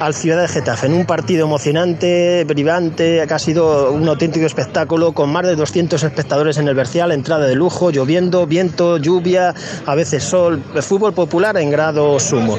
al 0.00 0.12
Ciudad 0.12 0.42
de 0.42 0.48
Getafe, 0.48 0.88
en 0.88 0.94
un 0.94 1.06
partido 1.06 1.46
emocionante, 1.46 2.42
brillante, 2.42 3.24
que 3.28 3.34
ha 3.34 3.38
sido 3.38 3.92
un 3.92 4.08
auténtico 4.08 4.44
espectáculo, 4.44 5.12
con 5.12 5.30
más 5.30 5.46
de 5.46 5.54
200 5.54 6.02
espectadores 6.02 6.58
en 6.58 6.66
el 6.66 6.74
Bercial, 6.74 7.12
entrada 7.12 7.46
de 7.46 7.54
lujo, 7.54 7.92
lloviendo, 7.92 8.44
viento, 8.44 8.96
lluvia, 8.96 9.54
a 9.86 9.94
veces 9.94 10.24
sol, 10.24 10.60
fútbol 10.80 11.14
popular 11.14 11.56
en 11.58 11.70
grado 11.70 12.18
sumo. 12.18 12.58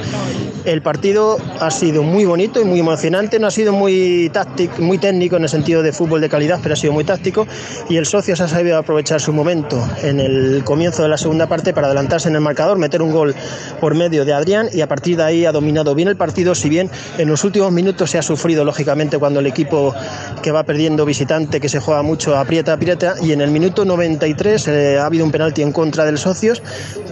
El 0.64 0.82
partido 0.82 1.38
ha 1.60 1.70
sido 1.72 2.04
muy 2.04 2.24
bonito 2.24 2.62
y 2.62 2.64
muy 2.64 2.80
emocionante, 2.80 3.38
no 3.38 3.48
ha 3.48 3.52
sido 3.52 3.74
muy 3.74 4.30
táctico, 4.32 4.82
muy 4.82 4.98
técnico 4.98 5.36
en 5.36 5.44
el 5.44 5.50
sentido 5.50 5.84
de 5.84 5.92
fútbol 5.92 6.22
de 6.22 6.30
calidad, 6.30 6.62
pero 6.64 6.72
ha 6.72 6.78
sido 6.78 6.94
muy 6.94 7.04
táctico 7.04 7.46
y 7.90 7.98
el 7.98 8.06
socio 8.06 8.34
se 8.38 8.44
ha 8.44 8.48
sabido 8.48 8.78
aprovechar 8.78 9.20
su 9.20 9.34
momento 9.34 9.73
en 10.02 10.20
el 10.20 10.64
comienzo 10.64 11.04
de 11.04 11.10
la 11.10 11.18
segunda 11.18 11.48
parte 11.48 11.74
para 11.74 11.88
adelantarse 11.88 12.30
en 12.30 12.36
el 12.36 12.42
marcador, 12.42 12.78
meter 12.78 13.02
un 13.02 13.12
gol 13.12 13.36
por 13.80 13.96
medio 13.96 14.26
de 14.26 14.34
Adrián 14.34 14.70
y 14.72 14.82
a 14.82 14.88
partir 14.88 15.18
de 15.18 15.24
ahí 15.24 15.46
ha 15.46 15.52
dominado 15.52 15.96
bien 15.96 16.08
el 16.08 16.16
partido, 16.16 16.56
si 16.56 16.70
bien 16.70 16.90
en 17.18 17.30
los 17.30 17.44
últimos 17.44 17.72
minutos 17.72 18.12
se 18.12 18.18
ha 18.18 18.22
sufrido 18.22 18.64
lógicamente 18.64 19.18
cuando 19.18 19.40
el 19.40 19.48
equipo 19.48 19.94
que 20.42 20.52
va 20.52 20.64
perdiendo 20.64 21.06
visitante, 21.06 21.60
que 21.60 21.70
se 21.70 21.80
juega 21.80 22.02
mucho, 22.02 22.38
aprieta, 22.38 22.74
aprieta 22.74 23.16
y 23.22 23.32
en 23.32 23.42
el 23.42 23.52
minuto 23.52 23.86
93 23.86 24.68
eh, 24.68 24.98
ha 25.00 25.06
habido 25.06 25.26
un 25.26 25.32
penalti 25.32 25.62
en 25.62 25.72
contra 25.72 26.06
del 26.06 26.18
socios, 26.18 26.62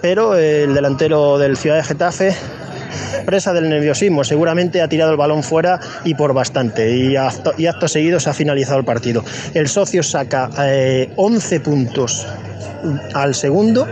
pero 0.02 0.38
eh, 0.38 0.64
el 0.64 0.74
delantero 0.74 1.38
del 1.38 1.58
Ciudad 1.58 1.78
de 1.78 1.84
Getafe 1.84 2.36
presa 3.26 3.54
del 3.54 3.70
nerviosismo. 3.70 4.24
Seguramente 4.24 4.82
ha 4.82 4.88
tirado 4.88 5.12
el 5.12 5.18
balón 5.18 5.44
fuera 5.44 5.80
y 6.04 6.16
por 6.16 6.34
bastante. 6.34 6.96
Y 6.96 7.16
acto, 7.16 7.54
y 7.58 7.68
seguido 7.88 8.20
se 8.20 8.30
ha 8.30 8.34
finalizado 8.34 8.80
el 8.80 8.86
partido. 8.86 9.24
El 9.54 9.68
socio 9.68 10.04
saca 10.04 10.50
eh, 10.60 11.12
11 11.16 11.60
puntos 11.60 12.28
al 13.14 13.36
segundo 13.36 13.88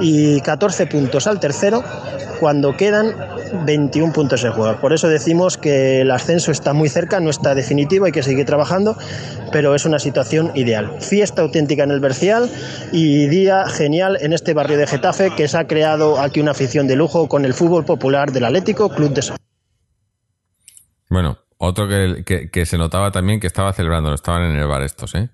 y 0.00 0.40
14 0.40 0.86
puntos 0.86 1.26
al 1.26 1.40
tercero 1.40 1.82
cuando 2.40 2.76
quedan 2.76 3.14
21 3.64 4.12
puntos 4.12 4.42
de 4.42 4.50
juego. 4.50 4.78
Por 4.80 4.92
eso 4.92 5.08
decimos 5.08 5.56
que 5.56 6.00
el 6.00 6.10
ascenso 6.10 6.50
está 6.50 6.72
muy 6.72 6.88
cerca, 6.88 7.20
no 7.20 7.30
está 7.30 7.54
definitivo, 7.54 8.06
hay 8.06 8.12
que 8.12 8.22
seguir 8.22 8.44
trabajando, 8.44 8.96
pero 9.54 9.76
es 9.76 9.84
una 9.84 10.00
situación 10.00 10.50
ideal. 10.56 11.00
Fiesta 11.00 11.40
auténtica 11.40 11.84
en 11.84 11.92
el 11.92 12.00
Bercial 12.00 12.50
y 12.90 13.28
día 13.28 13.68
genial 13.68 14.18
en 14.20 14.32
este 14.32 14.52
barrio 14.52 14.76
de 14.76 14.88
Getafe 14.88 15.30
que 15.36 15.46
se 15.46 15.56
ha 15.56 15.68
creado 15.68 16.20
aquí 16.20 16.40
una 16.40 16.50
afición 16.50 16.88
de 16.88 16.96
lujo 16.96 17.28
con 17.28 17.44
el 17.44 17.54
fútbol 17.54 17.84
popular 17.84 18.32
del 18.32 18.46
Atlético 18.46 18.88
Club 18.88 19.14
de 19.14 19.22
Sol. 19.22 19.36
Bueno, 21.08 21.38
otro 21.56 21.86
que, 21.86 22.50
que, 22.50 22.66
se 22.66 22.76
notaba 22.78 23.12
también 23.12 23.38
que 23.38 23.46
estaba 23.46 23.72
celebrando, 23.72 24.12
estaban 24.12 24.42
en 24.42 24.56
el 24.56 24.66
bar 24.66 24.82
estos, 24.82 25.14
¿eh? 25.14 25.30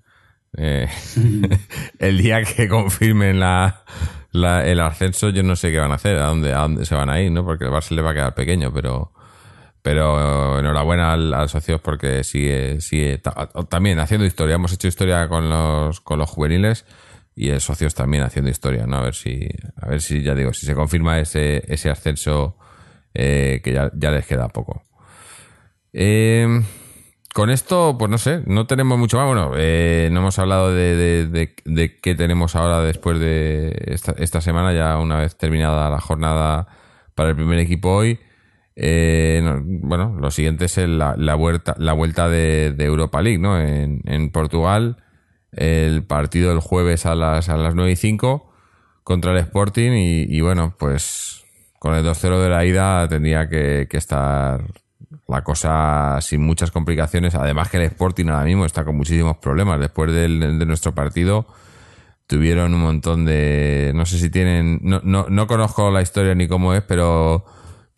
eh 0.55 0.87
el 1.97 2.19
día 2.19 2.43
que 2.43 2.67
confirmen 2.67 3.39
la, 3.39 3.85
la, 4.31 4.63
el 4.67 4.81
ascenso, 4.81 5.29
yo 5.29 5.41
no 5.41 5.55
sé 5.55 5.71
qué 5.71 5.79
van 5.79 5.93
a 5.93 5.95
hacer, 5.95 6.17
a 6.17 6.27
dónde, 6.27 6.53
a 6.53 6.59
dónde 6.59 6.85
se 6.85 6.93
van 6.93 7.09
a 7.09 7.19
ir, 7.19 7.31
¿no? 7.31 7.43
Porque 7.43 7.65
el 7.65 7.71
bar 7.71 7.81
se 7.81 7.95
le 7.95 8.03
va 8.03 8.11
a 8.11 8.13
quedar 8.13 8.35
pequeño, 8.35 8.71
pero 8.71 9.13
pero 9.81 10.59
enhorabuena 10.59 11.13
al, 11.13 11.33
al 11.33 11.49
socios 11.49 11.81
porque 11.81 12.23
sigue, 12.23 12.81
sigue 12.81 13.21
también 13.69 13.99
haciendo 13.99 14.25
historia. 14.25 14.55
Hemos 14.55 14.73
hecho 14.73 14.87
historia 14.87 15.27
con 15.27 15.49
los, 15.49 16.01
con 16.01 16.19
los 16.19 16.29
juveniles 16.29 16.85
y 17.35 17.49
el 17.49 17.61
socios 17.61 17.95
también 17.95 18.23
haciendo 18.23 18.51
historia, 18.51 18.85
¿no? 18.85 18.97
A 18.97 19.01
ver 19.01 19.15
si, 19.15 19.47
a 19.77 19.87
ver 19.87 20.01
si 20.01 20.21
ya 20.21 20.35
digo, 20.35 20.53
si 20.53 20.65
se 20.65 20.75
confirma 20.75 21.19
ese, 21.19 21.63
ese 21.67 21.89
ascenso 21.89 22.57
eh, 23.13 23.61
que 23.63 23.73
ya, 23.73 23.91
ya 23.95 24.11
les 24.11 24.25
queda 24.25 24.49
poco. 24.49 24.83
Eh, 25.93 26.61
con 27.33 27.49
esto, 27.49 27.95
pues 27.97 28.11
no 28.11 28.17
sé, 28.17 28.41
no 28.45 28.67
tenemos 28.67 28.97
mucho 28.97 29.17
más. 29.17 29.27
Bueno, 29.27 29.53
eh, 29.55 30.09
no 30.11 30.19
hemos 30.19 30.37
hablado 30.39 30.73
de, 30.73 30.95
de, 31.27 31.55
de, 31.65 31.97
qué 31.97 32.15
tenemos 32.15 32.55
ahora 32.55 32.81
después 32.81 33.19
de 33.19 33.73
esta, 33.87 34.13
esta, 34.17 34.41
semana, 34.41 34.73
ya 34.73 34.97
una 34.97 35.17
vez 35.17 35.37
terminada 35.37 35.89
la 35.89 36.01
jornada 36.01 36.67
para 37.15 37.29
el 37.29 37.35
primer 37.35 37.59
equipo 37.59 37.89
hoy. 37.89 38.19
Eh, 38.75 39.41
no, 39.43 39.61
bueno, 39.63 40.15
lo 40.19 40.31
siguiente 40.31 40.65
es 40.65 40.77
el, 40.77 40.97
la, 40.97 41.15
la, 41.17 41.35
vuelta, 41.35 41.75
la 41.77 41.93
vuelta 41.93 42.29
de, 42.29 42.73
Europa 42.79 43.21
League, 43.21 43.39
¿no? 43.39 43.59
En, 43.59 44.01
en, 44.05 44.31
Portugal, 44.31 44.97
el 45.51 46.03
partido 46.03 46.49
del 46.49 46.59
jueves 46.59 47.05
a 47.05 47.15
las, 47.15 47.49
a 47.49 47.57
las 47.57 47.75
9 47.75 47.91
y 47.91 47.95
5 47.95 48.51
contra 49.03 49.31
el 49.31 49.37
Sporting 49.39 49.91
y, 49.93 50.41
bueno, 50.41 50.75
pues 50.77 51.43
con 51.79 51.95
el 51.95 52.05
2-0 52.05 52.41
de 52.41 52.49
la 52.49 52.65
ida 52.65 53.07
tendría 53.07 53.49
que, 53.49 53.87
que 53.89 53.97
estar 53.97 54.63
la 55.27 55.43
cosa 55.43 56.19
sin 56.21 56.41
muchas 56.41 56.71
complicaciones. 56.71 57.35
Además 57.35 57.69
que 57.69 57.77
el 57.77 57.83
Sporting 57.83 58.27
ahora 58.27 58.45
mismo 58.45 58.65
está 58.65 58.85
con 58.85 58.95
muchísimos 58.95 59.37
problemas. 59.37 59.79
Después 59.79 60.13
de 60.13 60.27
nuestro 60.65 60.93
partido 60.93 61.47
tuvieron 62.27 62.73
un 62.73 62.81
montón 62.81 63.25
de... 63.25 63.91
No 63.95 64.05
sé 64.05 64.17
si 64.17 64.29
tienen... 64.29 64.79
No, 64.83 65.01
no, 65.03 65.25
no 65.29 65.47
conozco 65.47 65.91
la 65.91 66.01
historia 66.01 66.35
ni 66.35 66.47
cómo 66.47 66.73
es, 66.73 66.81
pero 66.83 67.45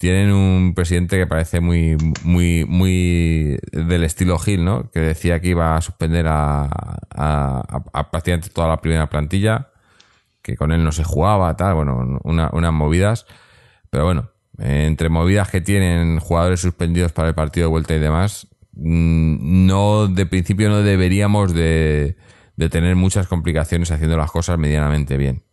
tienen 0.04 0.34
un 0.34 0.74
presidente 0.74 1.18
que 1.18 1.28
parece 1.28 1.62
muy, 1.62 1.96
muy, 2.24 2.66
muy 2.68 3.58
del 3.72 4.04
estilo 4.04 4.38
Gil, 4.38 4.66
¿no? 4.66 4.92
Que 4.92 5.00
decía 5.00 5.40
que 5.40 5.48
iba 5.48 5.78
a 5.78 5.82
suspender 5.82 6.28
a, 6.28 6.64
a, 7.10 7.82
a 7.94 8.12
prácticamente 8.12 8.50
toda 8.50 8.68
la 8.68 8.82
primera 8.82 9.08
plantilla, 9.08 9.70
que 10.42 10.58
con 10.58 10.74
él 10.74 10.84
no 10.84 10.92
se 10.92 11.06
jugaba, 11.06 11.56
tal, 11.56 11.76
bueno, 11.76 12.20
una, 12.26 12.50
unas 12.52 12.74
movidas. 12.74 13.26
Pero 13.92 14.04
bueno, 14.04 14.30
entre 14.58 15.08
movidas 15.08 15.50
que 15.50 15.62
tienen 15.62 16.20
jugadores 16.20 16.60
suspendidos 16.60 17.14
para 17.14 17.30
el 17.30 17.34
partido 17.34 17.68
de 17.68 17.72
vuelta 17.72 17.96
y 17.96 18.00
demás, 18.00 18.50
mm, 18.74 19.66
no 19.66 20.10
de 20.10 20.26
principio 20.26 20.68
no 20.68 20.82
deberíamos 20.82 21.54
de, 21.54 22.18
de, 22.58 22.70
tener 22.70 22.98
muchas 22.98 23.28
complicaciones 23.28 23.90
haciendo 23.90 24.18
las 24.18 24.32
cosas 24.32 24.58
medianamente 24.58 25.16
bien. 25.16 25.44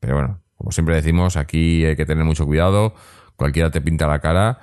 Pero 0.00 0.14
bueno, 0.14 0.40
como 0.54 0.72
siempre 0.72 0.94
decimos, 0.94 1.36
aquí 1.36 1.84
hay 1.84 1.94
que 1.94 2.06
tener 2.06 2.24
mucho 2.24 2.46
cuidado, 2.46 2.94
cualquiera 3.38 3.70
te 3.70 3.80
pinta 3.80 4.06
la 4.06 4.18
cara 4.18 4.58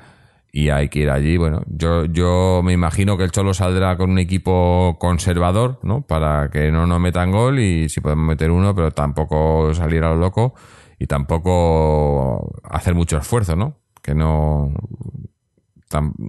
y 0.52 0.70
hay 0.70 0.90
que 0.90 1.00
ir 1.00 1.10
allí. 1.10 1.38
Bueno, 1.38 1.64
yo, 1.66 2.06
yo 2.06 2.62
me 2.64 2.74
imagino 2.74 3.18
que 3.18 3.24
el 3.24 3.32
Cholo 3.32 3.56
saldrá 3.56 3.98
con 3.98 4.12
un 4.12 4.20
equipo 4.20 4.98
conservador, 5.00 5.80
¿no? 5.82 6.02
Para 6.04 6.52
que 6.52 6.72
no 6.72 6.86
nos 6.86 7.00
metan 7.00 7.32
gol 7.32 7.60
y 7.60 7.90
si 7.90 8.02
podemos 8.02 8.28
meter 8.28 8.52
uno, 8.52 8.76
pero 8.76 8.92
tampoco 8.92 9.74
salir 9.74 10.04
a 10.04 10.10
lo 10.10 10.18
loco 10.18 10.54
y 11.00 11.08
tampoco 11.08 12.62
hacer 12.64 12.94
mucho 12.94 13.18
esfuerzo, 13.18 13.56
¿no? 13.56 13.80
que 14.06 14.14
no 14.14 14.72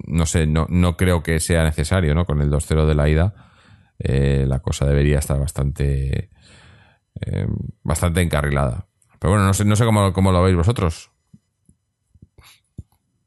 no 0.06 0.26
sé, 0.26 0.46
no, 0.46 0.66
no 0.70 0.96
creo 0.96 1.22
que 1.24 1.40
sea 1.40 1.64
necesario, 1.64 2.14
¿no? 2.14 2.24
Con 2.24 2.40
el 2.40 2.50
2-0 2.50 2.86
de 2.86 2.94
la 2.94 3.08
ida, 3.08 3.34
eh, 3.98 4.44
la 4.46 4.60
cosa 4.60 4.86
debería 4.86 5.18
estar 5.18 5.40
bastante 5.40 6.30
eh, 7.20 7.46
bastante 7.82 8.22
encarrilada. 8.22 8.86
Pero 9.18 9.32
bueno, 9.32 9.46
no 9.46 9.54
sé, 9.54 9.64
no 9.64 9.74
sé 9.74 9.84
cómo, 9.84 10.12
cómo, 10.12 10.30
lo 10.30 10.42
veis 10.42 10.56
vosotros. 10.56 11.10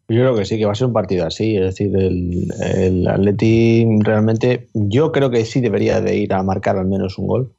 Yo 0.10 0.22
creo 0.22 0.36
que 0.36 0.46
sí, 0.46 0.58
que 0.58 0.66
va 0.66 0.72
a 0.72 0.76
ser 0.76 0.88
un 0.88 0.94
partido 0.94 1.26
así. 1.26 1.56
Es 1.56 1.64
decir, 1.64 1.96
el, 1.96 2.48
el 2.62 3.08
Atleti 3.08 3.86
realmente, 4.00 4.68
yo 4.74 5.12
creo 5.12 5.30
que 5.30 5.46
sí 5.46 5.62
debería 5.62 6.02
de 6.02 6.18
ir 6.18 6.34
a 6.34 6.42
marcar 6.42 6.78
al 6.78 6.88
menos 6.88 7.20
un 7.20 7.28
gol. 7.28 7.54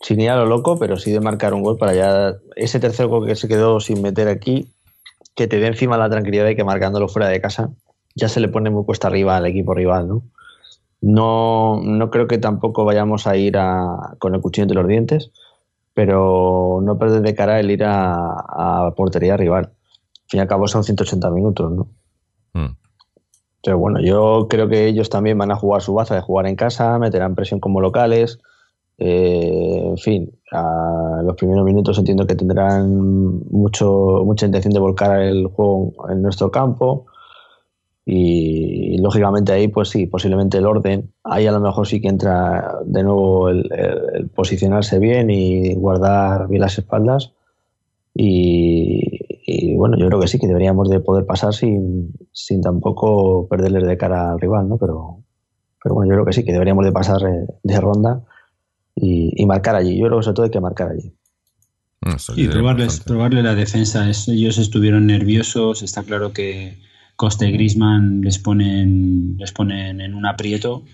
Sin 0.00 0.20
ir 0.20 0.30
a 0.30 0.36
lo 0.36 0.46
loco, 0.46 0.78
pero 0.78 0.96
sí 0.96 1.10
de 1.10 1.20
marcar 1.20 1.54
un 1.54 1.62
gol 1.62 1.78
para 1.78 1.94
ya. 1.94 2.36
Ese 2.54 2.78
tercer 2.78 3.08
gol 3.08 3.26
que 3.26 3.34
se 3.34 3.48
quedó 3.48 3.80
sin 3.80 4.00
meter 4.00 4.28
aquí, 4.28 4.68
que 5.34 5.48
te 5.48 5.58
dé 5.58 5.66
encima 5.66 5.96
la 5.96 6.08
tranquilidad 6.08 6.44
de 6.44 6.54
que 6.54 6.64
marcándolo 6.64 7.08
fuera 7.08 7.28
de 7.28 7.40
casa 7.40 7.70
ya 8.14 8.28
se 8.28 8.40
le 8.40 8.48
pone 8.48 8.70
muy 8.70 8.84
cuesta 8.84 9.08
arriba 9.08 9.36
al 9.36 9.46
equipo 9.46 9.74
rival, 9.74 10.08
¿no? 10.08 10.22
No, 11.00 11.80
no 11.82 12.10
creo 12.10 12.28
que 12.28 12.38
tampoco 12.38 12.84
vayamos 12.84 13.26
a 13.26 13.36
ir 13.36 13.56
a, 13.56 14.14
con 14.18 14.34
el 14.34 14.40
cuchillo 14.40 14.64
entre 14.64 14.76
los 14.76 14.86
dientes, 14.86 15.32
pero 15.94 16.80
no 16.82 16.98
perder 16.98 17.22
de 17.22 17.34
cara 17.34 17.58
el 17.58 17.70
ir 17.70 17.82
a, 17.84 18.14
a 18.14 18.94
portería 18.94 19.36
rival. 19.36 19.72
Fin 20.32 20.38
y 20.38 20.40
al 20.40 20.48
cabo 20.48 20.66
son 20.66 20.82
180 20.82 21.30
minutos, 21.30 21.70
¿no? 21.70 21.88
Mm. 22.54 22.74
Pero 23.62 23.78
bueno, 23.78 24.00
yo 24.00 24.46
creo 24.48 24.66
que 24.66 24.86
ellos 24.86 25.10
también 25.10 25.36
van 25.36 25.50
a 25.50 25.56
jugar 25.56 25.82
su 25.82 25.92
baza 25.92 26.14
de 26.14 26.22
jugar 26.22 26.46
en 26.46 26.56
casa, 26.56 26.98
meterán 26.98 27.34
presión 27.34 27.60
como 27.60 27.82
locales. 27.82 28.38
Eh, 28.96 29.82
en 29.90 29.98
fin, 29.98 30.32
a 30.50 31.20
los 31.22 31.36
primeros 31.36 31.66
minutos 31.66 31.98
entiendo 31.98 32.26
que 32.26 32.34
tendrán 32.34 33.42
mucho, 33.50 34.22
mucha 34.24 34.46
intención 34.46 34.72
de 34.72 34.80
volcar 34.80 35.20
el 35.20 35.48
juego 35.48 35.92
en 36.08 36.22
nuestro 36.22 36.50
campo. 36.50 37.04
Y, 38.06 38.94
y, 38.94 38.98
lógicamente 39.02 39.52
ahí, 39.52 39.68
pues 39.68 39.90
sí, 39.90 40.06
posiblemente 40.06 40.56
el 40.56 40.64
orden. 40.64 41.12
Ahí 41.24 41.46
a 41.46 41.52
lo 41.52 41.60
mejor 41.60 41.86
sí 41.86 42.00
que 42.00 42.08
entra 42.08 42.78
de 42.86 43.02
nuevo 43.02 43.50
el, 43.50 43.70
el, 43.70 44.00
el 44.14 44.28
posicionarse 44.30 44.98
bien 44.98 45.28
y 45.28 45.74
guardar 45.74 46.48
bien 46.48 46.62
las 46.62 46.78
espaldas. 46.78 47.34
Y, 48.14 49.11
y, 49.52 49.76
bueno, 49.76 49.96
yo 49.98 50.06
creo 50.06 50.20
que 50.20 50.28
sí, 50.28 50.38
que 50.38 50.46
deberíamos 50.46 50.88
de 50.88 51.00
poder 51.00 51.26
pasar 51.26 51.52
sin, 51.52 52.12
sin 52.32 52.62
tampoco 52.62 53.46
perderles 53.48 53.86
de 53.86 53.96
cara 53.96 54.32
al 54.32 54.40
rival, 54.40 54.68
¿no? 54.68 54.78
Pero, 54.78 55.22
pero 55.82 55.94
bueno, 55.94 56.10
yo 56.10 56.16
creo 56.16 56.26
que 56.26 56.32
sí, 56.32 56.44
que 56.44 56.52
deberíamos 56.52 56.84
de 56.84 56.92
pasar 56.92 57.20
de, 57.20 57.46
de 57.62 57.80
ronda 57.80 58.22
y, 58.94 59.32
y, 59.36 59.46
marcar 59.46 59.76
allí. 59.76 59.98
Yo 59.98 60.06
creo 60.06 60.18
que 60.18 60.24
sobre 60.24 60.34
todo 60.34 60.44
hay 60.44 60.50
que 60.50 60.60
marcar 60.60 60.92
allí. 60.92 61.12
y 62.36 62.48
probarles, 62.48 63.00
probarle 63.00 63.42
la 63.42 63.54
defensa. 63.54 64.08
Ellos 64.28 64.58
estuvieron 64.58 65.06
nerviosos. 65.06 65.82
Está 65.82 66.02
claro 66.02 66.32
que 66.32 66.78
Costa 67.16 67.46
y 67.46 67.52
Grisman 67.52 68.22
les 68.22 68.38
ponen, 68.38 69.36
les 69.38 69.52
ponen 69.52 70.00
en 70.00 70.14
un 70.14 70.26
aprieto. 70.26 70.84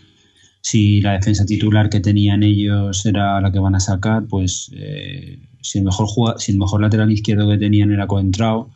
si 0.60 1.00
la 1.00 1.12
defensa 1.12 1.46
titular 1.46 1.88
que 1.88 2.00
tenían 2.00 2.42
ellos 2.42 3.06
era 3.06 3.40
la 3.40 3.52
que 3.52 3.60
van 3.60 3.76
a 3.76 3.80
sacar, 3.80 4.26
pues 4.26 4.70
eh, 4.74 5.38
si, 5.70 5.78
el 5.78 5.84
mejor 5.84 6.08
si 6.40 6.52
el 6.52 6.58
mejor 6.58 6.80
lateral 6.80 7.10
izquierdo 7.10 7.48
que 7.48 7.58
tenían 7.58 7.92
era 7.92 8.06
Coentrao, 8.06 8.70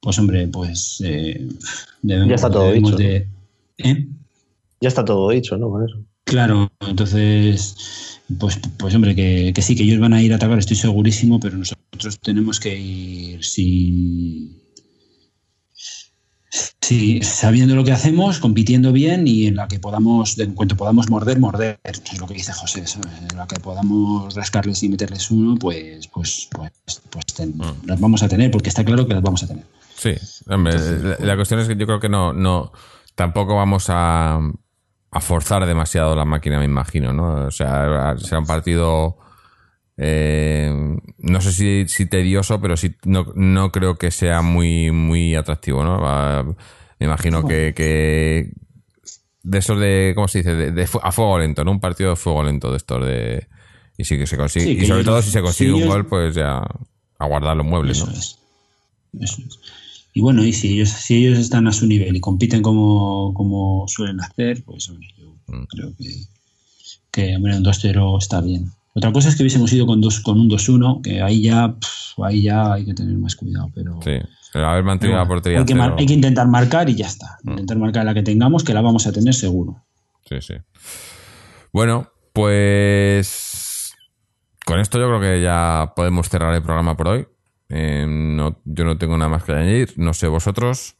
pues 0.00 0.18
hombre, 0.18 0.46
pues 0.48 1.02
eh, 1.04 1.48
debemos, 2.02 2.28
ya 2.28 2.34
está 2.34 2.50
todo 2.50 2.72
dicho. 2.72 2.96
De, 2.96 3.28
¿eh? 3.78 4.08
Ya 4.80 4.88
está 4.88 5.04
todo 5.04 5.30
dicho, 5.30 5.56
¿no? 5.56 5.70
Con 5.70 5.84
eso. 5.84 5.96
Claro, 6.24 6.70
entonces, 6.86 8.20
pues, 8.38 8.60
pues 8.78 8.94
hombre, 8.94 9.14
que, 9.14 9.52
que, 9.54 9.62
sí, 9.62 9.76
que 9.76 9.82
ellos 9.82 10.00
van 10.00 10.12
a 10.12 10.22
ir 10.22 10.32
a 10.32 10.36
atacar, 10.36 10.58
estoy 10.58 10.76
segurísimo, 10.76 11.38
pero 11.40 11.56
nosotros 11.56 12.18
tenemos 12.20 12.60
que 12.60 12.78
ir 12.78 13.44
sin 13.44 14.63
Sí, 16.84 17.22
sabiendo 17.22 17.74
lo 17.74 17.82
que 17.82 17.92
hacemos, 17.92 18.40
compitiendo 18.40 18.92
bien 18.92 19.26
y 19.26 19.46
en 19.46 19.56
la 19.56 19.68
que 19.68 19.78
podamos, 19.78 20.38
en 20.38 20.52
cuanto 20.52 20.76
podamos 20.76 21.08
morder, 21.08 21.40
morder, 21.40 21.80
es 21.82 22.20
lo 22.20 22.26
que 22.26 22.34
dice 22.34 22.52
José, 22.52 22.84
en 23.30 23.38
la 23.38 23.46
que 23.46 23.58
podamos 23.58 24.34
rascarles 24.34 24.82
y 24.82 24.90
meterles 24.90 25.30
uno, 25.30 25.56
pues, 25.58 26.06
pues, 26.08 26.46
pues, 26.52 27.00
pues 27.08 27.48
mm. 27.48 27.86
las 27.86 27.98
vamos 27.98 28.22
a 28.22 28.28
tener, 28.28 28.50
porque 28.50 28.68
está 28.68 28.84
claro 28.84 29.06
que 29.06 29.14
las 29.14 29.22
vamos 29.22 29.42
a 29.44 29.46
tener. 29.46 29.64
Sí, 29.96 30.12
hombre, 30.46 30.74
la, 31.20 31.36
cuestión 31.36 31.60
es 31.60 31.68
que 31.68 31.76
yo 31.76 31.86
creo 31.86 32.00
que 32.00 32.10
no, 32.10 32.34
no, 32.34 32.70
tampoco 33.14 33.56
vamos 33.56 33.86
a, 33.88 34.38
a 35.10 35.20
forzar 35.22 35.64
demasiado 35.64 36.14
la 36.14 36.26
máquina, 36.26 36.58
me 36.58 36.66
imagino, 36.66 37.14
¿no? 37.14 37.46
O 37.46 37.50
sea, 37.50 38.14
será 38.18 38.40
un 38.40 38.46
partido 38.46 39.16
eh, 39.96 40.72
no 41.18 41.40
sé 41.40 41.52
si, 41.52 41.84
si, 41.88 42.06
tedioso, 42.06 42.60
pero 42.60 42.76
sí 42.76 42.96
no, 43.04 43.26
no 43.36 43.70
creo 43.70 43.96
que 43.96 44.10
sea 44.10 44.42
muy, 44.42 44.90
muy 44.90 45.34
atractivo, 45.34 45.84
¿no? 45.84 46.56
me 46.98 47.06
imagino 47.06 47.46
que, 47.46 48.52
de 49.42 49.58
esos 49.58 49.78
de, 49.78 50.12
¿cómo 50.14 50.28
se 50.28 50.38
dice? 50.38 50.54
De, 50.54 50.88
a 51.02 51.12
fuego 51.12 51.38
lento, 51.38 51.64
¿no? 51.64 51.70
Un 51.70 51.80
partido 51.80 52.10
de 52.10 52.16
fuego 52.16 52.42
lento 52.42 52.70
de 52.70 52.76
estos 52.76 53.04
de... 53.04 53.46
Y 53.96 54.04
sí 54.04 54.18
que 54.18 54.26
se 54.26 54.36
consigue. 54.36 54.72
y 54.72 54.86
sobre 54.86 55.04
todo 55.04 55.22
si 55.22 55.30
se 55.30 55.40
consigue 55.40 55.72
un 55.72 55.86
gol, 55.86 56.06
pues 56.06 56.34
ya 56.34 56.60
a 57.18 57.26
guardar 57.26 57.56
los 57.56 57.66
muebles, 57.66 57.98
eso 57.98 58.10
Es. 58.10 59.38
Y 60.12 60.20
bueno, 60.20 60.44
y 60.44 60.52
si 60.52 60.74
ellos, 60.74 60.90
si 60.90 61.26
ellos 61.26 61.38
están 61.38 61.66
a 61.66 61.72
su 61.72 61.86
nivel 61.86 62.14
y 62.16 62.20
compiten 62.20 62.62
como, 62.62 63.34
como 63.34 63.86
suelen 63.88 64.20
hacer, 64.20 64.64
pues 64.64 64.86
yo 64.86 64.94
mm. 65.48 65.64
creo 65.64 65.94
que, 65.96 66.08
que 67.10 67.36
hombre, 67.36 67.56
un 67.56 67.64
2-0 67.64 68.18
está 68.20 68.40
bien. 68.40 68.70
Otra 68.94 69.12
cosa 69.12 69.28
es 69.28 69.36
que 69.36 69.42
hubiésemos 69.42 69.72
ido 69.72 69.86
con, 69.86 70.00
dos, 70.00 70.20
con 70.20 70.40
un 70.40 70.48
2-1, 70.48 71.02
que 71.02 71.20
ahí 71.20 71.42
ya, 71.42 71.74
ahí 72.22 72.42
ya 72.42 72.74
hay 72.74 72.84
que 72.84 72.94
tener 72.94 73.16
más 73.18 73.34
cuidado. 73.34 73.70
Pero, 73.74 74.00
sí, 74.02 74.12
pero 74.52 74.68
haber 74.68 74.84
mantenido 74.84 75.18
la 75.18 75.26
portería. 75.26 75.58
Hay 75.58 75.64
que, 75.64 75.74
hay 75.74 76.06
que, 76.06 76.14
intentar 76.14 76.46
marcar 76.46 76.88
y 76.88 76.94
ya 76.94 77.06
está. 77.06 77.38
Mm. 77.42 77.50
Intentar 77.50 77.78
marcar 77.78 78.04
la 78.04 78.14
que 78.14 78.22
tengamos, 78.22 78.62
que 78.62 78.72
la 78.72 78.80
vamos 78.80 79.06
a 79.08 79.12
tener 79.12 79.34
seguro. 79.34 79.84
Sí, 80.28 80.40
sí. 80.40 80.54
Bueno, 81.72 82.08
pues 82.32 83.94
con 84.64 84.78
esto 84.78 84.98
yo 84.98 85.08
creo 85.08 85.20
que 85.20 85.42
ya 85.42 85.92
podemos 85.96 86.28
cerrar 86.28 86.54
el 86.54 86.62
programa 86.62 86.96
por 86.96 87.08
hoy. 87.08 87.26
Eh, 87.68 88.06
no, 88.08 88.60
yo 88.64 88.84
no 88.84 88.96
tengo 88.96 89.18
nada 89.18 89.28
más 89.28 89.42
que 89.42 89.52
añadir, 89.52 89.94
no 89.96 90.14
sé 90.14 90.28
vosotros. 90.28 90.96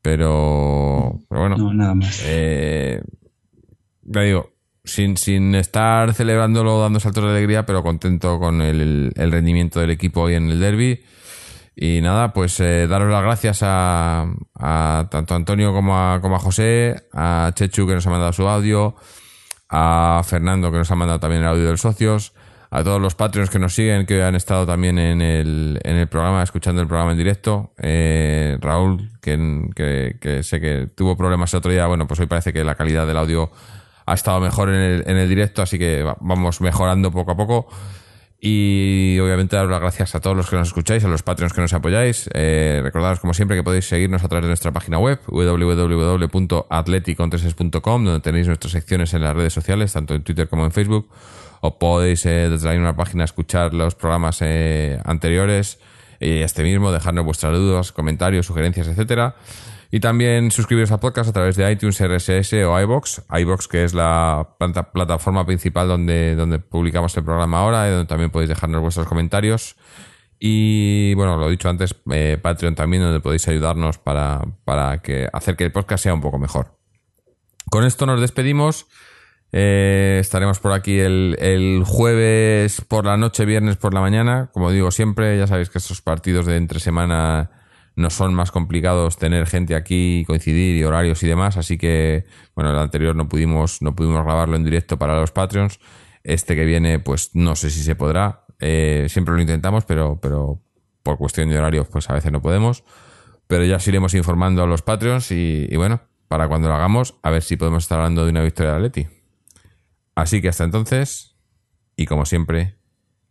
Pero, 0.00 1.20
pero 1.28 1.40
bueno. 1.40 1.56
No, 1.56 1.74
nada 1.74 1.94
más. 1.94 2.22
Eh, 2.24 3.02
ya 4.02 4.20
digo, 4.20 4.55
sin, 4.86 5.16
sin 5.16 5.54
estar 5.54 6.14
celebrándolo 6.14 6.80
dando 6.80 7.00
saltos 7.00 7.24
de 7.24 7.30
alegría, 7.30 7.66
pero 7.66 7.82
contento 7.82 8.38
con 8.38 8.62
el, 8.62 9.12
rendimiento 9.14 9.80
del 9.80 9.90
equipo 9.90 10.22
hoy 10.22 10.34
en 10.34 10.50
el 10.50 10.60
derby. 10.60 11.02
Y 11.74 12.00
nada, 12.00 12.32
pues 12.32 12.58
eh, 12.60 12.86
daros 12.86 13.10
las 13.10 13.22
gracias 13.22 13.58
a, 13.62 14.26
tanto 15.10 15.34
a 15.34 15.36
Antonio 15.36 15.74
como 15.74 15.98
a, 15.98 16.20
como 16.22 16.36
a 16.36 16.38
José, 16.38 16.96
a 17.12 17.50
Chechu 17.54 17.86
que 17.86 17.94
nos 17.94 18.06
ha 18.06 18.10
mandado 18.10 18.32
su 18.32 18.48
audio, 18.48 18.96
a 19.68 20.22
Fernando 20.24 20.72
que 20.72 20.78
nos 20.78 20.90
ha 20.90 20.94
mandado 20.94 21.20
también 21.20 21.42
el 21.42 21.48
audio 21.48 21.64
de 21.64 21.72
los 21.72 21.82
socios, 21.82 22.32
a 22.70 22.82
todos 22.82 23.00
los 23.00 23.14
Patreons 23.14 23.50
que 23.50 23.58
nos 23.58 23.74
siguen, 23.74 24.06
que 24.06 24.22
han 24.22 24.34
estado 24.34 24.64
también 24.64 24.98
en 24.98 25.20
el, 25.20 25.78
en 25.82 25.96
el 25.96 26.06
programa, 26.06 26.42
escuchando 26.42 26.80
el 26.80 26.88
programa 26.88 27.12
en 27.12 27.18
directo. 27.18 27.74
Eh, 27.76 28.56
Raúl, 28.60 29.10
que, 29.20 29.68
que, 29.74 30.16
que 30.18 30.42
sé 30.42 30.60
que 30.60 30.88
tuvo 30.94 31.14
problemas 31.14 31.52
el 31.52 31.58
otro 31.58 31.72
día, 31.72 31.86
bueno, 31.86 32.06
pues 32.06 32.20
hoy 32.20 32.26
parece 32.26 32.54
que 32.54 32.64
la 32.64 32.74
calidad 32.74 33.06
del 33.06 33.18
audio 33.18 33.50
ha 34.06 34.14
estado 34.14 34.40
mejor 34.40 34.70
en 34.70 34.76
el, 34.76 35.04
en 35.06 35.16
el 35.16 35.28
directo, 35.28 35.62
así 35.62 35.78
que 35.78 36.04
vamos 36.20 36.60
mejorando 36.60 37.10
poco 37.10 37.32
a 37.32 37.36
poco. 37.36 37.66
Y 38.38 39.18
obviamente 39.18 39.56
dar 39.56 39.66
las 39.66 39.80
gracias 39.80 40.14
a 40.14 40.20
todos 40.20 40.36
los 40.36 40.48
que 40.48 40.54
nos 40.56 40.68
escucháis, 40.68 41.02
a 41.04 41.08
los 41.08 41.22
Patreons 41.22 41.52
que 41.52 41.62
nos 41.62 41.72
apoyáis. 41.72 42.30
Eh, 42.34 42.80
recordaros, 42.82 43.18
como 43.18 43.34
siempre, 43.34 43.56
que 43.56 43.64
podéis 43.64 43.88
seguirnos 43.88 44.22
a 44.22 44.28
través 44.28 44.44
de 44.44 44.48
nuestra 44.48 44.70
página 44.72 44.98
web, 44.98 45.18
www.atleticontreses.com, 45.26 48.04
donde 48.04 48.20
tenéis 48.20 48.46
nuestras 48.46 48.72
secciones 48.72 49.14
en 49.14 49.22
las 49.22 49.34
redes 49.34 49.54
sociales, 49.54 49.92
tanto 49.92 50.14
en 50.14 50.22
Twitter 50.22 50.48
como 50.48 50.64
en 50.64 50.70
Facebook. 50.70 51.08
O 51.62 51.78
podéis 51.78 52.26
eh, 52.26 52.50
desde 52.50 52.68
ahí 52.68 52.76
una 52.76 52.94
página 52.94 53.24
escuchar 53.24 53.72
los 53.72 53.94
programas 53.94 54.36
eh, 54.42 55.00
anteriores 55.04 55.78
y 56.20 56.38
este 56.38 56.62
mismo, 56.62 56.92
dejarnos 56.92 57.24
vuestras 57.24 57.54
dudas, 57.54 57.92
comentarios, 57.92 58.44
sugerencias, 58.46 58.86
etcétera. 58.86 59.36
Y 59.96 60.00
también 60.00 60.50
suscribiros 60.50 60.92
al 60.92 61.00
podcast 61.00 61.30
a 61.30 61.32
través 61.32 61.56
de 61.56 61.72
iTunes, 61.72 61.98
RSS 61.98 62.52
o 62.66 62.78
iBox. 62.78 63.22
iBox, 63.30 63.66
que 63.66 63.82
es 63.82 63.94
la 63.94 64.46
plataforma 64.92 65.46
principal 65.46 65.88
donde, 65.88 66.34
donde 66.34 66.58
publicamos 66.58 67.16
el 67.16 67.24
programa 67.24 67.60
ahora, 67.60 67.88
y 67.88 67.92
donde 67.92 68.04
también 68.04 68.28
podéis 68.28 68.50
dejarnos 68.50 68.82
vuestros 68.82 69.06
comentarios. 69.06 69.76
Y 70.38 71.14
bueno, 71.14 71.38
lo 71.38 71.48
he 71.48 71.50
dicho 71.50 71.70
antes, 71.70 71.96
eh, 72.12 72.38
Patreon 72.42 72.74
también, 72.74 73.04
donde 73.04 73.20
podéis 73.20 73.48
ayudarnos 73.48 73.96
para, 73.96 74.42
para 74.66 75.00
que, 75.00 75.30
hacer 75.32 75.56
que 75.56 75.64
el 75.64 75.72
podcast 75.72 76.02
sea 76.02 76.12
un 76.12 76.20
poco 76.20 76.38
mejor. 76.38 76.76
Con 77.70 77.82
esto 77.82 78.04
nos 78.04 78.20
despedimos. 78.20 78.88
Eh, 79.50 80.18
estaremos 80.20 80.58
por 80.58 80.72
aquí 80.72 80.98
el, 80.98 81.38
el, 81.40 81.84
jueves 81.86 82.82
por 82.82 83.06
la 83.06 83.16
noche, 83.16 83.46
viernes 83.46 83.76
por 83.78 83.94
la 83.94 84.02
mañana. 84.02 84.50
Como 84.52 84.70
digo 84.70 84.90
siempre, 84.90 85.38
ya 85.38 85.46
sabéis 85.46 85.70
que 85.70 85.78
estos 85.78 86.02
partidos 86.02 86.44
de 86.44 86.58
entre 86.58 86.80
semana 86.80 87.50
no 87.96 88.10
son 88.10 88.34
más 88.34 88.50
complicados 88.50 89.16
tener 89.16 89.46
gente 89.46 89.74
aquí, 89.74 90.24
coincidir 90.26 90.76
y 90.76 90.84
horarios 90.84 91.22
y 91.22 91.26
demás, 91.26 91.56
así 91.56 91.78
que, 91.78 92.26
bueno, 92.54 92.70
el 92.70 92.78
anterior 92.78 93.16
no 93.16 93.28
pudimos, 93.28 93.80
no 93.80 93.96
pudimos 93.96 94.22
grabarlo 94.22 94.54
en 94.56 94.64
directo 94.64 94.98
para 94.98 95.18
los 95.18 95.32
Patreons. 95.32 95.80
Este 96.22 96.54
que 96.54 96.66
viene, 96.66 96.98
pues 96.98 97.30
no 97.34 97.56
sé 97.56 97.70
si 97.70 97.82
se 97.82 97.96
podrá. 97.96 98.44
Eh, 98.60 99.06
siempre 99.08 99.34
lo 99.34 99.40
intentamos, 99.40 99.86
pero, 99.86 100.20
pero 100.20 100.60
por 101.02 101.16
cuestión 101.16 101.48
de 101.48 101.58
horarios, 101.58 101.88
pues 101.88 102.10
a 102.10 102.14
veces 102.14 102.30
no 102.32 102.42
podemos. 102.42 102.84
Pero 103.46 103.64
ya 103.64 103.76
os 103.76 103.88
iremos 103.88 104.12
informando 104.12 104.62
a 104.62 104.66
los 104.66 104.82
Patreons 104.82 105.30
y, 105.30 105.74
bueno, 105.76 106.02
para 106.28 106.48
cuando 106.48 106.68
lo 106.68 106.74
hagamos, 106.74 107.14
a 107.22 107.30
ver 107.30 107.42
si 107.42 107.56
podemos 107.56 107.84
estar 107.84 107.98
hablando 107.98 108.24
de 108.24 108.30
una 108.30 108.42
victoria 108.42 108.72
de 108.72 108.76
Atleti. 108.76 109.06
Así 110.14 110.42
que 110.42 110.48
hasta 110.48 110.64
entonces, 110.64 111.36
y 111.96 112.06
como 112.06 112.26
siempre, 112.26 112.74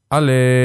Aleti. 0.09 0.55